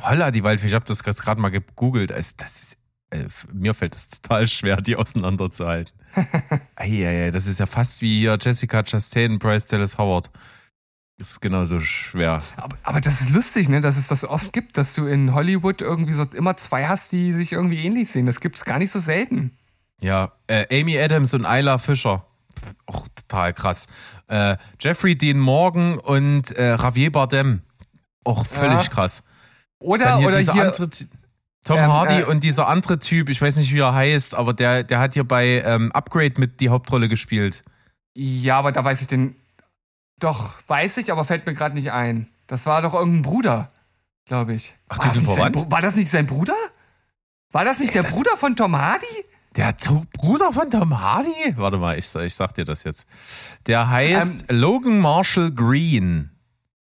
holla, 0.00 0.30
die 0.30 0.44
Waldfee, 0.44 0.68
ich 0.68 0.74
habe 0.74 0.84
das 0.84 1.02
jetzt 1.04 1.22
gerade 1.22 1.40
mal 1.40 1.50
gegoogelt. 1.50 2.10
Es, 2.10 2.36
das 2.36 2.60
ist, 2.60 2.78
äh, 3.10 3.26
mir 3.52 3.74
fällt 3.74 3.96
es 3.96 4.08
total 4.08 4.46
schwer, 4.46 4.76
die 4.76 4.96
auseinanderzuhalten. 4.96 5.92
Eieiei, 6.76 7.30
das 7.30 7.46
ist 7.46 7.58
ja 7.60 7.66
fast 7.66 8.00
wie 8.02 8.20
hier 8.20 8.38
Jessica 8.40 8.82
Chastain 8.82 9.32
und 9.32 9.38
Bryce 9.38 9.66
Dallas 9.66 9.98
Howard. 9.98 10.30
Das 11.18 11.30
ist 11.30 11.40
genauso 11.40 11.78
schwer. 11.78 12.42
Aber, 12.56 12.76
aber 12.82 13.00
das 13.00 13.20
ist 13.20 13.34
lustig, 13.34 13.68
ne, 13.68 13.80
dass 13.80 13.96
es 13.96 14.08
das 14.08 14.24
oft 14.24 14.52
gibt, 14.52 14.76
dass 14.78 14.94
du 14.94 15.06
in 15.06 15.34
Hollywood 15.34 15.80
irgendwie 15.80 16.12
so 16.12 16.24
immer 16.34 16.56
zwei 16.56 16.86
hast, 16.86 17.12
die 17.12 17.32
sich 17.32 17.52
irgendwie 17.52 17.84
ähnlich 17.84 18.08
sehen. 18.08 18.26
Das 18.26 18.40
gibt's 18.40 18.64
gar 18.64 18.78
nicht 18.78 18.90
so 18.90 18.98
selten. 18.98 19.56
Ja, 20.02 20.32
äh, 20.46 20.80
Amy 20.80 20.98
Adams 20.98 21.32
und 21.34 21.44
Isla 21.44 21.78
Fischer. 21.78 22.26
Pff, 22.58 22.74
Auch 22.86 23.08
total 23.14 23.52
krass. 23.54 23.86
Äh, 24.28 24.56
Jeffrey 24.80 25.16
Dean 25.16 25.38
Morgan 25.38 25.98
und 25.98 26.56
äh, 26.56 26.76
Javier 26.76 27.12
Bardem. 27.12 27.62
Auch 28.24 28.46
völlig 28.46 28.82
Ja. 28.84 28.88
krass. 28.88 29.22
Oder, 29.78 30.18
hier 30.18 30.28
oder 30.28 30.38
hier, 30.38 30.52
andere 30.66 30.88
Tom 31.64 31.78
ähm, 31.78 31.92
Hardy 31.92 32.20
äh, 32.20 32.24
und 32.24 32.42
dieser 32.44 32.68
andere 32.68 32.98
Typ, 32.98 33.28
ich 33.28 33.40
weiß 33.40 33.56
nicht, 33.56 33.72
wie 33.72 33.80
er 33.80 33.94
heißt, 33.94 34.34
aber 34.34 34.52
der, 34.54 34.84
der 34.84 34.98
hat 35.00 35.14
hier 35.14 35.24
bei 35.26 35.62
ähm, 35.64 35.92
Upgrade 35.92 36.34
mit 36.38 36.60
die 36.60 36.68
Hauptrolle 36.68 37.08
gespielt. 37.08 37.62
ja, 38.14 38.58
aber 38.58 38.72
da 38.72 38.84
weiß 38.84 39.00
ich 39.00 39.06
den, 39.06 39.36
doch, 40.18 40.54
weiß 40.68 40.98
ich, 40.98 41.10
aber 41.10 41.24
fällt 41.24 41.46
mir 41.46 41.54
gerade 41.54 41.74
nicht 41.74 41.92
ein. 41.92 42.28
Das 42.46 42.66
war 42.66 42.82
doch 42.82 42.94
irgendein 42.94 43.22
Bruder, 43.22 43.72
glaube 44.24 44.54
ich. 44.54 44.76
Ach, 44.88 44.98
war 44.98 45.04
die 45.06 45.14
das 45.14 45.24
sind 45.24 45.34
verwandt? 45.34 45.70
War 45.70 45.80
das 45.80 45.96
nicht 45.96 46.10
sein 46.10 46.26
Bruder? 46.26 46.54
War 47.50 47.64
das 47.64 47.80
nicht 47.80 47.94
der 47.94 48.02
Bruder 48.04 48.36
von 48.36 48.54
Tom 48.56 48.76
Hardy? 48.76 49.06
Der 49.56 49.74
Bruder 50.16 50.52
von 50.52 50.70
Tom 50.70 50.98
Hardy? 51.00 51.54
Warte 51.56 51.76
mal, 51.76 51.98
ich, 51.98 52.14
ich 52.14 52.34
sag 52.34 52.54
dir 52.54 52.64
das 52.64 52.84
jetzt. 52.84 53.06
Der 53.66 53.88
heißt 53.88 54.46
Ähm, 54.48 54.58
Logan 54.60 54.98
Marshall 54.98 55.50
Green. 55.50 56.30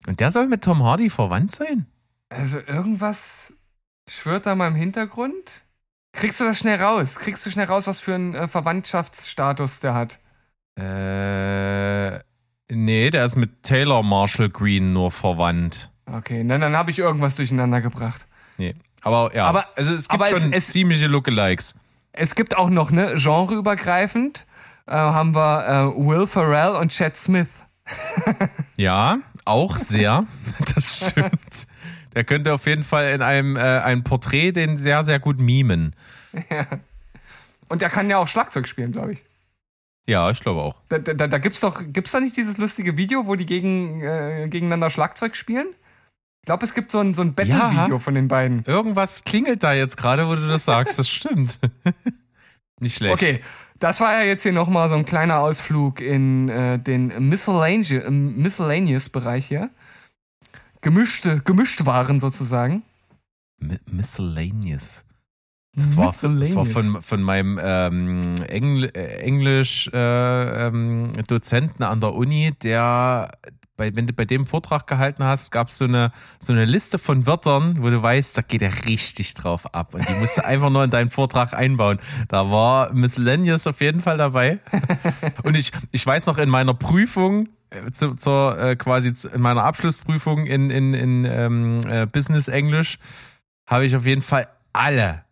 Und 0.06 0.20
der 0.20 0.32
soll 0.32 0.48
mit 0.48 0.64
Tom 0.64 0.84
Hardy 0.84 1.10
verwandt 1.10 1.56
sein? 1.56 1.86
Also 2.30 2.60
irgendwas 2.68 3.54
schwört 4.10 4.46
da 4.46 4.56
mal 4.56 4.68
im 4.68 4.76
Hintergrund. 4.76 5.64
Kriegst 6.14 6.40
du 6.40 6.44
das 6.46 6.60
schnell 6.60 6.82
raus? 6.82 7.20
Kriegst 7.20 7.46
du 7.46 7.50
schnell 7.52 7.66
raus, 7.68 7.88
was 7.88 8.00
für 8.00 8.16
einen 8.16 8.34
äh, 8.36 8.48
Verwandtschaftsstatus 8.48 9.80
der 9.80 9.94
hat? 9.94 10.20
Äh, 10.78 12.20
nee, 12.74 13.10
der 13.10 13.26
ist 13.26 13.36
mit 13.36 13.64
Taylor 13.64 14.04
Marshall 14.04 14.50
Green 14.50 14.94
nur 14.94 15.12
verwandt. 15.12 15.92
Okay, 16.06 16.46
dann, 16.48 16.62
dann 16.62 16.76
habe 16.76 16.92
ich 16.92 17.00
irgendwas 17.00 17.36
durcheinander 17.36 17.82
gebracht. 17.82 18.28
Nee. 18.58 18.76
Aber 19.02 19.34
ja, 19.36 19.48
Aber- 19.48 19.66
also 19.78 19.94
es 19.94 20.08
gibt 20.08 20.22
aber 20.22 20.32
es- 20.32 20.42
schon 20.42 20.54
es- 20.54 20.68
ziemliche 20.70 21.08
Lookalikes. 21.08 21.76
Es 22.18 22.36
gibt 22.36 22.58
auch 22.58 22.70
noch, 22.70 22.92
ne, 22.92 23.16
genreübergreifend, 23.16 24.46
äh, 24.88 24.92
haben 24.92 25.36
wir 25.36 25.94
äh, 25.96 26.00
Will 26.00 26.28
Ferrell 26.28 26.76
und 26.76 26.92
Chad 26.92 27.16
Smith. 27.16 27.50
Ja, 28.80 29.18
auch 29.44 29.76
sehr. 29.76 30.28
das 30.76 31.10
stimmt. 31.10 31.68
Der 32.14 32.24
könnte 32.24 32.54
auf 32.54 32.68
jeden 32.68 32.84
Fall 32.84 33.10
in 33.10 33.24
einem 33.24 33.56
äh, 33.56 33.60
ein 33.60 34.04
Porträt 34.04 34.52
den 34.52 34.78
sehr, 34.78 35.04
sehr 35.04 35.18
gut 35.20 35.40
mimen. 35.40 35.96
Und 37.70 37.82
der 37.82 37.90
kann 37.90 38.08
ja 38.08 38.18
auch 38.18 38.28
Schlagzeug 38.28 38.68
spielen, 38.68 38.92
glaube 38.92 39.14
ich. 39.14 39.26
Ja, 40.06 40.30
ich 40.30 40.40
glaube 40.40 40.62
auch. 40.62 40.82
Da, 40.90 41.00
da, 41.00 41.28
da 41.28 41.38
gibt's 41.38 41.60
doch, 41.60 41.82
gibt's 41.88 42.12
da 42.12 42.20
nicht 42.20 42.38
dieses 42.38 42.58
lustige 42.58 42.98
Video, 42.98 43.26
wo 43.26 43.36
die 43.36 43.46
gegen, 43.46 44.02
äh, 44.02 44.48
gegeneinander 44.48 44.90
Schlagzeug 44.90 45.36
spielen? 45.36 45.68
Ich 46.48 46.50
glaube, 46.50 46.64
es 46.64 46.74
gibt 46.74 46.92
so 46.92 47.00
ein, 47.00 47.14
so 47.14 47.24
ein 47.24 47.34
Battle-Video 47.34 48.00
von 48.00 48.14
den 48.14 48.30
beiden. 48.30 48.64
Irgendwas 48.64 49.26
klingelt 49.26 49.64
da 49.64 49.74
jetzt 49.74 49.98
gerade, 49.98 50.30
wo 50.30 50.36
du 50.36 50.48
das 50.48 50.64
sagst. 50.64 50.98
Das 50.98 51.10
stimmt. 51.10 51.60
Nicht 52.80 52.96
schlecht. 52.96 53.14
Okay, 53.14 53.42
das 53.80 54.00
war 54.00 54.14
ja 54.14 54.22
jetzt 54.26 54.44
hier 54.44 54.54
nochmal 54.54 54.88
so 54.88 54.96
ein 54.96 55.04
kleiner 55.04 55.40
Ausflug 55.40 56.00
in 56.00 56.48
äh, 56.48 56.80
den 56.80 57.28
Miscellaneous, 57.28 57.92
äh, 57.92 58.10
Miscellaneous-Bereich 58.10 59.46
hier. 59.46 59.72
Gemischte, 60.80 61.42
gemischt 61.42 61.86
waren 61.86 62.22
sozusagen. 62.22 62.84
Mi- 63.62 63.82
Miscellaneous. 63.86 65.04
Das 65.76 65.98
war, 65.98 66.16
das 66.22 66.56
war 66.56 66.66
von, 66.66 67.04
von 67.04 67.22
meinem 67.24 67.60
ähm, 67.62 68.36
Engl 68.48 68.86
äh, 68.96 69.18
Englisch 69.20 69.90
äh, 69.92 70.68
ähm, 70.68 71.12
an 71.80 72.00
der 72.00 72.14
Uni, 72.14 72.54
der 72.64 73.38
bei, 73.78 73.96
wenn 73.96 74.08
du 74.08 74.14
bei 74.14 74.26
dem 74.26 74.46
Vortrag 74.46 74.88
gehalten 74.88 75.24
hast, 75.24 75.52
gab 75.52 75.70
es 75.70 75.78
so 75.78 75.86
eine, 75.86 76.12
so 76.40 76.52
eine 76.52 76.66
Liste 76.66 76.98
von 76.98 77.26
Wörtern, 77.26 77.78
wo 77.82 77.90
du 77.90 78.02
weißt, 78.02 78.38
da 78.38 78.42
geht 78.42 78.62
er 78.62 78.86
richtig 78.86 79.36
drauf 79.36 79.74
ab. 79.74 79.94
Und 79.94 80.10
die 80.10 80.14
musst 80.16 80.38
du 80.38 80.44
einfach 80.44 80.70
nur 80.70 80.84
in 80.84 80.90
deinen 80.90 81.10
Vortrag 81.10 81.54
einbauen. 81.54 82.00
Da 82.28 82.52
war 82.52 82.92
Miscellaneous 82.92 83.68
auf 83.68 83.80
jeden 83.80 84.02
Fall 84.02 84.18
dabei. 84.18 84.60
Und 85.44 85.56
ich, 85.56 85.72
ich 85.92 86.06
weiß 86.06 86.26
noch 86.26 86.38
in 86.38 86.50
meiner 86.50 86.74
Prüfung, 86.74 87.48
äh, 87.70 87.92
zu, 87.92 88.16
zur 88.16 88.60
äh, 88.60 88.76
quasi 88.76 89.14
zu, 89.14 89.30
in 89.30 89.42
meiner 89.42 89.64
Abschlussprüfung 89.64 90.46
in, 90.46 90.70
in, 90.70 90.94
in 90.94 91.26
ähm, 91.26 91.80
äh, 91.88 92.06
Business 92.08 92.48
Englisch, 92.48 92.98
habe 93.68 93.86
ich 93.86 93.96
auf 93.96 94.06
jeden 94.06 94.22
Fall 94.22 94.48
alle 94.74 95.24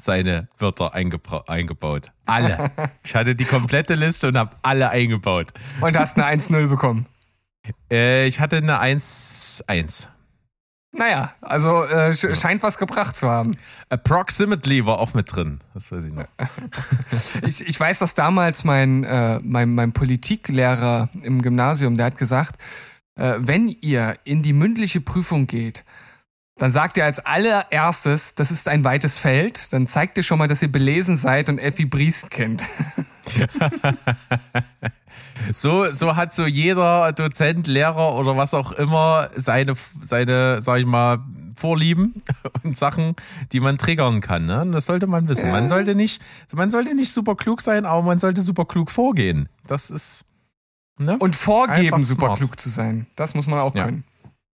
seine 0.00 0.48
Wörter 0.58 0.94
eingebaut. 0.94 2.12
Alle. 2.26 2.70
Ich 3.04 3.14
hatte 3.14 3.34
die 3.34 3.44
komplette 3.44 3.94
Liste 3.94 4.28
und 4.28 4.36
habe 4.36 4.54
alle 4.62 4.90
eingebaut. 4.90 5.52
Und 5.80 5.96
hast 5.96 6.18
eine 6.18 6.26
1-0 6.40 6.68
bekommen. 6.68 7.06
Äh, 7.90 8.26
ich 8.26 8.40
hatte 8.40 8.56
eine 8.58 8.80
1-1. 8.82 10.08
Naja, 10.90 11.34
also 11.42 11.84
äh, 11.84 12.10
sch- 12.12 12.34
scheint 12.40 12.62
was 12.62 12.78
gebracht 12.78 13.14
zu 13.16 13.28
haben. 13.28 13.52
Approximately 13.90 14.86
war 14.86 14.98
auch 14.98 15.12
mit 15.14 15.30
drin. 15.34 15.60
Das 15.74 15.92
weiß 15.92 16.04
ich 16.04 16.12
noch. 16.12 16.24
Ich, 17.46 17.66
ich 17.66 17.78
weiß, 17.78 17.98
dass 17.98 18.14
damals 18.14 18.64
mein, 18.64 19.04
äh, 19.04 19.38
mein, 19.42 19.74
mein 19.74 19.92
Politiklehrer 19.92 21.08
im 21.22 21.42
Gymnasium, 21.42 21.96
der 21.96 22.06
hat 22.06 22.16
gesagt, 22.16 22.60
äh, 23.16 23.34
wenn 23.38 23.68
ihr 23.68 24.16
in 24.24 24.42
die 24.42 24.52
mündliche 24.54 25.00
Prüfung 25.00 25.46
geht, 25.46 25.84
dann 26.56 26.72
sagt 26.72 26.96
ihr 26.96 27.04
als 27.04 27.20
allererstes, 27.20 28.34
das 28.34 28.50
ist 28.50 28.66
ein 28.66 28.82
weites 28.82 29.16
Feld, 29.18 29.72
dann 29.72 29.86
zeigt 29.86 30.16
ihr 30.16 30.24
schon 30.24 30.38
mal, 30.38 30.48
dass 30.48 30.60
ihr 30.62 30.72
belesen 30.72 31.16
seid 31.16 31.48
und 31.48 31.58
Effi 31.58 31.84
Briest 31.84 32.30
kennt. 32.30 32.64
So, 35.52 35.90
so 35.90 36.16
hat 36.16 36.32
so 36.34 36.46
jeder 36.46 37.12
Dozent, 37.12 37.66
Lehrer 37.66 38.14
oder 38.14 38.36
was 38.36 38.54
auch 38.54 38.72
immer 38.72 39.30
seine, 39.36 39.74
seine, 40.02 40.60
sag 40.60 40.80
ich 40.80 40.86
mal, 40.86 41.18
Vorlieben 41.56 42.22
und 42.62 42.78
Sachen, 42.78 43.16
die 43.52 43.60
man 43.60 43.78
triggern 43.78 44.20
kann. 44.20 44.46
Ne? 44.46 44.60
Und 44.62 44.72
das 44.72 44.86
sollte 44.86 45.06
man 45.06 45.28
wissen. 45.28 45.50
Man 45.50 45.68
sollte 45.68 45.94
nicht, 45.94 46.22
man 46.52 46.70
sollte 46.70 46.94
nicht 46.94 47.12
super 47.12 47.34
klug 47.34 47.60
sein, 47.60 47.84
aber 47.84 48.02
man 48.02 48.18
sollte 48.18 48.42
super 48.42 48.64
klug 48.64 48.90
vorgehen. 48.90 49.48
Das 49.66 49.90
ist, 49.90 50.24
ne? 50.98 51.16
Und 51.18 51.34
vorgeben, 51.34 52.04
super 52.04 52.34
klug 52.34 52.58
zu 52.60 52.68
sein. 52.68 53.06
Das 53.16 53.34
muss 53.34 53.46
man 53.46 53.58
auch 53.58 53.74
Ja. 53.74 53.86
können. 53.86 54.04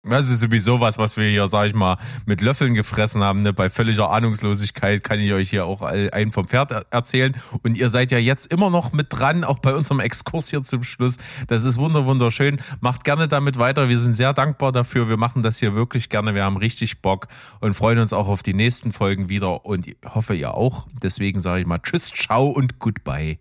Das 0.04 0.30
ist 0.30 0.40
sowieso 0.40 0.80
was, 0.80 0.98
was 0.98 1.16
wir 1.16 1.30
hier, 1.30 1.48
sag 1.48 1.68
ich 1.68 1.76
mal, 1.76 1.98
mit 2.26 2.42
Löffeln 2.42 2.74
gefressen 2.74 3.22
haben. 3.24 3.44
Ne? 3.44 3.54
Bei 3.54 3.70
völliger 3.70 4.10
Ahnungslosigkeit 4.10 5.04
kann 5.04 5.20
ich 5.20 5.32
euch 5.32 5.52
hier 5.52 5.66
auch 5.66 5.84
einen 5.84 6.32
vom 6.32 6.48
Pferd 6.48 6.72
er- 6.72 6.86
erzählen. 6.90 7.36
Und 7.62 7.78
ihr 7.78 7.88
seid 7.90 8.12
ja 8.12 8.18
jetzt 8.18 8.52
immer 8.52 8.72
noch 8.72 8.94
mit 8.94 9.08
dran, 9.12 9.44
auch 9.44 9.60
bei 9.60 9.76
unserem 9.76 10.00
Exkurs 10.00 10.50
hier 10.50 10.64
zum 10.64 10.82
Schluss. 10.82 11.18
Das 11.46 11.64
ist 11.64 11.78
wunder 11.78 12.08
wunderschön. 12.08 12.60
Macht 12.80 13.04
gerne 13.04 13.28
damit 13.28 13.60
weiter. 13.60 13.90
Wir 13.90 14.00
sind 14.00 14.16
sehr 14.16 14.34
dankbar 14.34 14.72
dafür. 14.72 15.08
Wir 15.08 15.18
machen 15.18 15.44
das 15.44 15.60
hier 15.60 15.76
wirklich 15.76 16.10
gerne. 16.10 16.34
Wir 16.34 16.46
haben 16.46 16.58
richtig 16.58 17.04
Bock 17.04 17.28
und 17.60 17.76
freuen 17.76 18.00
uns 18.00 18.12
auch 18.12 18.28
auf 18.28 18.42
die 18.42 18.56
nächsten 18.56 18.94
Folgen 18.94 19.30
wieder. 19.30 19.66
Und 19.68 19.86
ich 19.86 19.98
hoffe, 20.04 20.34
ihr 20.34 20.56
auch. 20.56 20.88
Deswegen 21.04 21.42
sage 21.42 21.62
ich 21.62 21.68
mal 21.68 21.78
Tschüss, 21.78 22.10
ciao 22.10 22.48
und 22.48 22.80
goodbye. 22.80 23.38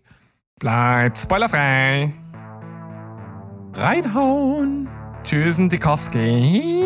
Bleibt 0.59 1.17
spoilerfrei. 1.17 2.13
Reinhauen! 3.73 4.90
Tschüss, 5.23 5.57
Dikowski. 5.57 6.83